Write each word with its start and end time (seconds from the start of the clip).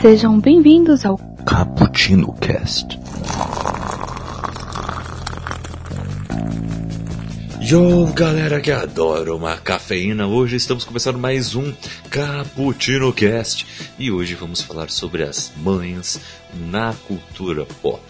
Sejam 0.00 0.38
bem-vindos 0.38 1.04
ao 1.04 1.18
Cappuccino 1.44 2.32
Cast. 2.34 2.96
Yo, 7.60 8.06
galera 8.14 8.60
que 8.60 8.70
adora 8.70 9.34
uma 9.34 9.56
cafeína, 9.56 10.28
hoje 10.28 10.54
estamos 10.54 10.84
começando 10.84 11.18
mais 11.18 11.56
um 11.56 11.74
Cappuccino 12.08 13.12
Cast 13.12 13.66
e 13.98 14.10
hoje 14.10 14.36
vamos 14.36 14.62
falar 14.62 14.88
sobre 14.88 15.24
as 15.24 15.52
mães 15.56 16.20
na 16.70 16.94
cultura 17.08 17.66
pop. 17.82 18.00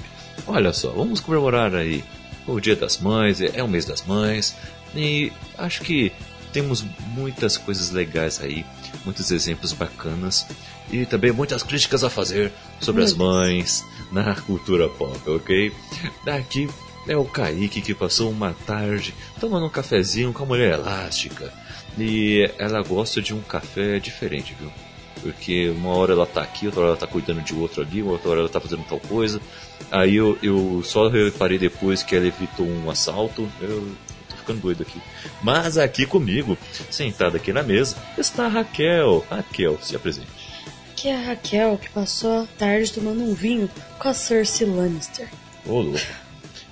Olha 0.47 0.73
só, 0.75 0.91
vamos 0.91 1.21
comemorar 1.21 1.75
aí 1.75 2.05
o 2.47 2.61
Dia 2.61 2.77
das 2.77 2.99
Mães, 2.99 3.41
é 3.41 3.63
o 3.63 3.69
mês 3.69 3.87
das 3.87 4.03
mães 4.05 4.55
e 4.95 5.33
acho 5.57 5.83
que 5.83 6.13
temos 6.53 6.85
muitas 7.15 7.57
coisas 7.57 7.91
legais 7.91 8.41
aí, 8.41 8.65
muitos 9.05 9.31
exemplos 9.31 9.73
bacanas 9.73 10.47
e 10.91 11.05
também 11.05 11.33
muitas 11.33 11.63
críticas 11.63 12.03
a 12.03 12.11
fazer 12.11 12.53
sobre 12.81 13.03
as 13.03 13.13
mães 13.13 13.85
na 14.11 14.35
cultura 14.35 14.89
pop, 14.89 15.19
ok? 15.29 15.73
Daqui 16.25 16.69
é 17.07 17.17
o 17.17 17.25
Kaique 17.25 17.81
que 17.81 17.95
passou 17.95 18.31
uma 18.31 18.55
tarde 18.67 19.15
tomando 19.39 19.67
um 19.67 19.71
cafezinho 19.71 20.33
com 20.33 20.43
a 20.43 20.47
mulher 20.47 20.75
elástica 20.75 21.53
e 21.99 22.51
ela 22.59 22.83
gosta 22.83 23.21
de 23.21 23.35
um 23.35 23.41
café 23.41 23.99
diferente, 23.99 24.57
viu? 24.59 24.71
Porque 25.21 25.69
uma 25.71 25.91
hora 25.91 26.13
ela 26.13 26.27
tá 26.27 26.43
aqui, 26.43 26.67
outra 26.67 26.81
hora 26.81 26.91
ela 26.91 26.97
tá 26.97 27.07
cuidando 27.07 27.43
de 27.43 27.55
outro 27.55 27.83
ali, 27.83 28.03
outra 28.03 28.31
hora 28.31 28.41
ela 28.41 28.49
tá 28.49 28.61
fazendo 28.61 28.85
tal 28.85 29.01
coisa. 29.01 29.41
Aí 29.91 30.15
eu, 30.15 30.39
eu 30.43 30.81
só 30.85 31.09
reparei 31.09 31.59
depois 31.59 32.05
que 32.05 32.15
ela 32.15 32.27
evitou 32.27 32.67
um 32.67 32.89
assalto. 32.89 33.49
Eu 33.61 33.89
ficando 34.49 34.61
doido 34.61 34.83
aqui. 34.83 35.01
Mas 35.43 35.77
aqui 35.77 36.07
comigo, 36.07 36.57
sentada 36.91 37.37
aqui 37.37 37.53
na 37.53 37.63
mesa, 37.63 37.97
está 38.17 38.47
a 38.47 38.49
Raquel. 38.49 39.25
Raquel, 39.31 39.79
se 39.83 39.95
apresente. 39.95 40.29
Que 40.97 41.09
é 41.09 41.17
a 41.17 41.21
Raquel 41.29 41.79
que 41.79 41.91
passou 41.91 42.43
a 42.43 42.47
tarde 42.59 42.93
tomando 42.93 43.23
um 43.23 43.35
vinho 43.35 43.71
com 43.99 44.09
a 44.09 44.15
Cersei 44.15 44.67
Lannister. 44.67 45.29
Ô, 45.67 45.81
louco. 45.81 46.01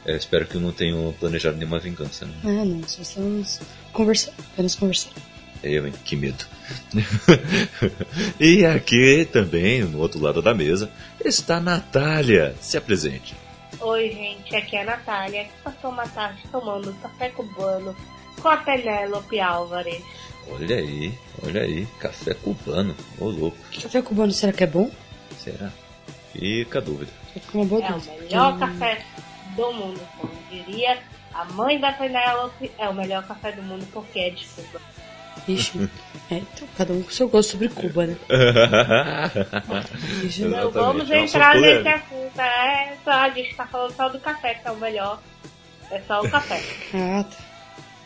É, 0.04 0.16
espero 0.16 0.46
que 0.46 0.56
não 0.56 0.72
tenham 0.72 1.14
planejado 1.18 1.56
nenhuma 1.56 1.78
vingança, 1.78 2.24
né? 2.24 2.34
Ah, 2.44 2.64
não, 2.64 2.82
só 2.86 3.02
estamos 3.02 3.60
conversando, 3.92 4.34
apenas 4.52 4.74
conversando. 4.74 5.14
Eu, 5.62 5.86
hein? 5.86 5.92
Que 6.04 6.14
medo. 6.14 6.44
e 8.38 8.64
aqui 8.64 9.28
também, 9.32 9.82
no 9.82 9.98
outro 9.98 10.20
lado 10.20 10.40
da 10.40 10.54
mesa, 10.54 10.90
está 11.24 11.56
a 11.56 11.60
Natália. 11.60 12.54
Se 12.60 12.76
apresente. 12.76 13.34
Oi, 13.80 14.10
gente, 14.10 14.56
aqui 14.56 14.76
é 14.76 14.82
a 14.82 14.84
Natália, 14.84 15.44
que 15.44 15.52
passou 15.62 15.90
uma 15.90 16.06
tarde 16.08 16.42
tomando 16.50 16.94
café 17.00 17.28
cubano 17.28 17.94
com 18.40 18.48
a 18.48 18.56
Penélope 18.56 19.38
Álvares. 19.38 20.02
Olha 20.48 20.76
aí, 20.76 21.12
olha 21.44 21.62
aí, 21.62 21.86
café 21.98 22.34
cubano. 22.34 22.96
Ô, 23.18 23.26
louco. 23.26 23.56
Café 23.82 24.00
cubano, 24.00 24.32
será 24.32 24.52
que 24.52 24.64
é 24.64 24.66
bom? 24.66 24.90
Será? 25.38 25.70
Fica 26.32 26.78
a 26.78 26.82
dúvida. 26.82 27.12
Fica 27.34 27.58
uma 27.58 27.66
boa 27.66 27.84
É 27.84 27.92
o 27.92 28.20
melhor 28.22 28.58
café 28.58 29.04
do 29.54 29.72
mundo, 29.72 30.00
como 30.18 30.32
diria 30.50 30.98
a 31.34 31.44
mãe 31.44 31.78
da 31.78 31.92
Penélope, 31.92 32.70
é 32.78 32.88
o 32.88 32.94
melhor 32.94 33.26
café 33.26 33.52
do 33.52 33.62
mundo 33.62 33.86
porque 33.92 34.18
é 34.18 34.30
de 34.30 34.46
Cuba. 34.46 34.80
Ixi, 35.48 35.88
é, 36.30 36.38
então, 36.38 36.68
cada 36.76 36.92
um 36.92 37.02
com 37.02 37.10
seu 37.10 37.28
gosto 37.28 37.52
sobre 37.52 37.68
Cuba, 37.68 38.06
né? 38.06 38.16
Ixi, 40.24 40.44
Não 40.44 40.70
vamos 40.70 41.08
é 41.10 41.20
entrar 41.20 41.54
nesse 41.54 41.88
assunto, 41.88 42.40
é 42.40 42.96
só, 43.04 43.10
a 43.10 43.30
gente 43.30 43.54
tá 43.54 43.66
falando 43.66 43.94
só 43.94 44.08
do 44.08 44.18
café, 44.18 44.54
que 44.54 44.66
é 44.66 44.70
o 44.70 44.76
melhor. 44.76 45.20
É 45.90 46.00
só 46.00 46.20
o 46.20 46.28
café. 46.28 46.60
Ah, 46.92 47.24
tá. 47.24 47.36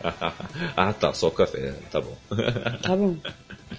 ah, 0.76 0.92
tá, 0.92 1.12
só 1.14 1.28
o 1.28 1.30
café. 1.30 1.72
Tá 1.90 2.00
bom. 2.00 2.16
Tá 2.82 2.96
bom. 2.96 3.16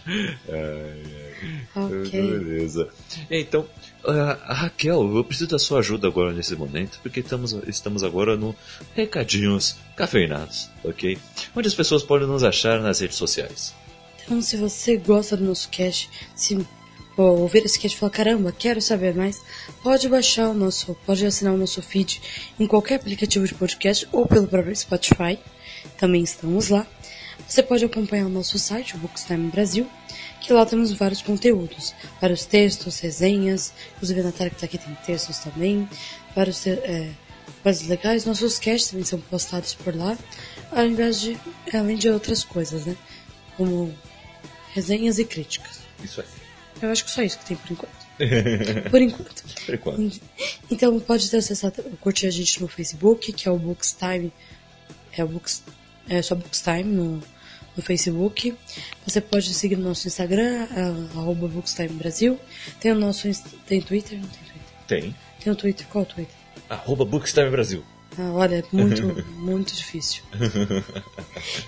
Ai, 0.08 0.24
ai. 0.50 1.32
Ok. 1.76 2.12
Beleza. 2.12 2.90
Então, 3.30 3.68
ah, 4.06 4.54
Raquel, 4.54 5.16
eu 5.16 5.24
preciso 5.24 5.50
da 5.50 5.60
sua 5.60 5.80
ajuda 5.80 6.08
agora 6.08 6.34
nesse 6.34 6.56
momento, 6.56 7.00
porque 7.02 7.20
estamos, 7.20 7.54
estamos 7.68 8.04
agora 8.04 8.36
no 8.36 8.56
Recadinhos 8.96 9.78
Cafeinados, 9.96 10.70
ok? 10.84 11.18
Onde 11.56 11.68
as 11.68 11.76
pessoas 11.76 12.04
podem 12.04 12.28
nos 12.28 12.44
achar 12.44 12.82
nas 12.82 13.00
redes 13.00 13.18
sociais. 13.18 13.74
Então, 14.24 14.42
se 14.42 14.58
você 14.58 14.98
gosta 14.98 15.36
do 15.36 15.44
nosso 15.44 15.70
cast, 15.70 16.10
se 16.36 16.58
pô, 17.16 17.24
ouvir 17.24 17.66
esse 17.66 17.80
cast 17.80 17.96
e 17.96 18.00
falar, 18.00 18.12
caramba, 18.12 18.52
quero 18.52 18.82
saber 18.82 19.14
mais, 19.14 19.42
pode 19.84 20.08
baixar 20.08 20.50
o 20.50 20.54
nosso, 20.54 20.96
pode 21.06 21.26
assinar 21.26 21.54
o 21.54 21.58
nosso 21.58 21.82
feed 21.82 22.22
em 22.60 22.68
qualquer 22.68 22.96
aplicativo 22.96 23.46
de 23.46 23.54
podcast 23.54 24.08
ou 24.12 24.26
pelo 24.26 24.48
próprio 24.48 24.76
Spotify. 24.76 25.38
Também 25.98 26.24
estamos 26.24 26.70
lá. 26.70 26.86
Você 27.48 27.62
pode 27.62 27.84
acompanhar 27.84 28.26
o 28.26 28.30
nosso 28.30 28.58
site, 28.58 28.96
o 28.96 29.00
Bookstime 29.00 29.50
Brasil, 29.50 29.90
que 30.40 30.54
lá 30.54 30.66
temos 30.66 30.92
vários 30.94 31.22
conteúdos, 31.22 31.94
vários 32.20 32.46
textos, 32.46 33.00
resenhas, 33.00 33.74
inclusive 33.96 34.22
a 34.22 34.24
Natália 34.24 34.50
que 34.50 34.56
está 34.56 34.66
aqui 34.66 34.78
tem 34.78 34.96
textos 35.06 35.40
também, 35.40 35.88
vários, 36.36 36.66
é, 36.66 37.12
vários 37.64 37.88
legais. 37.88 38.26
Nossos 38.26 38.58
casts 38.58 38.90
também 38.90 39.06
são 39.06 39.20
postados 39.20 39.74
por 39.74 39.96
lá, 39.96 40.18
invés 40.86 41.20
de, 41.22 41.38
além 41.74 41.98
de 41.98 42.10
outras 42.10 42.44
coisas, 42.44 42.86
né? 42.86 42.96
Como 43.58 43.94
resenhas 44.74 45.20
e 45.20 45.26
críticas. 45.26 45.80
Isso 46.04 46.22
aí. 46.22 46.28
Eu 46.82 46.90
acho 46.90 47.06
que 47.06 47.12
só 47.12 47.22
isso 47.22 47.38
que 47.38 47.46
tem 47.46 47.58
por 47.58 47.72
enquanto. 47.72 48.02
por 48.90 49.02
enquanto. 49.02 49.44
Por 49.66 49.76
enquanto. 49.76 50.22
Então 50.70 51.00
pode 51.00 51.36
acessar, 51.36 51.72
curtir 52.00 52.28
a 52.28 52.32
gente 52.32 52.62
no 52.62 52.68
Facebook, 52.68 53.32
que 53.34 53.48
é 53.48 53.52
o 53.52 53.58
Bookstime. 53.58 54.34
É 55.16 55.24
o 55.24 55.28
Books, 55.28 55.64
é 56.10 56.22
só 56.22 56.36
Bookstime 56.36 56.84
no, 56.84 57.20
no 57.76 57.84
Facebook. 57.84 58.56
Você 59.06 59.22
pode 59.22 59.54
seguir 59.54 59.78
no 59.78 59.90
nosso 59.90 60.08
Instagram, 60.08 60.68
arroba 61.16 61.48
Bookstime 61.48 61.90
Brasil. 61.90 62.40
Tem 62.80 62.92
o 62.92 62.96
nosso 62.96 63.28
tem 63.68 63.82
Twitter? 63.82 64.20
Não 64.20 64.28
tem 64.28 64.44
Twitter. 64.44 64.62
Tem. 64.88 65.16
Tem 65.44 65.54
o 65.54 65.56
Twitter, 65.56 65.88
qual 65.88 66.04
é 66.04 66.08
o 66.08 66.10
Twitter? 66.10 66.36
Arroba 66.70 67.06
Bookstime 67.06 67.50
Brasil. 67.50 67.84
Ah, 68.18 68.32
olha, 68.34 68.56
é 68.58 68.64
muito, 68.72 69.04
muito 69.38 69.74
difícil. 69.74 70.24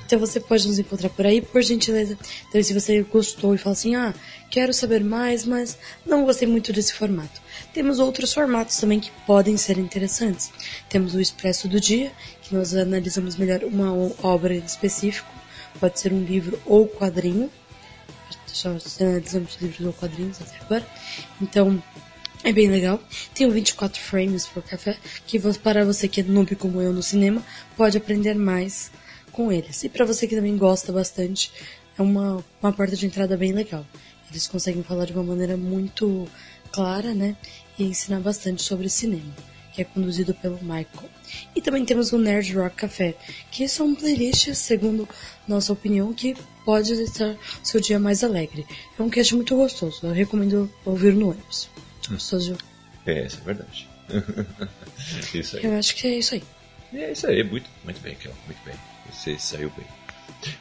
Então 0.05 0.19
você 0.19 0.39
pode 0.39 0.67
nos 0.67 0.77
encontrar 0.77 1.09
por 1.09 1.25
aí, 1.25 1.41
por 1.41 1.61
gentileza. 1.61 2.17
Então, 2.49 2.61
se 2.61 2.73
você 2.73 3.01
gostou 3.03 3.55
e 3.55 3.57
fala 3.57 3.73
assim, 3.73 3.95
ah, 3.95 4.13
quero 4.49 4.73
saber 4.73 5.03
mais, 5.03 5.45
mas 5.45 5.77
não 6.05 6.25
gostei 6.25 6.47
muito 6.47 6.73
desse 6.73 6.93
formato. 6.93 7.41
Temos 7.73 7.97
outros 7.97 8.31
formatos 8.31 8.77
também 8.77 8.99
que 8.99 9.11
podem 9.25 9.57
ser 9.57 9.79
interessantes. 9.79 10.51
Temos 10.87 11.15
o 11.15 11.19
Expresso 11.19 11.67
do 11.67 11.79
Dia, 11.79 12.11
que 12.43 12.53
nós 12.53 12.75
analisamos 12.75 13.35
melhor 13.35 13.63
uma 13.63 13.91
obra 14.21 14.53
em 14.53 14.63
específico. 14.63 15.31
Pode 15.79 15.99
ser 15.99 16.13
um 16.13 16.23
livro 16.23 16.61
ou 16.65 16.87
quadrinho. 16.87 17.49
Só 18.45 18.77
analisamos 19.01 19.57
livros 19.59 19.87
ou 19.87 19.93
quadrinhos 19.93 20.39
até 20.39 20.63
agora. 20.63 20.85
Então, 21.41 21.81
é 22.43 22.51
bem 22.51 22.69
legal. 22.69 23.01
Tem 23.33 23.47
o 23.47 23.51
24 23.51 23.99
frames 23.99 24.45
por 24.45 24.61
café, 24.61 24.95
que 25.25 25.39
para 25.57 25.83
você 25.83 26.07
que 26.07 26.21
é 26.21 26.23
noob 26.23 26.55
como 26.55 26.79
eu 26.79 26.93
no 26.93 27.01
cinema, 27.01 27.41
pode 27.75 27.97
aprender 27.97 28.35
mais 28.35 28.91
com 29.31 29.51
eles. 29.51 29.83
E 29.83 29.89
para 29.89 30.05
você 30.05 30.27
que 30.27 30.35
também 30.35 30.55
gosta 30.57 30.91
bastante, 30.91 31.51
é 31.97 32.01
uma, 32.01 32.43
uma 32.61 32.71
porta 32.71 32.95
de 32.95 33.05
entrada 33.07 33.35
bem 33.35 33.51
legal. 33.51 33.83
Eles 34.29 34.45
conseguem 34.45 34.83
falar 34.83 35.05
de 35.05 35.13
uma 35.13 35.23
maneira 35.23 35.57
muito 35.57 36.27
clara, 36.71 37.13
né? 37.13 37.35
E 37.77 37.83
ensinar 37.83 38.19
bastante 38.19 38.61
sobre 38.61 38.89
cinema, 38.89 39.33
que 39.73 39.81
é 39.81 39.85
conduzido 39.85 40.33
pelo 40.33 40.59
Michael. 40.61 41.09
E 41.55 41.61
também 41.61 41.83
temos 41.85 42.11
o 42.11 42.17
Nerd 42.17 42.53
Rock 42.55 42.75
Café, 42.75 43.15
que 43.51 43.67
são 43.67 43.95
playlists, 43.95 44.57
segundo 44.57 45.07
nossa 45.47 45.73
opinião, 45.73 46.13
que 46.13 46.35
pode 46.63 46.95
deixar 46.95 47.35
seu 47.63 47.81
dia 47.81 47.99
mais 47.99 48.23
alegre. 48.23 48.65
É 48.97 49.01
um 49.01 49.09
cast 49.09 49.35
muito 49.35 49.55
gostoso, 49.55 49.99
eu 50.03 50.11
recomendo 50.11 50.71
ouvir 50.85 51.13
no 51.13 51.31
ônibus. 51.31 51.69
Gostoso 52.09 52.53
de 52.53 53.11
É, 53.11 53.25
isso 53.25 53.39
é 53.41 53.45
verdade. 53.45 53.89
isso 55.33 55.57
aí. 55.57 55.63
Eu 55.63 55.77
acho 55.77 55.95
que 55.95 56.07
é 56.07 56.17
isso 56.17 56.35
aí. 56.35 56.43
É 56.93 57.11
isso 57.11 57.25
aí, 57.25 57.43
muito, 57.43 57.69
muito 57.83 57.99
bem, 58.01 58.15
Kel, 58.15 58.33
muito 58.45 58.63
bem. 58.63 58.75
Você 59.11 59.37
saiu 59.39 59.71
bem. 59.75 59.85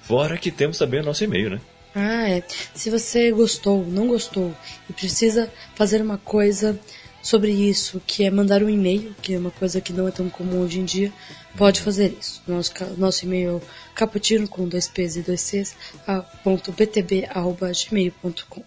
Fora 0.00 0.38
que 0.38 0.50
temos 0.50 0.78
também 0.78 1.00
o 1.00 1.04
nosso 1.04 1.24
e-mail, 1.24 1.50
né? 1.50 1.60
Ah, 1.94 2.28
é. 2.28 2.42
Se 2.74 2.88
você 2.88 3.30
gostou, 3.30 3.84
não 3.86 4.06
gostou 4.08 4.54
e 4.88 4.92
precisa 4.92 5.52
fazer 5.74 6.00
uma 6.00 6.16
coisa 6.16 6.78
sobre 7.22 7.52
isso, 7.52 8.02
que 8.06 8.24
é 8.24 8.30
mandar 8.30 8.62
um 8.62 8.68
e-mail, 8.68 9.14
que 9.22 9.34
é 9.34 9.38
uma 9.38 9.50
coisa 9.50 9.80
que 9.80 9.92
não 9.92 10.08
é 10.08 10.10
tão 10.10 10.28
comum 10.28 10.60
hoje 10.60 10.80
em 10.80 10.84
dia, 10.84 11.12
pode 11.56 11.80
fazer 11.80 12.16
isso. 12.18 12.42
Nosso, 12.46 12.72
nosso 12.98 13.24
e-mail 13.24 13.62
é 13.64 13.94
caputino 13.94 14.48
com 14.48 14.68
dois 14.68 14.88
P's 14.88 15.16
e 15.16 15.22
dois 15.22 15.40
C's, 15.40 15.76
a 16.06 16.20
ponto 16.20 16.72
btb, 16.72 17.26
arroba 17.30 17.70
gmail.com. 17.70 18.64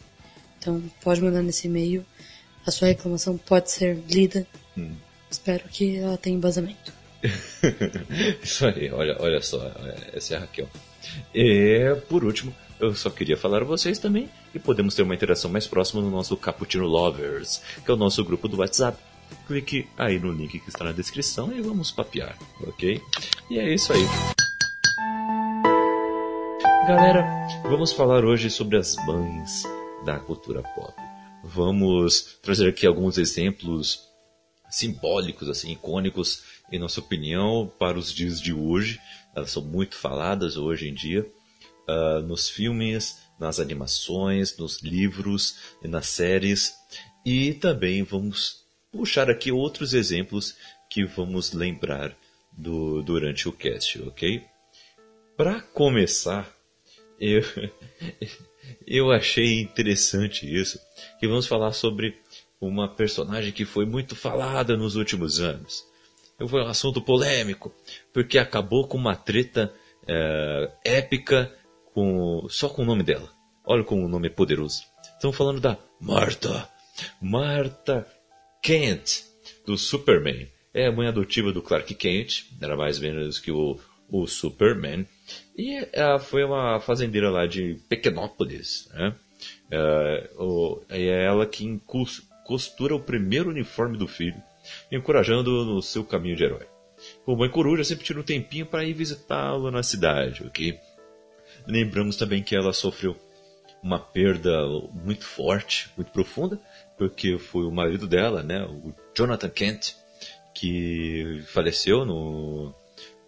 Então 0.57 0.81
pode 1.01 1.21
mandar 1.21 1.43
nesse 1.43 1.67
e-mail. 1.67 2.05
A 2.65 2.71
sua 2.71 2.87
reclamação 2.87 3.37
pode 3.37 3.69
ser 3.69 3.99
lida. 4.09 4.47
Espero 5.29 5.67
que 5.67 5.97
ela 5.97 6.17
tenha 6.17 6.35
embasamento. 6.35 6.93
Isso 8.41 8.65
aí, 8.65 8.89
olha, 8.91 9.17
olha 9.19 9.41
só, 9.41 9.71
essa 10.13 10.33
é 10.33 10.37
a 10.37 10.39
Raquel. 10.41 10.69
E, 11.33 11.95
por 12.07 12.23
último, 12.23 12.55
eu 12.79 12.93
só 12.93 13.09
queria 13.09 13.37
falar 13.37 13.61
a 13.61 13.65
vocês 13.65 13.99
também 13.99 14.29
que 14.51 14.59
podemos 14.59 14.95
ter 14.95 15.03
uma 15.03 15.15
interação 15.15 15.49
mais 15.49 15.67
próxima 15.67 16.01
no 16.01 16.11
nosso 16.11 16.35
Cappuccino 16.37 16.85
Lovers, 16.85 17.61
que 17.83 17.89
é 17.89 17.93
o 17.93 17.97
nosso 17.97 18.23
grupo 18.23 18.47
do 18.47 18.57
WhatsApp. 18.57 18.97
Clique 19.47 19.87
aí 19.97 20.19
no 20.19 20.31
link 20.31 20.59
que 20.59 20.69
está 20.69 20.83
na 20.83 20.91
descrição 20.91 21.51
e 21.51 21.61
vamos 21.61 21.91
papear, 21.91 22.37
ok? 22.61 23.01
E 23.49 23.59
é 23.59 23.73
isso 23.73 23.91
aí. 23.93 24.05
Galera, 26.87 27.25
vamos 27.63 27.91
falar 27.91 28.23
hoje 28.23 28.49
sobre 28.49 28.77
as 28.77 28.95
mães 29.07 29.63
da 30.05 30.19
cultura 30.19 30.61
pop. 30.61 30.93
Vamos 31.43 32.37
trazer 32.41 32.69
aqui 32.69 32.85
alguns 32.85 33.17
exemplos 33.17 34.03
simbólicos, 34.69 35.49
assim, 35.49 35.71
icônicos, 35.71 36.43
em 36.71 36.77
nossa 36.77 36.99
opinião, 36.99 37.71
para 37.79 37.97
os 37.97 38.13
dias 38.13 38.39
de 38.39 38.53
hoje. 38.53 38.99
Elas 39.35 39.51
são 39.51 39.63
muito 39.63 39.95
faladas 39.95 40.57
hoje 40.57 40.89
em 40.89 40.93
dia, 40.93 41.25
uh, 41.87 42.21
nos 42.21 42.49
filmes, 42.49 43.19
nas 43.39 43.59
animações, 43.59 44.57
nos 44.57 44.81
livros, 44.81 45.57
nas 45.81 46.07
séries. 46.07 46.73
E 47.25 47.53
também 47.53 48.03
vamos 48.03 48.63
puxar 48.91 49.29
aqui 49.29 49.51
outros 49.51 49.93
exemplos 49.93 50.55
que 50.89 51.05
vamos 51.05 51.53
lembrar 51.53 52.15
do, 52.51 53.01
durante 53.01 53.49
o 53.49 53.51
cast, 53.51 54.01
ok? 54.03 54.43
Para 55.35 55.59
começar, 55.59 56.49
eu, 57.19 57.41
eu 58.87 59.11
achei 59.11 59.59
interessante 59.59 60.45
isso, 60.45 60.79
que 61.19 61.27
vamos 61.27 61.47
falar 61.47 61.73
sobre 61.73 62.17
uma 62.59 62.87
personagem 62.87 63.51
que 63.51 63.65
foi 63.65 63.85
muito 63.85 64.15
falada 64.15 64.77
nos 64.77 64.95
últimos 64.95 65.39
anos. 65.39 65.85
Foi 66.47 66.61
um 66.61 66.67
assunto 66.67 67.01
polêmico, 67.01 67.73
porque 68.13 68.37
acabou 68.37 68.87
com 68.87 68.97
uma 68.97 69.15
treta 69.15 69.73
é, 70.07 70.71
épica 70.83 71.53
com, 71.95 72.45
só 72.49 72.67
com 72.67 72.83
o 72.83 72.85
nome 72.85 73.03
dela. 73.03 73.29
Olha 73.65 73.83
como 73.83 74.05
o 74.05 74.09
nome 74.09 74.27
é 74.27 74.29
poderoso. 74.29 74.83
Estamos 75.13 75.35
falando 75.35 75.61
da 75.61 75.77
Martha. 75.99 76.69
Martha 77.21 78.05
Kent, 78.61 79.23
do 79.65 79.77
Superman. 79.77 80.47
É 80.73 80.87
a 80.87 80.91
mãe 80.91 81.07
adotiva 81.07 81.53
do 81.53 81.61
Clark 81.61 81.95
Kent, 81.95 82.43
era 82.61 82.75
mais 82.75 82.97
ou 82.97 83.03
menos 83.03 83.39
que 83.39 83.49
o, 83.49 83.79
o 84.09 84.27
Superman. 84.27 85.07
E 85.57 85.87
ela 85.93 86.19
foi 86.19 86.43
uma 86.43 86.81
fazendeira 86.81 87.29
lá 87.31 87.45
de 87.45 87.79
Pequenópolis. 87.87 88.89
Né? 88.93 89.15
É, 89.71 90.29
o, 90.37 90.81
é 90.89 91.23
ela 91.23 91.47
que 91.47 91.79
costura 92.45 92.93
o 92.93 92.99
primeiro 92.99 93.49
uniforme 93.49 93.97
do 93.97 94.07
filho, 94.07 94.41
encorajando 94.91 95.63
no 95.63 95.81
seu 95.81 96.03
caminho 96.03 96.35
de 96.35 96.43
herói. 96.43 96.67
O 97.25 97.37
mãe 97.37 97.49
coruja 97.49 97.85
sempre 97.85 98.05
tira 98.05 98.19
um 98.19 98.23
tempinho 98.23 98.65
para 98.65 98.83
ir 98.83 98.93
visitá-lo 98.93 99.71
na 99.71 99.81
cidade, 99.81 100.43
ok? 100.45 100.77
Lembramos 101.67 102.17
também 102.17 102.43
que 102.43 102.55
ela 102.55 102.73
sofreu 102.73 103.15
uma 103.81 103.99
perda 103.99 104.65
muito 104.93 105.25
forte, 105.25 105.89
muito 105.95 106.11
profunda, 106.11 106.59
porque 106.97 107.37
foi 107.37 107.65
o 107.65 107.71
marido 107.71 108.07
dela, 108.07 108.41
né, 108.41 108.63
o 108.65 108.93
Jonathan 109.15 109.49
Kent, 109.49 109.95
que 110.53 111.43
faleceu 111.47 112.05
no, 112.05 112.73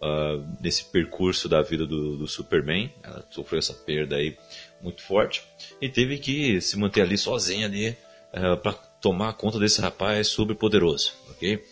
uh, 0.02 0.56
nesse 0.60 0.84
percurso 0.84 1.48
da 1.48 1.62
vida 1.62 1.86
do, 1.86 2.16
do, 2.16 2.26
Superman. 2.26 2.92
Ela 3.02 3.24
sofreu 3.30 3.58
essa 3.58 3.74
perda 3.74 4.16
aí 4.16 4.36
muito 4.82 5.02
forte 5.02 5.44
e 5.80 5.88
teve 5.88 6.18
que 6.18 6.60
se 6.60 6.76
manter 6.78 7.02
ali 7.02 7.18
sozinha 7.18 7.66
ali 7.66 7.90
uh, 7.90 8.56
para 8.56 8.72
tomar 9.00 9.34
conta 9.34 9.58
desse 9.58 9.80
rapaz 9.80 10.26
super 10.28 10.56
poderoso, 10.56 11.12
ok? 11.30 11.62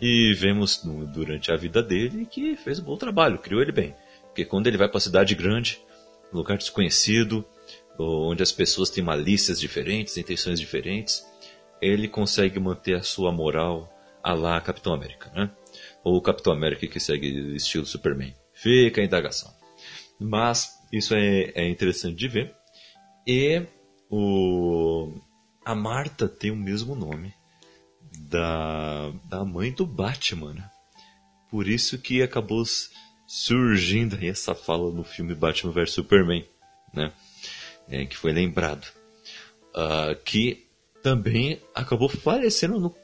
E 0.00 0.34
vemos 0.34 0.82
durante 1.14 1.52
a 1.52 1.56
vida 1.56 1.82
dele 1.82 2.26
que 2.26 2.56
fez 2.56 2.78
um 2.78 2.84
bom 2.84 2.96
trabalho, 2.96 3.38
criou 3.38 3.62
ele 3.62 3.72
bem. 3.72 3.94
Porque 4.24 4.44
quando 4.44 4.66
ele 4.66 4.76
vai 4.76 4.88
para 4.88 4.98
a 4.98 5.00
cidade 5.00 5.34
grande, 5.34 5.80
lugar 6.34 6.58
desconhecido, 6.58 7.44
onde 7.98 8.42
as 8.42 8.52
pessoas 8.52 8.90
têm 8.90 9.04
malícias 9.04 9.58
diferentes, 9.60 10.16
intenções 10.16 10.58
diferentes, 10.58 11.24
ele 11.80 12.08
consegue 12.08 12.58
manter 12.58 12.94
a 12.96 13.02
sua 13.02 13.30
moral 13.32 13.90
a 14.22 14.32
lá 14.32 14.60
Capitão 14.60 14.94
América, 14.94 15.30
né? 15.34 15.50
ou 16.02 16.20
Capitão 16.20 16.52
América 16.52 16.86
que 16.86 17.00
segue 17.00 17.54
estilo 17.54 17.86
Superman. 17.86 18.34
Fica 18.52 19.00
a 19.00 19.04
indagação. 19.04 19.52
Mas 20.18 20.70
isso 20.92 21.14
é, 21.14 21.52
é 21.54 21.68
interessante 21.68 22.16
de 22.16 22.28
ver. 22.28 22.54
E 23.26 23.66
o, 24.10 25.12
a 25.64 25.74
Marta 25.74 26.28
tem 26.28 26.50
o 26.50 26.56
mesmo 26.56 26.94
nome 26.94 27.34
da, 28.28 29.10
da 29.28 29.44
mãe 29.44 29.72
do 29.72 29.86
Batman. 29.86 30.54
Né? 30.54 30.70
Por 31.50 31.66
isso 31.68 31.98
que 31.98 32.22
acabou 32.22 32.62
surgindo 33.26 34.16
aí 34.16 34.28
essa 34.28 34.54
fala 34.54 34.90
no 34.90 35.04
filme 35.04 35.34
Batman 35.34 35.72
vs 35.72 35.92
Superman, 35.92 36.44
né? 36.92 37.12
É, 37.88 38.04
que 38.06 38.16
foi 38.16 38.32
lembrado. 38.32 38.86
Uh, 39.74 40.14
que 40.24 40.66
também 41.02 41.60
acabou 41.74 42.08
falecendo 42.08 42.78
no, 42.78 42.94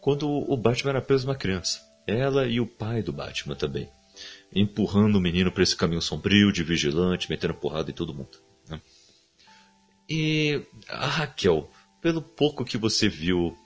quando 0.00 0.28
o 0.28 0.56
Batman 0.56 0.90
era 0.90 0.98
apenas 0.98 1.24
uma 1.24 1.34
criança. 1.34 1.80
Ela 2.06 2.46
e 2.46 2.60
o 2.60 2.66
pai 2.66 3.02
do 3.02 3.12
Batman 3.12 3.54
também. 3.54 3.88
Empurrando 4.54 5.16
o 5.16 5.20
menino 5.20 5.50
para 5.50 5.62
esse 5.62 5.74
caminho 5.74 6.00
sombrio 6.00 6.52
de 6.52 6.62
vigilante, 6.62 7.28
metendo 7.30 7.54
porrada 7.54 7.90
em 7.90 7.94
todo 7.94 8.14
mundo. 8.14 8.38
Né? 8.68 8.80
E 10.08 10.62
a 10.88 11.06
Raquel, 11.06 11.68
pelo 12.00 12.22
pouco 12.22 12.64
que 12.64 12.78
você 12.78 13.08
viu, 13.08 13.56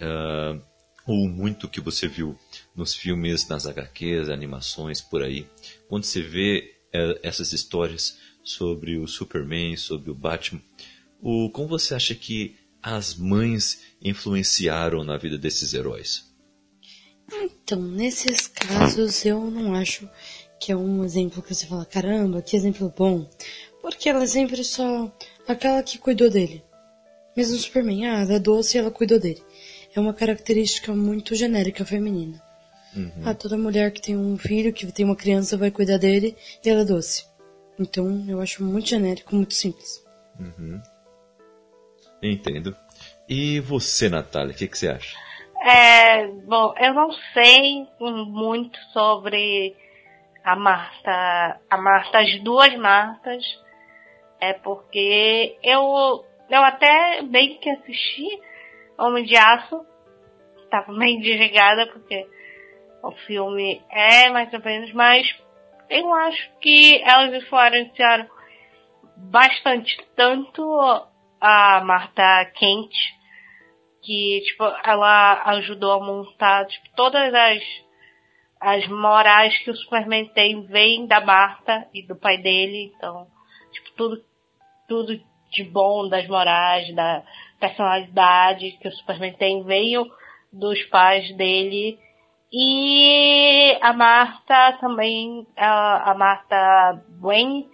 uh, 0.00 0.62
ou 1.08 1.26
muito 1.26 1.70
que 1.70 1.80
você 1.80 2.06
viu 2.06 2.38
nos 2.76 2.94
filmes, 2.94 3.48
nas 3.48 3.64
HQs, 3.64 4.28
animações, 4.28 5.00
por 5.00 5.22
aí, 5.22 5.46
quando 5.88 6.04
você 6.04 6.20
vê 6.20 6.74
uh, 6.94 7.18
essas 7.22 7.54
histórias 7.54 8.18
sobre 8.44 8.98
o 8.98 9.08
Superman, 9.08 9.74
sobre 9.74 10.10
o 10.10 10.14
Batman, 10.14 10.60
o, 11.22 11.48
como 11.48 11.66
você 11.66 11.94
acha 11.94 12.14
que 12.14 12.56
as 12.82 13.14
mães 13.14 13.84
influenciaram 14.02 15.02
na 15.02 15.16
vida 15.16 15.38
desses 15.38 15.72
heróis? 15.72 16.30
Então, 17.32 17.80
nesses 17.80 18.46
casos, 18.46 19.24
eu 19.24 19.50
não 19.50 19.74
acho 19.74 20.06
que 20.60 20.72
é 20.72 20.76
um 20.76 21.02
exemplo 21.02 21.42
que 21.42 21.54
você 21.54 21.66
fala, 21.66 21.86
caramba, 21.86 22.42
que 22.42 22.54
exemplo 22.54 22.92
bom. 22.94 23.28
Porque 23.80 24.10
ela 24.10 24.24
é 24.24 24.26
sempre 24.26 24.62
só 24.62 25.10
aquela 25.46 25.82
que 25.82 25.96
cuidou 25.96 26.28
dele. 26.28 26.62
Mesmo 27.34 27.56
o 27.56 27.58
Superman, 27.58 28.06
ah, 28.08 28.20
ela 28.20 28.34
é 28.34 28.38
doce 28.38 28.76
ela 28.76 28.90
cuidou 28.90 29.18
dele. 29.18 29.42
É 29.98 30.00
uma 30.00 30.14
característica 30.14 30.94
muito 30.94 31.34
genérica 31.34 31.84
feminina. 31.84 32.40
Uhum. 32.96 33.22
Ah, 33.26 33.34
toda 33.34 33.58
mulher 33.58 33.90
que 33.90 34.00
tem 34.00 34.16
um 34.16 34.38
filho, 34.38 34.72
que 34.72 34.86
tem 34.92 35.04
uma 35.04 35.16
criança, 35.16 35.56
vai 35.56 35.72
cuidar 35.72 35.98
dele 35.98 36.36
e 36.64 36.70
ela 36.70 36.82
é 36.82 36.84
doce. 36.84 37.26
Então, 37.76 38.24
eu 38.28 38.40
acho 38.40 38.62
muito 38.62 38.88
genérico, 38.88 39.34
muito 39.34 39.54
simples. 39.54 40.06
Uhum. 40.38 40.80
Entendo. 42.22 42.76
E 43.28 43.58
você, 43.58 44.08
Natália, 44.08 44.54
o 44.54 44.56
que, 44.56 44.68
que 44.68 44.78
você 44.78 44.86
acha? 44.86 45.16
É, 45.64 46.28
bom, 46.28 46.72
eu 46.78 46.94
não 46.94 47.10
sei 47.34 47.84
muito 47.98 48.78
sobre 48.92 49.74
a 50.44 50.54
Marta, 50.54 51.60
a 51.68 51.76
Marta, 51.76 52.20
as 52.20 52.40
duas 52.44 52.72
Martas, 52.76 53.44
é 54.40 54.52
porque 54.52 55.58
eu, 55.60 56.24
eu 56.48 56.62
até 56.62 57.20
bem 57.22 57.58
que 57.58 57.68
assisti 57.68 58.47
Homem 58.98 59.24
de 59.24 59.36
Aço, 59.36 59.84
estava 60.64 60.92
meio 60.92 61.20
desligada 61.22 61.86
porque 61.86 62.26
o 63.02 63.12
filme 63.26 63.82
é 63.90 64.28
mais 64.30 64.52
ou 64.52 64.60
menos, 64.60 64.92
mas 64.92 65.26
eu 65.88 66.12
acho 66.12 66.50
que 66.60 67.00
elas 67.02 67.42
influenciaram 67.42 68.28
bastante 69.16 69.96
tanto 70.14 70.62
a 71.40 71.80
Marta 71.84 72.44
Kent 72.56 72.92
que, 74.02 74.40
tipo, 74.44 74.64
ela 74.84 75.42
ajudou 75.56 75.92
a 75.92 76.04
montar, 76.04 76.66
tipo, 76.66 76.88
todas 76.94 77.32
as, 77.34 77.62
as 78.60 78.88
morais 78.88 79.56
que 79.58 79.70
o 79.70 79.76
Superman 79.76 80.26
tem 80.32 80.64
vêm 80.66 81.06
da 81.06 81.20
Marta 81.20 81.86
e 81.92 82.06
do 82.06 82.16
pai 82.16 82.38
dele, 82.38 82.92
então, 82.94 83.26
tipo, 83.72 83.90
tudo, 83.96 84.24
tudo 84.88 85.20
de 85.50 85.64
bom 85.64 86.08
das 86.08 86.26
morais, 86.26 86.94
da 86.94 87.22
personalidade 87.58 88.78
que 88.80 88.88
o 88.88 88.92
Superman 88.92 89.34
tem 89.34 89.62
veio 89.64 90.06
dos 90.52 90.82
pais 90.84 91.34
dele. 91.36 91.98
E 92.52 93.76
a 93.82 93.92
Marta 93.92 94.78
também, 94.80 95.46
a, 95.56 96.14
Marta 96.14 97.04
Wayne, 97.20 97.68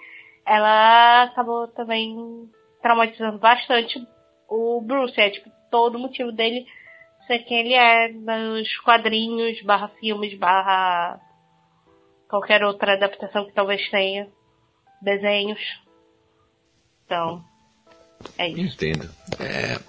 ela 0.45 1.25
acabou 1.25 1.69
também 1.69 2.51
traumatizando 2.83 3.39
bastante 3.39 4.05
o 4.49 4.81
Bruce. 4.81 5.21
É 5.21 5.31
tipo, 5.31 5.49
todo 5.71 5.95
o 5.97 6.01
motivo 6.01 6.33
dele 6.33 6.67
ser 7.27 7.39
quem 7.41 7.61
ele 7.61 7.75
é 7.75 8.09
nos 8.09 8.77
quadrinhos, 8.79 9.63
barra 9.63 9.89
filmes, 10.01 10.37
barra 10.39 11.21
qualquer 12.29 12.65
outra 12.65 12.95
adaptação 12.95 13.47
que 13.47 13.53
talvez 13.53 13.89
tenha, 13.91 14.29
desenhos. 15.01 15.61
Então, 17.05 17.45
é 18.39 18.49
isso. 18.49 18.75
Entendo. 18.75 19.11
É, 19.39 19.81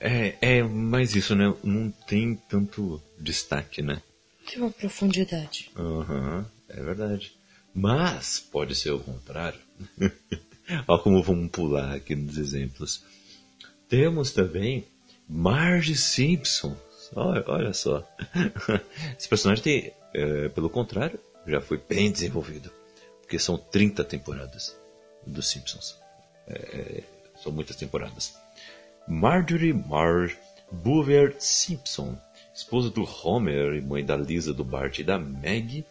é, 0.00 0.36
é 0.40 0.62
mais 0.62 1.14
isso, 1.14 1.34
né? 1.34 1.54
Não 1.62 1.90
tem 1.90 2.34
tanto 2.48 3.00
destaque, 3.18 3.82
né? 3.82 4.02
Tem 4.46 4.60
uma 4.60 4.70
profundidade. 4.70 5.70
Aham, 5.76 6.38
uhum, 6.38 6.44
é 6.68 6.82
verdade. 6.82 7.32
Mas 7.74 8.38
pode 8.38 8.74
ser 8.74 8.90
o 8.90 9.00
contrário. 9.00 9.60
Olha 10.86 11.02
como 11.02 11.22
vamos 11.22 11.50
pular 11.50 11.94
aqui 11.94 12.14
nos 12.14 12.38
exemplos. 12.38 13.04
Temos 13.88 14.32
também 14.32 14.84
Marge 15.28 15.96
Simpson. 15.96 16.76
Olha, 17.14 17.44
olha 17.46 17.72
só. 17.74 18.06
Esse 19.18 19.28
personagem 19.28 19.62
tem, 19.62 19.92
é, 20.14 20.48
pelo 20.48 20.70
contrário, 20.70 21.18
já 21.46 21.60
foi 21.60 21.76
bem 21.76 22.10
desenvolvido. 22.10 22.70
Porque 23.20 23.38
são 23.38 23.58
30 23.58 24.04
temporadas. 24.04 24.76
dos 25.26 25.48
Simpsons. 25.48 25.98
É, 26.46 26.54
é 26.54 27.04
são 27.42 27.52
muitas 27.52 27.76
temporadas. 27.76 28.34
Marjorie 29.06 29.72
Marge 29.72 30.38
Boover 30.70 31.36
Simpson, 31.38 32.16
esposa 32.54 32.90
do 32.90 33.02
Homer 33.02 33.74
e 33.74 33.80
mãe 33.80 34.04
da 34.04 34.16
Lisa, 34.16 34.54
do 34.54 34.64
Bart 34.64 34.98
e 34.98 35.04
da 35.04 35.18
Maggie, 35.18 35.84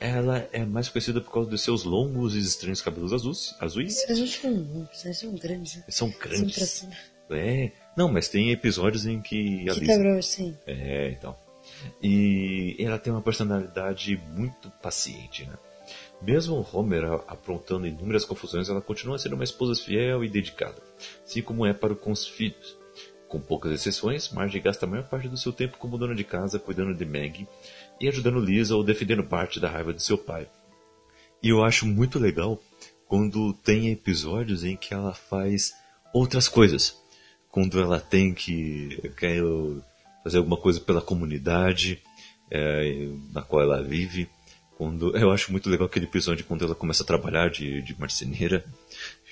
ela 0.00 0.48
é 0.52 0.64
mais 0.64 0.88
conhecida 0.88 1.20
por 1.20 1.32
causa 1.32 1.50
dos 1.50 1.62
seus 1.62 1.84
longos 1.84 2.34
e 2.34 2.38
estranhos 2.38 2.80
cabelos 2.80 3.12
azuis. 3.12 3.54
azuis. 3.60 4.08
Eles 4.08 4.34
são 4.34 4.52
longos, 4.52 5.04
eles 5.04 5.18
são 5.18 5.34
grandes. 5.34 5.76
Né? 5.76 5.84
São 5.88 6.10
grandes. 6.10 6.86
É, 7.30 7.72
não, 7.96 8.10
mas 8.10 8.28
tem 8.28 8.50
episódios 8.50 9.06
em 9.06 9.20
que 9.20 9.68
a 9.68 9.74
que 9.74 9.80
Lisa... 9.80 9.92
Quebrou, 9.92 10.22
sim. 10.22 10.56
É, 10.66 11.10
então. 11.10 11.36
E 12.02 12.76
ela 12.78 12.98
tem 12.98 13.12
uma 13.12 13.22
personalidade 13.22 14.16
muito 14.34 14.70
paciente, 14.82 15.44
né? 15.44 15.54
Mesmo 16.20 16.66
Homer 16.72 17.04
aprontando 17.28 17.86
inúmeras 17.86 18.24
confusões, 18.24 18.68
ela 18.68 18.80
continua 18.80 19.18
sendo 19.18 19.34
uma 19.34 19.44
esposa 19.44 19.80
fiel 19.80 20.24
e 20.24 20.28
dedicada, 20.28 20.82
assim 21.24 21.42
como 21.42 21.64
é 21.64 21.72
para 21.72 21.94
com 21.94 22.10
os 22.10 22.26
filhos. 22.26 22.76
Com 23.28 23.40
poucas 23.40 23.72
exceções, 23.72 24.32
Marge 24.32 24.58
gasta 24.58 24.86
a 24.86 24.88
maior 24.88 25.06
parte 25.06 25.28
do 25.28 25.36
seu 25.36 25.52
tempo 25.52 25.76
como 25.76 25.98
dona 25.98 26.14
de 26.14 26.24
casa, 26.24 26.58
cuidando 26.58 26.94
de 26.94 27.04
Maggie 27.04 27.46
e 28.00 28.08
ajudando 28.08 28.40
Lisa 28.40 28.74
ou 28.74 28.82
defendendo 28.82 29.22
parte 29.22 29.60
da 29.60 29.68
raiva 29.68 29.92
de 29.92 30.02
seu 30.02 30.16
pai. 30.16 30.48
E 31.42 31.50
eu 31.50 31.62
acho 31.62 31.86
muito 31.86 32.18
legal 32.18 32.58
quando 33.06 33.52
tem 33.52 33.90
episódios 33.90 34.64
em 34.64 34.76
que 34.76 34.94
ela 34.94 35.12
faz 35.12 35.74
outras 36.12 36.48
coisas. 36.48 36.96
Quando 37.50 37.78
ela 37.78 38.00
tem 38.00 38.32
que 38.32 38.98
quer 39.16 39.42
fazer 40.24 40.38
alguma 40.38 40.56
coisa 40.56 40.80
pela 40.80 41.02
comunidade 41.02 42.02
é, 42.50 43.08
na 43.32 43.42
qual 43.42 43.62
ela 43.62 43.82
vive 43.82 44.28
quando, 44.78 45.16
eu 45.16 45.32
acho 45.32 45.50
muito 45.50 45.68
legal 45.68 45.88
aquele 45.88 46.06
episódio 46.06 46.44
quando 46.44 46.64
ela 46.64 46.74
começa 46.74 47.02
a 47.02 47.06
trabalhar 47.06 47.50
de, 47.50 47.82
de 47.82 47.98
marceneira 47.98 48.64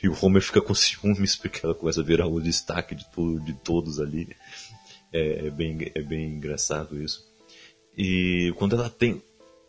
e 0.03 0.09
o 0.09 0.17
Homer 0.21 0.43
fica 0.43 0.61
com 0.61 0.75
ciúmes 0.75 1.37
porque 1.37 1.65
ela 1.65 1.73
começa 1.73 2.01
a 2.01 2.05
virar 2.05 2.27
o 2.27 2.41
destaque 2.41 2.97
de, 2.97 3.09
tudo, 3.13 3.41
de 3.45 3.53
todos 3.53 4.01
ali. 4.01 4.37
É, 5.13 5.47
é, 5.47 5.51
bem, 5.51 5.93
é 5.95 6.03
bem 6.03 6.35
engraçado 6.35 7.01
isso. 7.01 7.25
E 7.97 8.53
quando 8.57 8.75
ela 8.75 8.91
tem 8.91 9.23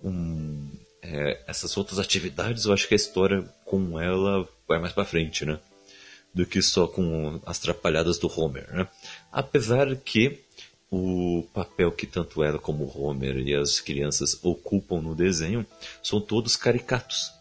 um, 0.04 0.68
é, 1.04 1.44
essas 1.46 1.78
outras 1.78 2.00
atividades, 2.00 2.66
eu 2.66 2.74
acho 2.74 2.88
que 2.88 2.96
a 2.96 2.98
história 2.98 3.44
com 3.64 4.00
ela 4.00 4.50
vai 4.68 4.80
mais 4.80 4.94
para 4.94 5.06
frente, 5.06 5.46
né? 5.46 5.60
Do 6.34 6.44
que 6.48 6.60
só 6.60 6.88
com 6.88 7.40
as 7.46 7.60
trapalhadas 7.60 8.18
do 8.18 8.28
Homer, 8.28 8.68
né? 8.74 8.88
Apesar 9.32 9.96
que 9.98 10.44
o 10.90 11.46
papel 11.54 11.92
que 11.92 12.08
tanto 12.08 12.44
ela 12.44 12.58
como 12.58 12.92
Homer 12.98 13.38
e 13.38 13.54
as 13.54 13.80
crianças 13.80 14.40
ocupam 14.42 15.02
no 15.02 15.14
desenho 15.14 15.66
são 16.02 16.22
todos 16.22 16.56
caricatos, 16.56 17.32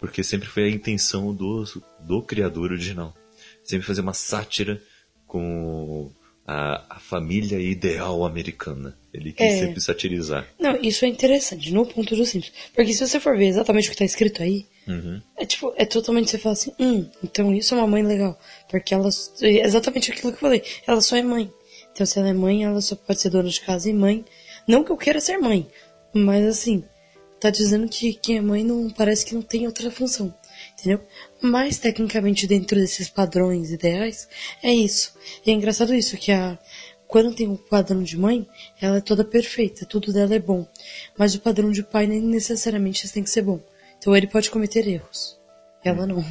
porque 0.00 0.24
sempre 0.24 0.48
foi 0.48 0.64
a 0.64 0.70
intenção 0.70 1.32
do, 1.34 1.64
do 2.00 2.22
criador 2.22 2.72
original. 2.72 3.14
Sempre 3.62 3.86
fazer 3.86 4.00
uma 4.00 4.14
sátira 4.14 4.82
com 5.26 6.10
a, 6.48 6.96
a 6.96 6.98
família 6.98 7.60
ideal 7.60 8.24
americana. 8.24 8.96
Ele 9.12 9.32
quis 9.32 9.46
é. 9.46 9.58
sempre 9.58 9.80
satirizar. 9.80 10.46
Não, 10.58 10.80
isso 10.80 11.04
é 11.04 11.08
interessante, 11.08 11.70
no 11.72 11.84
ponto 11.84 12.16
dos 12.16 12.30
Simpsons. 12.30 12.54
Porque 12.74 12.94
se 12.94 13.06
você 13.06 13.20
for 13.20 13.36
ver 13.36 13.48
exatamente 13.48 13.86
o 13.86 13.90
que 13.90 13.94
está 13.94 14.04
escrito 14.04 14.42
aí, 14.42 14.66
uhum. 14.86 15.20
é 15.36 15.44
tipo, 15.44 15.72
é 15.76 15.84
totalmente 15.84 16.30
você 16.30 16.38
fala 16.38 16.54
assim, 16.54 16.72
hum, 16.80 17.06
então 17.22 17.54
isso 17.54 17.74
é 17.74 17.78
uma 17.78 17.86
mãe 17.86 18.02
legal. 18.02 18.38
Porque 18.70 18.94
ela. 18.94 19.10
É 19.42 19.66
exatamente 19.66 20.10
aquilo 20.10 20.32
que 20.32 20.38
eu 20.38 20.40
falei. 20.40 20.62
Ela 20.86 21.00
só 21.02 21.16
é 21.16 21.22
mãe. 21.22 21.52
Então, 21.98 22.06
se 22.06 22.16
ela 22.16 22.28
é 22.28 22.32
mãe, 22.32 22.62
ela 22.62 22.80
só 22.80 22.94
pode 22.94 23.20
ser 23.20 23.28
dona 23.28 23.48
de 23.48 23.60
casa 23.60 23.90
e 23.90 23.92
mãe. 23.92 24.24
Não 24.68 24.84
que 24.84 24.92
eu 24.92 24.96
queira 24.96 25.20
ser 25.20 25.36
mãe, 25.36 25.68
mas 26.14 26.46
assim, 26.46 26.84
tá 27.40 27.50
dizendo 27.50 27.88
que 27.88 28.14
quem 28.14 28.36
é 28.36 28.40
mãe 28.40 28.62
não 28.62 28.88
parece 28.88 29.26
que 29.26 29.34
não 29.34 29.42
tem 29.42 29.66
outra 29.66 29.90
função, 29.90 30.32
entendeu? 30.74 31.04
Mas 31.42 31.76
tecnicamente 31.78 32.46
dentro 32.46 32.78
desses 32.78 33.08
padrões 33.08 33.72
ideais 33.72 34.28
é 34.62 34.72
isso. 34.72 35.12
E 35.44 35.50
é 35.50 35.52
engraçado 35.52 35.92
isso 35.92 36.16
que 36.16 36.30
a 36.30 36.56
quando 37.08 37.34
tem 37.34 37.48
um 37.48 37.56
padrão 37.56 38.00
de 38.00 38.16
mãe, 38.16 38.46
ela 38.80 38.98
é 38.98 39.00
toda 39.00 39.24
perfeita, 39.24 39.84
tudo 39.84 40.12
dela 40.12 40.36
é 40.36 40.38
bom. 40.38 40.64
Mas 41.18 41.34
o 41.34 41.40
padrão 41.40 41.72
de 41.72 41.82
pai 41.82 42.06
nem 42.06 42.20
necessariamente 42.20 43.12
tem 43.12 43.24
que 43.24 43.30
ser 43.30 43.42
bom. 43.42 43.58
Então 43.98 44.14
ele 44.14 44.28
pode 44.28 44.52
cometer 44.52 44.86
erros. 44.86 45.36
Ela 45.82 46.06
não. 46.06 46.24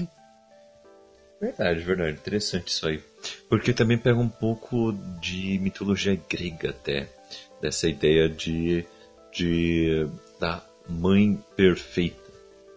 Verdade, 1.41 1.81
verdade. 1.81 2.17
Interessante 2.17 2.69
isso 2.69 2.87
aí. 2.87 3.03
Porque 3.49 3.73
também 3.73 3.97
pega 3.97 4.19
um 4.19 4.29
pouco 4.29 4.93
de 5.19 5.59
mitologia 5.59 6.19
grega 6.29 6.71
até. 6.71 7.09
Dessa 7.61 7.89
ideia 7.89 8.29
de, 8.29 8.85
de 9.33 10.07
da 10.39 10.63
mãe 10.87 11.37
perfeita. 11.55 12.31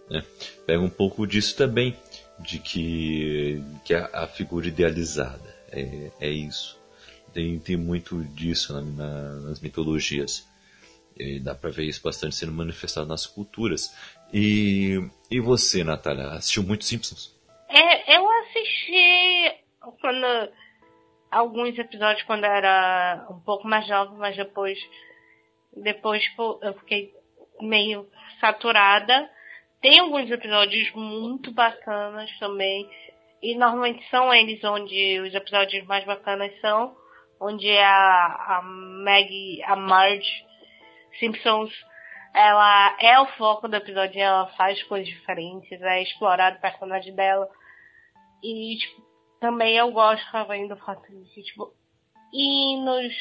Né? 0.09 0.25
Pega 0.66 0.80
um 0.80 0.90
pouco 0.90 1.26
disso 1.26 1.57
também. 1.57 1.97
De 2.38 2.59
que, 2.59 3.62
que 3.85 3.95
a, 3.95 4.09
a 4.12 4.26
figura 4.26 4.66
idealizada. 4.66 5.54
É, 5.71 6.11
é 6.21 6.30
isso. 6.30 6.78
Tem, 7.33 7.59
tem 7.59 7.76
muito 7.76 8.23
disso 8.25 8.73
na, 8.73 8.80
na, 8.80 9.33
nas 9.40 9.61
mitologias. 9.61 10.49
E 11.19 11.38
dá 11.38 11.54
pra 11.54 11.71
ver 11.71 11.85
isso 11.85 12.00
bastante 12.02 12.35
sendo 12.35 12.52
manifestado 12.52 13.07
nas 13.07 13.26
culturas. 13.26 13.95
E, 14.33 14.99
e 15.30 15.40
você, 15.40 15.85
Natália, 15.85 16.28
assistiu 16.30 16.62
muito 16.62 16.85
Simpsons? 16.85 17.35
É, 17.69 18.16
eu 18.16 18.26
assisti 18.40 19.61
quando 20.01 20.53
alguns 21.31 21.79
episódios 21.79 22.25
quando 22.25 22.45
era 22.45 23.27
um 23.31 23.41
pouco 23.41 23.67
mais 23.67 23.87
jovem, 23.87 24.17
mas 24.19 24.37
depois 24.37 24.79
depois 25.73 26.23
eu 26.63 26.75
fiquei 26.81 27.13
meio 27.61 28.09
saturada. 28.41 29.31
Tem 29.81 30.01
alguns 30.01 30.31
episódios 30.31 30.93
muito 30.93 31.53
bacanas 31.53 32.31
também. 32.39 32.89
E 33.43 33.57
normalmente 33.57 34.07
são 34.11 34.33
eles 34.35 34.63
onde 34.65 35.21
os 35.21 35.35
episódios 35.35 35.87
mais 35.87 36.05
bacanas 36.05 36.53
são 36.61 36.95
onde 37.41 37.71
a, 37.79 38.59
a 38.59 38.63
Maggie, 38.63 39.63
a 39.63 39.75
Marge 39.75 40.47
Simpsons, 41.19 41.73
ela 42.35 42.97
é 43.01 43.19
o 43.19 43.27
foco 43.39 43.67
do 43.67 43.77
episódio, 43.77 44.21
ela 44.21 44.47
faz 44.49 44.83
coisas 44.83 45.09
diferentes, 45.09 45.81
é 45.81 46.03
explorado 46.03 46.59
o 46.59 46.61
personagem 46.61 47.15
dela. 47.15 47.49
E, 48.43 48.77
tipo, 48.77 49.10
também 49.40 49.76
eu 49.76 49.90
gosto 49.90 50.30
também 50.30 50.68
do 50.68 50.76
fato 50.76 51.02
de, 51.11 51.42
tipo, 51.42 51.73
hinos, 52.32 53.12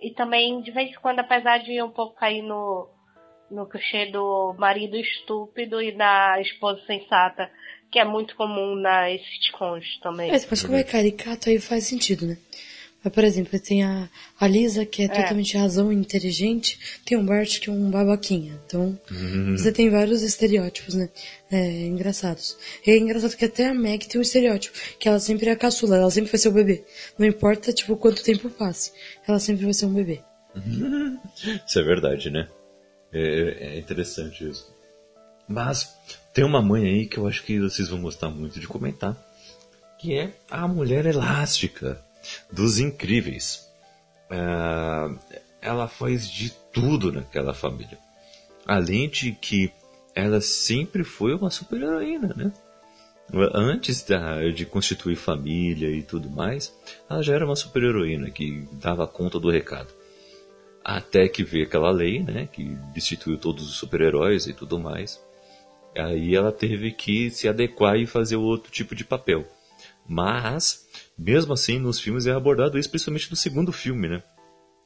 e 0.00 0.10
também, 0.12 0.62
de 0.62 0.70
vez 0.70 0.90
em 0.90 1.00
quando, 1.00 1.18
apesar 1.18 1.58
de 1.58 1.82
um 1.82 1.90
pouco 1.90 2.14
cair 2.14 2.42
no, 2.42 2.88
no 3.50 3.66
clichê 3.66 4.06
do 4.06 4.54
marido 4.58 4.96
estúpido 4.96 5.82
e 5.82 5.92
da 5.92 6.40
esposa 6.40 6.80
sensata, 6.86 7.50
que 7.90 7.98
é 7.98 8.04
muito 8.04 8.36
comum 8.36 8.74
nas 8.76 9.20
sitcoms 9.20 9.98
também. 10.00 10.30
Mas, 10.30 10.46
mas 10.48 10.62
como 10.62 10.76
é 10.76 10.84
caricato, 10.84 11.48
aí 11.48 11.60
faz 11.60 11.84
sentido, 11.84 12.26
né? 12.26 12.38
Por 13.10 13.24
exemplo, 13.24 13.58
tem 13.58 13.84
a, 13.84 14.08
a 14.40 14.46
Lisa, 14.46 14.86
que 14.86 15.02
é, 15.02 15.04
é. 15.06 15.08
totalmente 15.08 15.56
razão 15.56 15.92
e 15.92 15.96
inteligente, 15.96 16.78
tem 17.04 17.18
um 17.18 17.24
Bart 17.24 17.60
que 17.60 17.68
é 17.68 17.72
um 17.72 17.90
babaquinha. 17.90 18.58
Então, 18.66 18.98
uhum. 19.10 19.56
você 19.56 19.70
tem 19.70 19.90
vários 19.90 20.22
estereótipos, 20.22 20.94
né? 20.94 21.10
É, 21.50 21.86
engraçados. 21.86 22.56
E 22.86 22.90
é 22.90 22.98
engraçado 22.98 23.36
que 23.36 23.44
até 23.44 23.66
a 23.68 23.74
Meg 23.74 24.08
tem 24.08 24.18
um 24.18 24.22
estereótipo, 24.22 24.76
que 24.98 25.08
ela 25.08 25.20
sempre 25.20 25.48
é 25.48 25.52
a 25.52 25.56
caçula, 25.56 25.96
ela 25.96 26.10
sempre 26.10 26.30
vai 26.30 26.38
ser 26.38 26.48
o 26.48 26.52
bebê. 26.52 26.82
Não 27.18 27.26
importa, 27.26 27.72
tipo, 27.72 27.96
quanto 27.96 28.22
tempo 28.22 28.48
passe, 28.48 28.92
ela 29.28 29.38
sempre 29.38 29.64
vai 29.64 29.74
ser 29.74 29.86
um 29.86 29.94
bebê. 29.94 30.20
isso 31.66 31.78
é 31.78 31.82
verdade, 31.82 32.30
né? 32.30 32.48
É, 33.12 33.74
é 33.74 33.78
interessante 33.78 34.48
isso. 34.48 34.72
Mas, 35.46 35.94
tem 36.32 36.44
uma 36.44 36.62
mãe 36.62 36.86
aí 36.86 37.06
que 37.06 37.18
eu 37.18 37.26
acho 37.26 37.44
que 37.44 37.60
vocês 37.60 37.88
vão 37.88 38.00
gostar 38.00 38.30
muito 38.30 38.58
de 38.58 38.66
comentar, 38.66 39.16
que 39.98 40.14
é 40.14 40.32
a 40.50 40.66
mulher 40.66 41.06
elástica 41.06 42.02
dos 42.50 42.78
incríveis. 42.78 43.68
É, 44.30 45.34
ela 45.60 45.88
faz 45.88 46.28
de 46.28 46.50
tudo 46.72 47.12
naquela 47.12 47.54
família. 47.54 47.98
Além 48.66 49.08
de 49.08 49.32
que 49.32 49.72
ela 50.14 50.40
sempre 50.40 51.04
foi 51.04 51.34
uma 51.34 51.50
super-heroína, 51.50 52.34
né? 52.36 52.52
Antes 53.54 54.02
da, 54.02 54.48
de 54.50 54.66
constituir 54.66 55.16
família 55.16 55.88
e 55.88 56.02
tudo 56.02 56.30
mais, 56.30 56.74
ela 57.08 57.22
já 57.22 57.34
era 57.34 57.44
uma 57.44 57.56
super-heroína 57.56 58.30
que 58.30 58.68
dava 58.72 59.06
conta 59.06 59.40
do 59.40 59.50
recado. 59.50 59.88
Até 60.84 61.26
que 61.28 61.42
veio 61.42 61.64
aquela 61.64 61.90
lei, 61.90 62.22
né? 62.22 62.46
Que 62.52 62.76
destituiu 62.92 63.38
todos 63.38 63.68
os 63.68 63.76
super-heróis 63.76 64.46
e 64.46 64.52
tudo 64.52 64.78
mais. 64.78 65.20
Aí 65.96 66.34
ela 66.34 66.52
teve 66.52 66.90
que 66.92 67.30
se 67.30 67.48
adequar 67.48 67.96
e 67.96 68.06
fazer 68.06 68.36
outro 68.36 68.70
tipo 68.70 68.94
de 68.94 69.04
papel. 69.04 69.46
Mas 70.06 70.86
mesmo 71.16 71.52
assim, 71.52 71.78
nos 71.78 72.00
filmes 72.00 72.26
é 72.26 72.32
abordado 72.32 72.78
isso, 72.78 72.90
principalmente 72.90 73.30
no 73.30 73.36
segundo 73.36 73.72
filme, 73.72 74.08
né? 74.08 74.22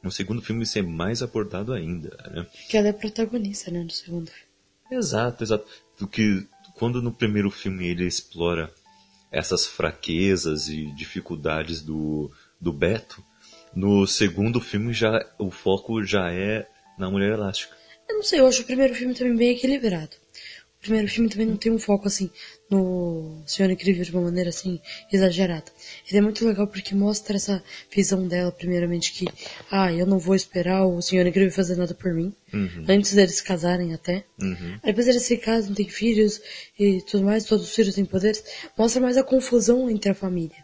No 0.01 0.11
segundo 0.11 0.41
filme 0.41 0.63
isso 0.63 0.79
é 0.79 0.81
mais 0.81 1.21
abordado 1.21 1.73
ainda, 1.73 2.15
né? 2.31 2.47
Que 2.69 2.77
ela 2.77 2.87
é 2.87 2.93
protagonista, 2.93 3.69
né, 3.69 3.83
no 3.83 3.89
segundo 3.89 4.29
filme. 4.29 4.49
Exato, 4.91 5.43
exato. 5.43 5.65
Do 5.99 6.07
que 6.07 6.47
quando 6.75 7.01
no 7.01 7.11
primeiro 7.11 7.51
filme 7.51 7.87
ele 7.87 8.05
explora 8.05 8.73
essas 9.31 9.65
fraquezas 9.67 10.69
e 10.69 10.85
dificuldades 10.93 11.81
do, 11.81 12.31
do 12.59 12.71
Beto, 12.71 13.23
no 13.75 14.07
segundo 14.07 14.59
filme 14.59 14.93
já 14.93 15.23
o 15.37 15.51
foco 15.51 16.03
já 16.03 16.31
é 16.31 16.67
na 16.97 17.09
Mulher 17.09 17.33
Elástica. 17.33 17.75
Eu 18.07 18.15
não 18.15 18.23
sei, 18.23 18.39
eu 18.39 18.47
acho 18.47 18.63
o 18.63 18.65
primeiro 18.65 18.95
filme 18.95 19.13
também 19.13 19.35
bem 19.35 19.49
equilibrado. 19.51 20.15
O 20.79 20.81
primeiro 20.81 21.09
filme 21.09 21.29
também 21.29 21.45
não 21.45 21.57
tem 21.57 21.73
um 21.73 21.77
foco 21.77 22.07
assim 22.07 22.31
no 22.69 23.43
Senhor 23.45 23.69
Incrível 23.69 24.05
de 24.05 24.11
uma 24.11 24.21
maneira 24.21 24.49
assim 24.49 24.79
exagerada. 25.11 25.65
Ele 26.07 26.19
é 26.19 26.21
muito 26.21 26.47
legal 26.47 26.67
porque 26.67 26.95
mostra 26.95 27.35
essa 27.35 27.61
visão 27.93 28.25
dela, 28.25 28.49
primeiramente, 28.49 29.11
que, 29.11 29.25
ah, 29.69 29.91
eu 29.91 30.05
não 30.05 30.17
vou 30.17 30.35
esperar 30.35 30.85
o 30.85 31.01
Senhor 31.01 31.27
Incrível 31.27 31.51
fazer 31.51 31.75
nada 31.75 31.93
por 31.93 32.13
mim. 32.13 32.33
Uhum. 32.53 32.85
Antes 32.87 33.13
deles 33.13 33.35
se 33.35 33.43
casarem 33.43 33.93
até. 33.93 34.23
Uhum. 34.41 34.79
Aí 34.81 34.93
depois 34.93 35.07
eles 35.09 35.23
se 35.23 35.35
casam, 35.35 35.73
têm 35.73 35.89
filhos 35.89 36.41
e 36.79 37.01
tudo 37.01 37.25
mais, 37.25 37.43
todos 37.43 37.65
os 37.65 37.75
filhos 37.75 37.95
têm 37.95 38.05
poderes. 38.05 38.41
Mostra 38.77 39.01
mais 39.01 39.17
a 39.17 39.23
confusão 39.23 39.89
entre 39.89 40.09
a 40.09 40.15
família. 40.15 40.63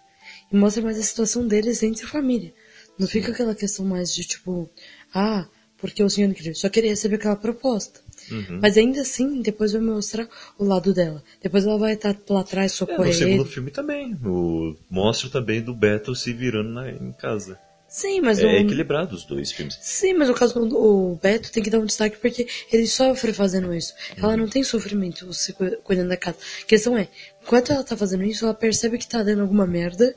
E 0.49 0.55
mostra 0.55 0.81
mais 0.81 0.97
a 0.97 1.03
situação 1.03 1.45
deles 1.45 1.83
entre 1.83 2.05
a 2.05 2.07
família. 2.07 2.53
Não 2.97 3.05
fica 3.07 3.33
aquela 3.33 3.53
questão 3.53 3.85
mais 3.85 4.15
de 4.15 4.23
tipo, 4.23 4.69
ah, 5.13 5.45
porque 5.77 6.01
o 6.01 6.09
Senhor 6.09 6.29
Incrível 6.29 6.55
só 6.55 6.69
queria 6.69 6.91
receber 6.91 7.15
aquela 7.15 7.35
proposta. 7.35 7.99
Uhum. 8.31 8.59
Mas 8.61 8.77
ainda 8.77 9.01
assim, 9.01 9.41
depois 9.41 9.71
vai 9.73 9.81
mostrar 9.81 10.27
o 10.57 10.63
lado 10.65 10.93
dela. 10.93 11.23
Depois 11.41 11.65
ela 11.65 11.77
vai 11.77 11.93
estar 11.93 12.15
lá 12.29 12.41
atrás 12.41 12.71
É, 12.71 12.75
socorrer 12.75 13.07
no 13.07 13.13
segundo 13.13 13.45
filme 13.45 13.71
também. 13.71 14.13
O... 14.25 14.75
Mostra 14.89 15.29
também 15.29 15.61
do 15.61 15.73
Beto 15.73 16.15
se 16.15 16.33
virando 16.33 16.69
na... 16.69 16.89
em 16.91 17.11
casa. 17.13 17.59
Sim, 17.87 18.19
mas 18.19 18.39
É 18.39 18.45
o... 18.45 18.49
equilibrado 18.49 19.15
os 19.15 19.23
dois 19.23 19.51
filmes. 19.51 19.77
Sim, 19.79 20.15
mas 20.15 20.27
no 20.27 20.33
caso 20.33 20.53
do 20.59 20.75
o 20.75 21.15
Beto 21.21 21.51
tem 21.51 21.63
que 21.63 21.69
dar 21.69 21.79
um 21.79 21.85
destaque 21.85 22.17
porque 22.17 22.45
ele 22.73 22.87
sofre 22.87 23.31
fazendo 23.31 23.73
isso. 23.73 23.93
Ela 24.17 24.35
não 24.35 24.47
tem 24.49 24.63
sofrimento 24.63 25.31
se 25.33 25.53
cu- 25.53 25.77
cuidando 25.83 26.09
da 26.09 26.17
casa. 26.17 26.37
A 26.63 26.65
questão 26.65 26.97
é, 26.97 27.07
enquanto 27.41 27.71
ela 27.71 27.83
tá 27.83 27.95
fazendo 27.95 28.23
isso, 28.23 28.43
ela 28.43 28.53
percebe 28.53 28.97
que 28.97 29.07
tá 29.07 29.23
dando 29.23 29.43
alguma 29.43 29.65
merda 29.67 30.13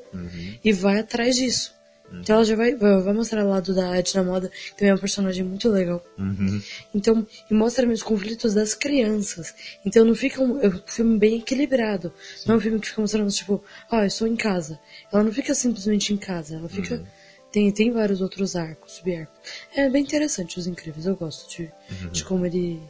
e 0.64 0.72
vai 0.72 0.98
atrás 0.98 1.36
disso. 1.36 1.72
Então 2.12 2.36
ela 2.36 2.44
já 2.44 2.56
vai, 2.56 2.74
vai 2.74 3.12
mostrar 3.12 3.44
o 3.44 3.48
lado 3.48 3.74
da 3.74 3.96
Edna 3.96 4.22
Moda, 4.22 4.48
que 4.48 4.76
também 4.76 4.90
é 4.90 4.94
um 4.94 4.98
personagem 4.98 5.44
muito 5.44 5.68
legal. 5.68 6.04
Uhum. 6.18 6.60
Então, 6.94 7.26
e 7.50 7.54
mostra 7.54 7.88
os 7.88 8.02
conflitos 8.02 8.54
das 8.54 8.74
crianças. 8.74 9.54
Então 9.84 10.04
não 10.04 10.14
fica 10.14 10.42
um, 10.42 10.60
é 10.60 10.68
um 10.68 10.82
filme 10.86 11.18
bem 11.18 11.38
equilibrado. 11.38 12.12
Não 12.46 12.54
é 12.54 12.58
um 12.58 12.60
filme 12.60 12.80
que 12.80 12.88
fica 12.88 13.00
mostrando, 13.00 13.30
tipo, 13.30 13.62
ah, 13.90 14.02
eu 14.02 14.06
estou 14.06 14.26
em 14.26 14.36
casa. 14.36 14.78
Ela 15.12 15.22
não 15.22 15.32
fica 15.32 15.54
simplesmente 15.54 16.12
em 16.12 16.16
casa, 16.16 16.56
ela 16.56 16.68
fica. 16.68 17.04
Tem, 17.50 17.70
tem 17.72 17.90
vários 17.90 18.20
outros 18.20 18.54
arcos, 18.54 18.92
subarcos. 18.92 19.38
É 19.74 19.88
bem 19.88 20.02
interessante 20.02 20.58
os 20.58 20.66
incríveis, 20.66 21.06
eu 21.06 21.16
gosto 21.16 21.48
de, 21.50 21.70
de 22.12 22.24
como 22.24 22.44
ele. 22.44 22.82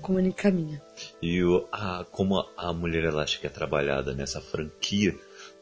como 0.00 0.18
ele 0.18 0.32
caminha. 0.32 0.80
E 1.20 1.42
o, 1.42 1.66
a, 1.72 2.04
como 2.10 2.38
a, 2.38 2.48
a 2.56 2.72
Mulher 2.72 3.04
Elástica 3.04 3.48
é 3.48 3.50
trabalhada 3.50 4.14
nessa 4.14 4.40
franquia, 4.40 5.14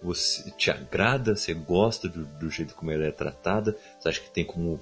você 0.02 0.50
te 0.52 0.70
agrada? 0.70 1.34
Você 1.34 1.54
gosta 1.54 2.08
do, 2.08 2.24
do 2.24 2.50
jeito 2.50 2.74
como 2.74 2.90
ela 2.90 3.04
é 3.04 3.10
tratada? 3.10 3.76
Você 3.98 4.08
acha 4.08 4.20
que 4.20 4.30
tem 4.30 4.44
como 4.44 4.80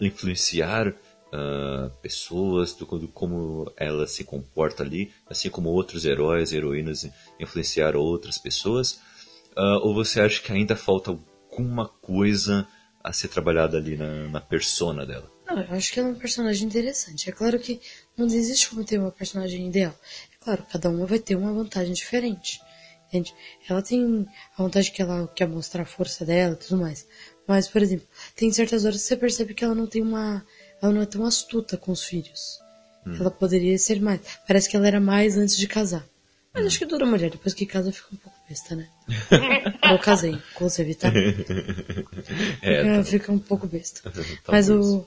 influenciar 0.00 0.94
ah, 1.32 1.90
pessoas, 2.02 2.74
do, 2.74 2.84
do 2.84 3.08
como 3.08 3.72
ela 3.76 4.06
se 4.06 4.22
comporta 4.22 4.82
ali, 4.82 5.10
assim 5.26 5.48
como 5.48 5.70
outros 5.70 6.04
heróis, 6.04 6.52
heroínas 6.52 7.08
influenciaram 7.40 8.00
outras 8.00 8.36
pessoas? 8.36 9.00
Ah, 9.56 9.78
ou 9.78 9.94
você 9.94 10.20
acha 10.20 10.42
que 10.42 10.52
ainda 10.52 10.76
falta 10.76 11.10
alguma 11.10 11.88
coisa 11.88 12.66
a 13.02 13.12
ser 13.12 13.28
trabalhada 13.28 13.78
ali 13.78 13.96
na, 13.96 14.28
na 14.28 14.40
persona 14.40 15.06
dela? 15.06 15.30
Não, 15.46 15.60
eu 15.60 15.74
acho 15.74 15.92
que 15.92 16.00
ela 16.00 16.08
é 16.08 16.12
um 16.12 16.18
personagem 16.18 16.66
interessante. 16.66 17.28
É 17.28 17.32
claro 17.32 17.58
que 17.58 17.80
não 18.16 18.26
existe 18.26 18.68
como 18.68 18.84
ter 18.84 18.98
uma 18.98 19.10
personagem 19.10 19.66
ideal. 19.66 19.94
É 20.32 20.44
claro, 20.44 20.64
cada 20.70 20.88
uma 20.88 21.06
vai 21.06 21.18
ter 21.18 21.34
uma 21.34 21.52
vantagem 21.52 21.92
diferente. 21.92 22.60
Entende? 23.12 23.34
Ela 23.68 23.82
tem 23.82 24.26
a 24.56 24.62
vantagem 24.62 24.90
que 24.90 25.02
ela 25.02 25.28
quer 25.28 25.46
mostrar 25.46 25.82
a 25.82 25.86
força 25.86 26.24
dela 26.24 26.54
e 26.54 26.56
tudo 26.56 26.80
mais. 26.80 27.06
Mas, 27.46 27.68
por 27.68 27.82
exemplo, 27.82 28.06
tem 28.34 28.50
certas 28.50 28.86
horas 28.86 29.02
que 29.02 29.08
você 29.08 29.16
percebe 29.16 29.52
que 29.52 29.62
ela 29.62 29.74
não 29.74 29.86
tem 29.86 30.00
uma. 30.00 30.42
Ela 30.80 30.92
não 30.92 31.02
é 31.02 31.06
tão 31.06 31.26
astuta 31.26 31.76
com 31.76 31.92
os 31.92 32.02
filhos. 32.02 32.58
Ela 33.04 33.30
poderia 33.30 33.76
ser 33.78 34.00
mais. 34.00 34.20
Parece 34.46 34.68
que 34.68 34.76
ela 34.76 34.86
era 34.86 35.00
mais 35.00 35.36
antes 35.36 35.56
de 35.56 35.66
casar. 35.66 36.06
Mas 36.54 36.66
acho 36.66 36.78
que 36.78 36.86
toda 36.86 37.04
mulher, 37.04 37.30
depois 37.30 37.54
que 37.54 37.66
casa, 37.66 37.90
fica 37.92 38.08
um 38.12 38.16
pouco 38.16 38.38
besta, 38.48 38.76
né? 38.76 38.88
eu 39.90 39.98
casei, 39.98 40.32
inclusive, 40.54 40.94
tá? 40.96 41.08
É, 42.62 42.82
Fica, 42.82 43.04
fica 43.04 43.32
um 43.32 43.38
pouco 43.38 43.66
besta. 43.66 44.02
Talvez. 44.44 44.68
Mas 44.68 44.70
o. 44.70 45.06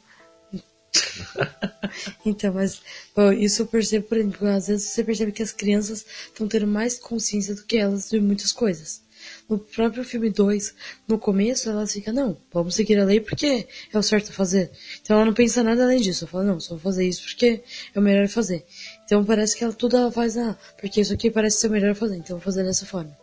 então, 2.26 2.54
mas 2.54 2.82
ó, 3.16 3.32
isso 3.32 3.62
eu 3.62 3.68
percebo, 3.68 4.08
por 4.08 4.18
exemplo, 4.18 4.48
às 4.48 4.68
vezes 4.68 4.90
você 4.90 5.04
percebe 5.04 5.32
que 5.32 5.44
as 5.44 5.52
crianças 5.52 6.06
estão 6.26 6.48
tendo 6.48 6.68
mais 6.68 6.98
consciência 6.98 7.56
do 7.56 7.64
que 7.64 7.78
elas 7.78 8.10
de 8.10 8.20
muitas 8.20 8.52
coisas. 8.52 9.04
No 9.50 9.60
próprio 9.60 10.04
filme 10.04 10.30
2, 10.30 10.74
no 11.08 11.18
começo, 11.18 11.70
ela 11.70 11.86
fica, 11.88 12.12
não, 12.12 12.38
vamos 12.52 12.76
seguir 12.76 13.00
a 13.00 13.06
lei 13.06 13.20
porque 13.20 13.68
é 13.94 13.98
o 13.98 14.02
certo 14.04 14.30
a 14.30 14.34
fazer. 14.34 14.72
Então 15.02 15.16
ela 15.16 15.26
não 15.26 15.34
pensa 15.34 15.64
nada 15.64 15.84
além 15.84 16.00
disso. 16.02 16.26
Ela 16.26 16.32
fala, 16.32 16.44
não, 16.44 16.60
só 16.60 16.76
vou 16.76 16.80
fazer 16.80 17.08
isso 17.08 17.24
porque 17.24 17.64
é 17.94 18.00
o 18.00 18.02
melhor 18.02 18.26
a 18.26 18.30
fazer. 18.30 18.66
Então 19.04 19.24
parece 19.24 19.56
que 19.56 19.64
ela 19.64 19.74
tudo 19.74 19.98
ela 19.98 20.12
faz, 20.12 20.38
ah, 20.38 20.58
porque 20.80 21.02
isso 21.02 21.14
aqui 21.14 21.30
parece 21.30 21.58
ser 21.58 21.68
o 21.68 21.72
melhor 21.72 21.92
a 21.92 21.96
fazer, 21.96 22.18
então 22.18 22.38
vou 22.38 22.44
fazer 22.44 22.64
dessa 22.64 22.86
forma. 22.86 23.16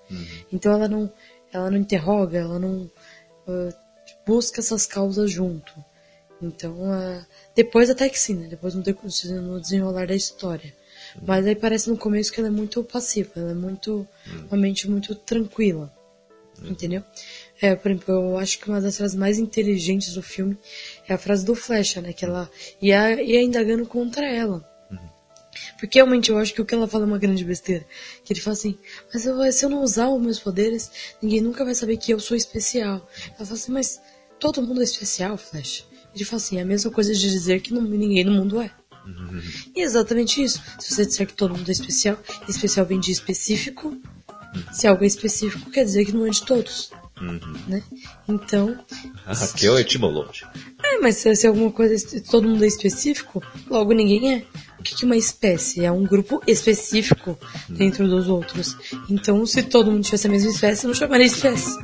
Então 0.52 0.72
ela 0.72 0.88
não, 0.88 1.12
ela 1.52 1.70
não 1.70 1.78
interroga, 1.78 2.38
ela 2.38 2.58
não 2.58 2.90
ah, 3.46 3.68
busca 4.26 4.60
essas 4.60 4.86
causas 4.86 5.30
junto. 5.30 5.72
Então, 6.42 6.76
ah, 6.92 7.24
depois 7.54 7.88
até 7.88 8.08
que 8.08 8.18
sim, 8.18 8.34
né? 8.34 8.48
Depois 8.48 8.74
no, 8.74 9.60
desenrolar 9.60 10.06
da 10.06 10.14
história. 10.14 10.74
Mas 11.20 11.46
aí 11.46 11.54
parece 11.54 11.88
no 11.88 11.96
começo 11.96 12.32
que 12.32 12.40
ela 12.40 12.48
é 12.48 12.52
muito 12.52 12.82
passiva, 12.82 13.32
ela 13.36 13.50
é 13.52 13.54
muito, 13.54 14.06
uma 14.50 14.56
mente 14.56 14.88
muito 14.88 15.14
tranquila. 15.14 15.92
Entendeu? 16.62 17.02
É, 17.60 17.74
por 17.74 17.90
exemplo, 17.90 18.14
eu 18.14 18.38
acho 18.38 18.58
que 18.58 18.68
uma 18.68 18.80
das 18.80 18.96
frases 18.96 19.16
mais 19.16 19.38
inteligentes 19.38 20.14
do 20.14 20.22
filme 20.22 20.56
é 21.08 21.14
a 21.14 21.18
frase 21.18 21.44
do 21.44 21.54
Flecha, 21.54 22.00
né? 22.00 22.12
Que 22.12 22.24
ela 22.24 22.50
ia, 22.80 23.22
ia 23.22 23.42
indagando 23.42 23.86
contra 23.86 24.26
ela. 24.26 24.68
Porque 25.78 25.98
realmente 25.98 26.30
eu 26.30 26.38
acho 26.38 26.54
que 26.54 26.62
o 26.62 26.64
que 26.64 26.74
ela 26.74 26.88
fala 26.88 27.04
é 27.04 27.06
uma 27.06 27.18
grande 27.18 27.44
besteira. 27.44 27.84
Que 28.24 28.32
ele 28.32 28.40
fala 28.40 28.54
assim, 28.54 28.78
mas 29.12 29.26
eu, 29.26 29.52
se 29.52 29.64
eu 29.64 29.70
não 29.70 29.82
usar 29.82 30.08
os 30.08 30.22
meus 30.22 30.38
poderes, 30.38 30.90
ninguém 31.20 31.40
nunca 31.40 31.64
vai 31.64 31.74
saber 31.74 31.96
que 31.96 32.12
eu 32.12 32.20
sou 32.20 32.36
especial. 32.36 33.06
Ela 33.26 33.46
fala 33.46 33.52
assim, 33.52 33.72
mas 33.72 34.00
todo 34.38 34.62
mundo 34.62 34.80
é 34.80 34.84
especial, 34.84 35.36
Flash. 35.36 35.84
Ele 36.14 36.24
fala 36.24 36.36
assim, 36.42 36.58
é 36.58 36.62
a 36.62 36.66
mesma 36.66 36.90
coisa 36.90 37.12
de 37.14 37.30
dizer 37.30 37.60
que 37.60 37.72
não- 37.72 37.82
ninguém 37.82 38.24
no 38.24 38.32
mundo 38.32 38.60
é. 38.60 38.70
E 39.74 39.80
é 39.80 39.84
exatamente 39.84 40.42
isso. 40.42 40.62
Se 40.78 40.94
você 40.94 41.04
disser 41.06 41.26
que 41.26 41.34
todo 41.34 41.56
mundo 41.56 41.68
é 41.68 41.72
especial, 41.72 42.16
especial 42.48 42.86
vem 42.86 43.00
de 43.00 43.10
específico. 43.10 43.96
Se 44.72 44.86
algo 44.86 45.02
é 45.02 45.06
específico, 45.06 45.70
quer 45.70 45.84
dizer 45.84 46.04
que 46.04 46.12
não 46.12 46.26
é 46.26 46.30
de 46.30 46.42
todos. 46.44 46.90
Né? 47.68 47.82
Então, 48.28 48.78
A 49.26 49.32
Raquel 49.34 49.76
é 49.78 49.80
etimológica. 49.80 50.52
é, 50.82 50.98
mas 50.98 51.16
se, 51.16 51.34
se 51.36 51.46
alguma 51.46 51.70
coisa, 51.70 51.94
todo 52.30 52.48
mundo 52.48 52.62
é 52.64 52.66
específico, 52.66 53.42
logo 53.68 53.92
ninguém 53.92 54.34
é. 54.34 54.44
O 54.78 54.82
que, 54.82 54.96
que 54.96 55.04
é 55.04 55.06
uma 55.06 55.16
espécie? 55.16 55.84
É 55.84 55.92
um 55.92 56.02
grupo 56.04 56.42
específico 56.46 57.38
dentro 57.68 58.08
dos 58.08 58.28
outros. 58.28 58.76
Então, 59.08 59.46
se 59.46 59.62
todo 59.62 59.90
mundo 59.92 60.02
tivesse 60.02 60.26
a 60.26 60.30
mesma 60.30 60.50
espécie, 60.50 60.86
não 60.88 60.94
chamaria 60.94 61.26
espécie. 61.26 61.78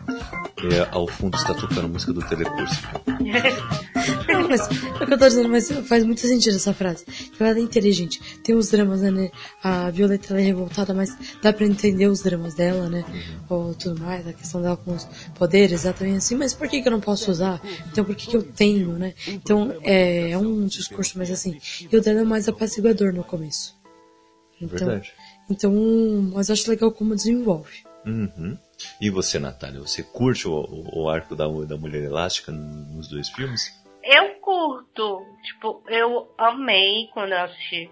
É, 0.73 0.89
ao 0.91 1.07
fundo 1.07 1.37
está 1.37 1.55
tocando 1.55 1.85
a 1.85 1.89
música 1.89 2.13
do 2.13 2.21
telecurso. 2.23 2.81
Não, 4.29 4.49
mas 4.49 4.61
é 4.61 5.05
o 5.05 5.07
que 5.07 5.15
eu 5.15 5.19
tô 5.19 5.29
dizendo, 5.29 5.49
mas 5.49 5.71
faz 5.87 6.05
muito 6.05 6.21
sentido 6.21 6.57
essa 6.57 6.73
frase. 6.73 7.05
Ela 7.39 7.59
é 7.59 7.61
inteligente. 7.61 8.21
Tem 8.43 8.55
os 8.55 8.71
dramas, 8.71 9.01
né? 9.03 9.31
A 9.63 9.91
Violeta 9.91 10.39
é 10.39 10.43
revoltada, 10.43 10.93
mas 10.95 11.17
dá 11.43 11.53
pra 11.53 11.67
entender 11.67 12.07
os 12.07 12.23
dramas 12.23 12.55
dela, 12.55 12.89
né? 12.89 13.05
Ou 13.49 13.75
tudo 13.75 14.01
mais, 14.01 14.27
a 14.27 14.33
questão 14.33 14.61
dela 14.63 14.77
com 14.77 14.95
os 14.95 15.05
poderes, 15.35 15.81
exatamente 15.81 16.17
assim. 16.19 16.35
Mas 16.37 16.55
por 16.55 16.69
que, 16.69 16.81
que 16.83 16.89
eu 16.89 16.93
não 16.93 17.01
posso 17.01 17.31
usar? 17.31 17.61
Então 17.91 18.05
por 18.05 18.15
que, 18.15 18.27
que 18.29 18.37
eu 18.37 18.43
tenho, 18.43 18.93
né? 18.93 19.15
Então 19.27 19.75
é, 19.83 20.31
é 20.31 20.39
um 20.39 20.67
discurso 20.67 21.17
mais 21.19 21.31
assim. 21.31 21.59
E 21.91 21.97
o 21.97 22.01
dela 22.01 22.21
é 22.21 22.25
mais 22.25 22.49
apaciguador 22.49 23.13
no 23.13 23.25
começo. 23.25 23.77
Então, 24.61 24.79
Verdade. 24.89 25.13
então, 25.49 25.73
mas 26.35 26.51
acho 26.51 26.69
legal 26.69 26.91
como 26.91 27.15
desenvolve. 27.15 27.87
Uhum. 28.05 28.57
E 29.01 29.11
você, 29.11 29.39
Natália, 29.39 29.81
você 29.81 30.03
curte 30.03 30.49
o, 30.49 30.53
o- 30.53 31.03
o 31.05 31.09
arco 31.09 31.37
da, 31.37 31.47
da 31.47 31.77
Mulher 31.77 32.03
Elástica 32.05 32.51
nos 32.51 33.07
dois 33.09 33.29
filmes? 33.29 33.73
Eu 34.11 34.35
curto. 34.41 35.21
Tipo, 35.43 35.83
eu 35.89 36.33
amei 36.39 37.09
quando 37.13 37.33
eu 37.33 37.41
assisti 37.43 37.91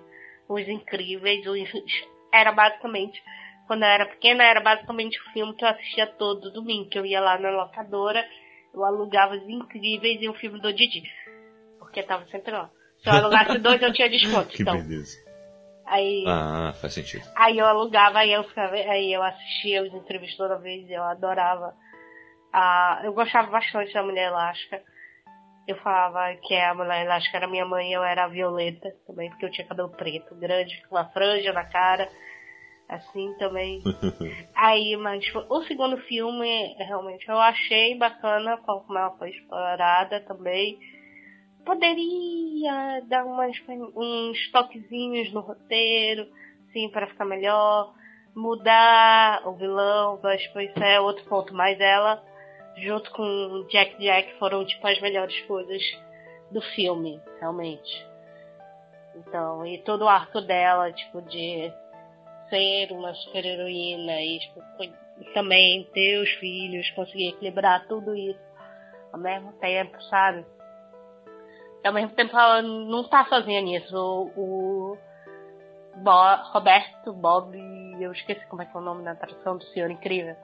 Os 0.48 0.66
Incríveis. 0.66 1.46
Os- 1.46 2.09
Era 2.33 2.52
basicamente, 2.52 3.22
quando 3.66 3.83
eu 3.83 3.88
era 3.88 4.07
pequena, 4.07 4.44
era 4.44 4.61
basicamente 4.61 5.18
o 5.20 5.33
filme 5.33 5.55
que 5.55 5.64
eu 5.64 5.68
assistia 5.68 6.07
todo 6.07 6.52
domingo. 6.52 6.88
Que 6.88 6.98
eu 6.98 7.07
ia 7.07 7.20
lá 7.20 7.38
na 7.38 7.50
locadora, 7.50 8.26
eu 8.74 8.85
alugava 8.85 9.35
Os 9.35 9.48
Incríveis 9.48 10.20
e 10.22 10.29
o 10.29 10.35
filme 10.35 10.61
do 10.61 10.72
Didi. 10.72 11.02
Porque 11.79 12.02
tava 12.02 12.24
sempre 12.26 12.50
lá. 12.52 12.70
Se 13.02 13.09
eu 13.09 13.14
alugasse 13.14 13.59
dois, 13.59 13.81
eu 13.83 13.92
tinha 13.92 14.09
desconto. 14.11 14.48
Que 14.48 14.62
Então, 14.62 14.74
beleza. 14.81 15.16
aí, 15.87 16.24
Ah, 16.26 16.72
faz 16.81 16.94
sentido. 16.94 17.24
aí 17.37 17.59
eu 17.59 17.66
alugava, 17.66 18.18
aí 18.20 18.33
eu 18.33 18.42
ficava, 18.44 18.74
aí 18.74 19.12
eu 19.12 19.22
assistia 19.22 19.83
os 19.83 19.92
entrevistas 19.94 20.37
toda 20.38 20.59
vez, 20.59 20.90
eu 20.90 21.02
adorava. 21.02 21.74
Ah, 22.52 23.00
eu 23.05 23.12
gostava 23.12 23.50
bastante 23.50 23.92
da 23.92 24.02
Mulher 24.02 24.29
Elástica. 24.29 24.83
Eu 25.66 25.76
falava 25.79 26.35
que 26.42 26.55
a 26.55 26.74
Mulher 26.74 27.05
Elástica 27.05 27.38
era 27.38 27.48
minha 27.48 27.66
mãe, 27.66 27.92
eu 27.92 28.02
era 28.05 28.24
a 28.24 28.29
Violeta 28.29 28.88
também, 29.07 29.29
porque 29.31 29.46
eu 29.46 29.50
tinha 29.50 29.66
cabelo 29.66 29.88
preto, 29.90 30.35
grande, 30.37 30.81
com 30.88 30.96
uma 30.96 31.07
franja 31.07 31.52
na 31.52 31.64
cara. 31.64 32.09
Assim 32.88 33.35
também. 33.38 33.83
Aí, 34.55 34.96
mas 34.96 35.24
tipo, 35.24 35.44
o 35.48 35.62
segundo 35.64 35.96
filme, 36.02 36.76
realmente, 36.79 37.29
eu 37.29 37.37
achei 37.37 37.96
bacana 37.98 38.59
como 38.59 38.96
ela 38.96 39.11
foi 39.18 39.31
explorada 39.31 40.20
também. 40.20 40.79
Poderia 41.64 43.02
dar 43.09 43.24
umas, 43.24 43.57
uns 43.96 44.50
toquezinhos 44.52 45.33
no 45.33 45.40
roteiro, 45.40 46.29
assim, 46.68 46.88
para 46.90 47.09
ficar 47.09 47.24
melhor, 47.24 47.92
mudar 48.37 49.42
o 49.48 49.55
vilão, 49.55 50.20
mas 50.22 50.40
isso 50.40 50.79
é 50.81 51.00
outro 51.00 51.24
ponto. 51.24 51.52
Mas 51.52 51.81
ela, 51.81 52.22
junto 52.77 53.11
com 53.11 53.67
Jack 53.69 53.99
Jack, 53.99 54.39
foram 54.39 54.65
tipo 54.65 54.87
as 54.87 55.01
melhores 55.01 55.41
coisas 55.43 55.83
do 56.51 56.61
filme, 56.61 57.21
realmente. 57.41 58.07
Então, 59.17 59.67
e 59.67 59.79
todo 59.79 60.05
o 60.05 60.09
arco 60.09 60.41
dela, 60.41 60.93
tipo, 60.93 61.23
de 61.23 61.73
ser 62.51 62.93
uma 62.93 63.15
super 63.15 63.45
heroína 63.45 64.21
e 64.21 64.39
tipo, 64.39 64.61
também 65.33 65.85
ter 65.93 66.19
os 66.21 66.31
filhos, 66.35 66.91
conseguir 66.91 67.31
equilibrar 67.31 67.87
tudo 67.89 68.15
isso 68.15 68.47
ao 69.12 69.19
mesmo 69.19 69.53
tempo, 69.55 70.01
sabe? 70.05 70.45
E 71.83 71.87
ao 71.87 71.95
mesmo 71.95 72.11
tempo 72.15 72.37
ela 72.37 72.62
não 72.62 73.09
tá 73.09 73.25
sozinha 73.27 73.61
nisso. 73.61 73.97
O, 73.97 74.31
o 74.37 74.99
Bo, 75.97 76.53
Roberto 76.53 77.12
Bob, 77.12 77.57
eu 78.01 78.12
esqueci 78.12 78.45
como 78.47 78.62
é 78.62 78.67
que 78.67 78.77
é 78.77 78.81
o 78.81 78.83
nome 78.83 79.03
na 79.03 79.15
tradução 79.15 79.57
do 79.57 79.65
Senhor 79.67 79.91
Incrível. 79.91 80.37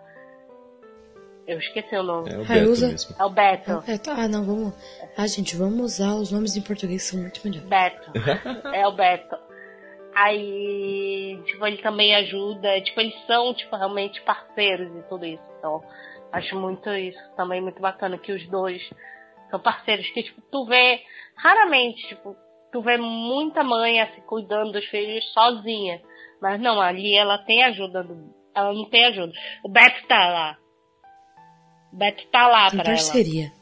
Eu 1.47 1.59
esqueci 1.59 1.97
o 1.97 2.03
nome. 2.03 2.31
É 2.31 2.39
o 2.39 2.43
Ah, 2.43 2.45
Beto 2.45 2.71
usa- 2.71 2.89
mesmo. 2.89 3.17
É 3.19 3.25
o 3.25 3.31
Beto. 3.31 3.85
É, 3.89 3.99
tá, 3.99 4.15
ah, 4.17 4.29
não, 4.29 4.45
vamos. 4.45 4.75
Ah, 5.17 5.27
gente, 5.27 5.57
vamos 5.57 5.81
usar 5.81 6.15
os 6.15 6.31
nomes 6.31 6.57
em 6.57 6.63
português 6.63 7.03
que 7.03 7.09
são 7.11 7.21
muito 7.21 7.41
melhores. 7.45 7.69
Beto. 7.69 8.13
é 8.73 8.87
o 8.87 8.93
Beto. 8.93 9.37
Aí, 10.15 11.41
tipo, 11.47 11.67
ele 11.67 11.79
também 11.79 12.15
ajuda, 12.15 12.81
tipo, 12.83 13.01
eles 13.01 13.15
são, 13.27 13.53
tipo, 13.55 13.75
realmente 13.75 14.21
parceiros 14.23 14.95
e 14.97 15.03
tudo 15.09 15.25
isso. 15.25 15.43
Então, 15.59 15.83
acho 16.31 16.55
muito 16.59 16.89
isso 16.91 17.19
também 17.37 17.61
muito 17.61 17.81
bacana 17.81 18.19
que 18.19 18.31
os 18.33 18.47
dois 18.49 18.81
são 19.51 19.59
parceiros 19.59 20.09
que, 20.11 20.23
tipo, 20.23 20.41
tu 20.51 20.65
vê 20.67 21.01
raramente, 21.37 22.07
tipo, 22.09 22.37
tu 22.73 22.83
vê 22.83 22.97
muita 22.99 23.65
mãe 23.65 24.01
assim 24.01 24.21
cuidando 24.23 24.73
dos 24.73 24.85
filhos 24.87 25.25
sozinha. 25.33 26.01
Mas 26.41 26.61
não, 26.61 26.81
ali 26.81 27.15
ela 27.15 27.39
tem 27.39 27.65
ajuda 27.65 28.03
do, 28.05 28.35
ela 28.55 28.73
não 28.73 28.89
tem 28.91 29.05
ajuda. 29.07 29.33
O 29.65 29.69
Beto 29.69 30.07
tá 30.07 30.19
lá. 30.29 30.59
O 31.93 31.97
Beto 31.97 32.27
tá 32.33 32.49
lá 32.49 32.71
Tem 32.71 32.79
pra 32.81 32.91
ela. 32.91 32.97
parceria. 32.97 33.53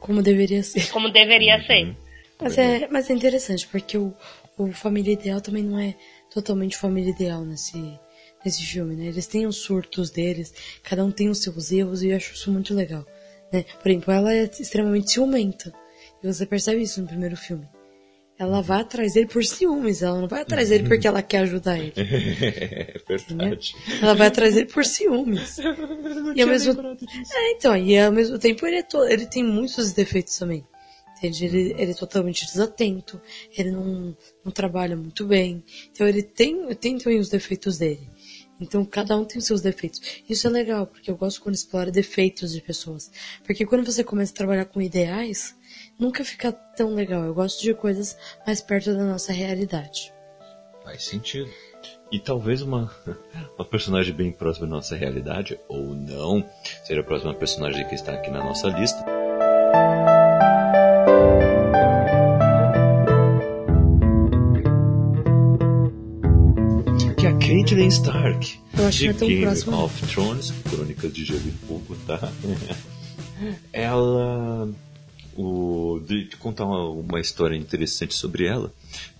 Como 0.00 0.20
deveria 0.22 0.62
ser. 0.62 0.90
Como 0.90 1.10
deveria 1.10 1.56
Uhum. 1.58 1.62
ser. 1.64 1.96
Mas 2.40 2.58
é, 2.58 2.88
mas 2.90 3.08
é 3.08 3.12
interessante, 3.12 3.68
porque 3.68 3.96
o, 3.96 4.12
o 4.58 4.72
Família 4.72 5.12
Ideal 5.12 5.40
também 5.40 5.62
não 5.62 5.78
é 5.78 5.94
totalmente 6.28 6.76
família 6.76 7.10
ideal 7.10 7.44
nesse, 7.44 7.78
nesse 8.44 8.64
filme, 8.64 8.96
né? 8.96 9.06
Eles 9.06 9.28
têm 9.28 9.46
os 9.46 9.58
surtos 9.58 10.10
deles, 10.10 10.52
cada 10.82 11.04
um 11.04 11.12
tem 11.12 11.28
os 11.28 11.38
seus 11.40 11.70
erros 11.70 12.02
e 12.02 12.08
eu 12.08 12.16
acho 12.16 12.34
isso 12.34 12.50
muito 12.50 12.74
legal. 12.74 13.06
Né? 13.52 13.64
Por 13.80 13.88
exemplo, 13.90 14.12
ela 14.12 14.32
é 14.34 14.42
extremamente 14.44 15.12
ciumenta. 15.12 15.72
E 16.20 16.26
você 16.26 16.44
percebe 16.44 16.82
isso 16.82 17.00
no 17.00 17.06
primeiro 17.06 17.36
filme. 17.36 17.68
Ela 18.42 18.60
vai 18.60 18.80
atrás 18.80 19.14
dele 19.14 19.26
por 19.28 19.44
ciúmes, 19.44 20.02
ela 20.02 20.20
não 20.20 20.26
vai 20.26 20.42
atrás 20.42 20.68
dele 20.68 20.88
porque 20.88 21.06
ela 21.06 21.22
quer 21.22 21.38
ajudar 21.42 21.78
ele. 21.78 21.92
É 23.08 23.16
verdade. 23.16 23.74
Ela 24.00 24.14
vai 24.14 24.26
atrás 24.26 24.54
dele 24.54 24.66
por 24.66 24.84
ciúmes. 24.84 25.58
E 26.34 26.42
ao 26.42 26.48
mesmo 26.48 26.72
É, 27.34 27.52
então, 27.52 27.76
e 27.76 27.96
ao 27.98 28.10
mesmo 28.10 28.38
tempo 28.40 28.66
ele, 28.66 28.76
é 28.78 28.82
to- 28.82 29.04
ele 29.04 29.26
tem 29.26 29.44
muitos 29.44 29.92
defeitos 29.92 30.36
também. 30.36 30.66
Entende? 31.18 31.44
Ele, 31.44 31.74
ele 31.78 31.92
é 31.92 31.94
totalmente 31.94 32.44
desatento, 32.46 33.20
ele 33.56 33.70
não, 33.70 34.16
não 34.44 34.50
trabalha 34.50 34.96
muito 34.96 35.24
bem. 35.24 35.62
Então 35.92 36.08
ele 36.08 36.22
tem, 36.22 36.66
tem 36.74 36.98
também 36.98 37.20
os 37.20 37.28
defeitos 37.28 37.78
dele. 37.78 38.10
Então 38.60 38.84
cada 38.84 39.16
um 39.16 39.24
tem 39.24 39.38
os 39.38 39.44
seus 39.46 39.60
defeitos. 39.60 40.00
Isso 40.28 40.48
é 40.48 40.50
legal, 40.50 40.84
porque 40.86 41.08
eu 41.10 41.16
gosto 41.16 41.40
quando 41.42 41.54
explora 41.54 41.92
defeitos 41.92 42.52
de 42.52 42.60
pessoas. 42.60 43.08
Porque 43.44 43.64
quando 43.64 43.84
você 43.86 44.02
começa 44.02 44.32
a 44.32 44.36
trabalhar 44.36 44.64
com 44.64 44.82
ideais, 44.82 45.54
nunca 45.98 46.24
fica 46.24 46.52
tão 46.52 46.94
legal. 46.94 47.24
Eu 47.24 47.34
gosto 47.34 47.62
de 47.62 47.74
coisas 47.74 48.16
mais 48.46 48.60
perto 48.60 48.94
da 48.94 49.04
nossa 49.04 49.32
realidade. 49.32 50.12
Faz 50.84 51.04
sentido. 51.04 51.50
E 52.10 52.18
talvez 52.18 52.62
uma, 52.62 52.90
uma 53.56 53.64
personagem 53.64 54.14
bem 54.14 54.32
próxima 54.32 54.66
da 54.66 54.74
nossa 54.76 54.96
realidade, 54.96 55.58
ou 55.68 55.94
não, 55.94 56.44
seja 56.84 57.00
a 57.00 57.04
próxima 57.04 57.34
personagem 57.34 57.86
que 57.88 57.94
está 57.94 58.12
aqui 58.12 58.30
na 58.30 58.44
nossa 58.44 58.68
lista. 58.68 59.02
Que 67.16 67.26
é 67.26 67.30
a 67.30 67.38
Caitlyn 67.38 67.88
Stark. 67.88 68.60
Eu 68.76 68.86
acho 68.86 68.98
de 68.98 69.14
que 69.14 69.24
é 69.24 69.28
Game 69.28 69.42
próximo, 69.42 69.84
of 69.84 70.06
Thrones, 70.06 70.50
Crônicas 70.68 71.12
de 71.12 71.24
Gelo 71.24 71.40
e 71.46 71.52
Fogo, 71.66 71.96
tá? 72.06 72.18
ela. 73.72 74.68
O, 75.36 76.00
de, 76.06 76.24
de 76.24 76.36
contar 76.36 76.64
uma, 76.66 76.90
uma 76.90 77.20
história 77.20 77.56
interessante 77.56 78.14
sobre 78.14 78.46
ela, 78.46 78.72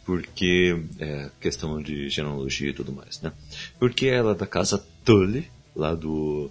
porque 0.04 0.76
é 0.98 1.30
questão 1.40 1.80
de 1.80 2.08
genealogia 2.08 2.70
e 2.70 2.74
tudo 2.74 2.92
mais, 2.92 3.20
né? 3.20 3.32
Porque 3.78 4.06
ela 4.06 4.32
é 4.32 4.34
da 4.34 4.46
casa 4.46 4.84
Tully, 5.04 5.50
lá 5.74 5.94
do, 5.94 6.50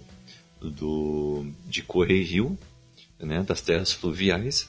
do 0.60 1.46
de 1.66 1.82
Correio, 1.82 2.58
né? 3.20 3.42
Das 3.42 3.60
terras 3.60 3.92
fluviais. 3.92 4.68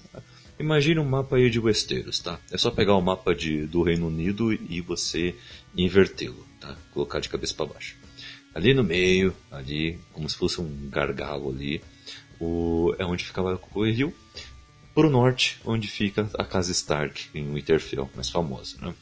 Imagine 0.59 0.99
um 0.99 1.05
mapa 1.05 1.37
aí 1.37 1.49
de 1.49 1.59
Westeros, 1.59 2.19
tá? 2.19 2.39
É 2.51 2.57
só 2.57 2.69
pegar 2.69 2.95
o 2.95 3.01
mapa 3.01 3.33
de, 3.33 3.65
do 3.65 3.81
Reino 3.81 4.07
Unido 4.07 4.53
e 4.53 4.81
você 4.81 5.35
invertê-lo, 5.75 6.45
tá? 6.59 6.77
Colocar 6.93 7.19
de 7.19 7.29
cabeça 7.29 7.55
para 7.55 7.65
baixo. 7.65 7.97
Ali 8.53 8.73
no 8.73 8.83
meio, 8.83 9.35
ali, 9.51 9.99
como 10.11 10.29
se 10.29 10.37
fosse 10.37 10.61
um 10.61 10.89
gargalo 10.89 11.49
ali, 11.49 11.81
o, 12.39 12.93
é 12.99 13.05
onde 13.05 13.23
ficava 13.23 13.55
o 13.55 14.13
Correio. 14.93 15.09
Pro 15.09 15.09
norte, 15.09 15.59
onde 15.65 15.87
fica 15.87 16.29
a 16.37 16.45
casa 16.45 16.71
Stark, 16.71 17.29
em 17.33 17.53
Winterfell, 17.53 18.09
mais 18.15 18.29
famosa, 18.29 18.77
né? 18.81 18.93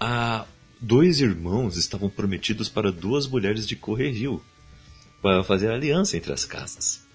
Ah, 0.00 0.46
dois 0.80 1.20
irmãos 1.20 1.76
estavam 1.76 2.10
prometidos 2.10 2.68
para 2.68 2.90
duas 2.90 3.26
mulheres 3.26 3.66
de 3.66 3.76
Correio, 3.76 4.42
para 5.20 5.44
fazer 5.44 5.70
aliança 5.70 6.16
entre 6.16 6.32
as 6.32 6.44
casas. 6.44 7.06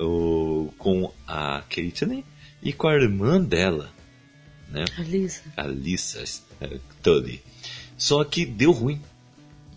O, 0.00 0.72
com 0.78 1.12
a 1.26 1.62
Caitlyn 1.68 2.24
e 2.62 2.72
com 2.72 2.88
a 2.88 2.94
irmã 2.94 3.40
dela, 3.40 3.92
né? 4.68 4.84
A 4.96 5.02
Lisa. 5.02 5.42
a 5.56 5.66
Lisa 5.66 6.24
eh, 6.60 6.78
Tully. 7.02 7.42
Só 7.96 8.22
que 8.24 8.46
deu 8.46 8.70
ruim. 8.70 9.00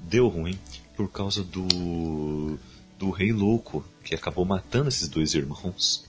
Deu 0.04 0.28
ruim 0.28 0.58
por 0.96 1.10
causa 1.12 1.44
do 1.44 2.60
do 3.00 3.10
rei 3.10 3.32
louco 3.32 3.84
que 4.04 4.14
acabou 4.14 4.46
matando 4.46 4.90
esses 4.90 5.08
dois 5.10 5.34
irmãos. 5.34 6.06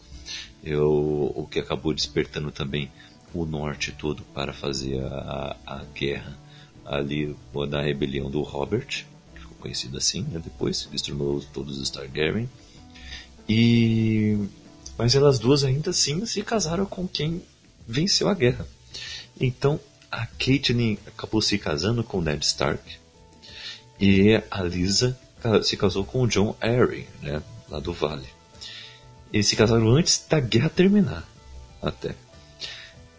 Eu, 0.62 1.33
o 1.35 1.46
que 1.51 1.59
acabou 1.59 1.92
despertando 1.92 2.51
também 2.51 2.90
o 3.35 3.44
norte 3.44 3.92
todo 3.92 4.22
para 4.35 4.53
fazer 4.53 5.03
a, 5.03 5.57
a 5.66 5.85
guerra 5.94 6.38
ali 6.85 7.35
da 7.68 7.83
rebelião 7.83 8.31
do 8.31 8.42
Robert, 8.42 8.87
que 8.87 9.40
ficou 9.40 9.57
conhecido 9.59 9.96
assim, 9.96 10.22
né, 10.22 10.40
depois, 10.42 10.88
tornou 11.05 11.40
todos 11.53 11.81
os 11.81 11.90
Targaryen. 11.90 12.48
E 13.48 14.38
mas 14.96 15.14
elas 15.14 15.38
duas 15.38 15.64
ainda 15.64 15.90
assim 15.90 16.25
se 16.27 16.42
casaram 16.42 16.85
com 16.85 17.09
quem 17.09 17.42
venceu 17.88 18.29
a 18.29 18.35
guerra. 18.35 18.66
Então 19.40 19.81
a 20.11 20.27
Caitlyn 20.27 20.98
acabou 21.07 21.40
se 21.40 21.59
casando 21.59 22.05
com 22.05 22.20
Ned 22.20 22.44
Stark 22.44 22.96
e 23.98 24.40
a 24.51 24.62
Lisa 24.62 25.18
se 25.64 25.77
casou 25.77 26.05
com 26.05 26.22
o 26.22 26.29
John 26.29 26.55
Arryn, 26.61 27.07
né, 27.20 27.42
lá 27.68 27.81
do 27.81 27.92
Vale. 27.92 28.29
Eles 29.33 29.47
se 29.47 29.57
casaram 29.57 29.88
antes 29.88 30.25
da 30.29 30.38
guerra 30.38 30.68
terminar, 30.68 31.27
até. 31.81 32.14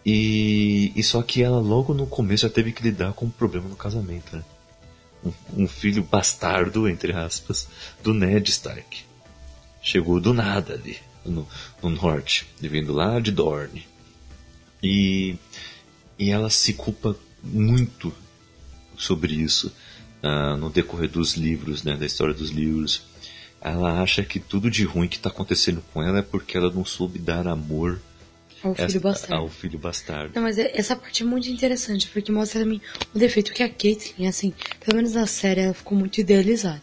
E, 0.06 0.92
e 0.94 1.02
só 1.02 1.22
que 1.22 1.42
ela 1.42 1.58
logo 1.58 1.94
no 1.94 2.06
começo 2.06 2.42
já 2.42 2.50
teve 2.50 2.72
que 2.72 2.82
lidar 2.82 3.14
com 3.14 3.26
um 3.26 3.30
problema 3.30 3.68
no 3.68 3.76
casamento, 3.76 4.36
né? 4.36 4.44
Um, 5.24 5.64
um 5.64 5.68
filho 5.68 6.02
bastardo, 6.02 6.88
entre 6.88 7.12
aspas, 7.12 7.66
do 8.02 8.12
Ned 8.12 8.50
Stark. 8.50 9.04
Chegou 9.82 10.20
do 10.20 10.34
nada 10.34 10.74
ali, 10.74 10.98
no, 11.24 11.48
no 11.82 11.90
norte, 11.90 12.46
vindo 12.60 12.92
lá 12.92 13.18
de 13.18 13.32
Dorne. 13.32 13.86
E, 14.82 15.36
e 16.18 16.30
ela 16.30 16.50
se 16.50 16.74
culpa 16.74 17.16
muito 17.42 18.12
sobre 18.96 19.34
isso 19.34 19.72
ah, 20.22 20.56
no 20.56 20.70
decorrer 20.70 21.10
dos 21.10 21.34
livros, 21.34 21.82
né, 21.82 21.96
da 21.96 22.06
história 22.06 22.34
dos 22.34 22.50
livros. 22.50 23.02
Ela 23.64 24.02
acha 24.02 24.22
que 24.22 24.38
tudo 24.38 24.70
de 24.70 24.84
ruim 24.84 25.08
que 25.08 25.16
está 25.16 25.30
acontecendo 25.30 25.82
com 25.92 26.02
ela 26.02 26.18
é 26.18 26.22
porque 26.22 26.56
ela 26.56 26.70
não 26.70 26.84
soube 26.84 27.18
dar 27.18 27.48
amor 27.48 27.98
Ao 28.62 28.74
filho 28.74 28.86
essa- 28.86 29.00
bastardo. 29.00 29.34
ao 29.36 29.48
filho 29.48 29.78
bastardo. 29.78 30.32
Não, 30.34 30.42
mas 30.42 30.58
é- 30.58 30.70
essa 30.78 30.94
parte 30.94 31.22
é 31.22 31.26
muito 31.26 31.48
interessante, 31.48 32.06
porque 32.08 32.30
mostra 32.30 32.60
também 32.60 32.80
o 33.14 33.18
defeito 33.18 33.52
que 33.54 33.62
a 33.62 33.68
Caitlyn, 33.68 34.26
assim, 34.28 34.52
pelo 34.84 34.96
menos 34.98 35.14
na 35.14 35.26
série, 35.26 35.62
ela 35.62 35.72
ficou 35.74 35.96
muito 35.96 36.20
idealizada. 36.20 36.82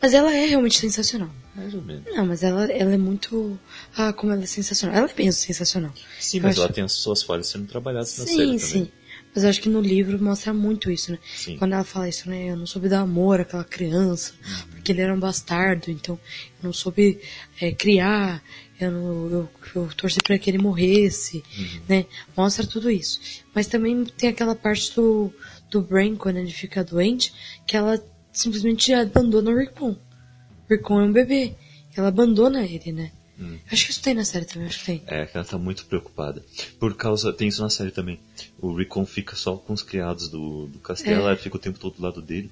Mas 0.00 0.14
ela 0.14 0.32
é 0.32 0.46
realmente 0.46 0.78
sensacional. 0.78 1.30
Mais 1.54 1.72
ou 1.74 1.80
menos. 1.82 2.04
Não, 2.06 2.26
mas 2.26 2.42
ela, 2.42 2.64
ela 2.70 2.92
é 2.92 2.96
muito. 2.98 3.58
Ah, 3.96 4.12
como 4.12 4.32
ela 4.32 4.42
é 4.42 4.46
sensacional. 4.46 4.96
Ela 4.96 5.08
é 5.08 5.14
mesmo 5.22 5.32
sensacional. 5.40 5.92
Sim, 6.18 6.38
Eu 6.38 6.42
mas 6.44 6.52
acho- 6.52 6.62
ela 6.62 6.72
tem 6.72 6.84
as 6.84 6.92
suas 6.92 7.22
falhas 7.22 7.46
sendo 7.48 7.66
trabalhadas 7.66 8.18
na 8.18 8.24
série 8.26 8.36
Sim, 8.36 8.58
sim. 8.58 8.92
Mas 9.34 9.42
eu 9.42 9.50
acho 9.50 9.60
que 9.60 9.68
no 9.68 9.80
livro 9.80 10.22
mostra 10.22 10.54
muito 10.54 10.90
isso, 10.90 11.10
né? 11.12 11.18
Sim. 11.36 11.56
Quando 11.58 11.72
ela 11.72 11.82
fala 11.84 12.08
isso, 12.08 12.28
né? 12.30 12.50
Eu 12.50 12.56
não 12.56 12.66
soube 12.66 12.88
dar 12.88 13.00
amor 13.00 13.40
àquela 13.40 13.64
criança, 13.64 14.32
Uhum. 14.46 14.68
porque 14.70 14.92
ele 14.92 15.00
era 15.00 15.12
um 15.12 15.18
bastardo, 15.18 15.90
então 15.90 16.18
eu 16.62 16.66
não 16.66 16.72
soube 16.72 17.18
é, 17.60 17.72
criar, 17.72 18.42
eu, 18.80 18.90
não, 18.92 19.30
eu, 19.30 19.48
eu 19.74 19.88
torci 19.96 20.18
para 20.22 20.38
que 20.38 20.48
ele 20.50 20.58
morresse, 20.58 21.42
Uhum. 21.58 21.80
né? 21.88 22.06
Mostra 22.36 22.64
tudo 22.66 22.88
isso. 22.90 23.20
Mas 23.54 23.66
também 23.66 24.04
tem 24.04 24.28
aquela 24.28 24.54
parte 24.54 24.94
do, 24.94 25.32
do 25.70 25.82
Brain 25.82 26.14
quando 26.14 26.36
ele 26.36 26.52
fica 26.52 26.84
doente, 26.84 27.32
que 27.66 27.76
ela 27.76 28.00
simplesmente 28.32 28.92
abandona 28.92 29.50
o 29.50 29.56
Rickon. 29.56 29.96
Rickon 30.70 31.00
é 31.00 31.04
um 31.04 31.12
bebê. 31.12 31.54
Ela 31.96 32.08
abandona 32.08 32.64
ele, 32.64 32.90
né? 32.92 33.10
Hum. 33.38 33.58
Acho 33.70 33.86
que 33.86 33.90
isso 33.90 34.02
tem 34.02 34.14
na 34.14 34.24
série 34.24 34.44
também, 34.44 34.68
acho 34.68 34.78
que 34.80 34.86
tem. 34.86 35.02
É, 35.06 35.26
que 35.26 35.36
ela 35.36 35.44
tá 35.44 35.58
muito 35.58 35.84
preocupada. 35.86 36.44
Por 36.78 36.94
causa. 36.94 37.32
Tem 37.32 37.48
isso 37.48 37.62
na 37.62 37.70
série 37.70 37.90
também. 37.90 38.20
O 38.60 38.74
Recon 38.74 39.04
fica 39.04 39.34
só 39.34 39.56
com 39.56 39.72
os 39.72 39.82
criados 39.82 40.28
do, 40.28 40.66
do 40.66 40.78
castelo, 40.78 41.20
É. 41.22 41.24
ela 41.24 41.36
fica 41.36 41.56
o 41.56 41.58
tempo 41.60 41.78
todo 41.78 41.96
do 41.96 42.02
lado 42.02 42.22
dele. 42.22 42.50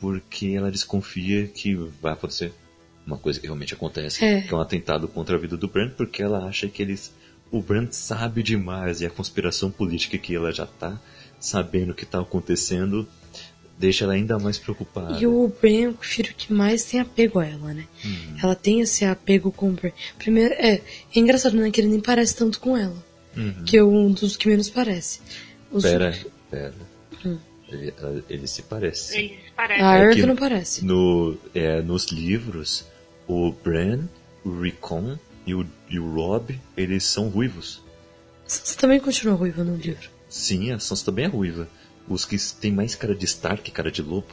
Porque 0.00 0.46
ela 0.48 0.70
desconfia 0.70 1.46
que 1.48 1.74
vai 2.00 2.12
acontecer 2.12 2.52
uma 3.06 3.16
coisa 3.18 3.40
que 3.40 3.46
realmente 3.46 3.74
acontece. 3.74 4.24
É. 4.24 4.42
Que 4.42 4.52
é 4.52 4.56
um 4.56 4.60
atentado 4.60 5.08
contra 5.08 5.36
a 5.36 5.38
vida 5.38 5.56
do 5.56 5.66
Brand, 5.68 5.92
porque 5.92 6.22
ela 6.22 6.44
acha 6.46 6.68
que 6.68 6.82
eles. 6.82 7.12
O 7.50 7.62
Brand 7.62 7.90
sabe 7.92 8.42
demais 8.42 9.00
e 9.00 9.06
a 9.06 9.10
conspiração 9.10 9.70
política 9.70 10.18
que 10.18 10.34
ela 10.34 10.52
já 10.52 10.66
tá 10.66 11.00
sabendo 11.40 11.92
o 11.92 11.94
que 11.94 12.04
tá 12.04 12.20
acontecendo 12.20 13.08
deixa 13.78 14.04
ela 14.04 14.14
ainda 14.14 14.38
mais 14.38 14.58
preocupada. 14.58 15.18
E 15.20 15.26
o 15.26 15.52
Bran 15.60 15.82
é 15.84 15.88
o 15.88 15.94
filho 16.00 16.34
que 16.36 16.52
mais 16.52 16.84
tem 16.84 17.00
apego 17.00 17.38
a 17.38 17.46
ela, 17.46 17.72
né? 17.72 17.86
Uhum. 18.04 18.36
Ela 18.42 18.54
tem 18.54 18.80
esse 18.80 19.04
apego 19.04 19.52
com 19.52 19.68
o 19.68 19.72
Bran. 19.72 19.90
Primeiro, 20.18 20.52
é, 20.54 20.74
é 20.74 20.82
engraçado, 21.18 21.56
né? 21.56 21.70
Que 21.70 21.80
ele 21.80 21.88
nem 21.88 22.00
parece 22.00 22.34
tanto 22.36 22.58
com 22.60 22.76
ela. 22.76 22.96
Uhum. 23.36 23.64
Que 23.64 23.76
é 23.76 23.84
um 23.84 24.10
dos 24.10 24.36
que 24.36 24.48
menos 24.48 24.68
parece. 24.68 25.20
Os- 25.70 25.84
Pera, 25.84 26.16
pera. 26.50 26.74
Hum. 27.24 27.38
Ele, 27.70 27.92
ele 28.30 28.46
se 28.46 28.62
parece. 28.62 29.12
sim. 29.12 29.18
Eles 29.18 29.50
parecem. 29.54 29.84
A 29.84 29.88
Arya 29.88 30.08
que- 30.14 30.20
que 30.22 30.26
não 30.26 30.34
parece. 30.36 30.84
No, 30.84 31.36
é, 31.54 31.82
nos 31.82 32.06
livros, 32.06 32.86
o 33.28 33.52
Bran, 33.52 34.00
o 34.44 34.58
Rickon 34.60 35.18
e 35.46 35.54
o, 35.54 35.66
e 35.90 35.98
o 36.00 36.14
Rob, 36.14 36.58
eles 36.76 37.04
são 37.04 37.28
ruivos. 37.28 37.82
Sansa 38.46 38.76
também 38.78 38.98
continua 38.98 39.34
ruiva 39.34 39.62
no 39.62 39.76
livro. 39.76 40.08
Sim, 40.30 40.72
a 40.72 40.78
Sansa 40.78 41.04
também 41.04 41.26
é 41.26 41.28
ruiva. 41.28 41.68
Os 42.08 42.24
que 42.24 42.36
têm 42.60 42.72
mais 42.72 42.94
cara 42.94 43.14
de 43.14 43.24
Stark, 43.26 43.70
cara 43.70 43.90
de 43.90 44.02
lobo, 44.02 44.26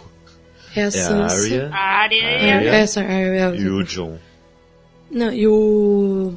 É 0.76 0.84
a 0.86 0.90
é 0.90 1.02
a. 1.04 1.26
Arya 1.26 1.70
A 1.72 1.78
área 1.78 2.22
A 2.24 2.26
é. 2.32 2.54
Arya. 2.54 2.70
É, 2.72 2.76
essa 2.80 3.02
Arya 3.02 3.16
é 3.56 3.56
e 3.58 3.70
o 3.70 3.84
John. 3.84 4.18
Não, 5.12 5.32
e 5.34 5.48
o. 5.48 6.34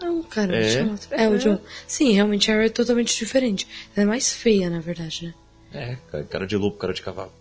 Não, 0.00 0.22
cara, 0.22 0.56
É? 0.56 0.68
chama 0.70 0.92
outro- 0.92 1.08
é, 1.10 1.28
o 1.28 1.34
É. 1.34 1.38
John. 1.38 1.58
Sim, 1.86 2.12
realmente 2.12 2.50
a 2.50 2.54
Arya 2.54 2.66
é 2.66 2.70
totalmente 2.70 3.16
diferente. 3.16 3.66
Ela 3.96 4.04
é 4.04 4.08
mais 4.08 4.32
feia, 4.32 4.70
na 4.70 4.80
verdade, 4.80 5.26
né? 5.26 5.34
É, 5.72 5.96
ca- 6.10 6.22
cara 6.24 6.46
de 6.46 6.56
lobo, 6.56 6.76
cara 6.76 6.92
de 6.94 7.02
cavalo. 7.02 7.32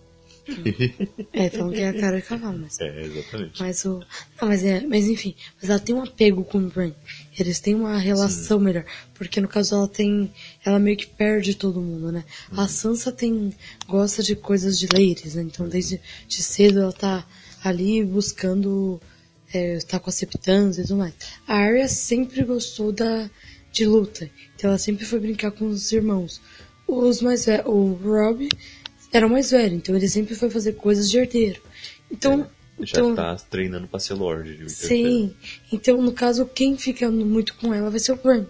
É, 1.33 1.49
falam 1.49 1.71
que 1.71 1.81
é 1.81 1.89
a 1.89 1.93
cara 1.93 2.17
de 2.17 2.25
cavalo, 2.25 2.57
mas. 2.59 2.79
É, 2.79 3.01
exatamente. 3.03 3.59
Mas 3.59 3.85
o. 3.85 3.99
Não, 4.41 4.47
mas 4.47 4.63
é. 4.63 4.81
Mas 4.81 5.07
enfim. 5.07 5.35
Mas 5.59 5.69
ela 5.69 5.79
tem 5.79 5.93
um 5.93 6.01
apego 6.01 6.43
com 6.43 6.57
o 6.57 6.69
Bran. 6.69 6.91
Eles 7.37 7.59
têm 7.59 7.75
uma 7.75 7.97
relação 7.97 8.59
melhor. 8.59 8.85
Porque 9.13 9.41
no 9.41 9.47
caso 9.47 9.75
ela 9.75 9.87
tem. 9.87 10.31
Ela 10.63 10.79
meio 10.79 10.97
que 10.97 11.07
perde 11.07 11.55
todo 11.55 11.81
mundo, 11.81 12.11
né? 12.11 12.23
Uhum. 12.51 12.59
A 12.59 12.67
Sansa 12.67 13.11
tem. 13.11 13.53
gosta 13.87 14.23
de 14.23 14.35
coisas 14.35 14.79
de 14.79 14.87
ladies, 14.87 15.35
né? 15.35 15.43
Então 15.43 15.67
desde 15.67 15.99
de 16.27 16.41
cedo 16.41 16.81
ela 16.81 16.93
tá 16.93 17.25
ali 17.63 18.03
buscando. 18.03 18.99
É, 19.53 19.77
tá 19.79 19.97
com 19.99 20.09
a 20.09 20.13
septância 20.13 20.81
e 20.81 20.83
tudo 20.85 20.97
mais. 20.97 21.13
A 21.47 21.55
Arya 21.55 21.87
sempre 21.87 22.43
gostou 22.43 22.91
da. 22.91 23.29
de 23.71 23.85
luta. 23.85 24.29
Então 24.55 24.69
ela 24.69 24.79
sempre 24.79 25.05
foi 25.05 25.19
brincar 25.19 25.51
com 25.51 25.67
os 25.67 25.91
irmãos. 25.91 26.41
Os 26.87 27.21
mais 27.21 27.45
velhos. 27.45 27.65
O 27.67 27.93
Rob 27.93 28.47
era 29.17 29.27
mais 29.27 29.51
velho, 29.51 29.75
então 29.75 29.95
ele 29.95 30.07
sempre 30.07 30.35
foi 30.35 30.49
fazer 30.49 30.73
coisas 30.73 31.09
de 31.09 31.17
herdeiro. 31.17 31.61
Então. 32.11 32.47
Já 32.79 32.99
então 32.99 33.15
tá 33.15 33.35
treinando 33.35 33.87
pra 33.87 33.99
ser 33.99 34.13
Lorde. 34.13 34.69
Sim. 34.69 35.33
Então, 35.71 35.99
no 35.99 36.11
caso, 36.11 36.45
quem 36.45 36.77
fica 36.77 37.09
muito 37.09 37.55
com 37.55 37.73
ela 37.73 37.89
vai 37.89 37.99
ser 37.99 38.11
o 38.11 38.15
Bran. 38.15 38.45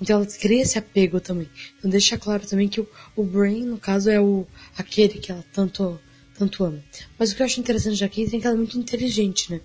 Então 0.00 0.16
ela 0.16 0.26
cria 0.26 0.62
esse 0.62 0.78
apego 0.78 1.20
também. 1.20 1.48
Então 1.78 1.90
deixa 1.90 2.16
claro 2.16 2.46
também 2.46 2.68
que 2.68 2.80
o, 2.80 2.88
o 3.14 3.22
Brain, 3.22 3.64
no 3.66 3.78
caso, 3.78 4.08
é 4.08 4.20
o 4.20 4.46
aquele 4.76 5.18
que 5.18 5.30
ela 5.30 5.44
tanto, 5.52 6.00
tanto 6.38 6.64
ama. 6.64 6.82
Mas 7.18 7.30
o 7.30 7.36
que 7.36 7.42
eu 7.42 7.46
acho 7.46 7.60
interessante 7.60 8.00
da 8.00 8.08
Caitlyn 8.08 8.38
é 8.38 8.40
que 8.40 8.46
ela 8.46 8.56
é 8.56 8.58
muito 8.58 8.78
inteligente, 8.78 9.52
né? 9.52 9.60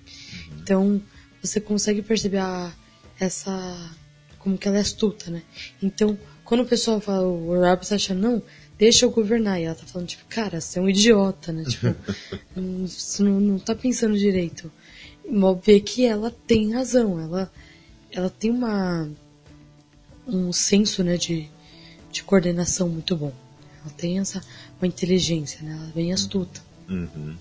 Então 0.61 1.01
você 1.41 1.61
consegue 1.61 2.01
perceber 2.01 2.39
a, 2.39 2.73
essa. 3.19 3.95
como 4.39 4.57
que 4.57 4.67
ela 4.67 4.77
é 4.77 4.81
astuta, 4.81 5.31
né? 5.31 5.41
Então, 5.81 6.17
quando 6.43 6.61
o 6.61 6.65
pessoal 6.65 6.99
fala, 6.99 7.25
o 7.25 7.59
Rob 7.59 7.87
tá 7.87 7.95
achando, 7.95 8.21
não, 8.21 8.43
deixa 8.77 9.05
eu 9.05 9.11
governar. 9.11 9.59
E 9.59 9.63
ela 9.63 9.75
tá 9.75 9.85
falando, 9.85 10.07
tipo, 10.07 10.23
cara, 10.29 10.61
você 10.61 10.79
é 10.79 10.81
um 10.81 10.89
idiota, 10.89 11.51
né? 11.51 11.63
Tipo, 11.63 11.95
você 12.87 13.23
não, 13.23 13.39
não 13.39 13.59
tá 13.59 13.75
pensando 13.75 14.17
direito. 14.17 14.71
Mas 15.29 15.57
Vê 15.63 15.79
que 15.79 16.05
ela 16.05 16.31
tem 16.45 16.73
razão, 16.73 17.19
ela, 17.19 17.51
ela 18.11 18.29
tem 18.29 18.51
uma 18.51 19.09
um 20.27 20.51
senso, 20.51 21.03
né, 21.03 21.17
de, 21.17 21.47
de 22.11 22.23
coordenação 22.23 22.89
muito 22.89 23.15
bom. 23.15 23.33
Ela 23.81 23.93
tem 23.95 24.19
essa 24.19 24.41
uma 24.79 24.87
inteligência, 24.87 25.61
né? 25.61 25.75
Ela 25.77 25.89
é 25.89 25.91
bem 25.91 26.13
astuta. 26.13 26.61
Uhum. 26.89 27.35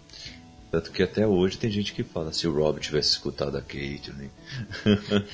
Tanto 0.71 0.91
que 0.91 1.03
até 1.05 1.25
hoje 1.25 1.57
tem 1.57 1.71
gente 1.71 1.93
que 1.93 2.03
fala 2.03 2.33
se 2.33 2.49
o 2.49 2.53
Rob 2.53 2.81
tivesse 2.81 3.11
escutado 3.11 3.57
a 3.57 3.63
Caitlyn. 3.63 4.29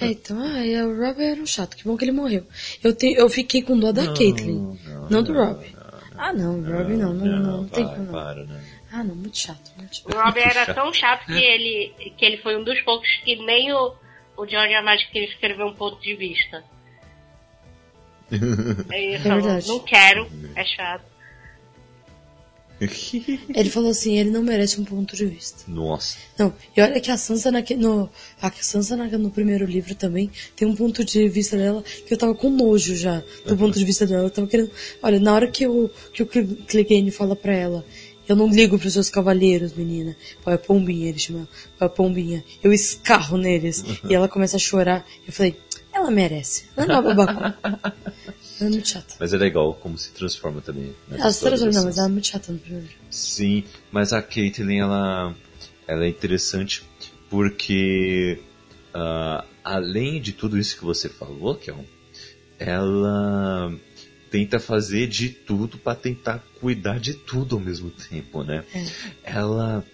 É, 0.01 0.09
então, 0.09 0.39
ah, 0.39 0.67
é, 0.67 0.85
o 0.85 0.95
Rob 0.95 1.19
era 1.23 1.41
um 1.41 1.47
chato, 1.47 1.77
que 1.77 1.85
bom 1.85 1.97
que 1.97 2.05
ele 2.05 2.13
morreu. 2.13 2.47
Eu, 2.85 2.95
te, 2.95 3.15
eu 3.15 3.29
fiquei 3.29 3.63
com 3.63 3.79
dó 3.79 3.91
da 3.91 4.13
Caitlyn, 4.13 4.77
não, 5.09 5.23
do 5.23 5.33
Rob. 5.33 5.65
Ah, 6.20 6.33
não, 6.35 6.61
o 6.61 6.62
Rob 6.62 6.92
não, 6.96 7.14
não, 7.14 7.26
não, 7.26 7.56
não, 7.62 7.68
tem 7.68 7.85
vai, 7.85 7.94
como 7.94 8.06
não. 8.06 8.12
para, 8.12 8.44
né? 8.44 8.64
Ah, 8.92 9.02
não, 9.02 9.14
muito 9.14 9.38
chato, 9.38 9.72
muito 9.76 9.96
chato. 9.96 10.14
O 10.14 10.20
Rob 10.22 10.38
era 10.38 10.74
tão 10.74 10.92
chato 10.92 11.24
que 11.24 11.33
ele, 11.33 12.12
que 12.16 12.24
ele 12.24 12.37
foi 12.38 12.56
um 12.59 12.62
dos 12.62 12.78
poucos 12.83 13.09
que 13.24 13.37
nem 13.37 13.72
o, 13.72 13.94
o 14.37 14.46
George. 14.46 14.78
Martin 14.83 15.06
queria 15.11 15.28
escrever 15.28 15.64
um 15.64 15.74
ponto 15.74 16.00
de 16.00 16.14
vista. 16.14 16.62
É 18.92 19.18
falou, 19.18 19.42
verdade. 19.42 19.66
não 19.66 19.80
quero, 19.80 20.28
é 20.54 20.64
chato. 20.64 21.10
Ele 23.55 23.69
falou 23.69 23.90
assim, 23.90 24.16
ele 24.19 24.31
não 24.31 24.43
merece 24.43 24.81
um 24.81 24.85
ponto 24.85 25.14
de 25.14 25.27
vista. 25.27 25.64
Nossa. 25.69 26.16
Não, 26.38 26.53
e 26.77 26.81
olha 26.81 26.99
que 27.01 27.11
a 27.11 27.16
Sansa, 27.19 27.51
naque, 27.51 27.75
no, 27.75 28.09
a 28.40 28.51
Sansa 28.51 28.97
na- 28.97 29.07
no 29.19 29.31
primeiro 29.31 29.66
livro 29.66 29.95
também 29.95 30.31
tem 30.57 30.66
um 30.66 30.75
ponto 30.75 31.05
de 31.05 31.29
vista 31.29 31.57
dela 31.57 31.83
que 31.83 32.12
eu 32.14 32.16
tava 32.16 32.35
com 32.35 32.49
nojo 32.49 32.97
já 32.97 33.23
do 33.47 33.57
ponto 33.57 33.79
de 33.79 33.85
vista 33.85 34.07
dela. 34.07 34.25
Eu 34.25 34.31
tava 34.31 34.47
querendo. 34.47 34.71
Olha, 35.03 35.21
na 35.21 35.35
hora 35.35 35.51
que 35.51 35.66
o, 35.66 35.90
que 36.12 36.23
o 36.23 36.27
Clegane 36.27 37.11
fala 37.11 37.37
pra 37.37 37.53
ela, 37.55 37.85
eu 38.27 38.35
não 38.37 38.49
ligo 38.49 38.79
pros 38.79 38.93
seus 38.95 39.11
cavaleiros, 39.11 39.75
menina. 39.75 40.16
Pô, 40.43 40.51
é 40.51 40.57
pombinha, 40.57 41.09
ele 41.09 41.19
chama. 41.19 41.47
Pô, 41.79 41.85
é 41.85 41.88
pombinha. 41.88 42.43
Eu 42.62 42.73
escarro 42.73 43.37
neles. 43.37 43.85
E 44.09 44.14
ela 44.14 44.29
começa 44.29 44.57
a 44.57 44.61
chorar. 44.61 45.05
Eu 45.27 45.33
falei, 45.33 45.55
ela 45.93 46.11
merece. 46.11 46.64
Ela 46.77 46.87
não 46.87 46.95
é 46.95 47.01
uma 47.01 47.14
babaca. 47.14 47.95
É 48.61 48.68
muito 48.68 48.88
chata. 48.88 49.14
Mas 49.18 49.33
é 49.33 49.37
legal 49.37 49.75
como 49.75 49.96
se 49.96 50.11
transforma 50.12 50.61
também. 50.61 50.94
Ela 51.11 51.31
se 51.31 51.37
história 51.37 51.59
transforma, 51.59 51.73
da 51.73 51.79
não, 51.79 51.85
mas 51.87 51.99
ela 51.99 52.07
é 52.07 52.11
muito 52.11 52.27
chata 52.27 52.53
no 52.53 52.59
primeiro. 52.59 52.88
Sim, 53.11 53.64
mas 53.90 54.12
a 54.12 54.23
Caitlyn, 54.23 54.81
ela, 54.81 55.35
ela 55.87 56.05
é 56.05 56.09
interessante 56.09 56.83
porque, 57.29 58.40
ah, 58.92 59.44
além 59.64 60.20
de 60.20 60.33
tudo 60.33 60.59
isso 60.59 60.77
que 60.77 60.85
você 60.85 61.09
falou, 61.09 61.55
Kel, 61.55 61.85
ela 62.59 63.73
tenta 64.31 64.61
fazer 64.61 65.09
de 65.09 65.31
tudo 65.31 65.79
para 65.79 65.96
tentar 65.96 66.44
cuidar 66.61 67.01
de 67.01 67.14
tudo 67.14 67.57
ao 67.57 67.61
mesmo 67.61 67.90
tempo, 67.90 68.44
né? 68.44 68.64
É. 68.75 68.85
Ela, 69.25 69.85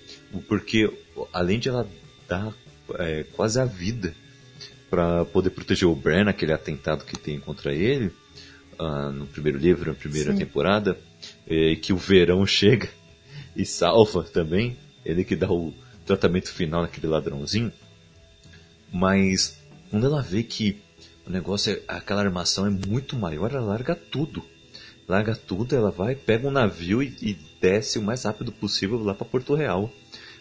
porque 0.49 0.93
além 1.33 1.59
de 1.59 1.69
ela 1.69 1.89
dar 2.29 2.53
é, 2.99 3.25
quase 3.33 3.61
a 3.61 3.65
vida 3.65 4.15
para 4.91 5.25
poder 5.25 5.51
proteger 5.51 5.89
o 5.89 5.95
Bran 5.95 6.25
naquele 6.25 6.53
atentado 6.53 7.05
que 7.05 7.19
tem 7.19 7.41
contra 7.41 7.75
ele, 7.75 8.13
ah, 8.79 9.11
no 9.11 9.27
primeiro 9.27 9.59
livro, 9.59 9.91
na 9.91 9.97
primeira 9.97 10.33
Sim. 10.33 10.39
temporada, 10.39 10.99
é, 11.47 11.77
que 11.77 11.93
o 11.93 11.97
verão 11.97 12.45
chega 12.47 12.89
e 13.55 13.65
salva 13.65 14.23
também, 14.23 14.77
ele 15.05 15.25
que 15.25 15.35
dá 15.35 15.51
o 15.51 15.73
tratamento 16.05 16.53
final 16.53 16.83
naquele 16.83 17.07
ladrãozinho. 17.07 17.73
Mas 18.93 19.59
quando 19.91 20.07
ela 20.07 20.23
vê 20.23 20.43
que 20.43 20.81
o 21.27 21.31
negócio, 21.31 21.73
é, 21.73 21.83
aquela 21.89 22.23
armação 22.23 22.67
é 22.67 22.71
muito 22.71 23.17
maior, 23.17 23.51
ela 23.53 23.65
larga 23.65 23.95
tudo. 23.95 24.45
Larga 25.09 25.35
tudo, 25.35 25.75
ela 25.75 25.91
vai, 25.91 26.15
pega 26.15 26.49
um 26.49 26.51
navio 26.51 27.03
e, 27.03 27.17
e 27.23 27.39
desce 27.61 27.99
o 27.99 28.03
mais 28.03 28.25
rápido 28.25 28.53
possível 28.53 29.03
lá 29.03 29.15
para 29.15 29.27
Porto 29.27 29.55
Real. 29.55 29.93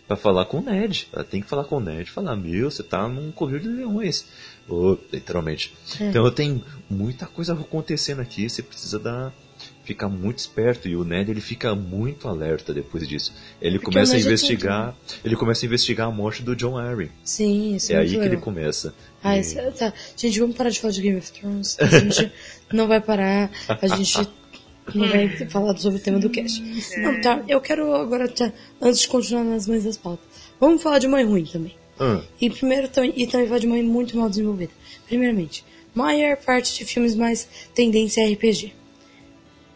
Pra 0.07 0.15
falar 0.15 0.45
com 0.45 0.59
o 0.59 0.61
Ned. 0.61 1.07
Ela 1.11 1.23
tem 1.23 1.41
que 1.41 1.47
falar 1.47 1.63
com 1.63 1.77
o 1.77 1.79
Ned. 1.79 2.09
Falar, 2.11 2.35
meu, 2.35 2.69
você 2.69 2.83
tá 2.83 3.07
num 3.07 3.31
covil 3.31 3.59
de 3.59 3.67
leões. 3.67 4.25
Ô, 4.69 4.97
literalmente. 5.11 5.73
É. 5.99 6.09
Então 6.09 6.29
tem 6.31 6.63
muita 6.89 7.25
coisa 7.25 7.53
acontecendo 7.53 8.21
aqui. 8.21 8.47
Você 8.47 8.61
precisa 8.61 8.99
dar, 8.99 9.33
ficar 9.83 10.07
muito 10.07 10.37
esperto. 10.37 10.87
E 10.87 10.95
o 10.95 11.03
Ned, 11.03 11.31
ele 11.31 11.41
fica 11.41 11.73
muito 11.73 12.27
alerta 12.27 12.71
depois 12.71 13.07
disso. 13.07 13.33
Ele 13.59 13.79
Porque 13.79 13.93
começa 13.93 14.13
a 14.13 14.17
é 14.17 14.21
investigar. 14.21 14.95
Ele 15.23 15.35
começa 15.35 15.65
a 15.65 15.67
investigar 15.67 16.07
a 16.07 16.11
morte 16.11 16.43
do 16.43 16.55
John 16.55 16.77
Arryn. 16.77 17.09
Sim, 17.23 17.75
isso 17.75 17.91
É 17.91 17.95
é, 17.95 17.99
aí 17.99 18.09
que 18.09 18.17
ele 18.17 18.37
começa. 18.37 18.93
Ah, 19.23 19.37
E- 19.37 19.71
tá. 19.71 19.91
Gente, 20.15 20.39
vamos 20.39 20.55
parar 20.55 20.69
de 20.69 20.79
falar 20.79 20.93
de 20.93 21.01
Game 21.01 21.17
of 21.17 21.31
Thrones. 21.31 21.77
A 21.79 21.85
gente 21.87 22.31
não 22.71 22.87
vai 22.87 23.01
parar. 23.01 23.49
A 23.67 23.87
gente 23.87 24.27
não 24.93 25.07
vai 25.07 25.29
falar 25.49 25.75
sobre 25.77 25.99
o 25.99 26.01
tema 26.01 26.19
do 26.19 26.29
cast. 26.29 26.61
Não, 26.99 27.19
tá. 27.21 27.43
Eu 27.47 27.59
quero 27.61 27.93
agora, 27.95 28.27
tá, 28.27 28.51
antes 28.81 29.01
de 29.01 29.07
continuar 29.07 29.43
nas 29.43 29.67
mães 29.67 29.83
das 29.83 29.97
pautas, 29.97 30.25
vamos 30.59 30.81
falar 30.81 30.99
de 30.99 31.07
mãe 31.07 31.23
ruim 31.25 31.45
também. 31.45 31.75
Ah, 31.99 32.21
E 32.41 32.49
primeiro 32.49 32.89
e 33.15 33.25
também 33.27 33.47
falar 33.47 33.59
de 33.59 33.67
mãe 33.67 33.81
muito 33.81 34.17
mal 34.17 34.29
desenvolvida. 34.29 34.71
Primeiramente, 35.07 35.63
maior 35.93 36.35
parte 36.37 36.75
de 36.77 36.85
filmes 36.85 37.15
mais 37.15 37.47
tendência 37.73 38.25
a 38.25 38.29
RPG. 38.31 38.73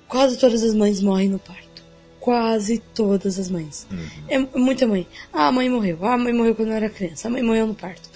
quase 0.08 0.38
todas 0.38 0.62
as 0.64 0.74
mães 0.76 1.02
morrem 1.02 1.30
no 1.30 1.40
parto. 1.40 1.84
Quase 2.20 2.80
todas 2.94 3.40
as 3.40 3.50
mães. 3.50 3.88
É 4.28 4.38
muita 4.58 4.86
mãe. 4.86 5.08
Ah, 5.32 5.48
a 5.48 5.52
mãe 5.52 5.70
morreu. 5.70 5.98
Ah, 6.02 6.14
a 6.14 6.18
mãe 6.18 6.34
morreu 6.34 6.54
quando 6.54 6.70
eu 6.70 6.76
era 6.76 6.90
criança. 6.90 7.28
A 7.28 7.32
mãe 7.32 7.42
morreu 7.42 7.66
no 7.66 7.74
parto. 7.74 8.10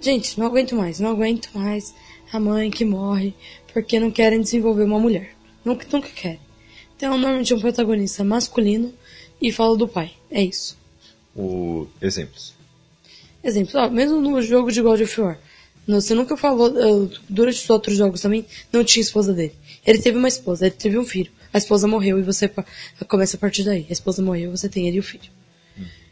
Gente, 0.00 0.38
não 0.38 0.46
aguento 0.46 0.74
mais. 0.74 0.98
Não 0.98 1.10
aguento 1.10 1.48
mais 1.54 1.94
a 2.32 2.40
mãe 2.40 2.70
que 2.70 2.84
morre 2.84 3.32
porque 3.72 4.00
não 4.00 4.10
querem 4.10 4.40
desenvolver 4.40 4.82
uma 4.84 4.98
mulher. 4.98 5.30
Nunca, 5.68 5.86
nunca 5.92 6.08
querem. 6.08 6.40
Então, 6.96 7.10
normalmente 7.10 7.52
é 7.52 7.56
um 7.56 7.60
protagonista 7.60 8.24
masculino 8.24 8.94
e 9.40 9.52
fala 9.52 9.76
do 9.76 9.86
pai. 9.86 10.12
É 10.30 10.42
isso. 10.42 10.78
O... 11.36 11.86
Exemplos. 12.00 12.54
Exemplo, 13.44 13.78
ó, 13.78 13.90
mesmo 13.90 14.18
no 14.18 14.40
jogo 14.40 14.72
de 14.72 14.80
God 14.80 15.02
of 15.02 15.20
War. 15.20 15.38
Você 15.86 16.14
nunca 16.14 16.38
falou, 16.38 16.68
eh, 16.68 17.18
durante 17.28 17.62
os 17.62 17.70
outros 17.70 17.96
jogos 17.96 18.22
também, 18.22 18.46
não 18.72 18.82
tinha 18.82 19.02
esposa 19.02 19.34
dele. 19.34 19.54
Ele 19.86 19.98
teve 19.98 20.16
uma 20.16 20.28
esposa, 20.28 20.66
ele 20.66 20.74
teve 20.74 20.98
um 20.98 21.04
filho. 21.04 21.30
A 21.52 21.58
esposa 21.58 21.86
morreu 21.86 22.18
e 22.18 22.22
você 22.22 22.50
começa 23.06 23.36
a 23.36 23.40
partir 23.40 23.62
daí. 23.62 23.86
A 23.88 23.92
esposa 23.92 24.22
morreu, 24.22 24.50
você 24.50 24.68
tem 24.68 24.88
ele 24.88 24.96
e 24.96 25.00
o 25.00 25.02
filho. 25.02 25.30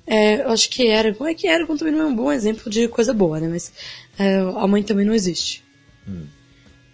É, 0.06 0.42
eu 0.42 0.50
acho 0.50 0.68
que 0.68 0.86
era, 0.86 1.14
como 1.14 1.28
é 1.28 1.34
que 1.34 1.48
era, 1.48 1.66
também 1.66 1.92
não 1.92 2.02
é 2.02 2.06
um 2.06 2.14
bom 2.14 2.30
exemplo 2.30 2.70
de 2.70 2.88
coisa 2.88 3.12
boa, 3.12 3.40
né? 3.40 3.48
Mas 3.48 3.72
é, 4.18 4.36
a 4.38 4.66
mãe 4.66 4.82
também 4.82 5.04
não 5.04 5.14
existe. 5.14 5.64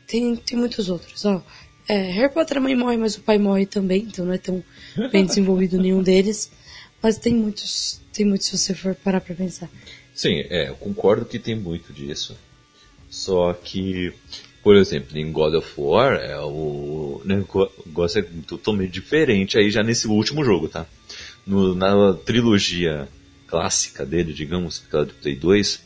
Tem, 0.07 0.37
tem 0.37 0.59
muitos 0.59 0.89
outros, 0.89 1.25
ó. 1.25 1.43
É, 1.89 2.11
Harry 2.13 2.33
Potter 2.33 2.59
a 2.59 2.61
mãe 2.61 2.75
morre, 2.77 2.97
mas 2.97 3.17
o 3.17 3.21
pai 3.23 3.39
morre 3.39 3.67
também, 3.67 4.03
então 4.03 4.25
não 4.25 4.33
é 4.33 4.39
tão 4.39 4.63
bem 5.11 5.25
desenvolvido 5.27 5.79
nenhum 5.81 6.03
deles. 6.03 6.51
Mas 7.03 7.19
tem 7.19 7.35
muitos, 7.35 8.01
tem 8.13 8.25
muitos 8.25 8.47
se 8.49 8.57
você 8.57 8.75
for 8.75 8.95
parar 8.95 9.21
pra 9.21 9.35
pensar. 9.35 9.69
Sim, 10.15 10.45
é, 10.51 10.69
eu 10.69 10.77
concordo 10.77 11.25
que 11.25 11.39
tem 11.39 11.57
muito 11.57 11.93
disso. 11.93 12.37
Só 13.11 13.53
que, 13.53 14.13
por 14.63 14.77
exemplo, 14.77 15.19
em 15.19 15.31
God 15.33 15.55
of 15.55 15.69
War, 15.77 16.15
é, 16.15 16.39
o 16.41 17.21
negócio 17.25 18.21
é 18.21 18.25
totalmente 18.47 18.93
diferente 18.93 19.59
aí 19.59 19.71
já 19.71 19.83
nesse 19.83 20.07
último 20.07 20.45
jogo, 20.45 20.69
tá? 20.69 20.87
No- 21.47 21.75
na 21.75 22.15
trilogia 22.15 23.09
clássica 23.49 24.07
dele, 24.07 24.33
digamos, 24.33 24.83
aquela 24.87 25.05
do 25.05 25.13
Play 25.15 25.35
2, 25.35 25.83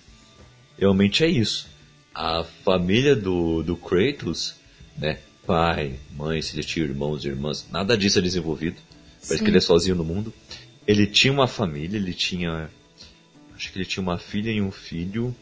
realmente 0.78 1.24
é 1.24 1.28
isso. 1.28 1.66
A 2.14 2.44
família 2.64 3.16
do, 3.16 3.62
do 3.62 3.76
Kratos, 3.76 4.54
né? 4.98 5.18
Pai, 5.46 5.98
mãe, 6.16 6.42
se 6.42 6.56
ele 6.56 6.64
tinha 6.64 6.84
irmãos 6.84 7.24
e 7.24 7.28
irmãs, 7.28 7.66
nada 7.70 7.96
disso 7.96 8.18
é 8.18 8.22
desenvolvido. 8.22 8.76
Parece 9.20 9.38
Sim. 9.38 9.44
que 9.44 9.50
ele 9.50 9.58
é 9.58 9.60
sozinho 9.60 9.94
no 9.94 10.04
mundo. 10.04 10.32
Ele 10.86 11.06
tinha 11.06 11.32
uma 11.32 11.46
família, 11.46 11.96
ele 11.96 12.12
tinha 12.12 12.68
acho 13.56 13.72
que 13.72 13.78
ele 13.78 13.86
tinha 13.86 14.02
uma 14.02 14.18
filha 14.18 14.50
e 14.50 14.60
um 14.60 14.70
filho 14.70 15.34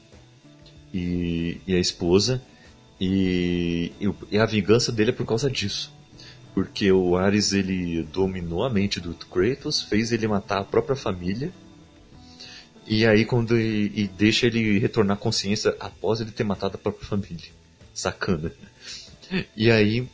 e, 0.92 1.60
e 1.66 1.74
a 1.74 1.80
esposa 1.80 2.40
e, 3.00 3.92
e 4.30 4.38
a 4.38 4.46
vingança 4.46 4.92
dele 4.92 5.10
é 5.10 5.12
por 5.12 5.26
causa 5.26 5.50
disso 5.50 5.92
porque 6.54 6.90
o 6.92 7.16
Ares 7.16 7.52
ele 7.52 8.04
dominou 8.04 8.62
a 8.62 8.70
mente 8.70 9.00
do 9.00 9.12
Kratos 9.14 9.82
fez 9.82 10.12
ele 10.12 10.28
matar 10.28 10.60
a 10.60 10.64
própria 10.64 10.94
família 10.94 11.52
e 12.86 13.04
aí 13.04 13.24
quando 13.24 13.58
e, 13.58 13.90
e 13.94 14.06
deixa 14.06 14.46
ele 14.46 14.78
retornar 14.78 15.16
à 15.16 15.20
consciência 15.20 15.76
após 15.80 16.20
ele 16.20 16.30
ter 16.30 16.44
matado 16.44 16.76
a 16.76 16.78
própria 16.78 17.06
família 17.06 17.50
sacana 17.92 18.52
e 19.56 19.70
aí 19.70 20.08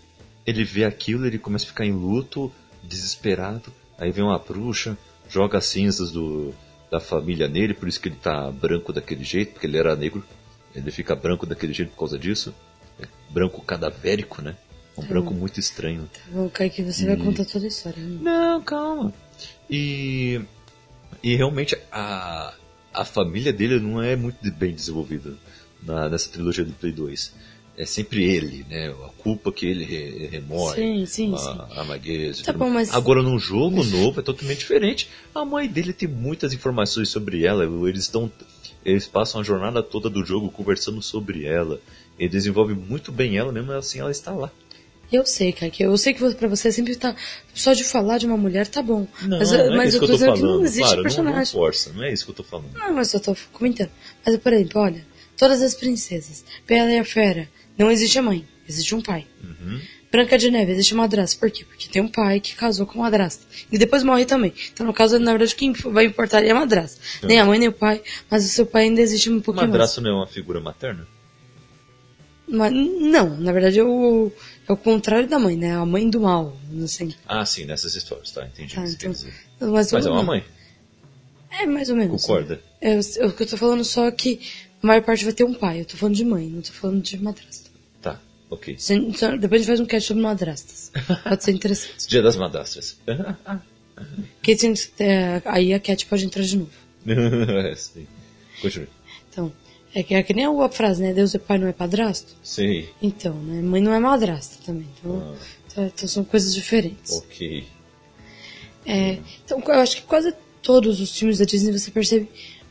ele 0.47 0.65
vê 0.65 0.85
aquilo 0.85 1.27
ele 1.27 1.39
começa 1.39 1.65
a 1.65 1.69
ficar 1.69 1.85
em 1.85 1.93
luto 1.93 2.53
desesperado 2.83 3.73
aí 3.99 4.11
vem 4.11 4.25
uma 4.25 4.39
bruxa 4.39 4.97
joga 5.31 5.59
as 5.59 5.67
cinzas 5.67 6.11
do, 6.11 6.53
da 6.91 6.99
família 7.01 7.49
nele, 7.49 7.73
por 7.73 7.89
isso 7.89 8.01
que 8.01 8.09
ele 8.09 8.17
tá 8.17 8.51
branco 8.51 8.93
daquele 8.93 9.23
jeito, 9.23 9.53
porque 9.53 9.67
ele 9.67 9.79
era 9.79 9.95
negro. 9.95 10.25
Ele 10.75 10.91
fica 10.91 11.15
branco 11.15 11.47
daquele 11.47 11.73
jeito 11.73 11.91
por 11.91 11.99
causa 11.99 12.19
disso. 12.19 12.53
É 13.01 13.07
branco 13.31 13.63
cadavérico, 13.63 14.43
né? 14.43 14.57
Um 14.99 15.05
branco 15.07 15.33
muito 15.33 15.59
estranho. 15.59 16.11
Vou 16.31 16.51
cair 16.51 16.69
que 16.69 16.83
você 16.83 17.07
vai 17.07 17.17
contar 17.17 17.45
toda 17.45 17.65
a 17.65 17.69
história. 17.69 18.03
né? 18.03 18.19
Não, 18.21 18.61
calma. 18.63 19.15
E, 19.69 20.41
e 21.23 21.37
realmente 21.37 21.79
a, 21.91 22.53
a 22.93 23.05
família 23.05 23.53
dele 23.53 23.81
não 23.81 24.03
é 24.03 24.15
muito 24.17 24.39
bem 24.53 24.75
desenvolvida 24.75 25.35
na, 25.83 26.09
nessa 26.09 26.31
trilogia 26.31 26.65
do 26.65 26.73
Play 26.73 26.93
2. 26.93 27.33
É 27.81 27.87
sempre 27.87 28.23
ele, 28.23 28.67
né? 28.69 28.91
A 28.91 29.09
culpa 29.23 29.51
que 29.51 29.65
ele 29.65 29.85
re, 29.85 30.27
remoe. 30.27 30.75
Sim, 30.75 31.07
sim, 31.07 31.35
a, 31.35 31.39
sim. 31.39 31.59
a 31.79 31.85
Maguese 31.85 32.43
e 32.43 32.45
Tá 32.45 32.53
bom, 32.53 32.69
mas- 32.69 32.93
Agora 32.93 33.23
num 33.23 33.39
jogo 33.39 33.83
novo 33.83 34.21
é 34.21 34.23
totalmente 34.23 34.59
diferente. 34.59 35.09
A 35.35 35.47
mãe 35.47 35.67
dele 35.67 35.95
tem 35.95 36.07
muitas 36.07 36.53
informações 36.53 37.09
sobre 37.09 37.43
ela. 37.47 37.65
Eles 37.89 38.03
estão. 38.03 38.31
Eles 38.85 39.07
passam 39.07 39.41
a 39.41 39.45
jornada 39.45 39.83
toda 39.83 40.11
do 40.11 40.23
jogo 40.23 40.51
conversando 40.51 41.01
sobre 41.01 41.47
ela. 41.47 41.81
Ele 42.19 42.29
desenvolve 42.29 42.75
muito 42.75 43.11
bem 43.11 43.39
ela, 43.39 43.51
mesmo 43.51 43.73
assim 43.73 43.99
ela 43.99 44.11
está 44.11 44.31
lá. 44.31 44.51
Eu 45.11 45.25
sei, 45.25 45.51
Kaique. 45.51 45.83
Eu 45.83 45.97
sei 45.97 46.13
que 46.13 46.35
pra 46.35 46.49
você 46.49 46.71
sempre 46.71 46.95
tá. 46.97 47.17
Só 47.55 47.73
de 47.73 47.83
falar 47.83 48.19
de 48.19 48.27
uma 48.27 48.37
mulher 48.37 48.69
tá 48.69 48.83
bom. 48.83 49.07
Não, 49.23 49.39
mas 49.39 49.51
não 49.53 49.59
é 49.59 49.77
mas 49.77 49.95
eu 49.95 50.01
tô 50.01 50.07
dizendo 50.07 50.35
que 50.35 50.43
não 50.43 50.63
existe 50.63 50.81
claro, 50.81 50.97
não, 50.97 50.97
não 50.97 51.03
personagem. 51.03 51.53
força, 51.53 51.93
não 51.95 52.05
é 52.05 52.13
isso 52.13 52.27
que 52.27 52.31
eu 52.31 52.35
tô 52.35 52.45
falando. 52.45 52.75
Não, 52.75 52.93
mas 52.93 53.15
eu 53.15 53.21
tô 53.21 53.35
comentando. 53.55 53.91
Mas, 54.25 54.37
por 54.37 54.53
exemplo, 54.53 54.83
olha, 54.83 55.07
todas 55.35 55.63
as 55.63 55.75
princesas, 55.75 56.45
Bela 56.67 56.93
e 56.93 56.99
a 56.99 57.05
Fera, 57.05 57.49
não 57.81 57.91
existe 57.91 58.19
a 58.19 58.23
mãe, 58.23 58.47
existe 58.69 58.95
um 58.95 59.01
pai. 59.01 59.27
Uhum. 59.43 59.81
Branca 60.13 60.37
de 60.37 60.51
Neve, 60.51 60.73
existe 60.73 60.95
madrasta. 60.95 61.39
Por 61.39 61.51
quê? 61.51 61.65
Porque 61.65 61.89
tem 61.89 62.03
um 62.03 62.09
pai 62.09 62.41
que 62.41 62.55
casou 62.57 62.85
com 62.85 62.95
uma 62.95 63.05
madrasta. 63.05 63.45
E 63.71 63.79
depois 63.79 64.03
morre 64.03 64.25
também. 64.25 64.53
Então, 64.73 64.85
no 64.85 64.93
caso, 64.93 65.19
na 65.21 65.31
verdade, 65.31 65.55
quem 65.55 65.73
vai 65.73 66.05
importar 66.05 66.45
é 66.45 66.51
a 66.51 66.55
madrasta. 66.55 67.01
Nem 67.23 67.39
a 67.39 67.45
mãe, 67.47 67.59
nem 67.59 67.69
o 67.69 67.73
pai, 67.73 68.03
mas 68.31 68.45
o 68.45 68.49
seu 68.49 68.67
pai 68.67 68.85
ainda 68.85 69.01
existe 69.01 69.31
um 69.31 69.41
pouquinho 69.41 69.67
Madrasto 69.69 70.01
não 70.01 70.11
é 70.11 70.15
uma 70.15 70.27
figura 70.27 70.61
materna? 70.61 71.07
mais. 72.49 72.73
Mas, 72.73 72.87
não, 73.01 73.37
na 73.39 73.53
verdade, 73.53 73.79
é 73.79 73.85
o, 73.85 74.33
é 74.69 74.73
o 74.73 74.77
contrário 74.77 75.29
da 75.29 75.39
mãe, 75.39 75.57
né? 75.57 75.77
A 75.77 75.87
mãe 75.87 76.11
do 76.11 76.21
mal, 76.21 76.57
assim. 76.83 77.15
Ah, 77.25 77.47
sim, 77.47 77.65
nessas 77.65 77.95
histórias, 77.95 78.33
tá? 78.33 78.45
Entendi. 78.45 78.75
Tá, 78.75 78.85
então-. 78.85 79.15
Mas, 79.61 79.93
Mas 79.93 80.05
é 80.07 80.11
uma 80.11 80.25
mãe, 80.25 80.43
É, 81.61 81.65
mais 81.67 81.89
ou 81.89 81.95
menos. 81.97 82.21
concorda? 82.23 82.61
É, 82.81 82.97
eu- 82.97 83.29
o 83.29 83.33
que 83.33 83.45
eu 83.45 83.47
tô 83.47 83.57
falando 83.57 83.85
só 83.85 84.07
é 84.07 84.11
que 84.11 84.41
a 84.83 84.87
maior 84.89 85.03
parte 85.03 85.23
vai 85.25 85.33
ter 85.33 85.45
um 85.45 85.55
pai. 85.55 85.81
Eu 85.83 85.85
tô 85.85 85.97
falando 85.97 86.17
de 86.17 86.25
mãe, 86.25 86.49
não 86.49 86.61
tô 86.63 86.73
falando 86.73 87.01
de 87.01 87.17
madrasta. 87.23 87.70
Tá, 88.51 88.55
ok. 88.55 88.77
Depois 89.41 89.53
a 89.53 89.57
gente 89.59 89.67
faz 89.67 89.81
um 89.81 89.87
cast 89.87 90.09
sobre 90.09 90.23
madrastas. 90.23 90.91
Pode 91.23 91.45
ser 91.45 91.53
interessante. 91.53 92.07
Dia 92.09 92.23
das 92.23 92.37
madrastras. 92.37 92.99
Porque, 94.37 94.53
assim, 94.53 94.75
é, 94.99 95.41
aí 95.45 95.73
a 95.73 95.81
Cat 95.81 96.05
pode 96.07 96.25
entrar 96.25 96.43
de 96.43 96.59
novo. 96.59 96.71
é, 97.07 97.75
sim. 97.75 98.07
Continue. 98.61 98.89
Então, 99.31 99.53
é 99.95 100.03
que, 100.03 100.15
é 100.15 100.23
que 100.23 100.35
nem 100.35 100.45
a 100.45 100.69
frase, 100.69 101.03
né? 101.03 101.13
Deus 101.13 101.35
é 101.35 101.39
pai, 101.39 101.59
não 101.59 101.69
é 101.69 101.73
padrasto. 101.73 102.35
Sei. 102.43 102.91
Então, 103.01 103.35
né? 103.35 103.63
Mãe 103.63 103.81
não 103.81 103.93
é 103.95 103.99
madrasta 103.99 104.59
também. 104.65 104.89
Então, 104.99 105.21
Ah. 105.21 105.37
então, 105.67 105.87
então 105.87 106.09
são 106.09 106.25
coisas 106.25 106.55
diferentes. 106.55 107.13
Ok. 107.13 107.65
É, 108.87 109.19
então, 109.45 109.63
eu 109.67 109.81
acho 109.81 109.97
que 109.97 110.03
quase 110.03 110.35
todos 110.63 111.01
os 111.01 111.17
filmes 111.17 111.39
da 111.39 111.45
Disney 111.45 111.73
você 111.77 111.91
percebe 111.91 112.29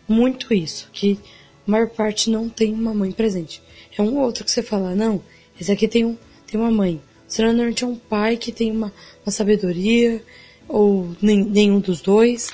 muito 0.07 0.53
isso, 0.53 0.89
que 0.91 1.19
a 1.67 1.71
maior 1.71 1.89
parte 1.89 2.29
não 2.29 2.49
tem 2.49 2.73
uma 2.73 2.93
mãe 2.93 3.11
presente. 3.11 3.61
É 3.97 4.01
um 4.01 4.17
ou 4.17 4.23
outro 4.25 4.43
que 4.43 4.51
você 4.51 4.63
fala, 4.63 4.95
não, 4.95 5.21
esse 5.59 5.71
aqui 5.71 5.87
tem, 5.87 6.05
um, 6.05 6.17
tem 6.47 6.59
uma 6.59 6.71
mãe. 6.71 7.01
Será 7.27 7.49
normalmente 7.49 7.83
é 7.83 7.87
um 7.87 7.95
pai 7.95 8.37
que 8.37 8.51
tem 8.51 8.71
uma, 8.71 8.93
uma 9.25 9.31
sabedoria, 9.31 10.23
ou 10.67 11.15
nem, 11.21 11.43
nenhum 11.43 11.79
dos 11.79 12.01
dois. 12.01 12.49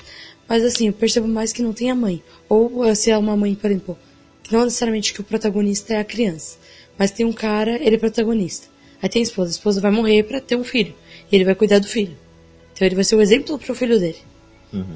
Mas 0.47 0.63
assim, 0.63 0.87
eu 0.87 0.93
percebo 0.93 1.27
mais 1.27 1.53
que 1.53 1.61
não 1.61 1.73
tem 1.73 1.91
a 1.91 1.95
mãe. 1.95 2.21
Ou 2.49 2.85
eh, 2.85 2.95
se 2.95 3.09
é 3.11 3.17
uma 3.17 3.35
mãe, 3.35 3.55
por 3.55 3.69
exemplo, 3.69 3.97
não 4.51 4.63
necessariamente 4.63 5.13
que 5.13 5.21
o 5.21 5.23
protagonista 5.23 5.93
é 5.93 5.99
a 5.99 6.03
criança, 6.03 6.57
mas 6.97 7.11
tem 7.11 7.25
um 7.25 7.33
cara, 7.33 7.75
ele 7.81 7.95
é 7.95 7.99
protagonista. 7.99 8.67
Aí 9.01 9.09
tem 9.09 9.21
a 9.21 9.23
esposa, 9.23 9.49
a 9.49 9.51
esposa 9.51 9.81
vai 9.81 9.91
morrer 9.91 10.23
pra 10.23 10.39
ter 10.39 10.55
um 10.55 10.63
filho. 10.63 10.93
E 11.31 11.35
ele 11.35 11.45
vai 11.45 11.55
cuidar 11.55 11.79
do 11.79 11.87
filho. 11.87 12.15
Então 12.73 12.85
ele 12.85 12.95
vai 12.95 13.03
ser 13.03 13.15
o 13.15 13.21
exemplo 13.21 13.57
pro 13.57 13.75
filho 13.75 13.99
dele. 13.99 14.19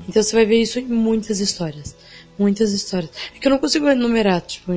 Então 0.08 0.22
você 0.22 0.36
vai 0.36 0.46
ver 0.46 0.62
isso 0.62 0.80
em 0.80 0.86
muitas 0.86 1.40
histórias. 1.40 1.96
Muitas 2.40 2.72
histórias. 2.72 3.12
É 3.36 3.40
que 3.40 3.46
eu 3.46 3.52
não 3.52 3.58
consigo 3.58 3.90
enumerar, 3.90 4.42
tipo, 4.42 4.72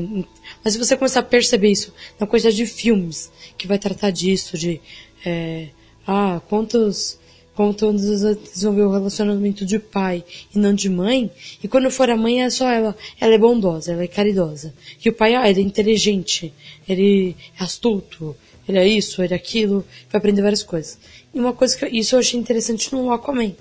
mas 0.64 0.72
se 0.72 0.79
você 0.79 0.96
começar 0.96 1.20
a 1.20 1.22
perceber 1.22 1.70
isso 1.70 1.94
na 2.18 2.27
quantidade 2.27 2.57
de 2.57 2.66
filmes 2.66 3.31
que 3.57 3.68
vai 3.68 3.79
tratar 3.79 4.11
disso, 4.11 4.59
de 4.59 4.81
é, 5.25 5.69
ah, 6.04 6.40
quantos 6.48 7.21
quanto 7.54 7.92
desenvolver 7.92 8.83
o 8.83 8.90
relacionamento 8.90 9.65
de 9.65 9.79
pai 9.79 10.25
e 10.54 10.58
não 10.58 10.75
de 10.75 10.88
mãe, 10.88 11.31
e 11.63 11.69
quando 11.69 11.90
for 11.90 12.08
a 12.10 12.17
mãe 12.17 12.42
é 12.42 12.50
só 12.50 12.69
ela, 12.69 12.96
ela 13.21 13.35
é 13.35 13.38
bondosa, 13.38 13.92
ela 13.92 14.02
é 14.02 14.08
caridosa. 14.08 14.75
E 15.04 15.08
o 15.08 15.13
pai, 15.13 15.35
ah, 15.35 15.48
ele 15.48 15.60
é 15.60 15.63
inteligente, 15.63 16.52
ele 16.88 17.37
é 17.58 17.63
astuto, 17.63 18.35
ele 18.69 18.79
é 18.79 18.88
isso, 18.88 19.23
ele 19.23 19.35
é 19.35 19.37
aquilo, 19.37 19.85
vai 20.10 20.19
aprender 20.19 20.42
várias 20.42 20.63
coisas. 20.63 20.98
E 21.35 21.38
uma 21.38 21.52
coisa 21.52 21.77
que 21.77 21.87
isso 21.87 22.15
eu 22.15 22.21
achei 22.21 22.40
interessante 22.40 22.92
no 22.92 23.13
Aquaman. 23.13 23.54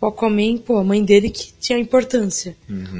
O 0.00 0.06
Aquaman, 0.06 0.56
pô, 0.58 0.78
a 0.78 0.84
mãe 0.84 1.04
dele 1.04 1.28
que 1.28 1.52
tinha 1.60 1.78
importância. 1.78 2.56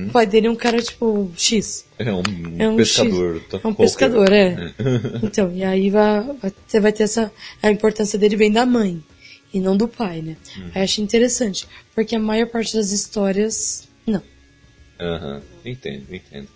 O 0.06 0.10
pai 0.10 0.26
dele 0.26 0.48
é 0.48 0.50
um 0.50 0.56
cara, 0.56 0.82
tipo, 0.82 1.32
X. 1.36 1.86
É 1.98 2.12
um, 2.12 2.22
É 2.58 2.68
um 2.68 2.76
pescador. 2.76 3.36
X. 3.38 3.48
tá? 3.48 3.56
É 3.56 3.58
um 3.58 3.60
Qualquer. 3.74 3.82
pescador, 3.84 4.32
é. 4.32 4.56
então, 5.22 5.50
e 5.52 5.64
aí 5.64 5.88
vai, 5.88 6.22
vai- 6.34 6.52
você 6.66 6.78
vai 6.80 6.92
ter 6.92 7.04
essa. 7.04 7.32
A 7.62 7.70
importância 7.70 8.18
dele 8.18 8.36
vem 8.36 8.52
da 8.52 8.66
mãe. 8.66 9.02
E 9.52 9.58
não 9.58 9.76
do 9.76 9.88
pai, 9.88 10.20
né? 10.22 10.36
Aí 10.74 10.80
eu 10.80 10.84
achei 10.84 11.02
interessante. 11.02 11.66
Porque 11.94 12.14
a 12.14 12.18
maior 12.20 12.46
parte 12.48 12.76
das 12.76 12.92
histórias. 12.92 13.88
Não. 14.06 14.22
Aham, 15.00 15.42
entendo, 15.64 16.06
entendo. 16.14 16.48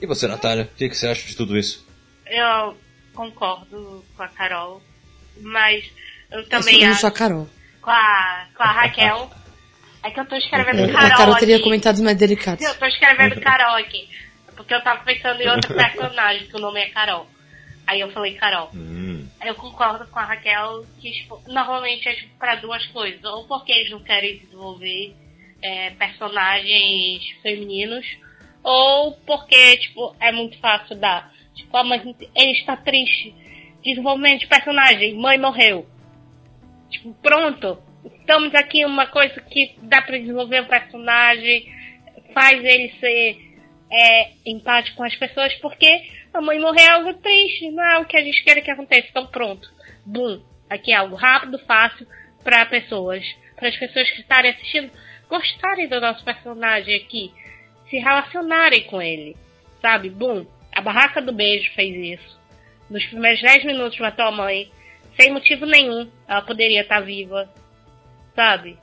E 0.00 0.06
você, 0.06 0.26
Natália, 0.26 0.64
o 0.64 0.76
que, 0.76 0.88
que 0.88 0.96
você 0.96 1.06
acha 1.08 1.26
de 1.28 1.36
tudo 1.36 1.56
isso? 1.58 1.86
Eu 2.26 2.74
concordo 3.14 4.02
com 4.16 4.22
a 4.22 4.28
Carol, 4.28 4.82
mas 5.40 5.84
Eu 6.30 6.48
também 6.48 6.82
eu 6.82 6.90
acho. 6.90 7.00
sou 7.02 7.08
a 7.08 7.12
Carol. 7.12 7.48
Com 7.82 7.90
a, 7.90 8.46
com 8.56 8.62
a 8.62 8.72
Raquel. 8.72 9.30
É 10.02 10.10
que 10.10 10.20
eu 10.20 10.26
tô 10.26 10.36
escrevendo 10.36 10.80
É, 10.90 10.92
Carol. 10.92 11.06
a 11.06 11.16
Carol 11.16 11.36
teria 11.36 11.56
aqui. 11.56 11.64
comentários 11.64 12.00
mais 12.00 12.16
delicados. 12.16 12.64
Eu 12.64 12.78
tô 12.78 12.86
escrevendo 12.86 13.40
Carol 13.40 13.76
aqui. 13.76 14.08
Porque 14.56 14.74
eu 14.74 14.82
tava 14.82 15.02
pensando 15.04 15.40
em 15.40 15.48
outro 15.48 15.74
personagem, 15.74 16.46
que 16.48 16.56
o 16.56 16.60
nome 16.60 16.80
é 16.80 16.88
Carol. 16.90 17.26
Aí 17.86 18.00
eu 18.00 18.10
falei 18.12 18.34
Carol. 18.34 18.70
Hum, 18.74 19.26
Eu 19.44 19.54
concordo 19.54 20.06
com 20.08 20.18
a 20.18 20.24
Raquel 20.24 20.84
que 21.00 21.10
tipo, 21.12 21.40
normalmente 21.46 22.08
é 22.08 22.14
tipo, 22.14 22.36
para 22.38 22.56
duas 22.56 22.84
coisas. 22.86 23.22
Ou 23.24 23.46
porque 23.46 23.72
eles 23.72 23.90
não 23.90 24.02
querem 24.02 24.38
desenvolver 24.38 25.14
é, 25.62 25.90
personagens 25.90 27.22
femininos, 27.42 28.04
ou 28.62 29.12
porque 29.26 29.76
tipo, 29.78 30.14
é 30.20 30.30
muito 30.32 30.58
fácil 30.58 30.96
dar. 30.96 31.32
Tipo, 31.54 31.76
a 31.76 31.84
mãe, 31.84 32.14
ele 32.34 32.52
está 32.52 32.76
triste. 32.76 33.34
Desenvolvimento 33.82 34.40
de 34.40 34.46
personagem, 34.48 35.14
mãe 35.14 35.38
morreu. 35.38 35.86
Tipo, 36.90 37.14
pronto. 37.14 37.78
Estamos 38.28 38.54
aqui 38.54 38.84
uma 38.84 39.06
coisa 39.06 39.40
que 39.40 39.74
dá 39.84 40.02
pra 40.02 40.18
desenvolver 40.18 40.60
um 40.60 40.66
personagem, 40.66 41.66
faz 42.34 42.62
ele 42.62 42.92
ser 43.00 43.38
é, 43.90 44.32
empático 44.44 44.98
com 44.98 45.04
as 45.04 45.16
pessoas, 45.16 45.54
porque 45.54 46.02
a 46.34 46.38
mãe 46.38 46.60
morrer 46.60 46.82
é 46.82 46.90
algo 46.90 47.14
triste, 47.14 47.70
não 47.70 47.82
é 47.82 47.98
o 48.00 48.04
que 48.04 48.18
a 48.18 48.22
gente 48.22 48.44
quer 48.44 48.60
que 48.60 48.70
aconteça. 48.70 49.08
Então 49.08 49.26
pronto. 49.28 49.66
Bum. 50.04 50.42
Aqui 50.68 50.92
é 50.92 50.96
algo 50.96 51.16
rápido, 51.16 51.58
fácil 51.60 52.06
para 52.44 52.66
pessoas, 52.66 53.24
para 53.56 53.70
as 53.70 53.76
pessoas 53.78 54.10
que 54.10 54.20
estarem 54.20 54.50
assistindo 54.50 54.90
gostarem 55.26 55.88
do 55.88 55.98
nosso 55.98 56.22
personagem 56.22 56.96
aqui, 56.96 57.32
se 57.88 57.96
relacionarem 57.96 58.82
com 58.82 59.00
ele. 59.00 59.38
Sabe? 59.80 60.10
Bum. 60.10 60.44
A 60.70 60.82
barraca 60.82 61.22
do 61.22 61.32
beijo 61.32 61.72
fez 61.72 62.20
isso. 62.20 62.38
Nos 62.90 63.06
primeiros 63.06 63.40
10 63.40 63.64
minutos 63.64 63.98
matou 63.98 64.26
a 64.26 64.30
mãe, 64.30 64.70
sem 65.18 65.32
motivo 65.32 65.64
nenhum. 65.64 66.10
Ela 66.28 66.42
poderia 66.42 66.82
estar 66.82 67.00
viva. 67.00 67.50
Sabe? 68.38 68.78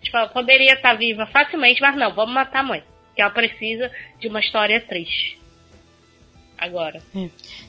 Tipo, 0.00 0.16
ela 0.16 0.28
poderia 0.28 0.72
estar 0.72 0.94
viva 0.94 1.26
facilmente, 1.26 1.82
mas 1.82 1.94
não, 1.98 2.14
vamos 2.14 2.32
matar 2.34 2.60
a 2.60 2.62
mãe. 2.62 2.82
Que 3.14 3.20
ela 3.20 3.30
precisa 3.30 3.90
de 4.18 4.26
uma 4.26 4.40
história 4.40 4.80
triste. 4.80 5.38
Agora. 6.56 7.02
É. 7.14 7.28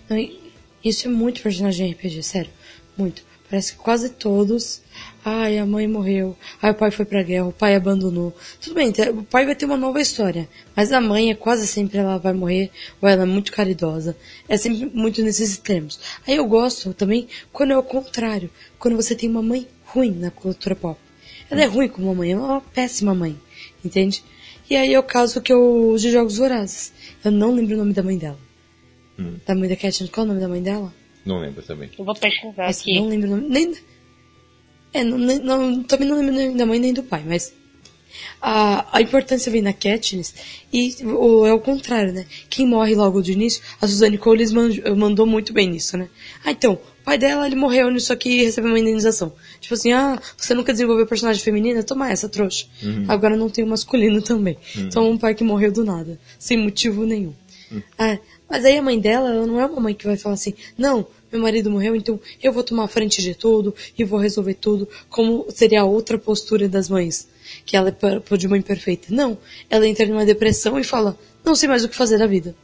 Não, 0.09 0.30
Isso 0.82 1.05
é 1.05 1.11
muito 1.11 1.41
personagem 1.41 1.88
de 1.88 1.93
RPG, 1.95 2.23
sério. 2.23 2.49
Muito. 2.97 3.25
Parece 3.49 3.73
que 3.73 3.80
quase 3.80 4.11
todos. 4.11 4.82
Ai, 5.25 5.57
a 5.57 5.65
mãe 5.65 5.86
morreu. 5.86 6.38
Ai, 6.61 6.71
o 6.71 6.75
pai 6.75 6.91
foi 6.91 7.03
pra 7.03 7.21
guerra, 7.23 7.47
o 7.47 7.51
pai 7.51 7.75
abandonou. 7.75 8.34
Tudo 8.61 8.75
bem, 8.75 8.93
o 9.09 9.23
pai 9.23 9.45
vai 9.45 9.55
ter 9.55 9.65
uma 9.65 9.75
nova 9.75 9.99
história. 9.99 10.47
Mas 10.73 10.93
a 10.93 11.01
mãe 11.01 11.30
é 11.30 11.36
quase 11.36 11.67
sempre 11.67 11.97
ela 11.97 12.17
vai 12.17 12.32
morrer, 12.32 12.71
ou 13.01 13.09
ela 13.09 13.23
é 13.23 13.25
muito 13.25 13.51
caridosa. 13.51 14.15
É 14.47 14.55
sempre 14.55 14.86
muito 14.93 15.21
nesses 15.21 15.51
extremos. 15.51 15.99
Aí 16.25 16.38
eu 16.38 16.45
gosto 16.47 16.93
também 16.93 17.28
quando 17.51 17.71
é 17.71 17.78
o 17.78 17.84
contrário. 17.84 18.49
Quando 18.80 18.95
você 18.95 19.13
tem 19.13 19.30
uma 19.30 19.43
mãe 19.43 19.67
ruim 19.84 20.11
na 20.11 20.32
cultura 20.32 20.73
pop. 20.73 20.97
Ela 21.50 21.64
é 21.64 21.66
ruim 21.66 21.88
como 21.88 22.14
mãe, 22.16 22.32
ela 22.32 22.41
é 22.41 22.45
uma 22.45 22.62
péssima 22.62 23.14
mãe. 23.14 23.38
Entende? 23.84 24.24
E 24.70 24.76
aí 24.76 24.93
é 24.93 25.00
o 25.00 25.04
caso 25.04 25.41
que 25.41 25.52
eu 25.54 25.95
de 25.98 26.12
Jogos 26.12 26.38
Vorazes. 26.38 26.91
Eu 27.24 27.32
não 27.32 27.52
lembro 27.54 27.76
o 27.76 27.78
nome 27.78 27.93
da 27.93 28.04
mãe 28.04 28.18
dela. 28.18 28.39
Hum. 29.18 29.36
Da 29.45 29.56
mãe 29.56 29.68
da 29.70 29.76
Katniss, 29.76 30.10
qual 30.12 30.26
é 30.26 30.30
o 30.30 30.34
nome 30.34 30.41
da 30.41 30.48
mãe 30.48 30.62
dela? 30.62 30.93
não 31.26 31.39
lembro 31.39 31.62
também. 31.62 31.89
Eu 31.98 32.06
vou 32.06 32.16
pesquisar 32.16 32.68
Nossa, 32.68 32.82
aqui. 32.82 32.95
não 33.00 33.08
lembro 33.10 33.28
o 33.28 33.36
nome. 33.36 33.50
Nem, 33.50 33.74
é, 34.93 35.04
não, 35.04 35.18
nem- 35.18 35.39
não- 35.39 35.84
também 35.84 36.08
não 36.08 36.18
lembro 36.18 36.34
o 36.34 36.38
nome 36.38 36.58
da 36.58 36.66
mãe 36.66 36.80
nem 36.80 36.93
do 36.93 37.04
pai, 37.04 37.24
mas 37.26 37.54
a, 38.41 38.97
a 38.97 39.01
importância 39.01 39.51
vem 39.51 39.61
na 39.61 39.74
Katniss 39.74 40.34
e 40.72 40.95
o, 41.03 41.45
é 41.45 41.53
o 41.53 41.59
contrário, 41.59 42.13
né? 42.13 42.26
Quem 42.49 42.65
morre 42.68 42.95
logo 42.95 43.22
de 43.22 43.32
início, 43.34 43.61
a 43.82 43.88
Suzanne 43.88 44.18
Collins 44.18 44.51
man- 44.51 44.70
mandou 44.95 45.26
muito 45.26 45.53
bem 45.53 45.70
nisso, 45.70 45.97
né? 45.97 46.09
Ah, 46.43 46.51
então, 46.51 46.74
o 46.74 47.03
pai 47.03 47.18
dela, 47.18 47.45
ele 47.45 47.55
morreu 47.55 47.89
nisso 47.89 48.11
aqui 48.11 48.30
e 48.30 48.43
recebeu 48.43 48.70
uma 48.72 48.80
indenização. 48.80 49.34
Tipo 49.59 49.74
assim, 49.76 49.91
ah, 49.93 50.20
você 50.36 50.53
nunca 50.53 50.72
desenvolveu 50.74 51.05
personagem 51.07 51.41
feminina? 51.41 51.82
Toma 51.84 52.09
essa, 52.11 52.28
trouxa. 52.30 52.65
Agora 53.07 53.36
não 53.38 53.49
tem 53.49 53.63
o 53.63 53.68
masculino 53.68 54.22
também. 54.22 54.57
Então 54.76 55.09
um 55.09 55.18
pai 55.18 55.34
que 55.34 55.43
morreu 55.43 55.72
do 55.72 55.84
nada, 55.86 56.20
sem 56.38 56.57
motivo 56.57 57.05
nenhum. 57.05 57.34
Ah, 57.97 58.18
mas 58.49 58.63
aí 58.63 58.78
a 58.78 58.82
mãe 58.82 58.97
dela, 58.99 59.30
ela 59.30 59.45
não 59.45 59.59
é 59.59 59.65
uma 59.65 59.82
mãe 59.82 59.93
que 59.93 60.05
vai 60.07 60.15
falar 60.15 60.36
assim, 60.36 60.53
não, 60.78 61.05
meu 61.32 61.41
marido 61.41 61.69
morreu, 61.69 61.95
então 61.95 62.19
eu 62.41 62.51
vou 62.53 62.63
tomar 62.63 62.86
a 62.86 62.88
frente 62.88 63.21
de 63.21 63.36
tudo 63.36 63.73
e 63.97 64.03
vou 64.03 64.19
resolver 64.19 64.53
tudo, 64.55 64.88
como 65.09 65.45
seria 65.49 65.82
a 65.82 65.86
outra 65.86 66.17
postura 66.17 66.67
das 66.69 66.89
mães, 66.89 67.28
que 67.65 67.75
ela 67.75 67.89
é 67.89 68.38
de 68.38 68.47
mãe 68.47 68.61
perfeita. 68.61 69.07
Não, 69.09 69.38
ela 69.69 69.88
entra 69.88 70.05
numa 70.05 70.25
depressão 70.25 70.80
e 70.80 70.84
fala, 70.84 71.17
não 71.43 71.55
sei 71.55 71.67
mais 71.67 71.84
o 71.84 71.89
que 71.89 71.95
fazer 71.95 72.17
da 72.17 72.28
vida. 72.28 72.55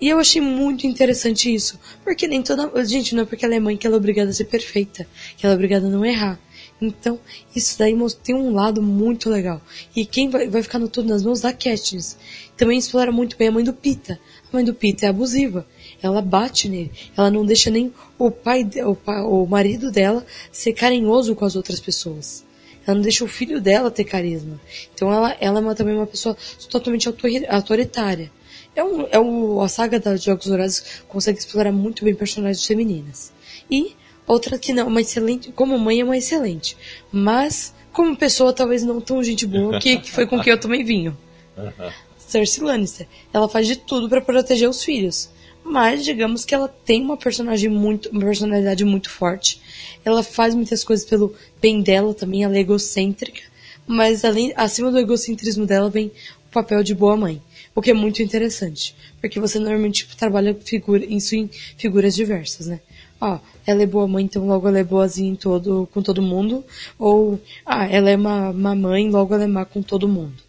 E 0.00 0.08
eu 0.08 0.18
achei 0.18 0.40
muito 0.40 0.86
interessante 0.86 1.54
isso, 1.54 1.78
porque 2.02 2.26
nem 2.26 2.42
toda, 2.42 2.84
gente, 2.84 3.14
não 3.14 3.22
é 3.22 3.26
porque 3.26 3.44
ela 3.44 3.54
é 3.54 3.60
mãe 3.60 3.76
que 3.76 3.86
ela 3.86 3.96
é 3.96 3.98
obrigada 3.98 4.30
a 4.30 4.34
ser 4.34 4.44
perfeita, 4.44 5.06
que 5.36 5.46
ela 5.46 5.54
é 5.54 5.56
obrigada 5.56 5.86
a 5.86 5.90
não 5.90 6.04
errar. 6.04 6.38
Então, 6.80 7.18
isso 7.54 7.78
daí 7.78 7.96
tem 8.22 8.34
um 8.34 8.52
lado 8.52 8.82
muito 8.82 9.30
legal. 9.30 9.62
E 9.94 10.04
quem 10.04 10.28
vai, 10.28 10.48
vai 10.48 10.62
ficar 10.62 10.78
no 10.78 10.88
tudo 10.88 11.08
nas 11.08 11.22
mãos 11.22 11.40
da 11.40 11.52
Katniss. 11.52 12.18
Também 12.56 12.78
explora 12.78 13.12
muito 13.12 13.36
bem 13.36 13.48
a 13.48 13.52
mãe 13.52 13.64
do 13.64 13.72
Pita. 13.72 14.18
A 14.52 14.56
mãe 14.56 14.64
do 14.64 14.74
Pita 14.74 15.06
é 15.06 15.08
abusiva. 15.08 15.66
Ela 16.04 16.20
bate 16.20 16.68
nele. 16.68 16.92
Ela 17.16 17.30
não 17.30 17.46
deixa 17.46 17.70
nem 17.70 17.90
o 18.18 18.30
pai, 18.30 18.68
o, 18.84 18.94
pa- 18.94 19.22
o 19.22 19.46
marido 19.46 19.90
dela 19.90 20.24
ser 20.52 20.74
carinhoso 20.74 21.34
com 21.34 21.44
as 21.46 21.56
outras 21.56 21.80
pessoas. 21.80 22.44
Ela 22.86 22.96
não 22.96 23.02
deixa 23.02 23.24
o 23.24 23.28
filho 23.28 23.58
dela 23.60 23.90
ter 23.90 24.04
carisma. 24.04 24.60
Então 24.94 25.10
ela, 25.10 25.34
ela 25.40 25.58
é 25.58 25.62
uma- 25.62 25.74
também 25.74 25.94
uma 25.96 26.06
pessoa 26.06 26.36
totalmente 26.68 27.08
autori- 27.08 27.46
autoritária. 27.46 28.30
É, 28.76 28.84
um, 28.84 29.06
é 29.10 29.18
um, 29.18 29.60
a 29.62 29.68
saga 29.68 29.98
dos 29.98 30.22
Jogos 30.22 30.46
Vorazes 30.46 31.02
consegue 31.08 31.38
explorar 31.38 31.72
muito 31.72 32.04
bem 32.04 32.14
personagens 32.14 32.66
femininas. 32.66 33.32
E 33.70 33.94
outra 34.26 34.58
que 34.58 34.74
não, 34.74 34.88
uma 34.88 35.00
excelente, 35.00 35.52
como 35.52 35.78
mãe 35.78 36.00
é 36.00 36.04
uma 36.04 36.18
excelente. 36.18 36.76
Mas, 37.10 37.72
como 37.94 38.14
pessoa, 38.14 38.52
talvez 38.52 38.82
não 38.82 39.00
tão 39.00 39.22
gente 39.24 39.46
boa, 39.46 39.78
que, 39.80 39.96
que 40.00 40.12
foi 40.12 40.26
com 40.26 40.38
quem 40.42 40.52
eu 40.52 40.60
tomei 40.60 40.84
vinho. 40.84 41.16
Cersei 42.18 42.62
Lannister. 42.64 43.06
Ela 43.32 43.48
faz 43.48 43.66
de 43.66 43.76
tudo 43.76 44.08
para 44.08 44.20
proteger 44.20 44.68
os 44.68 44.82
filhos. 44.82 45.30
Mas 45.64 46.04
digamos 46.04 46.44
que 46.44 46.54
ela 46.54 46.68
tem 46.68 47.02
uma 47.02 47.16
personagem 47.16 47.70
muito, 47.70 48.10
uma 48.10 48.20
personalidade 48.20 48.84
muito 48.84 49.08
forte. 49.08 49.60
Ela 50.04 50.22
faz 50.22 50.54
muitas 50.54 50.84
coisas 50.84 51.06
pelo 51.06 51.34
bem 51.60 51.80
dela 51.80 52.12
também, 52.12 52.44
ela 52.44 52.56
é 52.56 52.60
egocêntrica. 52.60 53.40
Mas 53.86 54.24
além, 54.24 54.52
acima 54.56 54.90
do 54.90 54.98
egocentrismo 54.98 55.66
dela 55.66 55.88
vem 55.88 56.08
o 56.48 56.52
papel 56.52 56.82
de 56.82 56.94
boa 56.94 57.16
mãe. 57.16 57.40
O 57.74 57.82
que 57.82 57.90
é 57.90 57.94
muito 57.94 58.22
interessante. 58.22 58.94
Porque 59.20 59.40
você 59.40 59.58
normalmente 59.58 60.06
trabalha 60.16 60.56
figura, 60.64 61.04
isso 61.04 61.34
em 61.34 61.48
figuras 61.76 62.14
diversas, 62.14 62.66
né? 62.66 62.80
Ó, 63.20 63.38
ela 63.66 63.82
é 63.82 63.86
boa 63.86 64.06
mãe, 64.06 64.24
então 64.24 64.46
logo 64.46 64.68
ela 64.68 64.78
é 64.78 64.84
boazinha 64.84 65.30
em 65.30 65.36
todo, 65.36 65.88
com 65.92 66.02
todo 66.02 66.20
mundo. 66.20 66.62
Ou, 66.98 67.40
ah, 67.64 67.86
ela 67.86 68.10
é 68.10 68.16
uma, 68.16 68.50
uma 68.50 68.74
mãe, 68.74 69.10
logo 69.10 69.34
ela 69.34 69.44
é 69.44 69.48
má 69.48 69.64
com 69.64 69.82
todo 69.82 70.06
mundo 70.06 70.44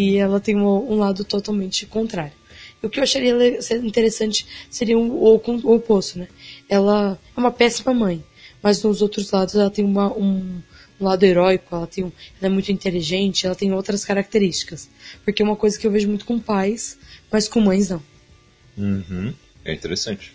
e 0.00 0.16
ela 0.16 0.40
tem 0.40 0.56
um, 0.56 0.92
um 0.92 0.96
lado 0.96 1.24
totalmente 1.24 1.84
contrário. 1.84 2.32
E 2.82 2.86
o 2.86 2.90
que 2.90 2.98
eu 2.98 3.02
acharia 3.02 3.32
interessante 3.82 4.46
seria 4.70 4.96
um, 4.98 5.10
o, 5.22 5.38
com- 5.38 5.60
o 5.62 5.74
oposto, 5.74 6.18
né? 6.18 6.28
Ela 6.68 7.18
é 7.36 7.40
uma 7.40 7.50
péssima 7.50 7.92
mãe, 7.92 8.24
mas 8.62 8.82
nos 8.82 9.02
outros 9.02 9.30
lados 9.30 9.54
ela 9.54 9.70
tem 9.70 9.84
uma, 9.84 10.12
um, 10.16 10.62
um 11.00 11.04
lado 11.04 11.22
heróico, 11.24 11.74
ela, 11.74 11.86
tem 11.86 12.04
um, 12.04 12.12
ela 12.40 12.46
é 12.46 12.48
muito 12.48 12.72
inteligente, 12.72 13.44
ela 13.46 13.54
tem 13.54 13.72
outras 13.72 14.04
características. 14.04 14.88
Porque 15.24 15.42
é 15.42 15.44
uma 15.44 15.56
coisa 15.56 15.78
que 15.78 15.86
eu 15.86 15.90
vejo 15.90 16.08
muito 16.08 16.24
com 16.24 16.38
pais, 16.38 16.98
mas 17.30 17.48
com 17.48 17.60
mães 17.60 17.90
não. 17.90 18.02
Uhum. 18.78 19.34
É 19.64 19.74
interessante. 19.74 20.32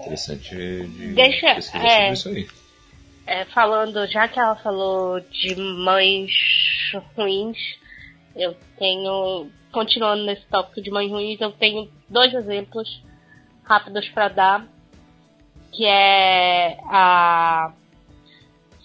Interessante 0.00 0.54
de 0.54 1.12
Deixa- 1.14 1.54
pesquisar 1.54 1.84
é. 1.86 2.14
sobre 2.14 2.40
isso 2.40 2.50
aí. 2.50 2.62
É, 3.24 3.44
falando, 3.46 4.04
já 4.08 4.26
que 4.26 4.38
ela 4.38 4.56
falou 4.56 5.20
de 5.20 5.54
mães 5.56 6.30
ruins, 7.16 7.56
eu 8.34 8.56
tenho, 8.78 9.48
continuando 9.72 10.24
nesse 10.24 10.46
tópico 10.46 10.82
de 10.82 10.90
mães 10.90 11.10
ruins, 11.10 11.40
eu 11.40 11.50
tenho 11.52 11.90
dois 12.08 12.32
exemplos 12.32 13.02
rápidos 13.64 14.08
para 14.10 14.28
dar, 14.28 14.68
que 15.72 15.86
é 15.86 16.78
a 16.84 17.72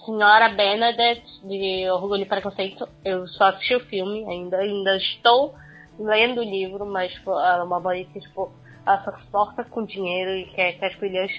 Senhora 0.06 0.50
Bernadette 0.50 1.26
de 1.44 1.90
Orgulho 1.90 2.24
e 2.24 2.26
Preconceito. 2.26 2.88
Eu 3.04 3.28
só 3.28 3.46
assisti 3.46 3.76
o 3.76 3.82
filme 3.82 4.26
ainda, 4.26 4.58
ainda 4.58 4.96
estou 4.96 5.54
lendo 6.00 6.40
o 6.40 6.44
livro, 6.44 6.86
mas 6.86 7.14
ela 7.26 7.60
é 7.60 7.64
uma 7.64 7.80
mãe 7.80 8.06
que 8.06 8.22
tipo, 8.22 8.52
ela 8.86 9.04
só 9.04 9.12
porta 9.32 9.66
com 9.66 9.86
dinheiro 9.86 10.32
e 10.32 10.46
quer 10.54 10.80
que 10.80 10.86
as 10.86 10.94
filhas 10.94 11.32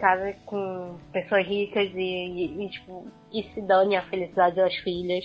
casem 0.00 0.34
com 0.46 0.98
pessoas 1.12 1.46
ricas 1.46 1.88
e, 1.94 2.00
e, 2.00 2.64
e, 2.64 2.70
tipo, 2.70 3.06
e 3.32 3.42
se 3.54 3.60
dane 3.60 3.94
a 3.94 4.02
felicidade 4.02 4.56
das 4.56 4.74
filhas, 4.76 5.24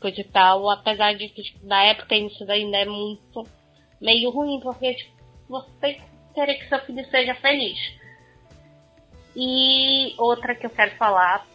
coisa 0.00 0.20
e 0.20 0.24
tal, 0.24 0.68
apesar 0.70 1.14
de 1.14 1.28
que 1.28 1.42
tipo, 1.42 1.66
na 1.66 1.82
época 1.84 2.14
isso 2.14 2.44
ainda 2.50 2.78
é 2.78 2.84
muito 2.84 3.46
meio 4.00 4.30
ruim, 4.30 4.60
porque 4.60 4.94
tipo, 4.94 5.12
você 5.48 6.00
quer 6.34 6.54
que 6.54 6.68
seu 6.68 6.80
filho 6.80 7.04
seja 7.10 7.34
feliz. 7.36 7.78
E 9.36 10.14
outra 10.18 10.54
que 10.54 10.66
eu 10.66 10.70
quero 10.70 10.96
falar, 10.96 11.46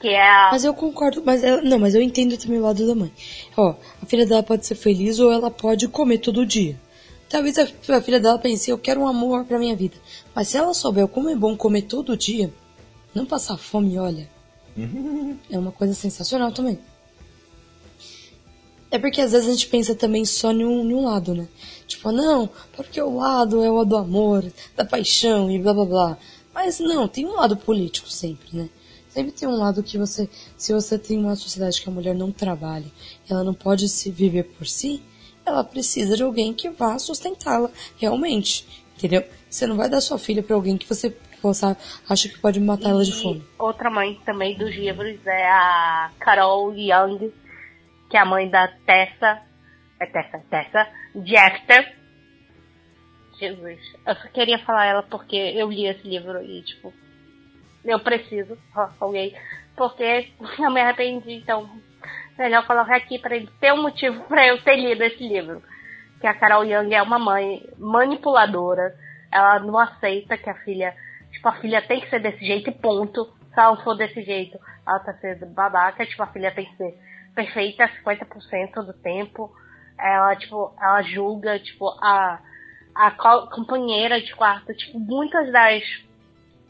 que 0.00 0.08
é 0.08 0.20
a. 0.20 0.50
Mas 0.52 0.64
eu 0.64 0.74
concordo, 0.74 1.22
mas 1.24 1.42
ela, 1.42 1.62
não, 1.62 1.78
mas 1.78 1.94
eu 1.94 2.02
entendo 2.02 2.36
também 2.36 2.58
o 2.58 2.62
lado 2.62 2.86
da 2.86 2.94
mãe. 2.94 3.10
Ó, 3.56 3.74
a 4.02 4.06
filha 4.06 4.26
dela 4.26 4.42
pode 4.42 4.66
ser 4.66 4.74
feliz 4.74 5.18
ou 5.18 5.32
ela 5.32 5.50
pode 5.50 5.88
comer 5.88 6.18
todo 6.18 6.44
dia. 6.44 6.78
Talvez 7.28 7.58
a, 7.58 7.62
a 7.62 8.00
filha 8.02 8.20
dela 8.20 8.38
pense, 8.38 8.70
eu 8.70 8.78
quero 8.78 9.00
um 9.00 9.08
amor 9.08 9.44
pra 9.44 9.58
minha 9.58 9.74
vida. 9.74 9.96
Mas 10.34 10.48
se 10.48 10.56
ela 10.56 10.74
souber 10.74 11.08
como 11.08 11.30
é 11.30 11.34
bom 11.34 11.56
comer 11.56 11.82
todo 11.82 12.16
dia, 12.16 12.52
não 13.14 13.24
passar 13.24 13.56
fome, 13.56 13.98
olha, 13.98 14.28
é 15.50 15.58
uma 15.58 15.72
coisa 15.72 15.94
sensacional 15.94 16.52
também. 16.52 16.78
É 18.94 18.98
porque 19.00 19.20
às 19.20 19.32
vezes 19.32 19.48
a 19.48 19.50
gente 19.50 19.66
pensa 19.66 19.92
também 19.92 20.24
só 20.24 20.52
em 20.52 20.64
um, 20.64 20.88
em 20.88 20.94
um 20.94 21.04
lado, 21.04 21.34
né? 21.34 21.48
Tipo, 21.84 22.12
não, 22.12 22.48
porque 22.76 23.02
o 23.02 23.16
lado 23.16 23.60
é 23.64 23.68
o 23.68 23.84
do 23.84 23.96
amor, 23.96 24.44
da 24.76 24.84
paixão 24.84 25.50
e 25.50 25.58
blá 25.58 25.74
blá 25.74 25.84
blá. 25.84 26.18
Mas 26.54 26.78
não, 26.78 27.08
tem 27.08 27.26
um 27.26 27.34
lado 27.34 27.56
político 27.56 28.08
sempre, 28.08 28.56
né? 28.56 28.68
Sempre 29.08 29.32
tem 29.32 29.48
um 29.48 29.56
lado 29.56 29.82
que 29.82 29.98
você, 29.98 30.30
se 30.56 30.72
você 30.72 30.96
tem 30.96 31.18
uma 31.18 31.34
sociedade 31.34 31.82
que 31.82 31.88
a 31.88 31.92
mulher 31.92 32.14
não 32.14 32.30
trabalha, 32.30 32.86
ela 33.28 33.42
não 33.42 33.52
pode 33.52 33.88
se 33.88 34.12
viver 34.12 34.44
por 34.44 34.64
si, 34.64 35.02
ela 35.44 35.64
precisa 35.64 36.16
de 36.16 36.22
alguém 36.22 36.54
que 36.54 36.70
vá 36.70 36.96
sustentá-la 36.96 37.72
realmente, 37.96 38.64
entendeu? 38.96 39.24
Você 39.50 39.66
não 39.66 39.76
vai 39.76 39.90
dar 39.90 40.00
sua 40.00 40.20
filha 40.20 40.40
para 40.40 40.54
alguém 40.54 40.78
que 40.78 40.88
você, 40.88 41.12
você 41.42 41.76
acha 42.08 42.28
que 42.28 42.38
pode 42.38 42.60
matar 42.60 42.90
e 42.90 42.92
ela 42.92 43.04
de 43.04 43.12
fome. 43.12 43.44
Outra 43.58 43.90
mãe 43.90 44.20
também 44.24 44.56
dos 44.56 44.72
livros 44.72 45.18
é 45.26 45.50
a 45.50 46.12
Carol 46.20 46.72
Young, 46.76 47.32
que 48.14 48.18
é 48.18 48.20
a 48.20 48.24
mãe 48.24 48.48
da 48.48 48.68
Tessa, 48.68 49.42
é 49.98 50.06
Tessa, 50.06 50.38
Tessa, 50.48 50.88
Jester. 51.16 51.96
Jesus, 53.40 53.80
eu 54.06 54.14
só 54.14 54.28
queria 54.28 54.60
falar 54.60 54.84
ela 54.84 55.02
porque 55.02 55.34
eu 55.34 55.68
li 55.68 55.88
esse 55.88 56.06
livro 56.06 56.40
e, 56.40 56.62
tipo, 56.62 56.94
eu 57.84 57.98
preciso, 57.98 58.56
alguém, 59.00 59.36
porque 59.76 60.30
eu 60.60 60.70
me 60.70 60.80
arrependi, 60.80 61.32
então, 61.32 61.68
melhor 62.38 62.64
colocar 62.64 62.94
aqui 62.94 63.18
para 63.18 63.34
ele 63.34 63.50
ter 63.58 63.72
um 63.72 63.82
motivo 63.82 64.22
para 64.28 64.46
eu 64.46 64.62
ter 64.62 64.76
lido 64.76 65.02
esse 65.02 65.26
livro. 65.26 65.60
Que 66.20 66.28
a 66.28 66.34
Carol 66.34 66.64
Young 66.64 66.94
é 66.94 67.02
uma 67.02 67.18
mãe 67.18 67.68
manipuladora, 67.76 68.94
ela 69.32 69.58
não 69.58 69.76
aceita 69.76 70.38
que 70.38 70.48
a 70.48 70.54
filha, 70.62 70.94
tipo, 71.32 71.48
a 71.48 71.56
filha 71.56 71.82
tem 71.82 72.00
que 72.00 72.08
ser 72.10 72.20
desse 72.20 72.46
jeito 72.46 72.70
e 72.70 72.74
ponto. 72.74 73.24
Se 73.52 73.58
ela 73.58 73.74
não 73.74 73.82
for 73.82 73.96
desse 73.96 74.22
jeito, 74.22 74.56
ela 74.86 75.00
tá 75.00 75.14
sendo 75.14 75.46
babaca, 75.46 76.06
tipo, 76.06 76.22
a 76.22 76.28
filha 76.28 76.52
tem 76.52 76.66
que 76.66 76.76
ser 76.76 77.13
perfeita 77.34 77.88
50% 78.04 78.84
do 78.84 78.92
tempo. 78.94 79.50
Ela, 79.98 80.34
tipo, 80.36 80.74
ela 80.80 81.02
julga, 81.02 81.58
tipo, 81.58 81.88
a, 82.00 82.40
a 82.94 83.10
companheira 83.54 84.20
de 84.20 84.34
quarto, 84.34 84.74
tipo, 84.74 84.98
muitas 84.98 85.50
das, 85.52 85.82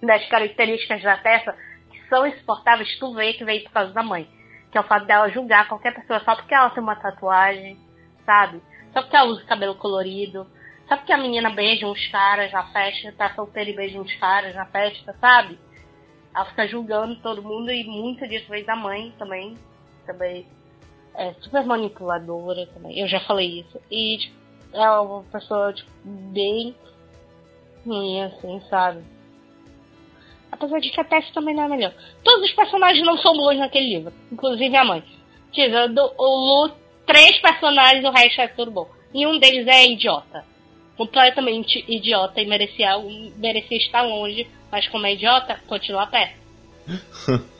das 0.02 0.26
características 0.28 1.02
da 1.02 1.16
peça 1.18 1.54
que 1.90 2.08
são 2.08 2.26
insuportáveis, 2.26 2.98
tu 2.98 3.14
vê 3.14 3.32
que 3.34 3.44
veio 3.44 3.64
por 3.64 3.72
causa 3.72 3.92
da 3.92 4.02
mãe. 4.02 4.28
Que 4.70 4.78
é 4.78 4.80
o 4.80 4.84
fato 4.84 5.06
dela 5.06 5.30
julgar 5.30 5.68
qualquer 5.68 5.94
pessoa 5.94 6.20
só 6.20 6.34
porque 6.34 6.54
ela 6.54 6.70
tem 6.70 6.82
uma 6.82 6.96
tatuagem, 6.96 7.78
sabe? 8.26 8.60
Só 8.92 9.02
porque 9.02 9.16
ela 9.16 9.30
usa 9.30 9.44
cabelo 9.44 9.76
colorido. 9.76 10.46
Só 10.88 10.96
porque 10.96 11.12
a 11.12 11.18
menina 11.18 11.50
beija 11.50 11.86
uns 11.86 12.06
caras 12.08 12.52
na 12.52 12.64
festa, 12.72 13.12
tá 13.12 13.34
solteira 13.34 13.70
e 13.70 13.76
beija 13.76 14.00
uns 14.00 14.14
caras 14.16 14.54
na 14.54 14.66
festa, 14.66 15.16
sabe? 15.20 15.58
Ela 16.34 16.44
fica 16.46 16.66
julgando 16.66 17.16
todo 17.16 17.42
mundo 17.42 17.70
e 17.70 17.84
muito 17.84 18.26
disso 18.28 18.50
veio 18.50 18.66
da 18.66 18.76
mãe 18.76 19.14
também. 19.18 19.56
Também 20.06 20.46
é 21.14 21.32
super 21.40 21.64
manipuladora 21.64 22.66
também. 22.66 22.98
Eu 22.98 23.08
já 23.08 23.20
falei 23.20 23.60
isso. 23.60 23.80
E 23.90 24.18
tipo, 24.18 24.36
é 24.72 24.90
uma 24.90 25.22
pessoa, 25.24 25.72
tipo, 25.72 25.90
bem 26.04 26.74
ruim, 27.86 28.22
assim, 28.22 28.60
sabe? 28.68 29.02
Apesar 30.50 30.80
de 30.80 30.90
que 30.90 31.00
a 31.00 31.04
Tess 31.04 31.30
também 31.32 31.54
não 31.54 31.64
é 31.64 31.68
melhor. 31.68 31.92
Todos 32.22 32.48
os 32.48 32.54
personagens 32.54 33.04
não 33.04 33.18
são 33.18 33.36
bons 33.36 33.58
naquele 33.58 33.96
livro, 33.96 34.12
inclusive 34.30 34.76
a 34.76 34.84
mãe. 34.84 35.04
Tirando 35.52 35.98
o 36.16 36.66
Lu, 36.66 36.72
três 37.06 37.40
personagens, 37.40 38.04
o 38.04 38.10
resto 38.10 38.40
é 38.40 38.48
tudo 38.48 38.70
bom. 38.70 38.88
E 39.12 39.26
um 39.26 39.38
deles 39.38 39.66
é 39.66 39.86
idiota. 39.86 40.44
Completamente 40.96 41.84
idiota 41.88 42.40
e 42.40 42.46
merecia, 42.46 42.96
merecia 43.36 43.76
estar 43.78 44.02
longe, 44.02 44.48
mas 44.70 44.86
como 44.88 45.06
é 45.06 45.14
idiota, 45.14 45.60
continua 45.66 46.06
perto. 46.06 46.36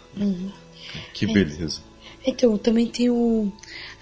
Que 1.13 1.27
beleza. 1.27 1.83
Então, 2.27 2.57
também 2.57 2.87
tem 2.87 3.11
o. 3.11 3.53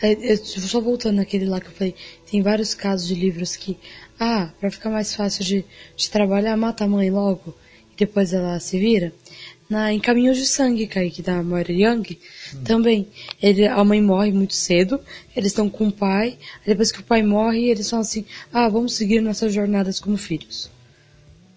É, 0.01 0.33
é, 0.33 0.37
só 0.37 0.81
voltando 0.81 1.17
naquele 1.17 1.45
lá 1.45 1.61
que 1.61 1.67
eu 1.67 1.73
falei, 1.73 1.95
tem 2.31 2.43
vários 2.43 2.75
casos 2.75 3.09
de 3.09 3.15
livros 3.15 3.57
que, 3.57 3.77
ah, 4.19 4.51
pra 4.61 4.71
ficar 4.71 4.91
mais 4.91 5.15
fácil 5.15 5.45
de, 5.45 5.65
de 5.97 6.11
trabalhar, 6.11 6.57
mata 6.57 6.85
a 6.85 6.89
mãe 6.89 7.11
logo 7.11 7.55
e 7.93 7.97
depois 7.97 8.33
ela 8.33 8.59
se 8.61 8.79
vira. 8.79 9.13
Na, 9.69 9.93
em 9.93 9.99
Caminhos 10.01 10.37
de 10.37 10.47
Sangue, 10.47 10.87
Kaique, 10.87 11.23
da 11.23 11.43
Moira 11.43 11.73
Young, 11.73 12.19
hum. 12.55 12.65
também. 12.65 13.09
Ele, 13.43 13.67
a 13.67 13.83
mãe 13.85 14.03
morre 14.03 14.31
muito 14.31 14.55
cedo, 14.55 15.01
eles 15.35 15.51
estão 15.51 15.69
com 15.69 15.89
o 15.89 15.93
pai, 15.93 16.39
depois 16.67 16.93
que 16.93 17.01
o 17.01 17.05
pai 17.05 17.23
morre, 17.23 17.71
eles 17.71 17.89
falam 17.89 18.03
assim, 18.03 18.25
ah, 18.53 18.69
vamos 18.69 18.95
seguir 18.95 19.21
nossas 19.21 19.53
jornadas 19.53 19.99
como 19.99 20.17
filhos. 20.17 20.71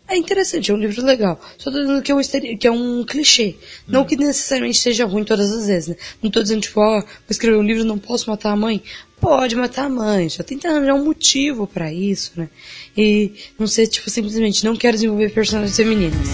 É 0.07 0.15
interessante, 0.15 0.69
é 0.69 0.73
um 0.73 0.77
livro 0.77 1.03
legal. 1.03 1.39
Só 1.57 1.71
tô 1.71 1.79
dizendo 1.79 2.01
que 2.01 2.11
é 2.11 2.15
um, 2.15 2.21
que 2.57 2.67
é 2.67 2.71
um 2.71 3.03
clichê. 3.03 3.55
Não 3.87 4.01
hum. 4.01 4.05
que 4.05 4.15
necessariamente 4.15 4.77
seja 4.77 5.03
ruim 5.03 5.23
todas 5.23 5.51
as 5.51 5.65
vezes, 5.65 5.89
né? 5.89 5.95
Não 6.21 6.29
tô 6.29 6.43
dizendo, 6.43 6.61
tipo, 6.61 6.79
ó, 6.79 6.99
oh, 6.99 7.01
vou 7.01 7.09
escrever 7.29 7.57
um 7.57 7.63
livro 7.63 7.83
não 7.83 7.97
posso 7.97 8.29
matar 8.29 8.51
a 8.51 8.55
mãe. 8.55 8.83
Pode 9.19 9.55
matar 9.55 9.85
a 9.85 9.89
mãe, 9.89 10.29
só 10.29 10.43
tenta 10.43 10.69
arranjar 10.69 10.93
um 10.93 11.03
motivo 11.03 11.65
para 11.65 11.91
isso, 11.91 12.33
né? 12.35 12.49
E 12.95 13.31
não 13.57 13.65
ser, 13.65 13.87
tipo, 13.87 14.07
simplesmente 14.09 14.63
não 14.63 14.75
quero 14.75 14.95
desenvolver 14.95 15.31
personagens 15.31 15.75
femininas. 15.75 16.27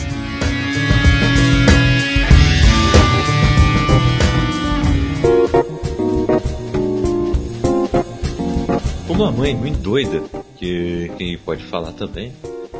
Uma 9.07 9.31
mãe 9.31 9.55
muito 9.55 9.77
doida, 9.77 10.23
que 10.57 11.09
quem 11.17 11.37
pode 11.37 11.63
falar 11.63 11.93
também, 11.93 12.33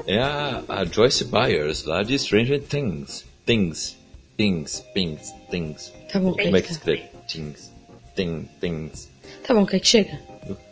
é 0.07 0.19
a, 0.19 0.63
a 0.67 0.85
Joyce 0.85 1.25
Byers, 1.25 1.85
lá 1.85 2.03
de 2.03 2.17
Stranger 2.17 2.61
Things. 2.61 3.25
Things. 3.45 3.97
Things. 4.37 4.85
Things. 4.93 5.33
Things. 5.49 5.93
Tá 6.11 6.19
bom, 6.19 6.33
Como 6.33 6.57
é 6.57 6.61
que 6.61 6.71
escreve? 6.71 7.03
Things. 7.27 7.71
Thing, 8.15 8.47
things. 8.59 9.09
Tá 9.45 9.53
bom, 9.53 9.65
quer 9.65 9.79
que 9.79 9.87
chega? 9.87 10.19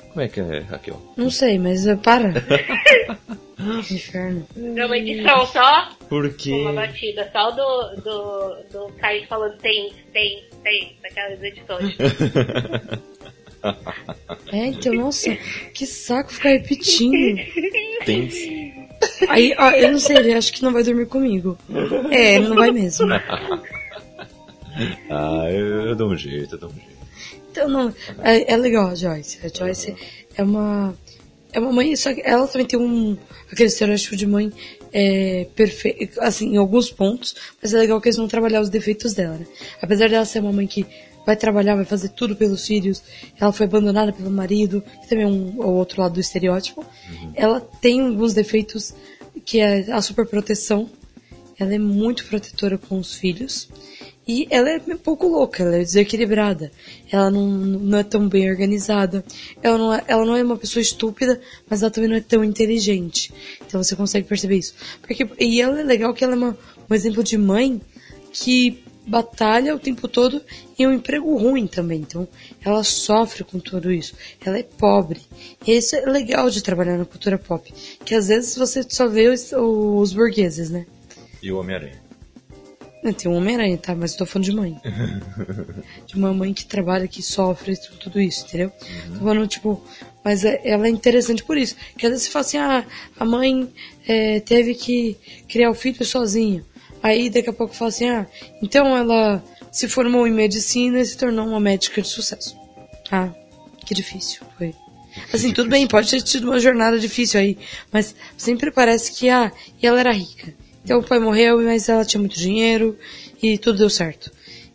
Como 0.10 0.22
é 0.22 0.28
que 0.28 0.40
é, 0.40 0.60
Raquel? 0.60 1.02
Não 1.16 1.30
sei, 1.30 1.58
mas 1.58 1.86
uh, 1.88 1.98
para. 1.98 2.34
Inferno. 3.60 4.48
Uma 4.56 4.98
edição 4.98 5.46
só? 5.46 5.90
Porque... 6.08 6.52
Uma 6.52 6.74
batida 6.74 7.30
só 7.32 7.52
do, 7.52 8.02
do, 8.02 8.64
do 8.72 8.94
Caio 8.94 9.28
falando 9.28 9.58
tem, 9.58 9.94
tem, 10.14 10.44
tem, 10.64 10.96
daquelas 11.02 11.44
edições. 11.44 11.96
é, 14.52 14.66
então, 14.68 14.94
nossa, 14.94 15.36
que 15.74 15.86
saco 15.86 16.34
ficar 16.34 16.50
repetindo. 16.50 17.40
Tem. 18.06 18.89
Aí, 19.28 19.54
ó, 19.58 19.72
eu 19.72 19.92
não 19.92 20.00
sei, 20.00 20.18
ele 20.18 20.34
acho 20.34 20.52
que 20.54 20.64
não 20.64 20.74
vai 20.74 20.84
dormir 20.84 21.06
comigo. 21.08 21.58
É, 22.10 22.36
ele 22.36 22.50
não 22.50 22.56
vai 22.56 22.72
mesmo. 22.72 23.08
ah, 25.10 25.48
eu, 25.50 25.88
eu, 25.88 25.96
dou 25.96 26.10
um 26.10 26.16
jeito, 26.16 26.56
eu 26.56 26.60
dou 26.60 26.70
um 26.70 26.74
jeito. 26.74 26.90
Então, 27.52 27.68
não, 27.68 27.94
é, 28.24 28.54
é 28.54 28.58
legal 28.58 28.88
a 28.88 28.96
Joyce. 28.96 29.40
A 29.44 29.48
Joyce 29.48 29.96
é 30.36 30.44
uma, 30.44 30.96
é 31.52 31.60
uma 31.60 31.72
mãe, 31.72 31.96
só 31.96 32.14
que 32.14 32.22
ela 32.24 32.48
também 32.48 32.68
tem 32.68 32.80
um, 32.80 33.18
aquele 33.52 33.68
estereótipo 33.68 34.16
de 34.16 34.28
mãe 34.28 34.52
é, 34.94 35.48
perfeito, 35.56 36.22
assim, 36.22 36.54
em 36.54 36.58
alguns 36.58 36.92
pontos, 36.92 37.36
mas 37.62 37.74
é 37.74 37.78
legal 37.78 38.00
que 38.02 38.08
eles 38.08 38.18
vão 38.18 38.28
trabalhar 38.28 38.62
os 38.62 38.70
defeitos 38.70 39.14
dela, 39.14 39.36
né? 39.36 39.46
Apesar 39.82 40.10
dela 40.10 40.26
ser 40.26 40.40
uma 40.40 40.52
mãe 40.52 40.68
que 40.68 40.86
vai 41.30 41.36
trabalhar, 41.36 41.76
vai 41.76 41.86
fazer 41.86 42.10
tudo 42.10 42.36
pelos 42.36 42.66
filhos. 42.66 43.04
Ela 43.40 43.54
foi 43.54 43.68
abandonada 43.68 44.12
pelo 44.12 44.32
marido, 44.32 44.84
que 45.02 45.08
também 45.08 45.26
é 45.26 45.28
um, 45.28 45.60
o 45.60 45.76
outro 45.76 46.02
lado 46.02 46.14
do 46.14 46.20
estereótipo. 46.20 46.82
Uhum. 46.82 47.32
Ela 47.36 47.62
tem 47.62 48.02
alguns 48.02 48.34
defeitos, 48.34 48.96
que 49.46 49.60
é 49.60 49.92
a 49.92 50.02
superproteção. 50.02 50.90
Ela 51.60 51.76
é 51.76 51.78
muito 51.78 52.26
protetora 52.26 52.80
com 52.80 52.98
os 52.98 53.14
filhos. 53.14 53.70
E 54.28 54.48
ela 54.50 54.70
é 54.70 54.78
um 54.78 54.98
pouco 54.98 55.28
louca, 55.28 55.64
ela 55.64 55.76
é 55.76 55.80
desequilibrada. 55.80 56.72
Ela 57.12 57.30
não, 57.30 57.48
não 57.48 58.00
é 58.00 58.04
tão 58.04 58.28
bem 58.28 58.50
organizada. 58.50 59.24
Ela 59.62 59.78
não, 59.78 59.94
é, 59.94 60.04
ela 60.08 60.26
não 60.26 60.36
é 60.36 60.44
uma 60.44 60.58
pessoa 60.58 60.82
estúpida, 60.82 61.40
mas 61.70 61.84
ela 61.84 61.92
também 61.92 62.10
não 62.10 62.18
é 62.18 62.22
tão 62.22 62.44
inteligente. 62.44 63.32
Então 63.68 63.84
você 63.84 63.96
consegue 63.96 64.28
perceber 64.28 64.58
isso. 64.58 64.74
Porque, 65.00 65.28
e 65.40 65.62
ela 65.62 65.80
é 65.80 65.84
legal 65.84 66.12
que 66.12 66.24
ela 66.24 66.34
é 66.34 66.38
uma, 66.38 66.58
um 66.90 66.96
exemplo 66.96 67.24
de 67.24 67.38
mãe 67.38 67.80
que 68.32 68.84
batalha 69.10 69.76
o 69.76 69.80
tempo 69.80 70.08
todo 70.08 70.42
em 70.78 70.88
um 70.88 70.94
emprego 70.94 71.36
ruim 71.36 71.68
também. 71.68 72.02
Então, 72.02 72.28
ela 72.64 72.84
sofre 72.84 73.44
com 73.44 73.60
tudo 73.60 73.92
isso. 73.92 74.16
Ela 74.46 74.60
é 74.60 74.64
pobre. 74.64 75.22
E 75.66 75.76
isso 75.76 75.96
é 75.96 76.02
legal 76.02 76.50
de 76.50 76.62
trabalhar 76.62 76.98
na 76.98 77.06
cultura 77.06 77.38
pop. 77.38 77.74
Que 78.06 78.16
às 78.16 78.28
vezes 78.28 78.56
você 78.56 78.84
só 78.88 79.08
vê 79.08 79.28
os, 79.28 79.52
os 79.52 80.14
burgueses, 80.14 80.70
né? 80.70 80.86
E 81.42 81.52
o 81.52 81.60
Homem-Aranha. 81.60 82.10
Tem 83.18 83.32
um 83.32 83.36
Homem-Aranha, 83.36 83.78
tá? 83.78 83.96
Mas 83.96 84.12
eu 84.12 84.20
tô 84.20 84.26
falando 84.26 84.46
de 84.46 84.52
mãe. 84.52 84.78
de 86.06 86.16
uma 86.16 86.34
mãe 86.34 86.54
que 86.54 86.66
trabalha, 86.66 87.08
que 87.08 87.24
sofre 87.24 87.76
tudo 88.00 88.20
isso, 88.20 88.46
entendeu? 88.46 88.72
Uhum. 88.82 89.14
Tô 89.14 89.20
falando, 89.20 89.48
tipo, 89.48 89.84
mas 90.24 90.44
é, 90.44 90.60
ela 90.66 90.86
é 90.86 90.90
interessante 90.90 91.44
por 91.44 91.58
isso. 91.58 91.76
Que 91.98 92.06
às 92.06 92.12
vezes 92.12 92.26
você 92.26 92.32
fala 92.32 92.46
assim, 92.46 92.58
ah, 92.58 92.86
a 93.18 93.26
mãe 93.26 93.70
é, 94.06 94.42
teve 94.42 94.76
que 94.76 95.18
criar 95.48 95.72
o 95.72 95.74
filho 95.74 96.04
sozinha. 96.04 96.64
Aí 97.02 97.30
daqui 97.30 97.50
a 97.50 97.54
pouco 97.54 97.74
fala 97.74 97.90
assim, 97.90 98.10
ah, 98.10 98.28
então 98.62 98.96
ela 98.96 99.44
se 99.72 99.88
formou 99.88 100.28
em 100.28 100.32
medicina 100.32 101.00
e 101.00 101.06
se 101.06 101.18
tornou 101.18 101.48
uma 101.48 101.60
médica 101.60 102.02
de 102.02 102.08
sucesso. 102.08 102.58
Ah, 103.12 103.30
que 103.86 103.94
difícil 103.94 104.42
foi. 104.58 104.74
Assim, 105.34 105.54
tudo 105.54 105.70
bem, 105.70 105.88
pode 105.88 106.10
ter 106.10 106.22
tido 106.22 106.46
uma 106.46 106.60
jornada 106.60 107.00
difícil 107.00 107.40
aí, 107.40 107.58
mas 107.92 108.16
sempre 108.38 108.72
parece 108.72 109.12
que, 109.12 109.30
ah, 109.30 109.52
e 109.82 109.88
ela 109.88 110.00
era 110.00 110.12
rica. 110.12 110.54
Então 110.84 111.00
o 111.00 111.04
pai 111.04 111.20
morreu, 111.20 111.62
mas 111.62 111.90
ela 111.90 112.06
tinha 112.06 112.20
muito 112.20 112.38
dinheiro 112.38 112.98
e 113.42 113.58
tudo 113.58 113.80
deu 113.80 113.90
certo. 113.90 114.32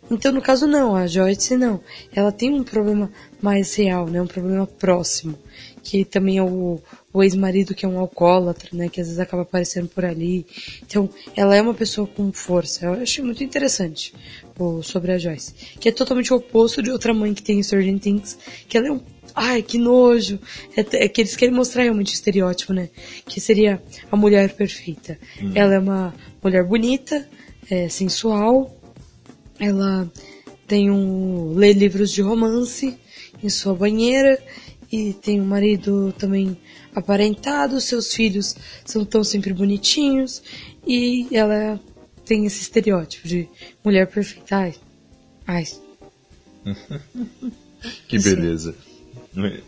Então 0.09 0.31
no 0.31 0.41
caso 0.41 0.67
não, 0.67 0.95
a 0.95 1.07
Joyce 1.07 1.57
não. 1.57 1.81
Ela 2.13 2.31
tem 2.31 2.53
um 2.53 2.63
problema 2.63 3.11
mais 3.41 3.73
real, 3.75 4.07
né? 4.07 4.21
Um 4.21 4.27
problema 4.27 4.67
próximo. 4.67 5.37
Que 5.83 6.05
também 6.05 6.37
é 6.37 6.43
o, 6.43 6.79
o 7.15 7.23
ex-marido 7.23 7.73
que 7.73 7.85
é 7.85 7.87
um 7.87 7.97
alcoólatra, 7.97 8.69
né? 8.73 8.89
Que 8.89 8.99
às 8.99 9.07
vezes 9.07 9.21
acaba 9.21 9.43
aparecendo 9.43 9.87
por 9.87 10.03
ali. 10.03 10.45
Então, 10.85 11.09
ela 11.33 11.55
é 11.55 11.61
uma 11.61 11.73
pessoa 11.73 12.05
com 12.05 12.29
força. 12.33 12.85
Eu 12.85 12.93
achei 12.93 13.23
muito 13.23 13.41
interessante 13.41 14.13
o, 14.59 14.83
sobre 14.83 15.13
a 15.13 15.17
Joyce. 15.17 15.53
Que 15.79 15.87
é 15.87 15.91
totalmente 15.93 16.33
o 16.33 16.35
oposto 16.35 16.83
de 16.83 16.91
outra 16.91 17.13
mãe 17.13 17.33
que 17.33 17.41
tem 17.41 17.57
em 17.57 17.63
Stranger 17.63 17.99
Things. 17.99 18.37
Que 18.67 18.77
ela 18.77 18.89
é 18.89 18.91
um 18.91 18.99
ai, 19.33 19.61
que 19.61 19.77
nojo. 19.77 20.37
É, 20.75 21.05
é, 21.05 21.07
que 21.07 21.21
eles 21.21 21.37
querem 21.37 21.55
mostrar 21.55 21.83
realmente 21.83 22.11
o 22.11 22.15
estereótipo, 22.15 22.73
né? 22.73 22.89
Que 23.25 23.39
seria 23.39 23.81
a 24.11 24.17
mulher 24.17 24.53
perfeita. 24.53 25.17
Hum. 25.41 25.53
Ela 25.55 25.75
é 25.75 25.79
uma 25.79 26.13
mulher 26.43 26.65
bonita, 26.65 27.25
é, 27.71 27.87
sensual. 27.87 28.77
Ela 29.57 30.11
tem 30.67 30.91
um 30.91 31.53
lê 31.53 31.71
livros 31.71 32.11
de 32.11 32.21
romance 32.21 32.97
em 33.41 33.47
sua 33.47 33.73
banheira 33.73 34.37
e 34.91 35.13
tem 35.13 35.39
um 35.39 35.45
marido 35.45 36.13
também 36.17 36.57
aparentado, 36.95 37.81
seus 37.81 38.13
filhos 38.13 38.55
são 38.85 39.03
tão 39.03 39.23
sempre 39.23 39.53
bonitinhos 39.53 40.41
e 40.87 41.27
ela 41.31 41.79
tem 42.25 42.45
esse 42.45 42.61
estereótipo 42.61 43.27
de 43.27 43.47
mulher 43.83 44.07
perfeita. 44.07 44.55
Ai. 44.55 44.75
Ai. 45.45 45.65
que 48.07 48.17
beleza. 48.17 48.75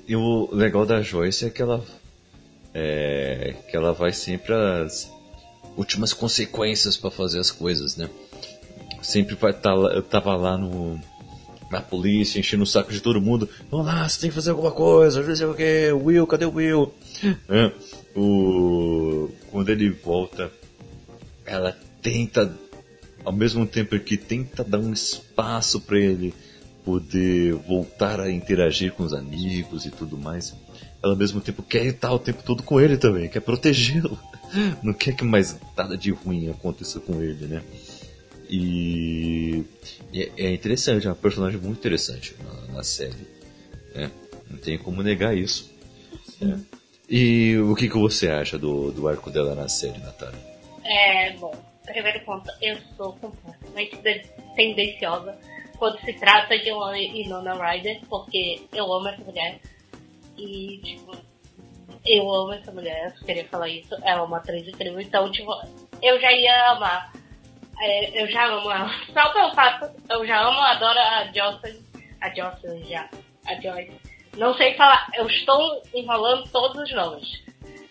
E 0.07 0.15
o 0.15 0.49
legal 0.51 0.85
da 0.85 1.01
Joyce 1.01 1.45
é 1.45 1.49
que 1.49 1.61
ela 1.61 1.85
é, 2.73 3.55
que 3.69 3.75
ela 3.75 3.91
vai 3.91 4.13
sempre 4.13 4.53
às 4.53 5.11
últimas 5.75 6.13
consequências 6.13 6.95
para 6.95 7.11
fazer 7.11 7.39
as 7.39 7.51
coisas, 7.51 7.97
né? 7.97 8.09
Sempre 9.01 9.35
vai 9.35 9.51
estar 9.51 9.75
tá, 9.75 10.01
tava 10.03 10.35
lá 10.35 10.57
no 10.57 10.99
na 11.71 11.81
polícia, 11.81 12.39
enchendo 12.39 12.63
o 12.63 12.67
saco 12.67 12.91
de 12.91 13.01
todo 13.01 13.21
mundo. 13.21 13.49
Vamos 13.69 13.85
lá, 13.85 14.07
você 14.07 14.21
tem 14.21 14.29
que 14.29 14.35
fazer 14.35 14.51
alguma 14.51 14.71
coisa, 14.71 15.21
não 15.21 15.35
sei 15.35 15.45
o 15.45 15.53
que, 15.53 15.91
Will, 15.91 16.27
cadê 16.27 16.45
o 16.45 16.53
Will? 16.53 16.93
é, 17.49 17.71
o, 18.15 19.29
quando 19.51 19.69
ele 19.69 19.89
volta, 19.89 20.51
ela 21.45 21.75
tenta, 22.01 22.53
ao 23.23 23.33
mesmo 23.33 23.65
tempo 23.65 23.99
que 23.99 24.17
tenta 24.17 24.63
dar 24.63 24.79
um 24.79 24.93
espaço 24.93 25.81
para 25.81 25.99
ele 25.99 26.33
poder 26.85 27.53
voltar 27.53 28.19
a 28.19 28.31
interagir 28.31 28.93
com 28.93 29.03
os 29.03 29.13
amigos 29.13 29.85
e 29.85 29.91
tudo 29.91 30.17
mais, 30.17 30.55
ela 31.03 31.13
ao 31.13 31.17
mesmo 31.17 31.41
tempo 31.41 31.61
quer 31.61 31.85
estar 31.85 32.13
o 32.13 32.19
tempo 32.19 32.41
todo 32.43 32.63
com 32.63 32.79
ele 32.79 32.97
também, 32.97 33.27
quer 33.27 33.41
protegê-lo. 33.41 34.17
Não 34.81 34.93
quer 34.93 35.13
que 35.13 35.25
mais 35.25 35.57
nada 35.75 35.97
de 35.97 36.11
ruim 36.11 36.49
aconteça 36.49 37.01
com 37.01 37.21
ele, 37.21 37.45
né? 37.45 37.61
E 38.49 39.63
é, 40.13 40.31
é 40.37 40.53
interessante, 40.53 41.05
é 41.05 41.09
uma 41.09 41.15
personagem 41.15 41.59
muito 41.59 41.79
interessante 41.79 42.35
na, 42.43 42.75
na 42.75 42.83
série. 42.83 43.27
Né? 43.93 44.11
Não 44.49 44.57
tem 44.57 44.77
como 44.77 45.03
negar 45.03 45.35
isso. 45.35 45.73
É. 46.41 46.57
E 47.09 47.57
o 47.57 47.75
que, 47.75 47.89
que 47.89 47.97
você 47.97 48.29
acha 48.29 48.57
do, 48.57 48.91
do 48.91 49.07
arco 49.07 49.29
dela 49.29 49.55
na 49.55 49.69
série, 49.69 49.97
Natália? 49.99 50.39
É, 50.83 51.31
bom, 51.33 51.53
primeiro 51.85 52.19
ponto, 52.25 52.49
eu 52.61 52.77
sou 52.95 53.13
completamente 53.13 53.97
tendenciosa 54.55 55.37
quando 55.77 55.99
se 56.01 56.13
trata 56.13 56.57
de 56.57 56.71
uma 56.71 56.97
Inona 56.97 57.53
Ryder, 57.53 58.01
porque 58.09 58.61
eu 58.73 58.91
amo 58.91 59.07
essa 59.07 59.23
mulher. 59.23 59.59
E, 60.37 60.79
tipo, 60.83 61.15
eu 62.05 62.33
amo 62.33 62.53
essa 62.53 62.71
mulher, 62.71 63.13
eu 63.19 63.25
queria 63.25 63.45
falar 63.45 63.69
isso. 63.69 63.93
Ela 64.03 64.21
é 64.21 64.23
uma 64.23 64.37
atriz 64.37 64.67
incrível, 64.67 64.99
então, 64.99 65.31
tipo, 65.31 65.51
eu 66.01 66.19
já 66.19 66.31
ia 66.31 66.71
amar. 66.71 67.13
É, 67.81 68.23
eu 68.23 68.27
já 68.29 68.45
amo 68.45 68.71
ela. 68.71 68.91
Só 69.13 69.29
pelo 69.33 69.53
fato, 69.53 69.91
eu 70.09 70.25
já 70.25 70.41
amo, 70.41 70.59
adoro 70.59 70.99
a 70.99 71.25
Jocelyn. 71.25 71.79
A 72.21 72.29
Jocelyn 72.29 72.83
já. 72.85 73.09
A 73.45 73.55
Joyce. 73.61 73.99
Não 74.35 74.53
sei 74.55 74.73
falar, 74.75 75.07
eu 75.15 75.27
estou 75.27 75.81
enrolando 75.93 76.47
todos 76.49 76.81
os 76.83 76.91
nomes. 76.93 77.43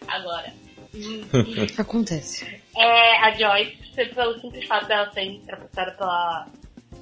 Agora. 0.08 0.52
Acontece. 1.78 2.62
É, 2.76 3.18
a 3.18 3.30
Joyce, 3.32 3.76
pelo 4.14 4.40
simples 4.40 4.64
fato 4.66 4.86
dela 4.86 5.10
ser 5.12 5.22
interpretada 5.22 5.92
pela 5.92 6.46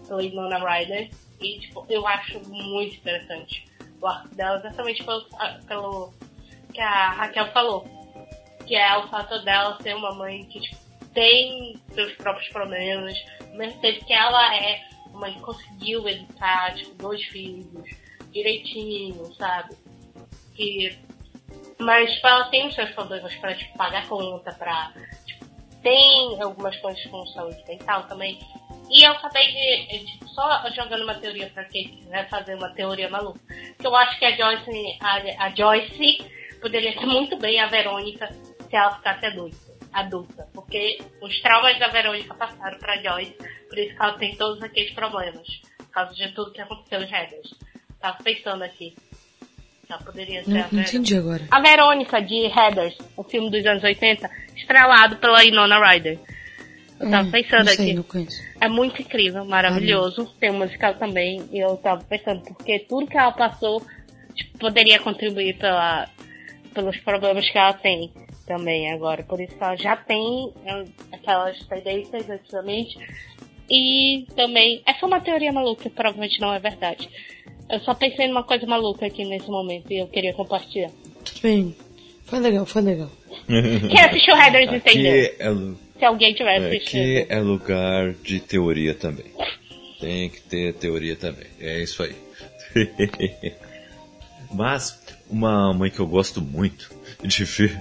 pela 0.07 0.21
Winona 0.21 0.59
Ryder. 0.59 1.11
E, 1.41 1.61
tipo, 1.61 1.85
eu 1.89 2.07
acho 2.07 2.41
muito 2.49 2.97
interessante 2.97 3.65
o 4.01 4.07
arco 4.07 4.35
dela, 4.35 4.59
exatamente 4.59 5.03
pelo, 5.05 5.27
pelo 5.67 6.15
que 6.73 6.81
a 6.81 7.11
Raquel 7.11 7.51
falou. 7.53 7.87
Que 8.67 8.77
é 8.77 8.97
o 8.97 9.09
fato 9.09 9.43
dela 9.45 9.79
ser 9.83 9.95
uma 9.95 10.15
mãe 10.15 10.45
que, 10.45 10.61
tipo, 10.61 10.77
tem 11.15 11.81
seus 11.93 12.13
próprios 12.15 12.49
problemas, 12.49 13.17
mas 13.55 13.75
tempo 13.77 14.05
que 14.05 14.13
ela 14.13 14.57
é 14.57 14.83
uma 15.13 15.31
que 15.31 15.41
conseguiu 15.41 16.07
educar, 16.09 16.75
tipo, 16.75 16.95
dois 16.97 17.23
filhos 17.25 17.89
direitinho, 18.31 19.33
sabe? 19.35 19.77
Que, 20.55 20.99
mas 21.79 22.13
tipo, 22.13 22.27
ela 22.27 22.45
tem 22.47 22.67
os 22.67 22.75
seus 22.75 22.91
problemas 22.91 23.35
para 23.37 23.55
tipo, 23.55 23.79
pagar 23.79 24.07
conta, 24.09 24.53
pra. 24.53 24.93
Tipo, 25.25 25.47
tem 25.83 26.43
algumas 26.43 26.77
coisas 26.79 27.03
com 27.07 27.25
saúde 27.29 27.63
mental 27.69 28.03
também. 28.09 28.39
E 28.91 29.03
eu 29.03 29.13
acabei 29.13 29.47
de, 29.47 29.99
de, 30.05 30.29
só 30.29 30.69
jogando 30.75 31.05
uma 31.05 31.15
teoria 31.15 31.49
para 31.49 31.65
quem 31.65 31.89
quiser 31.89 32.29
fazer 32.29 32.55
uma 32.57 32.71
teoria 32.71 33.09
maluca. 33.09 33.41
Que 33.79 33.87
eu 33.87 33.95
acho 33.95 34.19
que 34.19 34.25
a 34.25 34.37
Joyce, 34.37 34.99
a, 35.01 35.45
a 35.47 35.51
Joyce 35.55 36.31
poderia 36.61 36.93
ser 36.93 37.07
muito 37.07 37.37
bem 37.39 37.61
a 37.61 37.67
Verônica 37.67 38.29
se 38.69 38.77
ela 38.77 38.97
ficasse 38.97 39.27
adulta, 39.27 39.57
adulta. 39.95 40.49
Porque 40.53 40.99
os 41.23 41.41
traumas 41.41 41.79
da 41.79 41.89
Verônica 41.89 42.35
passaram 42.35 42.79
para 42.79 43.01
Joyce, 43.01 43.37
por 43.69 43.79
isso 43.79 43.97
que 43.97 44.03
ela 44.03 44.19
tem 44.19 44.37
todos 44.37 44.63
aqueles 44.63 44.93
problemas. 44.93 45.47
Por 45.79 45.89
causa 45.91 46.15
de 46.15 46.29
tudo 46.35 46.53
que 46.53 46.61
aconteceu 46.61 47.01
em 47.01 47.11
Heathers. 47.11 47.55
Tava 48.01 48.23
pensando 48.23 48.63
aqui. 48.63 48.95
Ela 49.89 49.99
poderia 50.01 50.43
ser 50.43 50.51
não, 50.51 50.61
a 50.61 50.63
Verônica. 50.65 50.91
entendi 50.91 51.17
agora. 51.17 51.47
A 51.51 51.61
Verônica 51.61 52.21
de 52.21 52.47
Heathers, 52.47 52.99
o 53.17 53.23
filme 53.23 53.51
dos 53.51 53.65
anos 53.65 53.85
80, 53.85 54.29
estrelado 54.57 55.17
pela 55.17 55.45
Inona 55.45 55.79
Ryder. 55.79 56.19
Eu 56.99 57.11
tava 57.11 57.29
hum, 57.29 57.31
pensando 57.31 57.69
sei, 57.71 57.99
aqui. 57.99 58.29
É 58.61 58.69
muito 58.69 59.03
incrível, 59.03 59.45
maravilhoso. 59.45 60.23
Ah, 60.23 60.37
Tem 60.41 60.51
um 60.51 60.59
musical 60.59 60.95
também. 60.95 61.49
E 61.53 61.59
eu 61.59 61.77
tava 61.77 62.03
pensando, 62.05 62.43
porque 62.43 62.79
tudo 62.81 63.07
que 63.07 63.19
ela 63.19 63.33
passou 63.33 63.83
tipo, 64.35 64.59
poderia 64.59 64.99
contribuir 65.01 65.59
pela, 65.59 66.09
pelos 66.73 66.97
problemas 66.99 67.49
que 67.49 67.59
ela 67.59 67.75
tem 67.75 68.13
também 68.47 68.93
agora. 68.93 69.23
Por 69.23 69.41
isso 69.41 69.57
que 69.57 69.63
ela 69.63 69.77
já 69.77 69.97
tem 69.97 70.53
aquelas 71.13 71.59
tendências 71.67 72.29
antigamente. 72.29 72.99
E 73.71 74.27
também, 74.37 74.83
essa 74.87 75.05
é 75.05 75.07
uma 75.07 75.21
teoria 75.21 75.53
maluca, 75.53 75.89
provavelmente 75.89 76.41
não 76.41 76.53
é 76.53 76.59
verdade. 76.59 77.09
Eu 77.71 77.81
só 77.81 77.95
pensei 77.95 78.29
numa 78.29 78.43
coisa 78.43 78.67
maluca 78.67 79.07
aqui 79.07 79.25
nesse 79.25 79.49
momento 79.49 79.91
e 79.91 79.99
eu 79.99 80.07
queria 80.07 80.35
compartilhar. 80.35 80.91
Tudo 81.25 81.41
bem. 81.43 81.75
Foi 82.27 82.41
legal, 82.41 82.67
foi 82.67 82.83
legal. 82.83 83.11
Quem 83.47 84.01
assistiu 84.01 84.35
Headers 84.35 84.73
entendeu. 84.73 85.35
É 85.39 85.85
se 85.99 86.05
alguém 86.05 86.35
tiver 86.35 86.61
é, 86.61 86.67
assistindo. 86.67 87.23
Aqui 87.23 87.33
é 87.33 87.41
lugar 87.41 88.13
de 88.13 88.41
teoria 88.41 88.95
também. 88.95 89.27
Tem 90.01 90.29
que 90.29 90.41
ter 90.43 90.75
teoria 90.75 91.17
também. 91.17 91.47
É 91.61 91.83
isso 91.83 92.03
aí. 92.03 92.15
Mas 94.53 95.03
uma 95.31 95.73
mãe 95.73 95.91
que 95.91 96.01
eu 96.01 96.07
gosto 96.07 96.41
muito 96.41 96.94
de 97.25 97.45
ver 97.45 97.79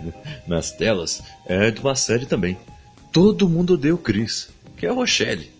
nas 0.47 0.71
telas 0.71 1.21
é 1.45 1.71
de 1.71 1.81
uma 1.81 1.95
série 1.95 2.25
também. 2.25 2.57
Todo 3.11 3.49
mundo 3.49 3.77
deu 3.77 3.97
Chris, 3.97 4.49
que 4.77 4.85
é 4.85 4.89
a 4.89 4.93
Rochelle. 4.93 5.51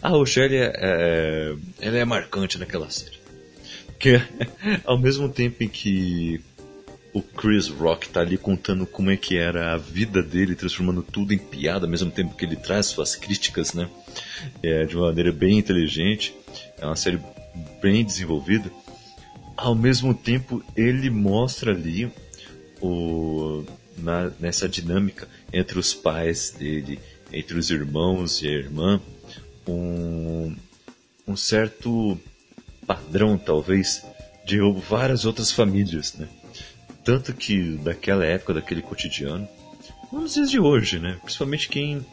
A 0.00 0.08
Rochelle 0.08 0.56
é, 0.56 0.72
é, 0.74 1.54
ela 1.80 1.98
é 1.98 2.04
marcante 2.04 2.58
naquela 2.58 2.90
série. 2.90 3.20
Que 3.98 4.20
ao 4.84 4.98
mesmo 4.98 5.28
tempo 5.28 5.62
em 5.62 5.68
que 5.68 6.40
o 7.12 7.20
Chris 7.20 7.68
Rock 7.68 8.08
tá 8.08 8.20
ali 8.20 8.38
contando 8.38 8.86
como 8.86 9.10
é 9.10 9.16
que 9.16 9.36
era 9.36 9.74
a 9.74 9.76
vida 9.76 10.22
dele, 10.22 10.54
transformando 10.54 11.02
tudo 11.02 11.34
em 11.34 11.38
piada, 11.38 11.84
ao 11.84 11.90
mesmo 11.90 12.10
tempo 12.10 12.34
que 12.34 12.44
ele 12.44 12.56
traz 12.56 12.86
suas 12.86 13.14
críticas, 13.14 13.74
né? 13.74 13.88
É, 14.62 14.84
de 14.84 14.96
uma 14.96 15.08
maneira 15.08 15.30
bem 15.30 15.58
inteligente. 15.58 16.34
É 16.78 16.86
uma 16.86 16.96
série 16.96 17.20
bem 17.80 18.04
desenvolvida. 18.04 18.70
Ao 19.56 19.74
mesmo 19.74 20.14
tempo, 20.14 20.64
ele 20.74 21.10
mostra 21.10 21.72
ali 21.72 22.10
o, 22.82 23.64
na, 23.96 24.30
nessa 24.40 24.68
dinâmica 24.68 25.28
entre 25.52 25.78
os 25.78 25.94
pais 25.94 26.50
dele, 26.50 26.98
entre 27.32 27.56
os 27.56 27.70
irmãos 27.70 28.42
e 28.42 28.48
a 28.48 28.52
irmã, 28.52 29.00
um, 29.66 30.54
um 31.26 31.36
certo 31.36 32.18
padrão, 32.86 33.38
talvez, 33.38 34.04
de 34.44 34.58
várias 34.88 35.24
outras 35.24 35.52
famílias, 35.52 36.14
né? 36.14 36.28
Tanto 37.04 37.32
que 37.32 37.76
daquela 37.78 38.24
época, 38.24 38.54
daquele 38.54 38.82
cotidiano, 38.82 39.48
nos 40.12 40.34
dias 40.34 40.50
de 40.50 40.60
hoje, 40.60 40.98
né? 40.98 41.18
Principalmente 41.22 41.68
quem 41.68 42.04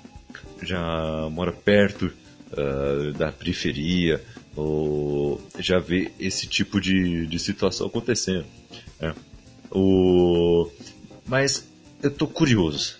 já 0.61 1.27
mora 1.31 1.51
perto 1.51 2.11
uh, 2.51 3.11
da 3.13 3.31
periferia 3.31 4.23
ou 4.55 5.41
já 5.59 5.79
vê 5.79 6.11
esse 6.19 6.47
tipo 6.47 6.79
de, 6.81 7.25
de 7.27 7.39
situação 7.39 7.87
acontecendo. 7.87 8.45
Né? 8.99 9.13
O... 9.71 10.69
Mas 11.25 11.67
eu 12.01 12.11
tô 12.11 12.27
curioso. 12.27 12.97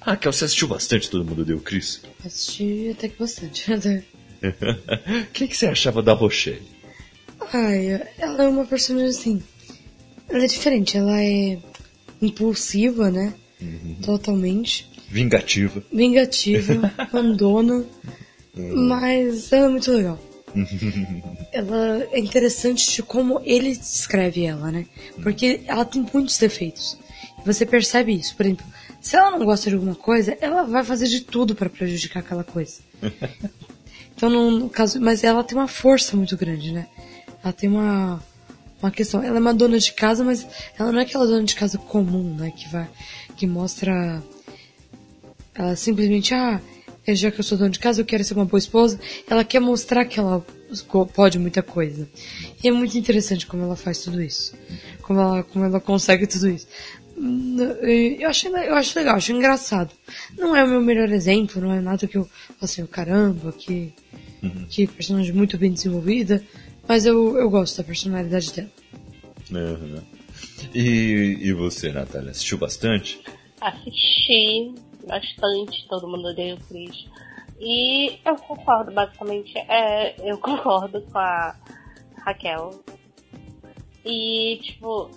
Raquel, 0.00 0.32
você 0.32 0.44
assistiu 0.44 0.68
bastante 0.68 1.08
Todo 1.08 1.24
Mundo 1.24 1.44
Deu 1.44 1.60
Cris? 1.60 2.02
Assisti 2.24 2.90
até 2.90 3.08
que 3.08 3.18
bastante. 3.18 3.72
até. 3.72 4.04
O 5.22 5.32
que, 5.32 5.46
que 5.46 5.56
você 5.56 5.66
achava 5.66 6.02
da 6.02 6.12
Rochelle? 6.12 6.62
Ai, 7.52 8.02
ela 8.18 8.44
é 8.44 8.48
uma 8.48 8.64
personagem 8.64 9.10
assim. 9.10 9.42
Ela 10.28 10.44
é 10.44 10.46
diferente, 10.48 10.96
ela 10.96 11.20
é 11.22 11.58
impulsiva, 12.20 13.10
né? 13.10 13.34
Totalmente. 14.04 14.90
Vingativa. 15.08 15.82
Vingativa, 15.92 16.92
mandona. 17.12 17.84
Mas 18.56 19.52
ela 19.52 19.66
é 19.66 19.70
muito 19.70 19.92
legal. 19.92 20.18
ela 21.52 22.06
é 22.12 22.18
interessante 22.18 22.90
de 22.90 23.02
como 23.02 23.40
ele 23.44 23.76
descreve 23.76 24.44
ela, 24.44 24.70
né? 24.70 24.86
Porque 25.22 25.62
ela 25.66 25.84
tem 25.84 26.06
muitos 26.12 26.38
defeitos. 26.38 26.98
Você 27.44 27.66
percebe 27.66 28.14
isso. 28.14 28.36
Por 28.36 28.46
exemplo, 28.46 28.66
se 29.00 29.16
ela 29.16 29.30
não 29.30 29.44
gosta 29.44 29.68
de 29.68 29.76
alguma 29.76 29.94
coisa, 29.94 30.36
ela 30.40 30.62
vai 30.62 30.84
fazer 30.84 31.08
de 31.08 31.20
tudo 31.20 31.54
para 31.54 31.68
prejudicar 31.68 32.20
aquela 32.20 32.44
coisa. 32.44 32.80
Então, 34.14 34.30
no, 34.30 34.68
caso, 34.68 35.00
mas 35.00 35.24
ela 35.24 35.42
tem 35.42 35.58
uma 35.58 35.66
força 35.66 36.16
muito 36.16 36.36
grande, 36.36 36.70
né? 36.70 36.86
Ela 37.42 37.52
tem 37.52 37.68
uma 37.68 38.22
uma 38.80 38.90
questão. 38.90 39.22
Ela 39.22 39.36
é 39.36 39.40
uma 39.40 39.54
dona 39.54 39.78
de 39.78 39.92
casa, 39.92 40.24
mas 40.24 40.46
ela 40.78 40.92
não 40.92 41.00
é 41.00 41.02
aquela 41.02 41.26
dona 41.26 41.44
de 41.44 41.54
casa 41.54 41.78
comum, 41.78 42.34
né? 42.34 42.52
Que 42.54 42.68
vai, 42.68 42.88
que 43.36 43.46
mostra, 43.46 44.22
ela 45.54 45.76
simplesmente 45.76 46.34
ah, 46.34 46.60
já 47.08 47.30
que 47.30 47.40
eu 47.40 47.44
sou 47.44 47.58
dona 47.58 47.70
de 47.70 47.78
casa, 47.78 48.00
eu 48.00 48.04
quero 48.04 48.22
ser 48.22 48.34
uma 48.34 48.44
boa 48.44 48.58
esposa. 48.58 48.98
Ela 49.28 49.44
quer 49.44 49.60
mostrar 49.60 50.04
que 50.04 50.20
ela 50.20 50.44
pode 51.14 51.38
muita 51.38 51.62
coisa. 51.62 52.08
E 52.62 52.68
é 52.68 52.72
muito 52.72 52.96
interessante 52.96 53.46
como 53.46 53.64
ela 53.64 53.76
faz 53.76 53.98
tudo 53.98 54.22
isso, 54.22 54.54
como 55.02 55.20
ela, 55.20 55.42
como 55.42 55.64
ela 55.64 55.80
consegue 55.80 56.26
tudo 56.26 56.48
isso. 56.48 56.66
Eu 58.18 58.28
acho, 58.28 58.48
eu 58.48 58.74
acho 58.74 58.98
legal, 58.98 59.16
acho 59.16 59.32
engraçado. 59.32 59.90
Não 60.38 60.56
é 60.56 60.64
o 60.64 60.68
meu 60.68 60.80
melhor 60.80 61.10
exemplo, 61.10 61.60
não 61.60 61.72
é 61.72 61.80
nada 61.80 62.06
que 62.06 62.16
eu, 62.16 62.28
assim, 62.60 62.86
caramba, 62.86 63.52
que, 63.52 63.92
que 64.68 64.86
personagem 64.86 65.32
muito 65.32 65.58
bem 65.58 65.72
desenvolvida, 65.72 66.42
mas 66.88 67.04
eu, 67.04 67.36
eu 67.36 67.50
gosto 67.50 67.76
da 67.76 67.84
personalidade 67.84 68.52
dela. 68.52 68.70
Uhum. 69.50 70.00
E, 70.74 71.38
e 71.40 71.52
você, 71.52 71.92
Natália, 71.92 72.30
assistiu 72.30 72.58
bastante? 72.58 73.20
Assisti 73.60 74.74
bastante, 75.06 75.86
todo 75.88 76.08
mundo 76.08 76.28
odeia 76.28 76.54
o 76.54 76.64
Chris. 76.66 77.06
E 77.58 78.18
eu 78.24 78.36
concordo, 78.36 78.92
basicamente, 78.92 79.56
é, 79.56 80.14
eu 80.18 80.38
concordo 80.40 81.00
com 81.02 81.18
a 81.18 81.54
Raquel. 82.24 82.82
E, 84.04 84.58
tipo, 84.62 85.10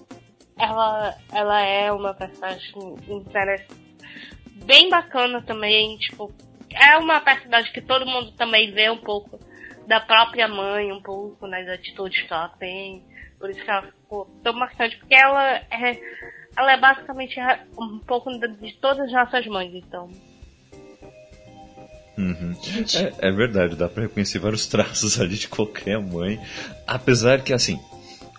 ela, 0.58 1.18
ela 1.32 1.62
é 1.62 1.92
uma 1.92 2.14
personagem 2.14 2.74
bem 4.64 4.90
bacana 4.90 5.42
também, 5.42 5.98
tipo, 5.98 6.32
é 6.72 6.98
uma 6.98 7.22
personagem 7.22 7.72
que 7.72 7.82
todo 7.82 8.06
mundo 8.06 8.32
também 8.34 8.72
vê 8.72 8.90
um 8.90 8.98
pouco 8.98 9.40
da 9.88 10.00
própria 10.00 10.48
mãe, 10.48 10.92
um 10.92 11.02
pouco 11.02 11.48
nas 11.48 11.68
atitudes 11.68 12.22
que 12.22 12.34
ela 12.34 12.50
tem. 12.50 13.04
Por 13.40 13.50
isso 13.50 13.64
que 13.64 13.70
ela 13.70 13.84
ficou 13.84 14.26
tão 14.44 14.54
marcante, 14.54 14.98
porque 14.98 15.16
ela 15.16 15.58
é, 15.58 16.00
ela 16.58 16.72
é 16.72 16.80
basicamente 16.80 17.36
um 17.78 18.00
pouco 18.00 18.32
de 18.32 18.74
todas 18.74 19.06
as 19.08 19.12
nossas 19.12 19.46
mães, 19.48 19.74
então. 19.74 20.10
Uhum. 22.18 22.56
É, 23.20 23.28
é, 23.28 23.32
verdade, 23.32 23.76
dá 23.76 23.90
pra 23.90 24.04
reconhecer 24.04 24.40
vários 24.40 24.66
traços 24.68 25.20
ali 25.20 25.36
de 25.36 25.48
qualquer 25.48 26.00
mãe. 26.00 26.40
Apesar 26.88 27.42
que, 27.42 27.52
assim, 27.52 27.80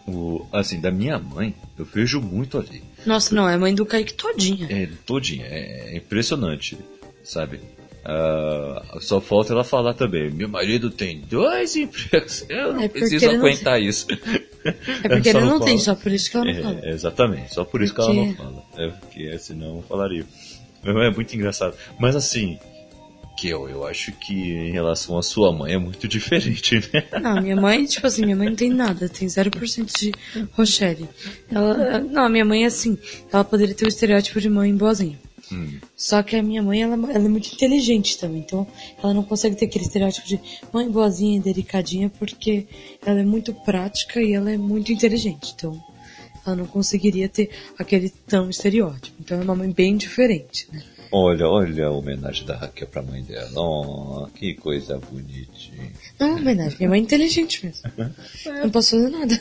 o, 0.07 0.47
assim, 0.53 0.81
da 0.81 0.91
minha 0.91 1.19
mãe, 1.19 1.55
eu 1.79 1.85
vejo 1.85 2.21
muito 2.21 2.59
ali. 2.59 2.83
Nossa, 3.05 3.35
não, 3.35 3.49
é 3.49 3.55
a 3.55 3.59
mãe 3.59 3.75
do 3.75 3.85
Kaique 3.85 4.15
todinha. 4.15 4.67
É, 4.71 4.89
todinha, 5.05 5.47
é, 5.47 5.95
é 5.95 5.97
impressionante, 5.97 6.79
sabe? 7.23 7.61
Uh, 8.07 9.01
só 9.01 9.21
falta 9.21 9.53
ela 9.53 9.65
falar 9.65 9.93
também. 9.93 10.31
Meu 10.31 10.49
marido 10.49 10.91
tem 10.91 11.21
dois 11.21 11.75
empregos. 11.75 12.45
Eu 12.49 12.73
não 12.73 12.83
é 12.83 12.89
preciso 12.89 13.29
aguentar 13.29 13.81
não 13.81 13.87
isso. 13.87 14.07
É 15.03 15.09
porque 15.09 15.29
ele 15.29 15.41
não, 15.41 15.59
não 15.59 15.61
tem, 15.61 15.79
só 15.79 15.95
por 15.95 16.13
isso 16.13 16.31
que 16.31 16.37
ela 16.37 16.47
não 16.47 16.53
é, 16.53 16.63
fala. 16.63 16.89
Exatamente, 16.89 17.55
só 17.55 17.65
por 17.65 17.83
isso 17.83 17.95
porque... 17.95 18.13
que 18.13 18.19
ela 18.19 18.27
não 18.27 18.35
fala. 18.35 18.65
É 18.77 18.89
porque 18.89 19.39
senão 19.39 19.83
falaria. 19.83 20.25
É 20.85 21.11
muito 21.11 21.35
engraçado. 21.35 21.75
Mas 21.99 22.15
assim, 22.15 22.59
que 23.37 23.49
eu, 23.49 23.69
eu 23.69 23.87
acho 23.87 24.13
que 24.13 24.33
em 24.33 24.73
relação 24.73 25.19
à 25.19 25.23
sua 25.23 25.53
mãe 25.53 25.75
é 25.75 25.79
muito 25.79 26.09
diferente, 26.09 26.77
né? 26.93 27.05
Não, 27.21 27.41
minha 27.41 27.57
mãe, 27.57 27.85
tipo 27.85 28.07
assim, 28.07 28.25
minha 28.25 28.37
mãe 28.37 28.49
não 28.49 28.57
tem 28.57 28.71
nada, 28.71 29.09
tem 29.09 29.29
0% 29.29 29.99
de 29.99 30.13
Rochelle. 30.53 31.09
Ela, 31.51 31.99
não, 32.01 32.29
minha 32.29 32.45
mãe 32.45 32.65
é 32.65 32.67
assim, 32.67 32.97
ela 33.31 33.45
poderia 33.45 33.75
ter 33.75 33.85
o 33.85 33.89
estereótipo 33.89 34.41
de 34.41 34.49
mãe 34.49 34.75
boazinha. 34.75 35.19
Hum. 35.53 35.79
Só 35.97 36.23
que 36.23 36.37
a 36.37 36.43
minha 36.43 36.63
mãe, 36.63 36.83
ela, 36.83 36.95
ela, 36.95 37.25
é 37.25 37.29
muito 37.29 37.53
inteligente 37.53 38.19
também, 38.19 38.41
então 38.41 38.67
ela 39.03 39.15
não 39.15 39.23
consegue 39.23 39.57
ter 39.57 39.67
aquele 39.67 39.85
estereótipo 39.85 40.27
de 40.27 40.41
mãe 40.73 40.91
boazinha, 40.91 41.41
delicadinha, 41.41 42.11
porque 42.19 42.67
ela 43.05 43.21
é 43.21 43.25
muito 43.25 43.55
prática 43.55 44.21
e 44.21 44.35
ela 44.35 44.51
é 44.51 44.57
muito 44.57 44.93
inteligente, 44.93 45.55
então 45.57 45.81
ela 46.47 46.57
não 46.57 46.67
conseguiria 46.67 47.29
ter 47.29 47.51
aquele 47.79 48.11
tão 48.27 48.49
estereótipo. 48.49 49.17
Então 49.21 49.41
é 49.41 49.43
uma 49.43 49.55
mãe 49.55 49.71
bem 49.71 49.97
diferente, 49.97 50.69
né? 50.73 50.83
Olha, 51.11 51.49
olha 51.49 51.87
a 51.87 51.91
homenagem 51.91 52.45
da 52.45 52.57
Raquel 52.57 52.89
pra 52.89 53.03
mãe 53.03 53.23
dela. 53.23 53.51
Oh, 53.55 54.27
que 54.35 54.55
coisa 54.55 54.99
bonitinha. 54.99 55.93
Não, 56.19 56.37
homenagem. 56.37 56.79
Minha 56.79 56.91
mãe 56.91 57.01
é 57.01 57.03
inteligente 57.03 57.65
mesmo. 57.65 57.91
Não 58.63 58.71
posso 58.71 58.97
fazer 58.97 59.09
nada. 59.09 59.41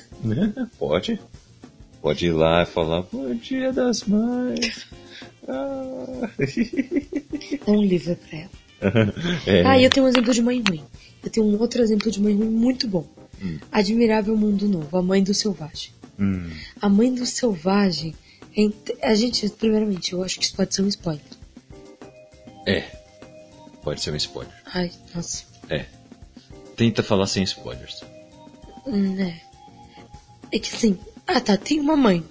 Pode. 0.77 1.19
Pode 2.01 2.27
ir 2.27 2.31
lá 2.31 2.61
e 2.61 2.65
falar 2.67 3.01
Bom 3.11 3.33
dia 3.33 3.73
das 3.73 4.03
mães. 4.03 4.85
Ah. 5.47 6.29
Um 7.67 7.83
livro 7.83 8.15
pra 8.15 8.37
ela. 8.39 9.13
É. 9.45 9.63
Ah, 9.65 9.81
eu 9.81 9.89
tenho 9.89 10.05
um 10.05 10.09
exemplo 10.09 10.33
de 10.33 10.41
mãe 10.41 10.61
ruim. 10.67 10.83
Eu 11.23 11.29
tenho 11.29 11.45
um 11.45 11.59
outro 11.59 11.81
exemplo 11.81 12.11
de 12.11 12.21
mãe 12.21 12.35
ruim 12.35 12.49
muito 12.49 12.87
bom. 12.87 13.05
Hum. 13.41 13.57
Admirável 13.71 14.35
Mundo 14.37 14.67
Novo, 14.67 14.97
a 14.97 15.01
mãe 15.01 15.23
do 15.23 15.33
selvagem. 15.33 15.91
Hum. 16.19 16.49
A 16.81 16.87
mãe 16.87 17.13
do 17.13 17.25
selvagem. 17.25 18.15
A 19.01 19.15
gente, 19.15 19.49
primeiramente, 19.49 20.13
eu 20.13 20.23
acho 20.23 20.39
que 20.39 20.45
isso 20.45 20.55
pode 20.55 20.73
ser 20.73 20.81
um 20.81 20.87
spoiler. 20.87 21.23
É. 22.65 22.83
Pode 23.83 24.01
ser 24.01 24.11
um 24.11 24.15
spoiler. 24.15 24.53
Ai, 24.73 24.91
nossa. 25.13 25.43
É. 25.69 25.85
Tenta 26.75 27.03
falar 27.03 27.27
sem 27.27 27.43
spoilers. 27.43 28.03
Né. 28.85 29.41
É 30.51 30.59
que 30.59 30.73
assim. 30.73 30.97
Ah 31.27 31.41
tá, 31.41 31.57
tem 31.57 31.79
uma 31.79 31.95
mãe 31.97 32.23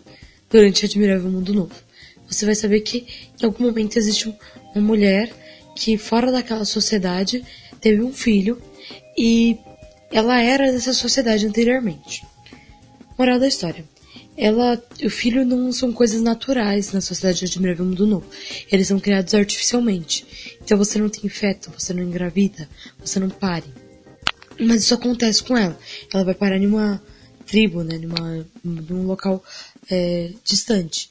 durante 0.49 0.85
Admirável 0.85 1.31
Mundo 1.31 1.53
Novo 1.53 1.84
você 2.29 2.45
vai 2.45 2.55
saber 2.55 2.81
que 2.81 3.07
em 3.41 3.45
algum 3.45 3.65
momento 3.65 3.97
existe 3.97 4.29
uma 4.75 4.83
mulher 4.83 5.33
que 5.75 5.99
fora 5.99 6.31
daquela 6.31 6.65
sociedade 6.65 7.45
teve 7.81 8.03
um 8.03 8.13
filho 8.13 8.61
e 9.17 9.59
ela 10.11 10.41
era 10.41 10.71
dessa 10.71 10.93
sociedade 10.93 11.47
anteriormente. 11.47 12.25
Moral 13.19 13.39
da 13.39 13.49
história. 13.49 13.85
Ela, 14.37 14.83
o 15.05 15.11
filho 15.11 15.45
não 15.45 15.71
são 15.71 15.93
coisas 15.93 16.21
naturais 16.21 16.93
na 16.93 17.01
sociedade 17.01 17.41
de 17.41 17.45
Admirável 17.45 17.85
Mundo 17.85 18.07
Novo. 18.07 18.27
Eles 18.71 18.89
são 18.89 18.99
criados 18.99 19.33
artificialmente. 19.35 20.59
Então 20.63 20.77
você 20.77 20.99
não 20.99 21.09
tem 21.09 21.29
feto, 21.29 21.71
você 21.77 21.93
não 21.93 22.03
engravida, 22.03 22.69
você 22.99 23.21
não 23.21 23.29
pare. 23.29 23.67
Mas 24.59 24.83
isso 24.83 24.95
acontece 24.95 25.43
com 25.43 25.57
ela. 25.57 25.79
Ela 26.13 26.25
vai 26.25 26.35
parar 26.35 26.59
em 26.59 26.67
uma 26.67 27.01
tribo, 27.47 27.83
né, 27.85 27.99
numa, 27.99 28.47
num 28.63 29.07
local 29.07 29.43
é, 29.91 30.33
distante. 30.43 31.11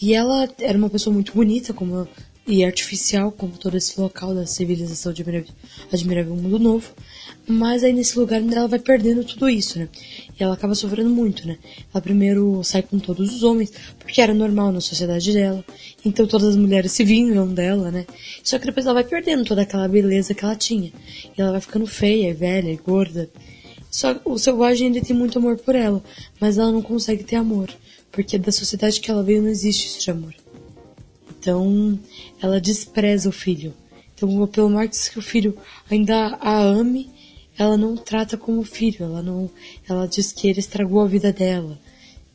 E 0.00 0.14
ela 0.14 0.48
era 0.60 0.76
uma 0.76 0.90
pessoa 0.90 1.12
muito 1.12 1.32
bonita, 1.32 1.72
como 1.72 2.08
e 2.46 2.64
artificial, 2.64 3.30
como 3.30 3.56
todo 3.56 3.76
esse 3.76 4.00
local 4.00 4.34
da 4.34 4.44
civilização 4.46 5.12
de 5.12 5.24
Admirável, 5.92 6.34
Mundo 6.34 6.58
Novo. 6.58 6.92
Mas 7.46 7.84
aí 7.84 7.92
nesse 7.92 8.18
lugar 8.18 8.40
ela 8.40 8.68
vai 8.68 8.78
perdendo 8.78 9.24
tudo 9.24 9.48
isso, 9.48 9.78
né? 9.78 9.88
E 10.38 10.42
ela 10.42 10.54
acaba 10.54 10.74
sofrendo 10.74 11.10
muito, 11.10 11.46
né? 11.46 11.58
Ela 11.92 12.02
primeiro 12.02 12.62
sai 12.64 12.82
com 12.82 12.98
todos 12.98 13.34
os 13.34 13.42
homens, 13.42 13.72
porque 13.98 14.20
era 14.20 14.34
normal 14.34 14.72
na 14.72 14.80
sociedade 14.80 15.32
dela. 15.32 15.64
Então 16.04 16.26
todas 16.26 16.48
as 16.48 16.56
mulheres 16.56 16.92
se 16.92 17.04
vingam 17.04 17.52
dela, 17.52 17.90
né? 17.90 18.06
Só 18.42 18.58
que 18.58 18.66
depois 18.66 18.86
ela 18.86 18.94
vai 18.94 19.04
perdendo 19.04 19.44
toda 19.44 19.62
aquela 19.62 19.88
beleza 19.88 20.34
que 20.34 20.44
ela 20.44 20.56
tinha. 20.56 20.92
E 21.36 21.40
ela 21.40 21.52
vai 21.52 21.60
ficando 21.60 21.86
feia, 21.86 22.34
velha 22.34 22.76
gorda. 22.84 23.30
Só 23.90 24.20
o 24.24 24.38
selvagem 24.38 24.88
ainda 24.88 25.00
tem 25.00 25.14
muito 25.14 25.38
amor 25.38 25.58
por 25.58 25.74
ela, 25.74 26.02
mas 26.40 26.58
ela 26.58 26.72
não 26.72 26.82
consegue 26.82 27.22
ter 27.22 27.36
amor 27.36 27.68
porque 28.12 28.38
da 28.38 28.52
sociedade 28.52 29.00
que 29.00 29.10
ela 29.10 29.22
veio 29.22 29.42
não 29.42 29.48
existe 29.48 29.86
isso 29.88 30.00
de 30.00 30.10
amor. 30.10 30.34
Então, 31.30 31.98
ela 32.40 32.60
despreza 32.60 33.28
o 33.28 33.32
filho. 33.32 33.74
Então, 34.14 34.46
pelo 34.46 34.70
mais 34.70 35.08
que 35.08 35.18
o 35.18 35.22
filho 35.22 35.56
ainda 35.90 36.38
a 36.40 36.60
ame, 36.60 37.10
ela 37.58 37.76
não 37.76 37.96
trata 37.96 38.36
como 38.36 38.62
filho, 38.62 39.04
ela 39.04 39.22
não, 39.22 39.50
ela 39.88 40.06
diz 40.06 40.30
que 40.30 40.48
ele 40.48 40.60
estragou 40.60 41.00
a 41.00 41.06
vida 41.06 41.32
dela. 41.32 41.76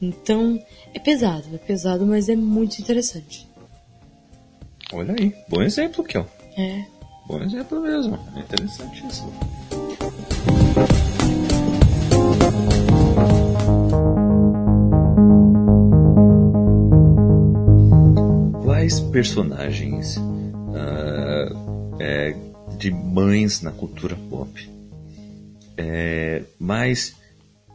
Então, 0.02 0.62
é 0.94 1.00
pesado, 1.00 1.48
é 1.54 1.58
pesado, 1.58 2.06
mas 2.06 2.28
é 2.28 2.36
muito 2.36 2.80
interessante. 2.80 3.48
Olha 4.92 5.16
aí, 5.18 5.34
bom 5.48 5.62
exemplo, 5.62 6.04
Kel. 6.04 6.28
É. 6.58 6.86
Bom 7.28 7.42
exemplo 7.42 7.82
mesmo, 7.82 8.18
é 8.36 8.40
interessante 8.40 9.04
quais 18.78 19.00
personagens 19.00 20.18
uh, 20.18 21.98
é, 22.00 22.36
de 22.78 22.92
mães 22.92 23.60
na 23.64 23.72
cultura 23.72 24.16
pop 24.30 24.70
é, 25.76 26.44
mais 26.60 27.16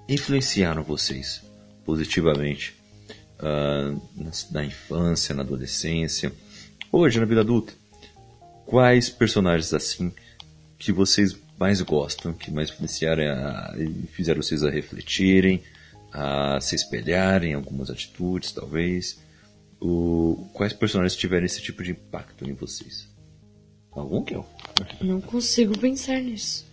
influenciaram 0.08 0.84
vocês 0.84 1.42
positivamente 1.84 2.76
uh, 3.40 4.00
na, 4.14 4.30
na 4.52 4.64
infância, 4.64 5.34
na 5.34 5.42
adolescência, 5.42 6.32
hoje 6.92 7.18
na 7.18 7.26
vida 7.26 7.40
adulta? 7.40 7.72
Quais 8.64 9.10
personagens 9.10 9.74
assim 9.74 10.12
que 10.78 10.92
vocês 10.92 11.36
mais 11.58 11.80
gostam, 11.80 12.32
que 12.32 12.52
mais 12.52 12.70
influenciaram 12.70 13.24
e 13.76 14.06
fizeram 14.06 14.40
vocês 14.40 14.62
a 14.62 14.70
refletirem, 14.70 15.64
a 16.12 16.60
se 16.60 16.76
espelharem 16.76 17.50
em 17.50 17.54
algumas 17.54 17.90
atitudes, 17.90 18.52
talvez? 18.52 19.20
O, 19.84 20.48
quais 20.52 20.72
personagens 20.72 21.16
tiveram 21.16 21.44
esse 21.44 21.60
tipo 21.60 21.82
de 21.82 21.90
impacto 21.90 22.48
em 22.48 22.54
vocês? 22.54 23.12
Algum 23.90 24.22
que 24.22 24.34
eu? 24.34 24.46
Não 25.00 25.20
consigo 25.20 25.76
pensar 25.76 26.20
nisso. 26.20 26.64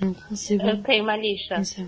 Não 0.00 0.12
consigo. 0.12 0.66
Eu 0.66 0.82
tenho 0.82 1.04
uma 1.04 1.16
lista. 1.16 1.54
Pensar. 1.54 1.86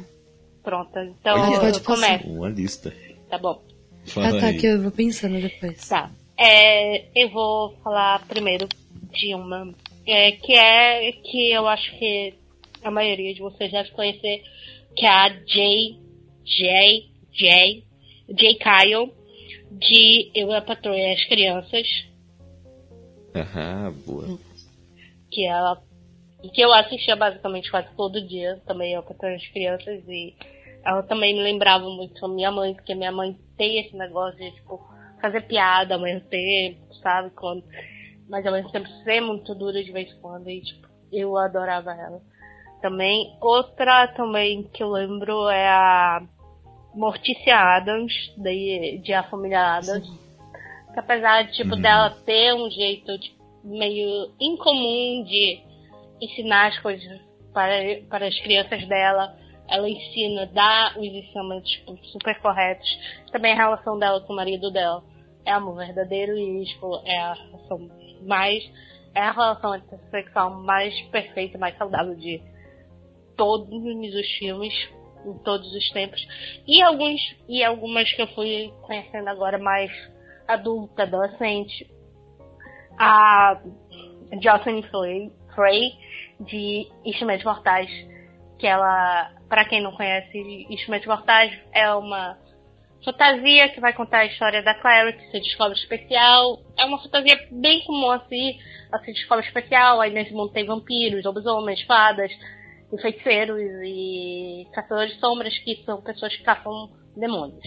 Pronta. 0.62 1.02
Então 1.02 1.36
Pode 1.36 1.54
eu 1.54 1.60
passar. 1.60 1.82
começo. 1.82 2.28
Uma 2.28 2.48
lista. 2.48 2.94
Tá 3.28 3.38
bom. 3.38 3.62
Fala 4.06 4.28
ah, 4.28 4.40
tá, 4.40 4.46
aí. 4.46 4.58
que 4.58 4.66
eu 4.66 4.80
vou 4.80 4.92
pensando 4.92 5.40
depois. 5.40 5.88
Tá. 5.88 6.10
É, 6.38 7.06
eu 7.14 7.28
vou 7.30 7.76
falar 7.82 8.24
primeiro 8.26 8.68
de 9.12 9.34
uma 9.34 9.74
é, 10.06 10.32
que 10.32 10.54
é 10.54 11.12
que 11.12 11.52
eu 11.52 11.66
acho 11.66 11.90
que 11.98 12.34
a 12.82 12.90
maioria 12.90 13.34
de 13.34 13.40
vocês 13.40 13.70
deve 13.70 13.90
conhecer, 13.90 14.42
que 14.96 15.04
é 15.04 15.08
a 15.08 15.28
J. 15.28 15.98
J. 16.44 17.10
J. 17.32 17.84
J. 18.28 18.54
Kyle, 18.54 19.12
de 19.70 20.30
Eu 20.34 20.52
a 20.52 20.60
Patroa 20.60 20.96
e 20.96 21.12
as 21.12 21.24
Crianças, 21.26 21.86
Aham, 23.34 23.92
boa. 24.06 24.38
que 25.30 25.46
ela 25.46 25.80
que 26.54 26.60
eu 26.60 26.72
assistia 26.72 27.14
basicamente 27.16 27.70
quase 27.70 27.88
todo 27.94 28.26
dia, 28.26 28.60
também 28.66 28.94
Eu 28.94 29.00
a 29.00 29.02
Patroa 29.02 29.32
e 29.32 29.36
as 29.36 29.46
Crianças, 29.48 30.02
e 30.08 30.34
ela 30.82 31.02
também 31.02 31.34
me 31.34 31.42
lembrava 31.42 31.84
muito 31.84 32.24
a 32.24 32.28
minha 32.28 32.50
mãe, 32.50 32.74
porque 32.74 32.94
minha 32.94 33.12
mãe 33.12 33.36
tem 33.56 33.78
esse 33.78 33.94
negócio 33.94 34.38
de, 34.38 34.50
tipo, 34.52 34.80
fazer 35.20 35.42
piada 35.42 35.94
ao 35.94 36.00
mesmo 36.00 36.26
tempo, 36.28 36.94
sabe? 37.02 37.30
Quando, 37.30 37.62
mas 38.28 38.46
ao 38.46 38.52
mesmo 38.52 38.70
tempo 38.70 38.88
ser 39.04 39.20
muito 39.20 39.54
dura 39.54 39.84
de 39.84 39.92
vez 39.92 40.10
em 40.10 40.20
quando, 40.20 40.48
e, 40.48 40.62
tipo, 40.62 40.88
eu 41.12 41.36
adorava 41.36 41.92
ela. 41.92 42.22
Também, 42.80 43.36
outra 43.42 44.08
também 44.08 44.62
que 44.62 44.82
eu 44.82 44.90
lembro 44.90 45.48
é 45.50 45.68
a 45.68 46.22
Mortícia 46.94 47.56
Adams, 47.56 48.12
de, 48.36 48.98
de 49.02 49.12
A 49.12 49.22
Família 49.24 49.76
Adams. 49.76 50.08
Que 50.92 50.98
apesar 50.98 51.42
de, 51.42 51.52
tipo, 51.52 51.74
Uhum. 51.74 51.80
dela 51.80 52.10
ter 52.26 52.52
um 52.54 52.68
jeito 52.70 53.18
tipo, 53.18 53.40
meio 53.62 54.32
incomum 54.40 55.24
de 55.24 55.60
ensinar 56.20 56.68
as 56.68 56.78
coisas 56.80 57.20
para, 57.52 57.74
para 58.08 58.26
as 58.26 58.38
crianças 58.40 58.86
dela, 58.88 59.36
ela 59.68 59.88
ensina, 59.88 60.46
dá 60.46 60.94
os 60.96 61.06
ensinamentos 61.06 61.70
tipo, 61.70 61.96
super 62.06 62.40
corretos. 62.40 62.88
Também 63.30 63.52
a 63.52 63.56
relação 63.56 63.98
dela 63.98 64.20
com 64.20 64.32
o 64.32 64.36
marido 64.36 64.70
dela 64.70 65.02
é 65.44 65.52
amor 65.52 65.76
verdadeiro 65.76 66.36
e 66.36 66.64
tipo, 66.64 67.00
é 67.04 67.18
a 67.18 67.34
relação 67.34 67.88
mais. 68.22 68.68
É 69.14 69.20
a 69.20 69.32
relação 69.32 69.74
intersexual 69.74 70.62
mais 70.62 71.00
perfeita, 71.08 71.58
mais 71.58 71.76
saudável 71.76 72.14
de 72.14 72.40
todos 73.36 73.68
os 73.72 74.30
filmes, 74.38 74.72
em 75.24 75.38
todos 75.38 75.72
os 75.72 75.90
tempos. 75.90 76.20
E 76.66 76.82
alguns 76.82 77.20
e 77.48 77.64
algumas 77.64 78.12
que 78.12 78.22
eu 78.22 78.28
fui 78.28 78.72
conhecendo 78.82 79.28
agora 79.28 79.58
mais 79.58 79.90
adulta, 80.46 81.02
adolescente. 81.02 81.88
A 82.98 83.60
Jocelyn 84.42 84.82
Frey, 85.54 85.92
de 86.40 86.86
Instrumentos 87.04 87.44
Mortais, 87.44 87.90
que 88.58 88.66
ela, 88.66 89.32
para 89.48 89.64
quem 89.64 89.82
não 89.82 89.92
conhece, 89.92 90.38
Instrumentos 90.68 91.06
Mortais 91.06 91.58
é 91.72 91.92
uma 91.94 92.38
fantasia 93.04 93.70
que 93.70 93.80
vai 93.80 93.94
contar 93.94 94.18
a 94.18 94.26
história 94.26 94.62
da 94.62 94.74
Clary, 94.74 95.14
que 95.14 95.30
se 95.30 95.40
descobre 95.40 95.78
especial. 95.78 96.60
É 96.78 96.84
uma 96.84 96.98
fantasia 97.02 97.48
bem 97.50 97.82
comum 97.84 98.10
assim, 98.10 98.58
ela 98.92 99.02
se 99.02 99.12
descobre 99.12 99.46
especial, 99.46 100.00
aí 100.00 100.12
nesse 100.12 100.32
mundo 100.32 100.52
tem 100.52 100.66
vampiros, 100.66 101.24
lobisomens, 101.24 101.82
fadas, 101.82 102.30
e 102.92 103.00
feiticeiros 103.00 103.58
e 103.84 104.66
caçadores 104.72 105.14
de 105.14 105.20
sombras, 105.20 105.56
que 105.58 105.82
são 105.84 106.00
pessoas 106.02 106.34
que 106.36 106.42
caçam 106.42 106.90
demônios. 107.16 107.66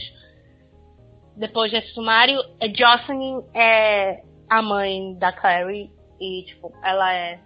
Depois 1.36 1.72
desse 1.72 1.90
sumário, 1.94 2.40
a 2.62 2.68
Jocelyn 2.68 3.42
é 3.54 4.24
a 4.50 4.62
mãe 4.62 5.16
da 5.16 5.32
Clary 5.32 5.90
e, 6.20 6.44
tipo, 6.44 6.72
ela 6.84 7.14
é 7.14 7.40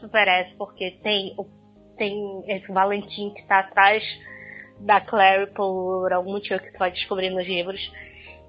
super 0.00 0.26
S 0.26 0.54
porque 0.56 0.92
tem, 1.02 1.34
o- 1.36 1.46
tem 1.96 2.42
esse 2.48 2.70
Valentim 2.72 3.30
que 3.34 3.42
tá 3.46 3.60
atrás 3.60 4.02
da 4.80 5.00
Clary 5.00 5.52
por 5.52 6.12
algum 6.12 6.32
motivo 6.32 6.60
que 6.60 6.72
tu 6.72 6.78
vai 6.78 6.90
descobrir 6.90 7.30
nos 7.30 7.46
livros. 7.46 7.80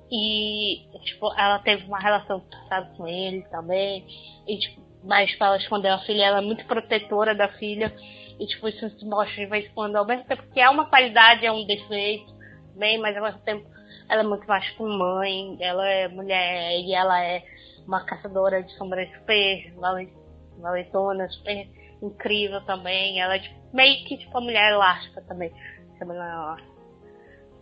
E, 0.09 0.88
tipo, 1.03 1.34
ela 1.38 1.59
teve 1.59 1.84
uma 1.86 1.99
relação 1.99 2.39
passada 2.39 2.93
com 2.95 3.05
ele 3.07 3.41
também. 3.49 4.05
E, 4.47 4.57
tipo, 4.57 4.82
mas 5.03 5.34
pra 5.36 5.47
ela 5.47 5.57
esconder 5.57 5.89
a 5.89 5.99
filha, 5.99 6.23
ela 6.23 6.38
é 6.39 6.41
muito 6.41 6.65
protetora 6.65 7.36
da 7.36 7.49
filha. 7.49 7.93
E, 8.39 8.45
tipo, 8.45 8.67
isso 8.67 8.89
se 8.89 9.05
mostra 9.05 9.35
de 9.35 9.49
vez 9.49 9.65
em 9.65 9.73
quando, 9.73 9.95
ao 9.95 10.05
mesmo 10.05 10.25
tempo 10.25 10.43
que 10.51 10.59
é 10.59 10.69
uma 10.69 10.89
qualidade, 10.89 11.45
é 11.45 11.51
um 11.51 11.65
defeito, 11.65 12.38
bem, 12.75 12.99
mas 12.99 13.17
ao 13.17 13.23
mesmo 13.23 13.39
tempo 13.41 13.67
ela 14.09 14.21
é 14.21 14.25
muito 14.25 14.47
mais 14.47 14.69
com 14.71 14.88
mãe, 14.88 15.57
ela 15.59 15.88
é 15.88 16.07
mulher 16.07 16.79
e 16.79 16.93
ela 16.93 17.21
é 17.23 17.43
uma 17.85 18.05
caçadora 18.05 18.63
de 18.63 18.71
sombras 18.77 19.09
super 19.17 19.73
valen- 19.75 20.13
valentona, 20.59 21.27
super 21.29 21.67
incrível 22.01 22.61
também. 22.65 23.19
Ela 23.19 23.35
é 23.35 23.39
tipo, 23.39 23.55
meio 23.73 24.05
que 24.05 24.17
tipo 24.17 24.38
a 24.38 24.41
mulher 24.41 24.71
elástica 24.71 25.21
também. 25.23 25.51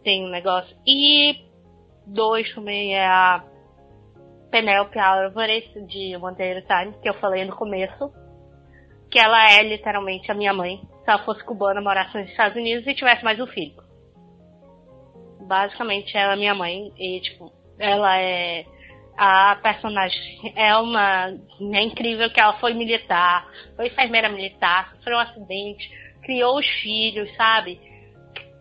Tem 0.03 0.26
um 0.26 0.30
negócio. 0.30 0.76
E 0.86 1.45
dois 2.05 2.53
também 2.53 2.95
é 2.95 3.07
a 3.07 3.43
Penelope 4.51 4.99
Álvares 4.99 5.63
de 5.88 6.15
a 6.15 6.19
Time, 6.61 6.95
que 7.01 7.09
eu 7.09 7.13
falei 7.15 7.45
no 7.45 7.55
começo. 7.55 8.11
Que 9.16 9.20
ela 9.20 9.49
é 9.49 9.63
literalmente 9.63 10.30
a 10.30 10.36
minha 10.36 10.51
mãe. 10.51 10.82
Se 11.05 11.09
ela 11.09 11.24
fosse 11.24 11.41
cubana, 11.41 11.80
morasse 11.80 12.18
nos 12.18 12.30
Estados 12.30 12.57
Unidos 12.57 12.86
e 12.86 12.93
tivesse 12.93 13.24
mais 13.24 13.39
um 13.39 13.47
filho. 13.47 13.82
Basicamente 15.39 16.18
ela 16.18 16.34
é 16.34 16.36
minha 16.36 16.53
mãe 16.53 16.91
e 16.97 17.22
tipo, 17.22 17.49
ela 17.80 18.20
é 18.20 18.66
a 19.18 19.57
personagem 19.63 20.51
é 20.53 20.76
uma 20.76 21.30
é 21.30 21.82
incrível 21.82 22.30
que 22.30 22.41
ela 22.41 22.59
foi 22.59 22.74
militar, 22.74 23.47
foi 23.78 23.88
enfermeira 23.88 24.28
militar, 24.28 24.93
sofreu 24.97 25.16
um 25.16 25.22
acidente, 25.22 25.89
criou 26.22 26.59
os 26.59 26.68
filhos, 26.82 27.34
sabe? 27.38 27.80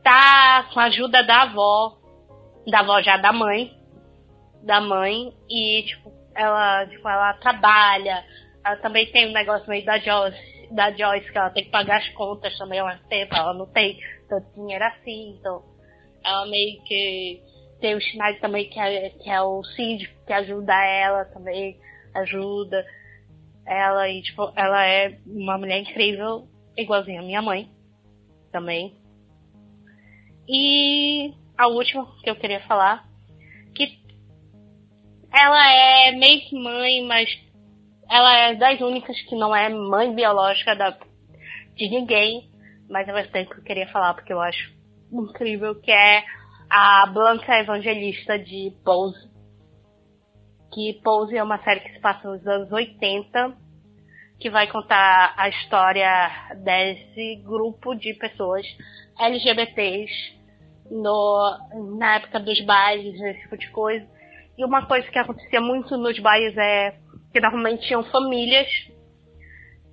Tá 0.04 0.68
com 0.72 0.78
a 0.78 0.84
ajuda 0.84 1.24
da 1.24 1.42
avó, 1.42 1.96
da 2.64 2.78
avó 2.78 3.02
já 3.02 3.16
da 3.16 3.32
mãe, 3.32 3.76
da 4.62 4.80
mãe 4.80 5.32
e 5.50 5.82
tipo, 5.82 6.12
ela, 6.32 6.86
tipo, 6.86 7.08
ela 7.08 7.32
trabalha, 7.34 8.24
ela 8.64 8.76
também 8.76 9.10
tem 9.12 9.28
um 9.28 9.32
negócio 9.32 9.68
meio 9.68 9.84
da 9.84 9.98
Joyce, 9.98 10.68
da 10.70 10.90
Joyce 10.90 11.30
que 11.30 11.38
ela 11.38 11.50
tem 11.50 11.64
que 11.64 11.70
pagar 11.70 11.98
as 11.98 12.08
contas 12.10 12.56
também 12.56 12.80
ao 12.80 12.88
mesmo 12.88 13.06
tempo, 13.08 13.34
ela 13.34 13.54
não 13.54 13.66
tem 13.66 13.98
tanto 14.28 14.52
dinheiro 14.54 14.84
assim, 14.84 15.36
então 15.38 15.62
ela 16.24 16.46
meio 16.46 16.82
que 16.84 17.42
tem 17.80 17.94
o 17.94 18.00
Schneider 18.00 18.40
também, 18.40 18.68
que 18.70 18.80
é, 18.80 19.10
que 19.10 19.28
é 19.28 19.42
o 19.42 19.62
síndico, 19.62 20.14
que 20.26 20.32
ajuda 20.32 20.72
ela 20.72 21.24
também, 21.26 21.78
ajuda 22.14 22.84
ela 23.66 24.08
e, 24.08 24.22
tipo, 24.22 24.50
ela 24.56 24.86
é 24.86 25.18
uma 25.26 25.58
mulher 25.58 25.80
incrível, 25.80 26.48
igualzinha 26.76 27.20
a 27.20 27.24
minha 27.24 27.42
mãe, 27.42 27.68
também. 28.50 28.96
E 30.48 31.34
a 31.56 31.66
última 31.68 32.06
que 32.22 32.30
eu 32.30 32.36
queria 32.36 32.60
falar, 32.60 33.06
que 33.74 33.98
ela 35.32 35.72
é 35.72 36.12
meio 36.12 36.40
que 36.42 36.58
mãe, 36.58 37.04
mas 37.06 37.28
ela 38.08 38.38
é 38.38 38.54
das 38.54 38.80
únicas 38.80 39.20
que 39.22 39.34
não 39.34 39.54
é 39.54 39.68
mãe 39.68 40.14
biológica 40.14 40.74
da, 40.74 40.96
de 41.74 41.88
ninguém, 41.88 42.50
mas 42.88 43.08
ao 43.08 43.14
mesmo 43.14 43.32
tempo 43.32 43.50
que 43.54 43.60
eu 43.60 43.64
queria 43.64 43.88
falar, 43.88 44.14
porque 44.14 44.32
eu 44.32 44.40
acho 44.40 44.72
incrível, 45.12 45.80
que 45.80 45.90
é 45.90 46.24
a 46.68 47.06
Blanca 47.06 47.58
Evangelista 47.58 48.38
de 48.38 48.72
Pose. 48.84 49.32
Que 50.72 51.00
Pose 51.02 51.36
é 51.36 51.42
uma 51.42 51.62
série 51.62 51.80
que 51.80 51.92
se 51.92 52.00
passa 52.00 52.28
nos 52.28 52.46
anos 52.46 52.70
80, 52.70 53.56
que 54.40 54.50
vai 54.50 54.66
contar 54.66 55.34
a 55.36 55.48
história 55.48 56.08
desse 56.64 57.36
grupo 57.44 57.94
de 57.94 58.12
pessoas 58.14 58.66
LGBTs 59.18 60.12
no, 60.90 61.96
na 61.98 62.16
época 62.16 62.40
dos 62.40 62.60
bailes, 62.62 63.20
esse 63.20 63.40
tipo 63.42 63.56
de 63.56 63.70
coisa. 63.70 64.06
E 64.58 64.64
uma 64.64 64.86
coisa 64.86 65.08
que 65.08 65.18
acontecia 65.18 65.60
muito 65.60 65.96
nos 65.96 66.18
bailes 66.18 66.56
é 66.56 67.03
que 67.34 67.40
normalmente 67.40 67.88
tinham 67.88 68.04
famílias 68.04 68.68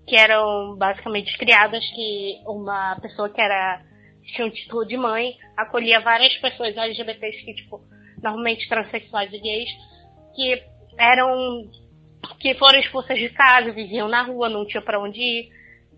que 0.07 0.15
eram 0.15 0.77
basicamente 0.77 1.35
criadas 1.39 1.83
que 1.89 2.39
uma 2.45 2.99
pessoa 3.01 3.29
que 3.29 3.41
era 3.41 3.81
tinha 4.23 4.45
um 4.45 4.51
título 4.51 4.85
de 4.85 4.95
mãe, 4.95 5.33
acolhia 5.57 5.99
várias 5.99 6.37
pessoas 6.37 6.77
LGBTs 6.77 7.43
que, 7.43 7.55
tipo, 7.55 7.81
normalmente 8.21 8.69
transexuais 8.69 9.33
e 9.33 9.39
gays, 9.39 9.69
que 10.35 10.63
eram 10.99 11.67
que 12.39 12.53
foram 12.53 12.79
expulsas 12.79 13.17
de 13.17 13.29
casa, 13.29 13.71
viviam 13.71 14.07
na 14.07 14.21
rua, 14.21 14.47
não 14.47 14.65
tinha 14.67 14.81
para 14.81 14.99
onde 14.99 15.19
ir. 15.19 15.49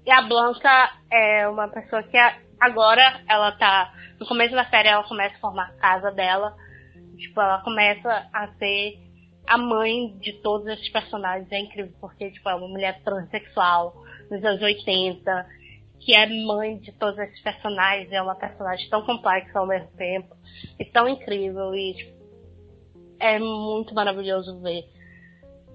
E 0.06 0.12
a 0.12 0.22
Blanca 0.22 0.94
é 1.12 1.48
uma 1.50 1.68
pessoa 1.68 2.02
que 2.04 2.18
agora 2.60 3.22
ela 3.28 3.52
tá. 3.52 3.94
No 4.18 4.26
começo 4.26 4.56
da 4.56 4.66
série 4.70 4.88
ela 4.88 5.04
começa 5.04 5.36
a 5.36 5.40
formar 5.40 5.66
a 5.66 5.80
casa 5.80 6.12
dela. 6.12 6.56
Tipo, 7.18 7.42
ela 7.42 7.62
começa 7.62 8.30
a 8.34 8.48
ser 8.58 8.98
a 9.48 9.58
mãe 9.58 10.18
de 10.20 10.34
todos 10.42 10.68
esses 10.68 10.90
personagens. 10.90 11.52
É 11.52 11.60
incrível 11.60 11.94
porque, 12.00 12.32
tipo, 12.32 12.50
é 12.50 12.56
uma 12.56 12.68
mulher 12.68 13.02
transexual 13.04 13.94
nos 14.30 14.44
anos 14.44 14.62
80, 14.62 15.48
que 16.00 16.14
é 16.14 16.28
mãe 16.28 16.78
de 16.78 16.92
todos 16.94 17.18
esses 17.20 17.42
personagens, 17.42 18.12
é 18.12 18.22
uma 18.22 18.36
personagem 18.36 18.90
tão 18.90 19.06
complexa 19.06 19.58
ao 19.58 19.68
mesmo 19.68 19.90
tempo, 19.98 20.36
e 20.80 20.86
tão 20.86 21.08
incrível, 21.08 21.74
e 21.74 21.94
tipo, 21.94 22.24
é 23.20 23.40
muito 23.40 23.94
maravilhoso 23.94 24.60
ver 24.62 24.86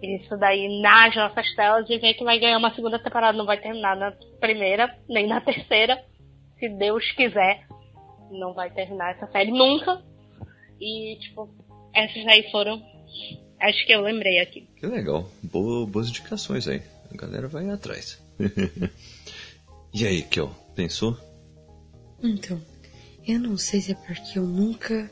isso 0.02 0.36
daí 0.36 0.80
nas 0.80 1.14
nossas 1.16 1.52
telas 1.54 1.88
e 1.88 1.98
ver 1.98 2.14
que 2.14 2.24
vai 2.24 2.38
ganhar 2.38 2.58
uma 2.58 2.74
segunda 2.74 2.98
temporada, 2.98 3.36
não 3.36 3.46
vai 3.46 3.58
terminar 3.58 3.96
na 3.96 4.12
primeira, 4.38 4.96
nem 5.08 5.26
na 5.26 5.40
terceira, 5.40 6.04
se 6.58 6.68
Deus 6.68 7.10
quiser, 7.12 7.66
não 8.30 8.52
vai 8.52 8.70
terminar 8.70 9.12
essa 9.12 9.26
série 9.28 9.50
nunca. 9.50 10.02
E, 10.80 11.16
tipo, 11.20 11.48
essas 11.92 12.24
aí 12.26 12.48
foram 12.50 12.80
Acho 13.60 13.86
que 13.86 13.92
eu 13.92 14.00
lembrei 14.00 14.38
aqui. 14.40 14.68
Que 14.76 14.86
legal. 14.86 15.30
Boa, 15.42 15.86
boas 15.86 16.08
indicações 16.08 16.68
aí. 16.68 16.82
A 17.12 17.16
galera 17.16 17.48
vai 17.48 17.68
atrás. 17.70 18.22
e 19.92 20.06
aí, 20.06 20.22
Kel, 20.22 20.50
pensou? 20.74 21.16
Então, 22.22 22.60
eu 23.26 23.38
não 23.40 23.56
sei 23.56 23.80
se 23.80 23.92
é 23.92 23.94
porque 23.94 24.38
eu 24.38 24.44
nunca 24.44 25.10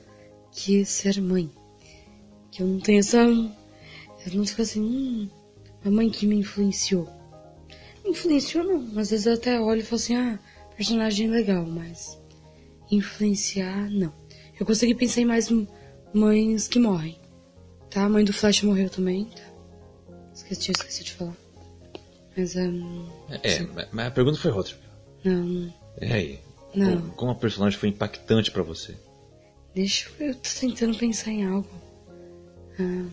quis 0.52 0.88
ser 0.88 1.20
mãe. 1.20 1.50
Que 2.50 2.62
eu 2.62 2.66
não 2.66 2.80
tenho 2.80 3.00
essa. 3.00 3.18
Eu 3.18 4.34
não 4.34 4.46
fico 4.46 4.62
assim, 4.62 4.80
hum, 4.80 5.28
a 5.84 5.90
mãe 5.90 6.08
que 6.10 6.26
me 6.26 6.36
influenciou. 6.36 7.08
Influenciou 8.04 8.64
não, 8.64 8.98
às 8.98 9.10
vezes 9.10 9.26
eu 9.26 9.34
até 9.34 9.60
olho 9.60 9.80
e 9.80 9.84
falo 9.84 9.96
assim, 9.96 10.16
ah, 10.16 10.38
personagem 10.76 11.28
legal, 11.28 11.64
mas 11.66 12.18
influenciar 12.90 13.90
não. 13.90 14.12
Eu 14.58 14.64
consegui 14.64 14.94
pensar 14.94 15.20
em 15.20 15.26
mais 15.26 15.50
mães 16.14 16.68
que 16.68 16.78
morrem. 16.78 17.20
Tá, 17.90 18.04
a 18.04 18.08
mãe 18.08 18.24
do 18.24 18.32
Flash 18.32 18.62
morreu 18.62 18.90
também. 18.90 19.24
Tá? 19.26 19.42
Esqueci, 20.34 20.72
esqueci 20.72 21.04
de 21.04 21.12
falar. 21.12 21.36
Mas 22.36 22.54
um, 22.56 23.06
É, 23.42 23.66
mas 23.92 24.06
a 24.06 24.10
pergunta 24.10 24.38
foi 24.38 24.50
outra. 24.50 24.74
Não. 25.24 25.72
É 26.00 26.12
aí. 26.12 26.40
Não. 26.74 26.96
Como, 27.00 27.12
como 27.12 27.32
a 27.32 27.34
personagem 27.34 27.78
foi 27.78 27.88
impactante 27.88 28.50
para 28.50 28.62
você? 28.62 28.94
Deixa 29.74 30.10
eu. 30.20 30.28
Eu 30.28 30.34
tô 30.34 30.48
tentando 30.60 30.96
pensar 30.98 31.30
em 31.30 31.46
algo. 31.46 31.68
Ah, 32.78 33.06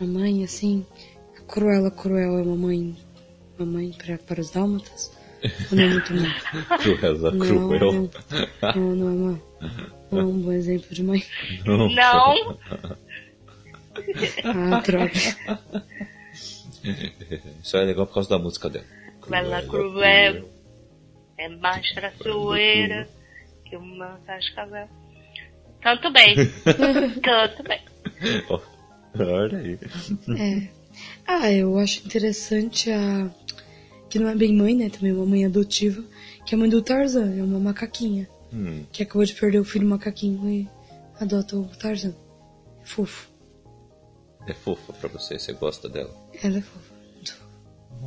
a 0.00 0.04
mãe, 0.04 0.44
assim. 0.44 0.84
A 1.38 1.40
Cruella 1.42 1.90
Cruel 1.90 2.38
é 2.38 2.42
uma 2.42 2.56
mãe. 2.56 2.96
Uma 3.58 3.66
mãe 3.72 3.92
pra, 3.96 4.18
para 4.18 4.40
os 4.40 4.50
dálmatas? 4.50 5.10
Ou 5.70 5.76
não 5.78 5.84
é 5.84 5.88
muito 5.88 6.12
mãe? 6.14 6.30
Cruella 6.98 7.30
Não, 7.32 7.38
Cruel. 7.46 7.92
não, 7.92 8.10
não, 8.74 8.94
não 8.94 9.08
é 9.08 9.12
uma. 9.12 9.42
Não 10.10 10.18
é 10.18 10.24
um 10.24 10.40
bom 10.40 10.50
exemplo 10.50 10.92
de 10.92 11.04
mãe. 11.04 11.22
Não. 11.64 11.88
Não, 11.88 12.58
Ah, 14.44 14.80
droga. 14.80 15.12
Isso 17.62 17.76
é 17.76 17.84
legal 17.84 18.06
por 18.06 18.14
causa 18.14 18.30
da 18.30 18.38
música 18.38 18.70
dela. 18.70 18.84
Cruella 19.20 19.62
Cruel 19.62 20.48
é 21.36 21.48
mais 21.48 21.90
traiçoeira 21.92 23.08
que 23.64 23.76
uma 23.76 24.18
cascavel. 24.26 24.88
Tanto 25.82 26.10
bem. 26.12 26.34
Tanto 27.22 27.62
bem. 27.62 27.80
Olha 29.18 29.58
aí. 29.58 29.78
É. 30.38 30.68
Ah, 31.26 31.50
eu 31.52 31.78
acho 31.78 32.04
interessante 32.06 32.90
a. 32.90 33.30
Que 34.08 34.18
não 34.18 34.28
é 34.28 34.34
bem 34.34 34.54
mãe, 34.54 34.74
né? 34.74 34.90
Também 34.90 35.12
é 35.12 35.14
uma 35.14 35.26
mãe 35.26 35.44
adotiva. 35.44 36.02
Que 36.44 36.54
é 36.54 36.56
a 36.56 36.58
mãe 36.58 36.68
do 36.68 36.82
Tarzan, 36.82 37.36
é 37.38 37.42
uma 37.42 37.60
macaquinha. 37.60 38.28
Hum, 38.52 38.84
Que 38.90 39.04
acabou 39.04 39.24
de 39.24 39.34
perder 39.34 39.60
o 39.60 39.64
filho 39.64 39.86
macaquinho 39.86 40.48
e 40.50 40.68
adota 41.20 41.56
o 41.56 41.64
Tarzan. 41.66 42.14
É 42.82 42.86
fofo. 42.86 43.29
É 44.50 44.54
fofa 44.54 44.92
pra 44.92 45.08
você, 45.08 45.38
você 45.38 45.52
gosta 45.52 45.88
dela. 45.88 46.14
Ela 46.42 46.58
é 46.58 46.60
fofa. 46.60 46.94
Muito 47.14 47.36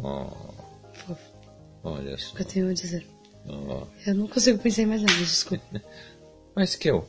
Oh, 0.04 0.54
fofa. 0.94 1.22
olha 1.84 2.18
só. 2.18 2.34
O 2.34 2.36
que 2.36 2.41
eu 2.41 2.46
tenho 2.48 2.70
a 2.70 2.74
dizer. 2.74 3.06
Ó. 3.48 3.86
Eu 4.06 4.16
não 4.16 4.28
consigo 4.28 4.58
pensar 4.60 4.84
em 4.84 4.86
mais 4.88 5.02
nada, 5.02 5.14
desculpa. 5.18 5.64
Mas, 6.56 6.76
Kel, 6.76 7.06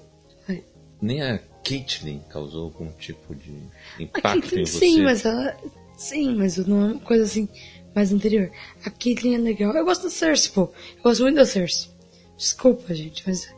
Oi. 0.48 0.64
nem 1.00 1.22
a 1.22 1.38
Caitlyn 1.62 2.20
causou 2.30 2.64
algum 2.64 2.90
tipo 2.92 3.34
de 3.34 3.52
impacto 4.00 4.38
em 4.38 4.40
Caitlyn, 4.40 4.64
você? 4.66 4.78
sim, 4.78 5.02
mas 5.02 5.24
ela. 5.24 5.56
Sim, 5.96 6.34
mas 6.34 6.56
não 6.58 6.82
é 6.82 6.92
uma 6.92 7.00
coisa 7.00 7.24
assim 7.24 7.48
mais 7.94 8.12
anterior. 8.12 8.50
A 8.84 8.90
Caitlyn 8.90 9.34
é 9.34 9.38
legal. 9.38 9.72
Eu 9.74 9.84
gosto 9.84 10.02
da 10.04 10.10
Cersei, 10.10 10.50
pô. 10.52 10.62
Eu 10.96 11.02
gosto 11.04 11.22
muito 11.22 11.36
da 11.36 11.46
Cersei. 11.46 11.90
Desculpa, 12.36 12.92
gente, 12.94 13.22
mas 13.26 13.48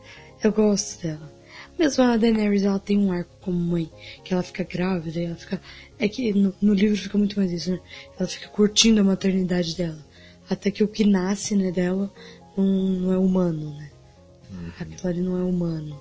eu 0.44 0.52
gosto 0.52 1.00
dela. 1.02 1.32
Mesmo 1.78 2.04
a 2.04 2.16
Daenerys, 2.16 2.62
ela 2.62 2.78
tem 2.78 2.98
um 2.98 3.12
arco 3.12 3.36
como 3.40 3.58
mãe, 3.58 3.90
que 4.24 4.32
ela 4.32 4.42
fica 4.42 4.64
grávida 4.64 5.20
ela 5.20 5.36
fica. 5.36 5.60
É 5.98 6.08
que 6.08 6.32
no, 6.32 6.54
no 6.60 6.72
livro 6.72 6.96
fica 6.96 7.18
muito 7.18 7.38
mais 7.38 7.52
isso, 7.52 7.72
né? 7.72 7.80
Ela 8.18 8.28
fica 8.28 8.48
curtindo 8.48 9.00
a 9.00 9.04
maternidade 9.04 9.76
dela. 9.76 10.04
Até 10.48 10.70
que 10.70 10.82
o 10.82 10.88
que 10.88 11.04
nasce, 11.04 11.54
né, 11.54 11.70
dela 11.70 12.10
não, 12.56 12.64
não 12.64 13.12
é 13.12 13.18
humano, 13.18 13.76
né? 13.76 13.90
Aquilo 14.80 15.08
ali 15.08 15.20
não 15.20 15.36
é 15.36 15.42
humano. 15.42 16.00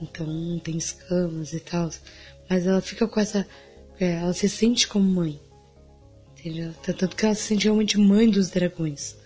Então 0.00 0.60
tem 0.62 0.76
escamas 0.76 1.52
e 1.52 1.60
tal. 1.60 1.90
Mas 2.48 2.66
ela 2.66 2.80
fica 2.80 3.08
com 3.08 3.18
essa. 3.18 3.46
é, 3.98 4.12
ela 4.16 4.32
se 4.32 4.48
sente 4.48 4.86
como 4.86 5.04
mãe. 5.04 5.40
Entendeu? 6.38 6.72
Tanto 6.82 7.16
que 7.16 7.24
ela 7.24 7.34
se 7.34 7.42
sente 7.42 7.64
realmente 7.64 7.98
mãe 7.98 8.30
dos 8.30 8.50
dragões. 8.50 9.16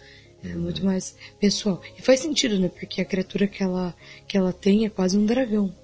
É 0.43 0.55
muito 0.55 0.85
mais 0.85 1.17
pessoal. 1.39 1.83
E 1.99 2.03
faz 2.03 2.21
sentido, 2.21 2.59
né? 2.59 2.69
Porque 2.69 3.01
a 3.01 3.05
criatura 3.05 3.47
que 3.47 3.63
ela, 3.63 3.95
que 4.27 4.37
ela 4.37 4.53
tem 4.53 4.87
é 4.87 4.91
quase 4.91 5.17
um 5.19 5.27
dragão. 5.27 5.75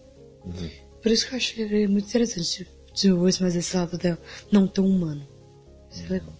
Uhum. 0.45 0.71
Por 1.03 1.13
isso 1.13 1.27
que 1.29 1.35
eu 1.35 1.37
achei 1.37 1.87
muito 1.87 2.09
interessante 2.09 2.67
desenvolver 2.95 3.35
mais 3.41 3.55
esse 3.55 3.77
lado 3.77 3.99
dela, 3.99 4.19
não 4.51 4.67
tão 4.67 4.87
humano. 4.87 5.27
Isso 5.91 6.05
é 6.05 6.09
legal. 6.09 6.33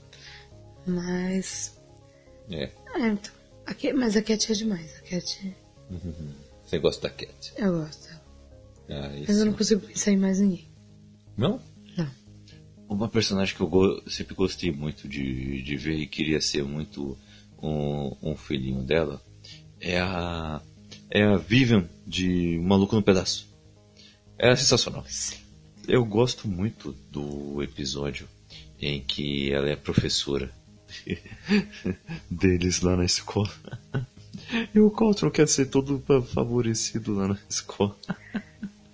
Mas. 0.87 1.77
É. 2.51 2.71
É, 2.95 3.09
então. 3.09 3.33
A 3.67 3.75
Cat- 3.75 3.93
mas 3.95 4.17
a 4.17 4.23
Cat 4.23 4.51
é 4.51 4.55
demais. 4.55 4.97
A 4.99 5.01
Cat. 5.03 5.55
Você 6.65 6.79
gosta 6.79 7.09
da 7.09 7.15
Cat? 7.15 7.53
Eu 7.57 7.73
gosto. 7.81 8.09
Ah, 8.89 9.11
Mas 9.27 9.39
eu 9.39 9.47
não 9.47 9.53
consigo 9.53 9.81
pensar 9.81 10.13
em 10.13 10.17
mais 10.17 10.39
ninguém. 10.41 10.69
Não? 11.37 11.61
Não. 11.97 12.09
Uma 12.89 13.09
personagem 13.09 13.55
que 13.55 13.61
eu 13.61 13.67
go- 13.67 14.01
sempre 14.09 14.35
gostei 14.35 14.71
muito 14.71 15.09
de, 15.09 15.61
de 15.63 15.77
ver 15.77 15.97
e 15.97 16.07
queria 16.07 16.41
ser 16.41 16.63
muito 16.65 17.19
um, 17.63 18.15
um 18.23 18.37
filhinho 18.37 18.83
dela 18.83 19.21
é 19.81 19.99
a, 20.01 20.61
é 21.11 21.23
a 21.25 21.37
Vivian 21.37 21.89
de 22.07 22.59
Maluco 22.63 22.95
no 22.97 23.03
Pedaço. 23.03 23.47
É 24.39 24.55
sensacional. 24.55 25.05
Eu 25.89 26.05
gosto 26.05 26.47
muito 26.49 26.95
do 27.11 27.63
episódio 27.63 28.29
em 28.81 29.01
que 29.01 29.53
ela 29.53 29.69
é 29.71 29.77
professora 29.77 30.51
deles 32.31 32.81
lá 32.81 32.97
na 32.97 33.05
escola. 33.05 33.51
E 34.75 34.79
o 34.79 34.91
Coltrane 34.91 35.33
quer 35.33 35.49
ser 35.49 35.67
todo 35.67 36.03
fa- 36.07 36.23
favorecido 36.23 37.15
lá 37.15 37.29
na 37.29 37.39
escola. 37.49 37.97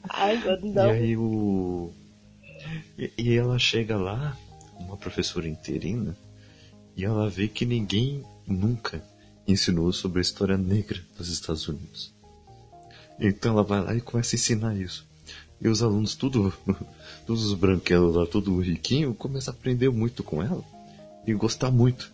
Ai, 0.09 0.37
E 0.63 0.67
não. 0.69 0.91
aí 0.91 1.17
o. 1.17 1.93
E, 2.99 3.13
e 3.19 3.35
ela 3.37 3.59
chega 3.59 3.97
lá, 3.97 4.37
uma 4.79 4.97
professora 4.97 5.49
interina, 5.49 6.17
e 6.97 7.05
ela 7.05 7.29
vê 7.29 7.49
que 7.49 7.67
ninguém 7.67 8.23
nunca 8.47 9.03
ensinou 9.47 9.93
sobre 9.93 10.19
a 10.19 10.23
história 10.23 10.57
negra 10.57 11.01
dos 11.17 11.29
Estados 11.29 11.67
Unidos. 11.69 12.13
Então 13.19 13.53
ela 13.53 13.63
vai 13.63 13.81
lá 13.81 13.95
e 13.95 14.01
começa 14.01 14.35
a 14.35 14.39
ensinar 14.39 14.77
isso. 14.77 15.07
E 15.61 15.69
os 15.69 15.83
alunos, 15.83 16.15
tudo, 16.15 16.53
todos 17.27 17.45
os 17.45 17.55
branquelos 17.55 18.17
lá, 18.17 18.27
tudo 18.27 18.59
riquinho, 18.61 19.15
começam 19.15 19.55
a 19.55 19.57
aprender 19.57 19.91
muito 19.91 20.25
com 20.25 20.43
ela 20.43 20.65
e 21.27 21.33
gostar 21.35 21.71
muito. 21.71 22.13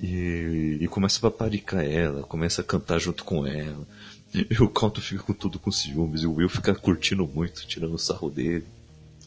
E, 0.00 0.78
e 0.80 0.86
começa 0.86 1.18
a 1.18 1.30
paparicar 1.30 1.84
ela, 1.84 2.22
começa 2.22 2.60
a 2.60 2.64
cantar 2.64 3.00
junto 3.00 3.24
com 3.24 3.44
ela. 3.44 3.86
E 4.32 4.62
o 4.62 4.68
Calton 4.68 5.00
fica 5.00 5.22
com 5.22 5.32
tudo 5.32 5.58
com 5.58 5.72
ciúmes, 5.72 6.22
e 6.22 6.26
o 6.26 6.34
Will 6.34 6.48
fica 6.48 6.74
curtindo 6.74 7.26
muito, 7.26 7.66
tirando 7.66 7.98
sarro 7.98 8.30
dele. 8.30 8.66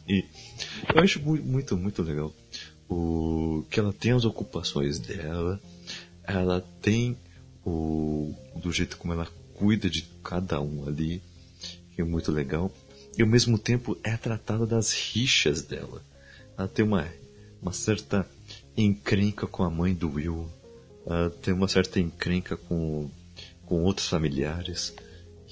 E 0.08 0.24
eu 0.94 1.02
acho 1.02 1.20
muito, 1.22 1.44
muito, 1.44 1.78
muito 1.78 2.02
legal. 2.04 2.34
O, 2.88 3.66
que 3.70 3.80
ela 3.80 3.92
tem 3.92 4.12
as 4.12 4.26
ocupações 4.26 5.00
dela, 5.00 5.60
ela 6.40 6.62
tem 6.82 7.18
o 7.66 8.34
do 8.56 8.72
jeito 8.72 8.98
como 8.98 9.14
ela 9.14 9.28
cuida 9.56 9.90
de 9.90 10.04
cada 10.24 10.60
um 10.62 10.88
ali, 10.88 11.22
que 11.94 12.02
é 12.02 12.04
muito 12.04 12.32
legal. 12.32 12.72
E 13.18 13.22
ao 13.22 13.28
mesmo 13.28 13.58
tempo 13.58 13.98
é 14.04 14.16
tratada 14.16 14.66
das 14.66 14.94
rixas 14.94 15.62
dela. 15.62 16.02
Ela 16.58 16.68
tem 16.68 16.86
uma, 16.86 17.08
uma 17.62 17.74
certa 17.74 18.28
encrenca 18.76 19.46
com 19.46 19.64
a 19.64 19.70
mãe 19.70 19.94
do 19.94 20.14
Will. 20.14 20.50
Ela 21.06 21.30
tem 21.30 21.54
uma 21.54 21.68
certa 21.68 22.00
encrenca 22.00 22.56
com, 22.56 23.10
com 23.66 23.84
outros 23.84 24.08
familiares. 24.08 24.94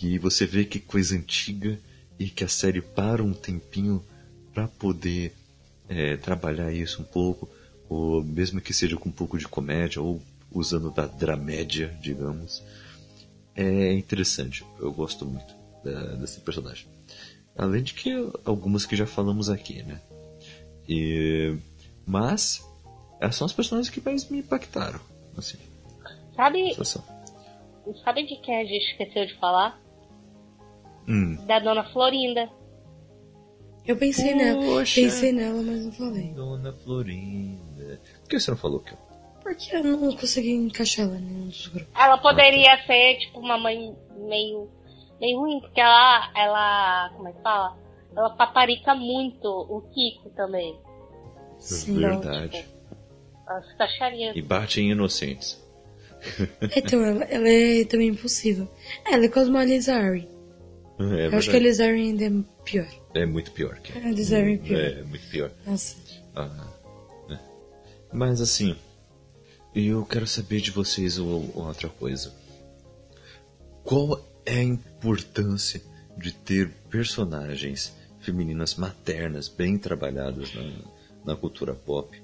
E 0.01 0.17
você 0.17 0.45
vê 0.45 0.63
que 0.63 0.79
coisa 0.79 1.15
antiga 1.15 1.77
e 2.17 2.29
que 2.29 2.43
a 2.43 2.47
série 2.47 2.81
para 2.81 3.23
um 3.23 3.33
tempinho 3.33 4.03
para 4.53 4.67
poder 4.67 5.33
é, 5.87 6.17
trabalhar 6.17 6.71
isso 6.71 7.01
um 7.01 7.05
pouco, 7.05 7.49
ou 7.87 8.23
mesmo 8.23 8.61
que 8.61 8.73
seja 8.73 8.97
com 8.97 9.09
um 9.09 9.11
pouco 9.11 9.37
de 9.37 9.47
comédia, 9.47 10.01
ou 10.01 10.21
usando 10.51 10.91
da 10.91 11.05
dramédia, 11.05 11.95
digamos, 12.01 12.63
é 13.55 13.93
interessante. 13.93 14.65
Eu 14.79 14.91
gosto 14.91 15.25
muito 15.25 15.53
da, 15.83 16.15
desse 16.15 16.39
personagem. 16.41 16.87
Além 17.57 17.83
de 17.83 17.93
que 17.93 18.11
algumas 18.45 18.85
que 18.85 18.95
já 18.95 19.05
falamos 19.05 19.49
aqui, 19.49 19.83
né? 19.83 20.01
E, 20.87 21.57
mas 22.05 22.65
essas 23.19 23.35
são 23.35 23.45
as 23.45 23.53
personagens 23.53 23.89
que 23.93 24.01
mais 24.01 24.29
me 24.29 24.39
impactaram, 24.39 24.99
assim. 25.37 25.57
Sabe? 26.35 26.73
Sabe 28.03 28.23
de 28.25 28.37
quem 28.37 28.61
a 28.61 28.63
gente 28.63 28.91
esqueceu 28.91 29.25
de 29.25 29.37
falar? 29.39 29.79
Hum. 31.07 31.35
Da 31.45 31.59
Dona 31.59 31.83
Florinda. 31.91 32.49
Eu 33.85 33.97
pensei 33.97 34.35
nela, 34.35 34.83
pensei 34.83 35.31
nela, 35.31 35.61
mas 35.63 35.85
não 35.85 35.91
falei. 35.91 36.31
Dona 36.33 36.71
Florinda. 36.71 37.99
Por 38.21 38.29
que 38.29 38.39
você 38.39 38.51
não 38.51 38.57
falou, 38.57 38.79
Kel? 38.79 39.08
Porque 39.49 39.75
eu 39.75 39.83
não 39.83 40.15
consegui 40.15 40.51
encaixar 40.51 41.07
ela 41.07 41.17
em 41.17 41.21
nenhum 41.21 41.47
dos 41.47 41.67
grupos. 41.67 41.91
Ela 41.99 42.19
poderia 42.19 42.85
ser, 42.85 43.17
tipo, 43.17 43.39
uma 43.39 43.57
mãe 43.57 43.95
meio, 44.15 44.69
meio 45.19 45.39
ruim, 45.39 45.59
porque 45.59 45.81
ela, 45.81 46.31
ela, 46.35 47.09
como 47.15 47.29
é 47.29 47.33
que 47.33 47.41
fala? 47.41 47.75
Ela 48.15 48.29
paparica 48.35 48.93
muito 48.93 49.47
o 49.47 49.81
Kiko 49.89 50.29
também. 50.35 50.79
Sim. 51.57 51.99
Verdade. 51.99 52.59
Tipo, 52.59 52.69
ela 53.47 53.61
se 53.63 53.75
taxaria. 53.75 54.37
E 54.37 54.41
bate 54.43 54.81
em 54.81 54.91
inocentes. 54.91 55.59
Então, 56.75 57.03
ela, 57.03 57.23
ela 57.23 57.49
é 57.49 57.85
também 57.85 58.09
impossível. 58.09 58.67
Ela 59.09 59.25
é 59.25 59.29
como 59.29 59.57
a 59.57 59.65
Lizari. 59.65 60.29
É 60.99 61.27
eu 61.27 61.37
acho 61.37 61.49
que 61.49 61.55
a 61.55 61.59
Lizari 61.59 62.01
ainda 62.01 62.25
é 62.25 62.31
pior. 62.63 62.87
É 63.15 63.25
muito 63.25 63.51
pior. 63.51 63.79
Que... 63.79 63.97
A 63.97 64.11
Lizari 64.11 64.53
é 64.53 64.57
pior. 64.57 64.79
É, 64.79 65.03
muito 65.03 65.27
pior. 65.29 65.51
Nossa. 65.65 65.95
Ah, 66.35 66.67
né? 67.27 67.39
Mas 68.11 68.41
assim, 68.41 68.75
eu 69.73 70.05
quero 70.05 70.25
saber 70.25 70.61
de 70.61 70.71
vocês 70.71 71.17
outra 71.17 71.89
coisa. 71.89 72.33
Qual 73.83 74.23
é 74.45 74.59
a 74.59 74.63
importância 74.63 75.81
de 76.17 76.31
ter 76.31 76.69
personagens 76.89 77.95
femininas 78.19 78.75
maternas 78.75 79.47
bem 79.47 79.77
trabalhadas 79.77 80.53
na, 80.53 81.33
na 81.33 81.35
cultura 81.35 81.73
pop? 81.73 82.21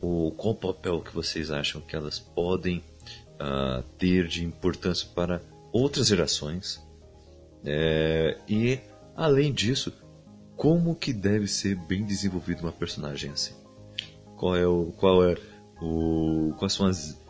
Ou 0.00 0.30
qual 0.30 0.54
o 0.54 0.56
papel 0.56 1.00
que 1.00 1.14
vocês 1.14 1.50
acham 1.50 1.80
que 1.80 1.96
elas 1.96 2.18
podem 2.18 2.78
uh, 3.40 3.82
ter 3.98 4.28
de 4.28 4.44
importância 4.44 5.08
para 5.14 5.42
outras 5.72 6.08
gerações? 6.08 6.80
É, 7.64 8.38
e 8.48 8.78
além 9.16 9.52
disso, 9.52 9.92
como 10.56 10.94
que 10.94 11.12
deve 11.12 11.48
ser 11.48 11.74
bem 11.74 12.04
desenvolvida 12.04 12.62
uma 12.62 12.72
personagem 12.72 13.30
assim? 13.30 13.54
Qual 14.36 14.56
é 14.56 14.66
o 14.66 14.92
qual 14.96 15.24
é 15.24 15.36
o 15.80 16.54
quais 16.58 16.72
são 16.72 16.86
as 16.86 17.20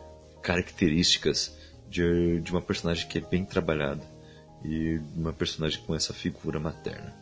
características 0.41 1.57
de, 1.89 2.39
de 2.41 2.51
uma 2.51 2.61
personagem 2.61 3.07
que 3.07 3.17
é 3.17 3.21
bem 3.21 3.45
trabalhada 3.45 4.03
e 4.63 4.99
uma 5.15 5.33
personagem 5.33 5.81
com 5.81 5.95
essa 5.95 6.13
figura 6.13 6.59
materna? 6.59 7.15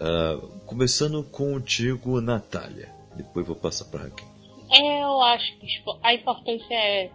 Uh, 0.00 0.48
começando 0.66 1.22
contigo, 1.24 2.20
Natália. 2.20 2.88
Depois 3.14 3.46
vou 3.46 3.56
passar 3.56 3.84
para 3.86 4.04
Raquel. 4.04 4.28
Eu 4.72 5.20
acho 5.22 5.58
que 5.58 5.66
tipo, 5.66 5.98
a 6.02 6.14
importância 6.14 6.74
é 6.74 7.10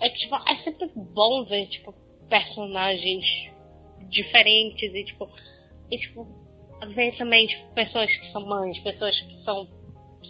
é 0.00 0.08
tipo, 0.08 0.34
é 0.34 0.56
sempre 0.64 0.90
bom 0.94 1.44
ver 1.44 1.66
tipo 1.66 1.94
personagens 2.28 3.24
diferentes 4.08 4.94
e 4.94 5.04
tipo 5.04 5.28
e 5.90 5.98
tipo 5.98 6.26
ver 6.94 7.16
também 7.18 7.46
tipo, 7.46 7.74
pessoas 7.74 8.10
que 8.10 8.32
são 8.32 8.46
mães, 8.46 8.78
pessoas 8.78 9.20
que 9.20 9.44
são 9.44 9.68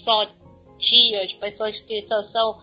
só 0.04 0.26
tias, 0.80 1.32
pessoas 1.34 1.78
que 1.80 2.02
só 2.08 2.22
são 2.24 2.58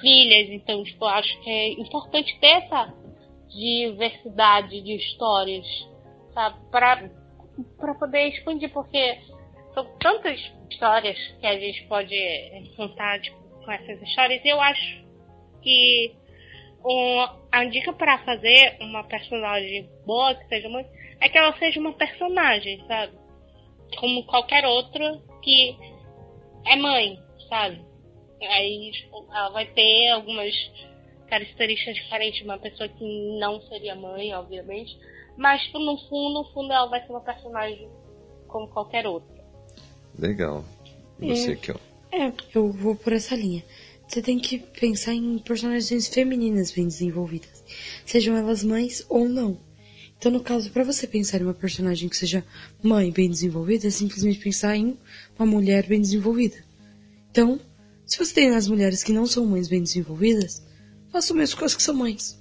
filhas, 0.00 0.48
então 0.50 0.82
tipo, 0.84 1.04
acho 1.04 1.40
que 1.42 1.50
é 1.50 1.72
importante 1.72 2.38
ter 2.40 2.64
essa 2.64 2.92
diversidade 3.48 4.80
de 4.80 4.96
histórias, 4.96 5.66
sabe, 6.34 6.58
para 6.70 7.10
para 7.76 7.94
poder 7.94 8.28
expandir, 8.28 8.72
porque 8.72 9.18
são 9.74 9.84
tantas 9.98 10.40
histórias 10.70 11.18
que 11.40 11.46
a 11.46 11.58
gente 11.58 11.84
pode 11.88 12.16
contar 12.76 13.20
tipo, 13.20 13.36
com 13.64 13.72
essas 13.72 14.00
histórias, 14.02 14.40
eu 14.44 14.60
acho 14.60 15.04
que 15.62 16.14
um, 16.84 17.26
a 17.50 17.64
dica 17.64 17.92
para 17.92 18.18
fazer 18.18 18.76
uma 18.80 19.04
personagem 19.04 19.88
boa, 20.06 20.34
que 20.34 20.46
seja 20.48 20.68
muito, 20.68 20.88
é 21.20 21.28
que 21.28 21.36
ela 21.36 21.56
seja 21.58 21.80
uma 21.80 21.92
personagem, 21.92 22.84
sabe? 22.86 23.18
Como 23.98 24.24
qualquer 24.24 24.64
outra 24.66 25.20
que 25.42 25.76
é 26.66 26.76
mãe, 26.76 27.18
sabe? 27.48 27.84
Aí 28.40 28.90
tipo, 28.92 29.26
ela 29.32 29.50
vai 29.50 29.66
ter 29.66 30.10
algumas 30.10 30.54
características 31.28 31.96
diferentes 31.96 32.38
de 32.38 32.44
uma 32.44 32.58
pessoa 32.58 32.88
que 32.88 33.38
não 33.38 33.60
seria 33.62 33.94
mãe, 33.94 34.34
obviamente. 34.34 34.98
Mas 35.36 35.62
tipo, 35.62 35.78
no 35.78 35.96
fundo, 36.08 36.34
no 36.34 36.44
fundo 36.52 36.72
ela 36.72 36.86
vai 36.86 37.04
ser 37.04 37.10
uma 37.10 37.20
personagem 37.20 37.88
como 38.46 38.68
qualquer 38.68 39.06
outra. 39.06 39.38
Legal. 40.18 40.64
Você, 41.18 41.52
é, 41.52 41.56
Kel? 41.56 41.80
É, 42.12 42.32
eu 42.54 42.72
vou 42.72 42.96
por 42.96 43.12
essa 43.12 43.34
linha. 43.34 43.62
Você 44.06 44.22
tem 44.22 44.38
que 44.38 44.58
pensar 44.58 45.12
em 45.12 45.38
personagens 45.38 46.08
femininas 46.08 46.72
bem 46.72 46.86
desenvolvidas, 46.86 47.62
sejam 48.06 48.34
elas 48.36 48.64
mães 48.64 49.04
ou 49.08 49.28
não. 49.28 49.58
Então, 50.16 50.32
no 50.32 50.40
caso, 50.40 50.72
para 50.72 50.82
você 50.82 51.06
pensar 51.06 51.40
em 51.40 51.44
uma 51.44 51.54
personagem 51.54 52.08
que 52.08 52.16
seja 52.16 52.44
mãe 52.82 53.12
bem 53.12 53.28
desenvolvida, 53.28 53.86
é 53.86 53.90
simplesmente 53.90 54.40
pensar 54.40 54.74
em 54.76 54.96
uma 55.38 55.46
mulher 55.46 55.86
bem 55.86 56.00
desenvolvida. 56.00 56.56
Então, 57.30 57.60
se 58.06 58.18
você 58.18 58.34
tem 58.34 58.54
as 58.54 58.68
mulheres 58.68 59.04
que 59.04 59.12
não 59.12 59.26
são 59.26 59.44
mães 59.44 59.68
bem 59.68 59.82
desenvolvidas, 59.82 60.62
faça 61.12 61.32
o 61.32 61.36
mesmo 61.36 61.58
com 61.58 61.64
as 61.64 61.74
que 61.74 61.82
são 61.82 61.94
mães. 61.94 62.38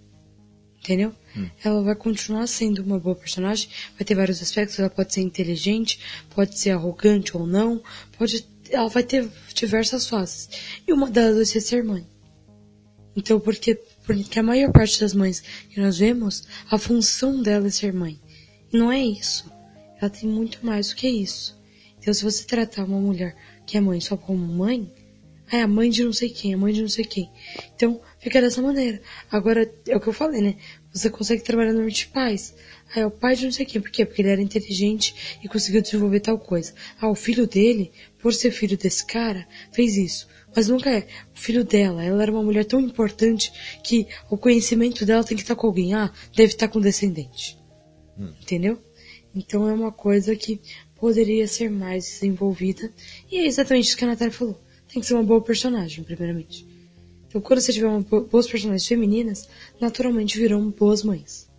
Entendeu? 0.80 1.14
Hum. 1.36 1.50
Ela 1.64 1.84
vai 1.84 1.96
continuar 1.96 2.48
sendo 2.48 2.82
uma 2.82 3.00
boa 3.00 3.16
personagem, 3.16 3.70
vai 3.96 4.06
ter 4.06 4.16
vários 4.16 4.42
aspectos, 4.42 4.80
ela 4.80 4.90
pode 4.90 5.14
ser 5.14 5.22
inteligente, 5.22 6.00
pode 6.34 6.58
ser 6.58 6.72
arrogante 6.72 7.36
ou 7.36 7.46
não, 7.46 7.82
pode 8.18 8.48
ela 8.70 8.88
vai 8.88 9.04
ter 9.04 9.30
diversas 9.54 10.08
fases. 10.08 10.50
E 10.88 10.94
uma 10.94 11.10
delas 11.10 11.36
vai 11.36 11.46
ser 11.46 11.62
ser 11.62 11.84
mãe. 11.84 12.06
Então, 13.16 13.40
porque, 13.40 13.76
porque 14.06 14.40
a 14.40 14.44
maior 14.44 14.72
parte 14.72 15.00
das 15.00 15.14
mães 15.14 15.42
que 15.70 15.80
nós 15.80 15.98
vemos, 15.98 16.48
a 16.70 16.78
função 16.78 17.42
dela 17.42 17.68
é 17.68 17.72
ser 17.72 17.94
mãe. 17.94 18.20
E 18.72 18.78
não 18.78 18.92
é 18.92 19.02
isso. 19.04 19.52
Ela 20.00 20.10
tem 20.10 20.30
muito 20.30 20.66
mais 20.66 20.90
do 20.90 20.96
que 20.96 21.08
isso. 21.08 21.58
Então, 21.98 22.14
se 22.14 22.24
você 22.24 22.44
tratar 22.46 22.84
uma 22.84 23.00
mulher 23.00 23.36
que 23.68 23.78
é 23.78 23.82
mãe 23.82 24.00
só 24.00 24.16
como 24.18 24.40
mãe, 24.40 24.90
é 25.52 25.62
a 25.62 25.68
mãe 25.68 25.90
de 25.90 26.04
não 26.04 26.12
sei 26.12 26.30
quem, 26.30 26.54
a 26.54 26.58
mãe 26.58 26.74
de 26.74 26.82
não 26.82 26.90
sei 26.90 27.06
quem. 27.06 27.30
Então, 27.76 28.02
fica 28.20 28.42
dessa 28.42 28.62
maneira. 28.62 29.02
Agora, 29.32 29.72
é 29.88 29.96
o 29.96 30.00
que 30.00 30.08
eu 30.08 30.14
falei, 30.14 30.42
né? 30.42 30.56
Você 30.92 31.10
consegue 31.10 31.44
trabalhar 31.44 31.74
no 31.74 31.90
de 31.90 32.08
pais. 32.08 32.56
Ah, 32.94 33.02
é 33.02 33.06
o 33.06 33.12
pai 33.12 33.36
de 33.36 33.46
não 33.46 33.52
sei 33.52 33.66
quem. 33.66 33.82
Por 33.82 33.92
quê? 33.92 34.06
Porque 34.06 34.22
ele 34.22 34.30
era 34.30 34.42
inteligente 34.42 35.40
e 35.44 35.48
conseguiu 35.48 35.82
desenvolver 35.82 36.22
tal 36.22 36.40
coisa. 36.40 36.74
Ah, 37.00 37.10
o 37.10 37.16
filho 37.16 37.46
dele, 37.46 37.92
por 38.20 38.34
ser 38.34 38.52
filho 38.52 38.78
desse 38.78 39.06
cara, 39.06 39.48
fez 39.72 39.96
isso. 39.96 40.28
Mas 40.56 40.68
nunca 40.68 40.90
é. 40.90 41.08
O 41.36 41.40
filho 41.40 41.64
dela, 41.64 42.04
ela 42.04 42.22
era 42.22 42.32
uma 42.32 42.44
mulher 42.44 42.66
tão 42.66 42.82
importante 42.82 43.52
que 43.84 44.08
o 44.30 44.38
conhecimento 44.38 45.06
dela 45.06 45.24
tem 45.24 45.38
que 45.38 45.44
estar 45.44 45.56
com 45.56 45.68
alguém. 45.68 45.94
Ah, 45.94 46.12
deve 46.36 46.54
estar 46.54 46.68
com 46.68 46.82
descendente. 46.82 47.58
Hum. 48.18 48.34
Entendeu? 48.42 48.82
Então 49.34 49.70
é 49.70 49.74
uma 49.74 49.92
coisa 49.92 50.36
que 50.36 50.60
poderia 51.00 51.48
ser 51.48 51.70
mais 51.70 52.06
desenvolvida. 52.06 52.92
E 53.32 53.38
é 53.38 53.46
exatamente 53.46 53.88
isso 53.88 53.98
que 53.98 54.04
a 54.04 54.08
Natália 54.08 54.34
falou. 54.34 54.60
Tem 54.92 55.02
que 55.02 55.08
ser 55.08 55.14
uma 55.14 55.24
boa 55.24 55.42
personagem, 55.42 56.04
primeiramente. 56.04 56.66
Então 57.28 57.42
quando 57.42 57.60
você 57.60 57.74
tiver 57.74 57.88
uma 57.88 58.02
boas 58.02 58.48
personagens 58.48 58.88
femininas, 58.88 59.50
naturalmente 59.80 60.40
virão 60.40 60.70
boas 60.70 61.04
mães. 61.04 61.50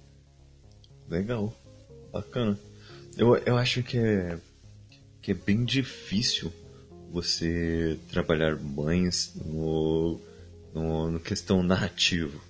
Legal. 1.09 1.55
Bacana. 2.13 2.59
Eu, 3.17 3.37
eu 3.37 3.57
acho 3.57 3.83
que 3.83 3.99
é, 3.99 4.39
que 5.21 5.33
é 5.33 5.35
bem 5.35 5.65
difícil 5.65 6.53
você 7.11 7.99
trabalhar 8.11 8.57
mães 8.57 9.33
no, 9.45 10.21
no, 10.75 11.11
no 11.11 11.21
questão 11.21 11.63
narrativo, 11.63 12.41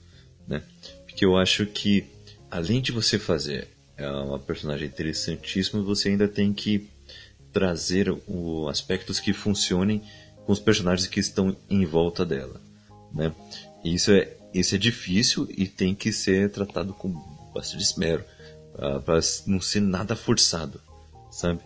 né? 0.46 0.62
Porque 1.06 1.24
eu 1.24 1.36
acho 1.36 1.66
que 1.66 2.04
além 2.50 2.80
de 2.80 2.92
você 2.92 3.18
fazer 3.18 3.68
é 3.98 4.08
uma 4.08 4.38
personagem 4.38 4.86
interessantíssima, 4.86 5.82
você 5.82 6.08
ainda 6.08 6.28
tem 6.28 6.54
que 6.54 6.88
trazer 7.52 8.08
o, 8.28 8.68
aspectos 8.68 9.18
que 9.18 9.32
funcionem 9.32 10.02
com 10.46 10.52
os 10.52 10.60
personagens 10.60 11.08
que 11.08 11.18
estão 11.18 11.56
em 11.68 11.84
volta 11.84 12.24
dela, 12.24 12.60
né? 13.12 13.34
Isso 13.84 14.12
é 14.12 14.36
isso 14.54 14.74
é 14.74 14.78
difícil 14.78 15.46
e 15.50 15.66
tem 15.66 15.94
que 15.94 16.10
ser 16.10 16.50
tratado 16.50 16.94
com 16.94 17.10
bastante 17.52 17.82
esmero 17.82 18.24
uh, 18.74 19.02
para 19.02 19.20
não 19.46 19.60
ser 19.60 19.80
nada 19.80 20.16
forçado, 20.16 20.80
sabe? 21.30 21.60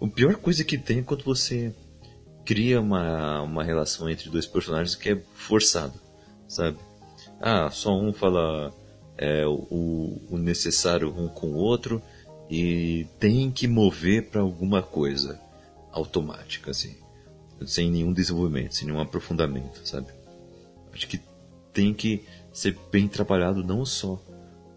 A 0.00 0.06
pior 0.06 0.36
coisa 0.36 0.64
que 0.64 0.76
tem 0.76 0.98
é 0.98 1.02
quando 1.02 1.24
você 1.24 1.72
cria 2.44 2.80
uma, 2.80 3.42
uma 3.42 3.64
relação 3.64 4.08
entre 4.08 4.28
dois 4.28 4.46
personagens 4.46 4.94
que 4.94 5.10
é 5.10 5.22
forçado, 5.34 5.98
sabe? 6.46 6.78
Ah, 7.40 7.70
só 7.70 7.98
um 7.98 8.12
fala 8.12 8.72
é, 9.18 9.46
o, 9.46 10.20
o 10.30 10.38
necessário 10.38 11.12
um 11.16 11.28
com 11.28 11.48
o 11.48 11.56
outro 11.56 12.02
e 12.50 13.06
tem 13.18 13.50
que 13.50 13.66
mover 13.66 14.30
para 14.30 14.40
alguma 14.40 14.82
coisa 14.82 15.40
automática, 15.90 16.70
assim. 16.70 16.96
sem 17.66 17.90
nenhum 17.90 18.12
desenvolvimento, 18.12 18.74
sem 18.74 18.86
nenhum 18.86 19.00
aprofundamento, 19.00 19.86
sabe? 19.86 20.08
Acho 20.92 21.08
que 21.08 21.20
tem 21.72 21.92
que 21.92 22.24
ser 22.52 22.78
bem 22.90 23.08
trabalhado 23.08 23.64
não 23.64 23.84
só 23.84 24.20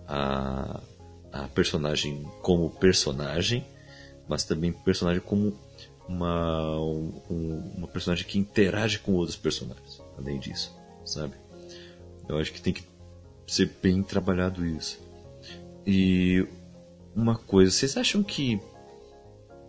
a, 0.08 0.82
a 1.32 1.48
personagem 1.50 2.26
como 2.42 2.70
personagem, 2.70 3.66
mas 4.28 4.44
também 4.44 4.72
personagem 4.72 5.22
como 5.22 5.54
uma, 6.08 6.80
um, 6.80 7.74
uma 7.78 7.88
personagem 7.88 8.26
que 8.26 8.40
interage 8.40 9.00
com 9.00 9.14
outros 9.14 9.38
personagens, 9.38 10.02
além 10.18 10.40
disso, 10.40 10.76
sabe? 11.06 11.36
Eu 12.28 12.38
acho 12.38 12.52
que 12.52 12.62
tem 12.62 12.74
que 12.74 12.84
ser 13.50 13.72
bem 13.82 14.04
trabalhado 14.04 14.66
isso. 14.66 15.00
E 15.86 16.46
uma 17.16 17.36
coisa, 17.36 17.72
vocês 17.72 17.98
acham 17.98 18.22
que 18.22 18.62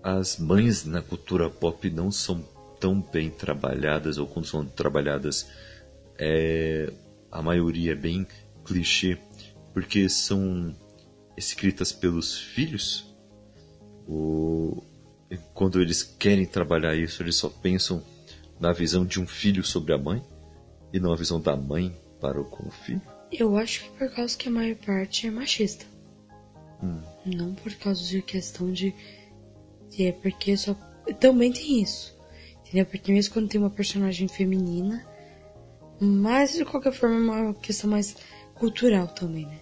as 0.03 0.39
mães 0.39 0.85
na 0.85 1.03
cultura 1.03 1.49
pop 1.49 1.89
não 1.91 2.11
são 2.11 2.45
tão 2.79 3.01
bem 3.01 3.31
trabalhadas, 3.31 4.19
ou 4.19 4.27
quando 4.27 4.47
são 4.47 4.65
trabalhadas, 4.65 5.49
é, 6.19 6.93
a 7.31 7.43
maioria 7.43 7.93
é 7.93 7.95
bem 7.95 8.27
clichê, 8.65 9.19
porque 9.73 10.09
são 10.09 10.75
escritas 11.37 11.93
pelos 11.93 12.39
filhos? 12.39 13.07
Ou 14.07 14.85
quando 15.55 15.81
eles 15.81 16.03
querem 16.03 16.47
trabalhar 16.47 16.97
isso, 16.97 17.23
eles 17.23 17.37
só 17.37 17.49
pensam 17.49 18.03
na 18.59 18.73
visão 18.73 19.05
de 19.05 19.21
um 19.21 19.27
filho 19.27 19.63
sobre 19.63 19.93
a 19.93 19.99
mãe 19.99 20.23
e 20.93 20.99
não 20.99 21.13
a 21.13 21.17
visão 21.17 21.41
da 21.41 21.55
mãe 21.57 21.95
para 22.21 22.43
com 22.43 22.67
o 22.67 22.71
filho? 22.71 23.20
Eu 23.33 23.57
acho 23.57 23.85
que 23.85 23.91
por 23.99 24.11
causa 24.11 24.37
que 24.37 24.49
a 24.49 24.53
maior 24.53 24.77
parte 24.77 25.27
é 25.27 25.31
machista. 25.31 25.85
Hum. 26.83 27.01
Não 27.25 27.55
por 27.55 27.73
causa 27.75 28.03
de 28.05 28.23
questão 28.23 28.73
de. 28.73 28.95
É 29.99 30.13
porque 30.13 30.57
só. 30.57 30.75
Também 31.19 31.53
tem 31.53 31.83
isso. 31.83 32.19
Entendeu? 32.61 32.87
Porque 32.87 33.13
mesmo 33.13 33.33
quando 33.33 33.49
tem 33.49 33.61
uma 33.61 33.71
personagem 33.71 34.29
feminina. 34.29 35.07
Mas 36.01 36.55
de 36.55 36.65
qualquer 36.65 36.93
forma 36.93 37.39
é 37.39 37.43
uma 37.43 37.55
questão 37.55 37.91
mais 37.91 38.17
cultural 38.55 39.09
também, 39.09 39.47
né? 39.47 39.61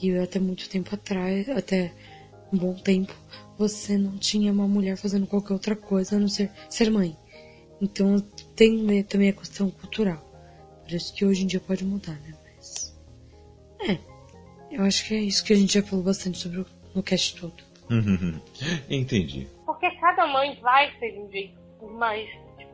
E 0.00 0.16
até 0.16 0.38
muito 0.38 0.68
tempo 0.68 0.94
atrás, 0.94 1.48
até 1.50 1.92
um 2.52 2.58
bom 2.58 2.74
tempo, 2.74 3.14
você 3.58 3.96
não 3.98 4.16
tinha 4.16 4.50
uma 4.50 4.66
mulher 4.66 4.96
fazendo 4.96 5.26
qualquer 5.26 5.52
outra 5.52 5.76
coisa 5.76 6.16
a 6.16 6.18
não 6.18 6.28
ser 6.28 6.50
ser 6.68 6.90
mãe. 6.90 7.16
Então 7.80 8.18
tem 8.56 9.02
também 9.04 9.28
a 9.28 9.32
questão 9.32 9.70
cultural. 9.70 10.18
Por 10.82 10.92
isso 10.92 11.14
que 11.14 11.24
hoje 11.24 11.44
em 11.44 11.46
dia 11.46 11.60
pode 11.60 11.84
mudar, 11.84 12.18
né? 12.20 12.34
Eu 14.72 14.84
acho 14.84 15.06
que 15.06 15.14
é 15.14 15.18
isso 15.18 15.44
que 15.44 15.52
a 15.52 15.56
gente 15.56 15.74
já 15.74 15.82
falou 15.82 16.04
bastante 16.04 16.38
sobre 16.38 16.60
o, 16.60 16.66
no 16.94 17.02
cast 17.02 17.40
todo. 17.40 17.62
Entendi. 18.88 19.46
Porque 19.66 19.90
cada 19.96 20.26
mãe 20.26 20.58
vai 20.60 20.90
ser 20.98 21.12
de 21.12 21.18
um 21.18 21.30
jeito 21.30 21.54
mais. 21.90 22.28
Tipo, 22.56 22.72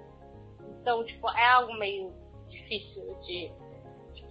então, 0.80 1.04
tipo, 1.04 1.28
é 1.30 1.46
algo 1.46 1.74
meio 1.78 2.12
difícil 2.48 3.16
de 3.26 3.50
tipo, 4.14 4.30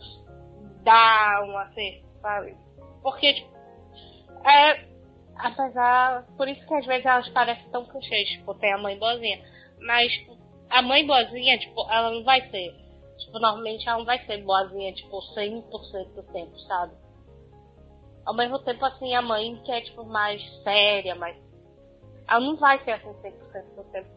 dar 0.84 1.44
um 1.44 1.58
acerto, 1.58 2.06
sabe? 2.22 2.56
Porque, 3.02 3.34
tipo, 3.34 3.58
é. 4.46 4.88
Apesar. 5.36 6.26
Por 6.38 6.48
isso 6.48 6.66
que 6.66 6.74
às 6.74 6.86
vezes 6.86 7.06
elas 7.06 7.30
parecem 7.30 7.70
tão 7.70 7.86
clichês, 7.86 8.30
tipo, 8.30 8.54
tem 8.56 8.74
a 8.74 8.78
mãe 8.78 8.98
boazinha. 8.98 9.44
Mas, 9.80 10.12
tipo, 10.12 10.38
a 10.70 10.82
mãe 10.82 11.06
boazinha, 11.06 11.60
tipo, 11.60 11.82
ela 11.92 12.12
não 12.12 12.24
vai 12.24 12.50
ser. 12.50 12.74
Tipo, 13.20 13.40
normalmente 13.40 13.88
ela 13.88 14.00
não 14.00 14.06
vai 14.06 14.24
ser 14.26 14.44
boazinha, 14.44 14.94
tipo, 14.94 15.20
100% 15.36 16.14
do 16.16 16.24
tempo, 16.32 16.58
sabe? 16.62 16.94
Ao 18.28 18.34
mesmo 18.34 18.60
tempo, 18.60 18.84
assim, 18.84 19.16
a 19.16 19.22
mãe 19.22 19.56
que 19.64 19.72
é, 19.72 19.80
tipo, 19.80 20.04
mais 20.04 20.42
séria, 20.62 21.16
mais. 21.16 21.38
Ela 22.28 22.42
não 22.42 22.58
vai 22.58 22.78
ser 22.84 22.92
assim 22.92 23.08
100% 23.08 23.32
do 23.78 23.84
tempo. 23.86 24.10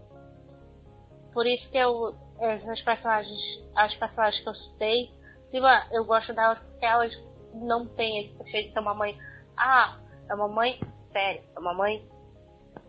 Por 1.32 1.46
isso 1.46 1.70
que 1.70 1.78
eu. 1.78 2.12
As 2.40 2.82
personagens. 2.82 3.38
As 3.76 3.94
personagens 3.94 4.42
que 4.42 4.48
eu 4.48 4.54
citei. 4.56 5.14
Cima, 5.52 5.86
eu 5.92 6.04
gosto 6.04 6.32
delas 6.32 6.58
porque 6.58 6.84
elas 6.84 7.16
não 7.54 7.86
têm 7.86 8.18
esse 8.18 8.34
preconceito 8.34 8.66
de 8.66 8.72
ser 8.72 8.80
uma 8.80 8.94
mãe. 8.94 9.16
Ah, 9.56 9.96
é 10.28 10.34
uma 10.34 10.48
mãe 10.48 10.80
séria. 11.12 11.44
É 11.54 11.60
uma 11.60 11.72
mãe. 11.72 12.04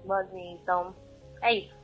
Boazinha. 0.03 0.53
Então, 0.53 0.95
é 1.43 1.53
isso. 1.53 1.76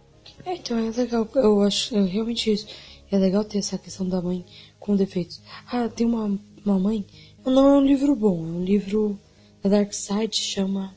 É, 0.45 0.55
então 0.55 0.79
é 0.79 0.89
legal, 0.89 1.27
eu 1.35 1.61
acho 1.61 1.95
é 1.95 2.01
realmente 2.01 2.51
isso. 2.51 2.67
É 3.11 3.17
legal 3.19 3.45
ter 3.45 3.59
essa 3.59 3.77
questão 3.77 4.09
da 4.09 4.19
mãe 4.19 4.43
com 4.79 4.95
defeitos. 4.95 5.43
Ah, 5.71 5.87
tem 5.89 6.07
uma, 6.07 6.39
uma 6.65 6.79
mãe. 6.79 7.05
Não 7.45 7.69
é 7.69 7.77
um 7.77 7.85
livro 7.85 8.15
bom, 8.15 8.39
é 8.39 8.49
um 8.49 8.63
livro 8.63 9.19
da 9.67 9.77
Dark 9.77 9.93
Side, 9.93 10.35
chama 10.35 10.95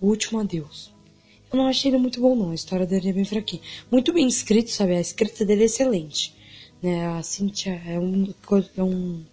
O 0.00 0.08
Último 0.08 0.40
Adeus. 0.40 0.92
Eu 1.52 1.58
não 1.58 1.66
achei 1.66 1.90
ele 1.90 1.98
muito 1.98 2.20
bom 2.20 2.34
não, 2.34 2.50
a 2.50 2.54
história 2.54 2.86
dele 2.86 3.10
é 3.10 3.12
bem 3.12 3.24
fraquinha. 3.24 3.62
Muito 3.90 4.12
bem 4.12 4.26
escrito, 4.26 4.70
sabe? 4.70 4.94
A 4.96 5.00
escrita 5.00 5.44
dele 5.44 5.62
é 5.62 5.66
excelente. 5.66 6.34
Né? 6.82 7.06
A 7.06 7.22
Cynthia 7.22 7.80
é 7.86 7.98
um, 7.98 8.34
é 8.76 8.82
um 8.82 9.24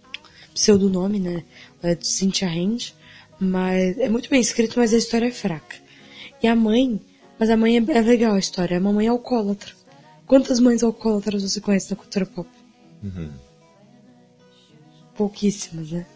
pseudonome, 0.52 1.18
né? 1.18 1.44
É 1.82 1.94
de 1.94 2.06
Cynthia 2.06 2.48
Hand. 2.48 2.94
Mas 3.40 3.98
é 3.98 4.08
muito 4.08 4.30
bem 4.30 4.40
escrito, 4.40 4.78
mas 4.78 4.94
a 4.94 4.98
história 4.98 5.26
é 5.26 5.32
fraca. 5.32 5.76
E 6.42 6.46
a 6.46 6.54
mãe, 6.54 7.00
mas 7.38 7.50
a 7.50 7.56
mãe 7.56 7.76
é, 7.76 7.84
é 7.92 8.00
legal 8.00 8.34
a 8.34 8.38
história, 8.38 8.76
é 8.76 8.78
uma 8.78 8.92
mãe 8.92 9.08
alcoólatra. 9.08 9.72
Quantas 10.26 10.60
mães 10.60 10.82
alcoólatras 10.82 11.42
você 11.42 11.60
conhece 11.60 11.90
na 11.90 11.96
cultura 11.96 12.26
pop? 12.26 12.48
Uhum. 13.02 13.30
Pouquíssimas, 15.14 15.90
né? 15.90 16.06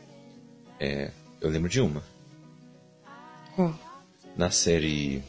É, 0.80 1.10
eu 1.40 1.50
lembro 1.50 1.68
de 1.68 1.80
uma. 1.80 2.02
Qual? 3.58 3.74
Na 4.36 4.52
série 4.52 5.20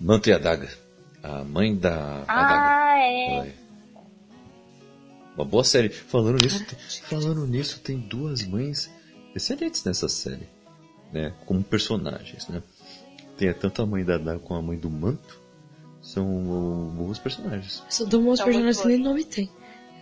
Manto 0.00 0.28
e 0.28 0.32
Adaga. 0.32 0.68
A 1.24 1.42
mãe 1.42 1.74
da 1.74 2.22
Adaga. 2.22 2.28
Ah, 2.28 2.98
é. 3.00 3.34
Ela 3.34 3.46
é 3.48 3.54
Uma 5.34 5.44
boa 5.44 5.64
série. 5.64 5.88
Falando 5.88 6.40
nisso, 6.40 6.64
tem- 6.64 6.78
falando 7.02 7.44
nisso, 7.48 7.80
tem 7.80 7.98
duas 7.98 8.44
mães 8.46 8.88
excelentes 9.34 9.82
nessa 9.82 10.08
série, 10.08 10.48
né? 11.12 11.34
Como 11.46 11.64
personagens, 11.64 12.46
né? 12.46 12.62
Tem 13.36 13.52
tanto 13.52 13.82
a 13.82 13.86
mãe 13.86 14.04
da 14.04 14.14
Adaga 14.14 14.38
como 14.38 14.60
a 14.60 14.62
mãe 14.62 14.78
do 14.78 14.88
Manto. 14.88 15.40
São 16.00 16.24
bons 16.96 17.18
personagens. 17.18 17.82
São 17.88 18.06
bons 18.08 18.40
personagens 18.40 18.80
que 18.80 18.86
nem 18.86 18.98
nome 18.98 19.24
tem. 19.24 19.50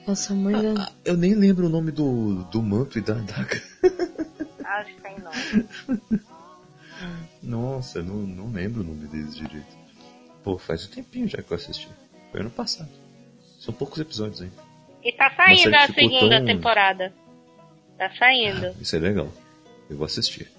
Nossa, 0.07 0.35
mãe 0.35 0.53
da... 0.75 0.83
Ah, 0.83 0.93
eu 1.07 1.17
nem 1.17 1.35
lembro 1.35 1.67
o 1.67 1.71
nome 1.71 1.91
do, 1.91 2.45
do 2.45 2.63
Manto 2.63 2.99
e 2.99 3.01
da 3.01 3.15
Adaga. 3.15 3.63
Acho 4.63 4.95
que 4.95 5.01
tem 5.01 5.17
nome. 5.21 6.21
Nossa, 7.47 8.03
não, 8.03 8.17
não 8.17 8.51
lembro 8.53 8.81
o 8.81 8.85
nome 8.85 9.07
deles 9.07 9.37
direito. 9.37 9.77
Pô, 10.43 10.59
faz 10.59 10.85
um 10.87 10.91
tempinho 10.91 11.29
já 11.29 11.41
que 11.41 11.51
eu 11.51 11.57
assisti. 11.57 11.89
Foi 12.31 12.41
ano 12.41 12.51
passado. 12.51 12.91
São 13.61 13.73
poucos 13.73 13.99
episódios 14.01 14.43
ainda. 14.43 14.55
E 15.03 15.13
tá 15.13 15.33
saindo 15.35 15.75
a 15.75 15.87
segunda 15.87 16.39
tão- 16.39 16.47
temporada. 16.47 17.15
Tá 17.97 18.11
saindo. 18.19 18.75
Isso 18.81 18.97
é 18.97 18.99
legal. 18.99 19.33
Eu 19.89 19.97
vou 19.97 20.05
assistir. 20.05 20.51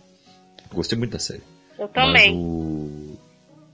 Gostei 0.74 0.98
muito 0.98 1.12
da 1.12 1.20
série. 1.20 1.44
Eu 1.78 1.88
também. 1.90 2.34
Mas 2.34 2.42
o... 2.42 3.18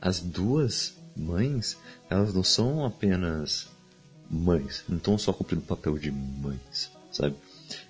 as 0.01 0.19
duas 0.19 0.97
mães, 1.15 1.77
elas 2.09 2.33
não 2.33 2.43
são 2.43 2.83
apenas 2.83 3.71
mães. 4.29 4.83
Não 4.89 4.97
estão 4.97 5.17
só 5.17 5.31
cumprindo 5.31 5.61
o 5.61 5.65
papel 5.67 5.97
de 5.97 6.11
mães, 6.11 6.91
sabe? 7.11 7.35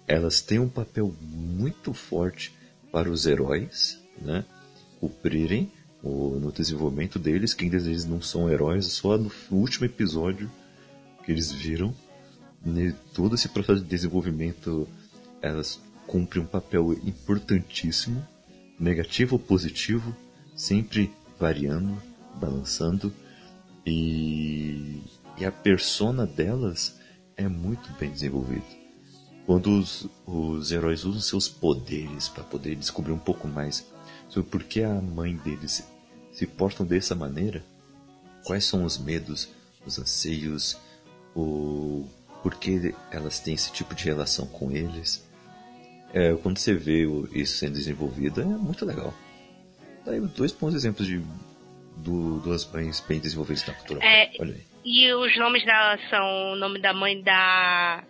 Elas 0.06 0.42
têm 0.42 0.60
um 0.60 0.70
papel 0.70 1.14
muito 1.22 1.94
forte 1.94 2.54
para 2.92 3.10
os 3.10 3.26
heróis, 3.26 4.00
né? 4.22 4.44
Cumprirem 5.04 5.70
o, 6.02 6.40
no 6.40 6.50
desenvolvimento 6.50 7.20
deles, 7.20 7.54
que 7.54 7.66
ainda 7.66 7.76
eles 7.76 8.06
não 8.06 8.22
são 8.22 8.50
heróis, 8.50 8.86
só 8.86 9.18
no 9.18 9.30
último 9.52 9.86
episódio 9.86 10.50
que 11.26 11.32
eles 11.32 11.52
viram, 11.52 11.94
né, 12.66 12.96
todo 13.14 13.36
esse 13.36 13.50
processo 13.50 13.82
de 13.82 13.88
desenvolvimento, 13.88 14.88
elas 15.42 15.82
cumprem 16.08 16.42
um 16.42 16.48
papel 16.48 16.94
importantíssimo, 17.06 18.26
negativo 18.80 19.36
ou 19.36 19.40
positivo, 19.40 20.16
sempre 20.56 21.12
variando, 21.38 22.02
balançando, 22.40 23.12
e, 23.86 25.02
e 25.38 25.46
a 25.46 25.52
persona 25.52 26.26
delas 26.26 26.98
é 27.36 27.50
muito 27.50 27.92
bem 28.00 28.10
desenvolvida. 28.10 28.64
Quando 29.46 29.78
os, 29.78 30.08
os 30.26 30.72
heróis 30.72 31.04
usam 31.04 31.20
seus 31.20 31.50
poderes 31.50 32.30
para 32.30 32.46
poder 32.46 32.78
descobrir 32.78 33.12
um 33.12 33.20
pouco 33.20 33.50
mais 33.50 33.86
sobre 34.34 34.50
por 34.50 34.64
que 34.64 34.82
a 34.82 34.90
mãe 34.90 35.36
deles 35.36 35.88
se, 36.32 36.48
portam 36.48 36.84
dessa 36.84 37.14
maneira, 37.14 37.64
quais 38.44 38.66
são 38.66 38.84
os 38.84 38.98
medos, 38.98 39.48
os 39.86 40.00
anseios, 40.00 40.76
o 41.36 42.08
por 42.42 42.56
que 42.56 42.94
elas 43.12 43.40
têm 43.40 43.54
esse 43.54 43.72
tipo 43.72 43.96
de 43.96 44.04
relação 44.04 44.46
com 44.48 44.70
eles. 44.72 45.26
É, 46.14 46.34
quando 46.36 46.58
você 46.58 46.74
vê 46.74 47.06
isso 47.32 47.58
sendo 47.58 47.74
desenvolvido, 47.74 48.42
é 48.42 48.46
muito 48.46 48.86
legal. 48.86 49.14
Daí 50.06 50.20
dois 50.20 50.52
bons 50.52 50.74
exemplos 50.74 51.08
de 51.08 51.22
do, 51.98 52.40
duas 52.40 52.70
mães 52.72 53.00
bem 53.08 53.20
desenvolvidas 53.20 53.66
na 53.66 53.74
cultura. 53.76 54.04
É. 54.04 54.32
Olha 54.40 54.54
aí. 54.56 54.62
E 54.84 55.14
os 55.14 55.38
nomes 55.38 55.64
dela 55.64 55.98
são 56.10 56.54
o 56.54 56.56
nome 56.56 56.82
da 56.82 56.92
mãe 56.92 57.22
da 57.22 58.04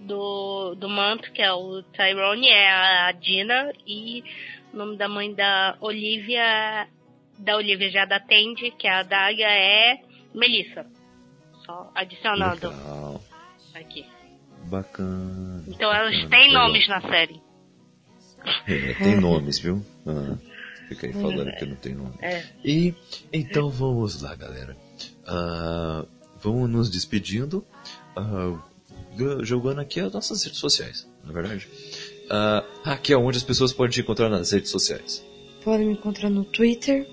do, 0.00 0.74
do 0.76 0.88
manto, 0.88 1.30
que 1.32 1.42
é 1.42 1.52
o 1.52 1.82
Tyrone, 1.82 2.48
é 2.48 2.70
a 2.70 3.12
Dina, 3.12 3.72
e 3.86 4.24
o 4.74 4.76
nome 4.76 4.96
da 4.96 5.08
mãe 5.08 5.32
da 5.32 5.76
Olivia, 5.80 6.88
da 7.38 7.56
Olivia 7.56 7.90
já 7.90 8.04
da 8.04 8.18
Tende, 8.18 8.72
que 8.72 8.88
é 8.88 8.92
a 8.92 9.02
Daga, 9.04 9.44
é 9.44 10.00
Melissa. 10.34 10.84
só 11.64 11.90
adicionando 11.94 12.68
Legal. 12.68 13.24
aqui. 13.74 14.04
Bacana. 14.64 15.62
Então 15.68 15.92
elas 15.92 16.14
bacana, 16.14 16.30
têm 16.30 16.48
legal. 16.48 16.66
nomes 16.66 16.88
na 16.88 17.00
série. 17.02 17.40
É, 18.66 18.94
tem 18.94 19.20
nomes, 19.20 19.58
viu? 19.58 19.84
Ah, 20.06 20.36
fica 20.88 21.06
aí 21.06 21.12
falando 21.12 21.56
que 21.56 21.64
não 21.64 21.76
tem 21.76 21.94
nome. 21.94 22.14
É. 22.20 22.44
E 22.64 22.94
então 23.32 23.70
vamos 23.70 24.20
lá, 24.20 24.34
galera. 24.34 24.76
Ah, 25.26 26.04
vamos 26.42 26.68
nos 26.68 26.90
despedindo, 26.90 27.64
ah, 28.16 28.58
jogando 29.42 29.80
aqui 29.80 30.00
as 30.00 30.12
nossas 30.12 30.42
redes 30.42 30.58
sociais, 30.58 31.08
na 31.22 31.32
verdade. 31.32 31.68
Ah, 32.30 32.64
aqui 32.84 33.12
é 33.12 33.16
onde 33.16 33.36
as 33.36 33.42
pessoas 33.42 33.72
podem 33.72 33.92
te 33.92 34.00
encontrar 34.00 34.28
nas 34.28 34.50
redes 34.50 34.70
sociais. 34.70 35.24
Podem 35.62 35.86
me 35.86 35.92
encontrar 35.92 36.30
no 36.30 36.44
Twitter, 36.44 37.06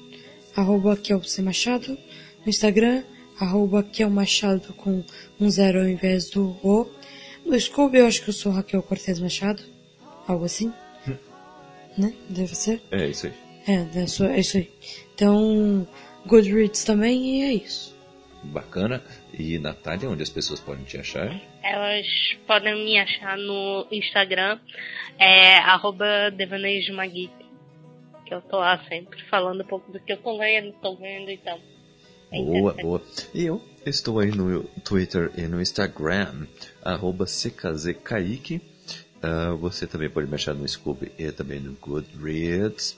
arroba 0.56 0.96
Kelce 0.96 1.42
Machado, 1.42 1.98
no 2.44 2.50
Instagram, 2.50 3.04
arroba 3.40 3.84
Kel 3.84 4.10
Machado 4.10 4.74
com 4.74 5.04
um 5.40 5.50
zero 5.50 5.82
ao 5.82 5.88
invés 5.88 6.30
do 6.30 6.50
O. 6.64 6.88
No 7.46 7.60
Scooby 7.60 8.00
eu 8.00 8.06
acho 8.06 8.24
que 8.24 8.30
eu 8.30 8.34
sou 8.34 8.52
Raquel 8.52 8.84
Cortez 8.84 9.20
Machado, 9.20 9.64
algo 10.28 10.46
assim. 10.46 10.72
né? 11.98 12.14
Deve 12.30 12.56
ser. 12.56 12.82
É 12.92 13.08
isso 13.08 13.28
aí. 13.28 13.34
É, 13.68 13.74
é 13.74 14.36
é 14.36 14.40
isso 14.40 14.58
aí. 14.58 14.72
Então, 15.14 15.88
Goodreads 16.26 16.84
também 16.84 17.40
e 17.40 17.44
é 17.44 17.54
isso. 17.54 17.96
Bacana. 18.44 19.04
E 19.38 19.58
Natália, 19.60 20.10
onde 20.10 20.24
as 20.24 20.30
pessoas 20.30 20.60
podem 20.60 20.84
te 20.84 20.98
achar? 20.98 21.40
Elas 21.64 22.08
podem 22.48 22.86
me 22.86 23.00
achar 23.00 23.38
no 23.38 23.88
Instagram, 23.92 24.60
é 25.18 25.58
arroba 25.58 26.32
que 28.32 28.36
eu 28.36 28.42
tô 28.44 28.60
lá 28.60 28.82
sempre 28.88 29.22
falando 29.24 29.62
um 29.62 29.66
pouco 29.66 29.92
do 29.92 30.00
que 30.00 30.14
eu 30.14 30.18
tô 30.18 30.38
lendo, 30.38 30.72
tô 30.82 30.96
vendo 30.96 31.30
então. 31.30 31.60
É 32.32 32.42
Boa, 32.42 32.74
boa. 32.74 33.02
E 33.34 33.44
eu 33.44 33.62
estou 33.86 34.20
aí 34.20 34.32
no 34.32 34.64
Twitter 34.86 35.32
e 35.38 35.42
no 35.42 35.62
Instagram, 35.62 36.48
arroba 36.82 37.26
CKZKaique. 37.26 38.62
Ah, 39.22 39.54
você 39.60 39.86
também 39.86 40.10
pode 40.10 40.30
me 40.30 40.36
achar 40.36 40.56
no 40.56 40.66
Scooby 40.66 41.12
e 41.20 41.30
também 41.34 41.60
no 41.60 41.74
Goodreads. 41.74 42.98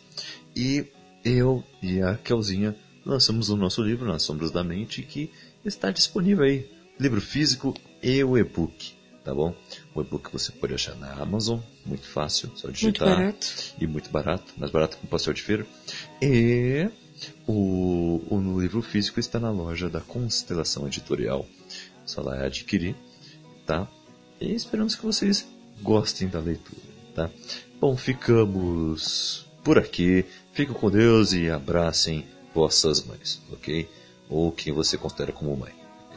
E 0.55 0.85
eu 1.25 1.63
e 1.81 1.99
a 1.99 2.15
Kelzinha 2.15 2.75
lançamos 3.05 3.49
o 3.49 3.55
nosso 3.55 3.81
livro, 3.81 4.07
Nas 4.07 4.23
Sombras 4.23 4.51
da 4.51 4.63
Mente, 4.63 5.01
que 5.03 5.29
está 5.63 5.91
disponível 5.91 6.43
aí. 6.43 6.69
Livro 6.99 7.19
físico 7.21 7.73
e 8.01 8.23
o 8.23 8.37
e-book, 8.37 8.93
tá 9.23 9.33
bom? 9.33 9.55
O 9.95 10.01
e-book 10.01 10.31
você 10.31 10.51
pode 10.51 10.73
achar 10.73 10.95
na 10.95 11.11
Amazon, 11.13 11.59
muito 11.85 12.07
fácil, 12.07 12.51
só 12.55 12.67
Muito 12.67 12.77
digitar 12.79 13.07
barato. 13.09 13.47
e 13.79 13.87
muito 13.87 14.09
barato, 14.09 14.53
mais 14.57 14.71
barato 14.71 14.97
que 14.97 15.05
um 15.05 15.09
pastel 15.09 15.33
de 15.33 15.41
feira. 15.41 15.65
E 16.21 16.89
o, 17.47 18.21
o 18.29 18.61
livro 18.61 18.81
físico 18.81 19.19
está 19.19 19.39
na 19.39 19.49
loja 19.51 19.89
da 19.89 20.01
Constelação 20.01 20.85
Editorial. 20.87 21.45
Só 22.05 22.21
lá 22.21 22.37
é 22.37 22.45
adquirir, 22.45 22.95
tá? 23.65 23.87
E 24.39 24.53
esperamos 24.53 24.95
que 24.95 25.05
vocês 25.05 25.47
gostem 25.81 26.27
da 26.27 26.39
leitura, 26.39 26.81
tá? 27.15 27.29
Bom, 27.79 27.95
ficamos 27.97 29.45
por 29.63 29.77
aqui. 29.77 30.25
Fiquem 30.53 30.75
com 30.75 30.91
Deus 30.91 31.33
e 31.33 31.49
abracem 31.49 32.25
vossas 32.53 33.03
mães, 33.03 33.41
ok? 33.51 33.89
Ou 34.29 34.51
quem 34.51 34.73
você 34.73 34.97
considera 34.97 35.31
como 35.31 35.55
mãe. 35.55 35.73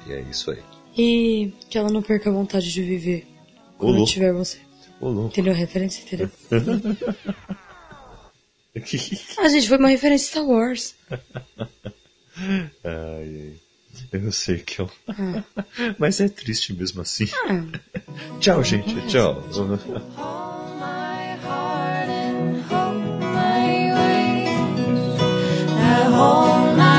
E 0.06 0.12
é 0.12 0.20
isso 0.22 0.50
aí. 0.50 0.62
E 0.96 1.52
que 1.68 1.76
ela 1.76 1.90
não 1.90 2.02
perca 2.02 2.30
a 2.30 2.32
vontade 2.32 2.72
de 2.72 2.82
viver 2.82 3.26
quando 3.76 4.04
tiver 4.04 4.32
você. 4.32 4.58
Ô. 5.00 5.26
Entendeu 5.26 5.52
a 5.52 5.56
referência? 5.56 6.02
Entendeu? 6.02 6.30
ah, 9.38 9.48
gente, 9.48 9.68
foi 9.68 9.78
uma 9.78 9.88
referência 9.88 10.28
Star 10.28 10.46
Wars. 10.46 10.94
ai, 11.10 11.18
ai. 12.84 13.52
Eu 14.12 14.32
sei 14.32 14.58
que 14.58 14.80
eu. 14.80 14.90
Mas 15.98 16.20
é 16.20 16.28
triste 16.28 16.74
mesmo 16.74 17.00
assim. 17.00 17.26
Tchau, 18.40 18.62
gente. 18.62 18.94
Tchau. 19.08 19.42
whole 26.04 26.76
night. 26.76 26.95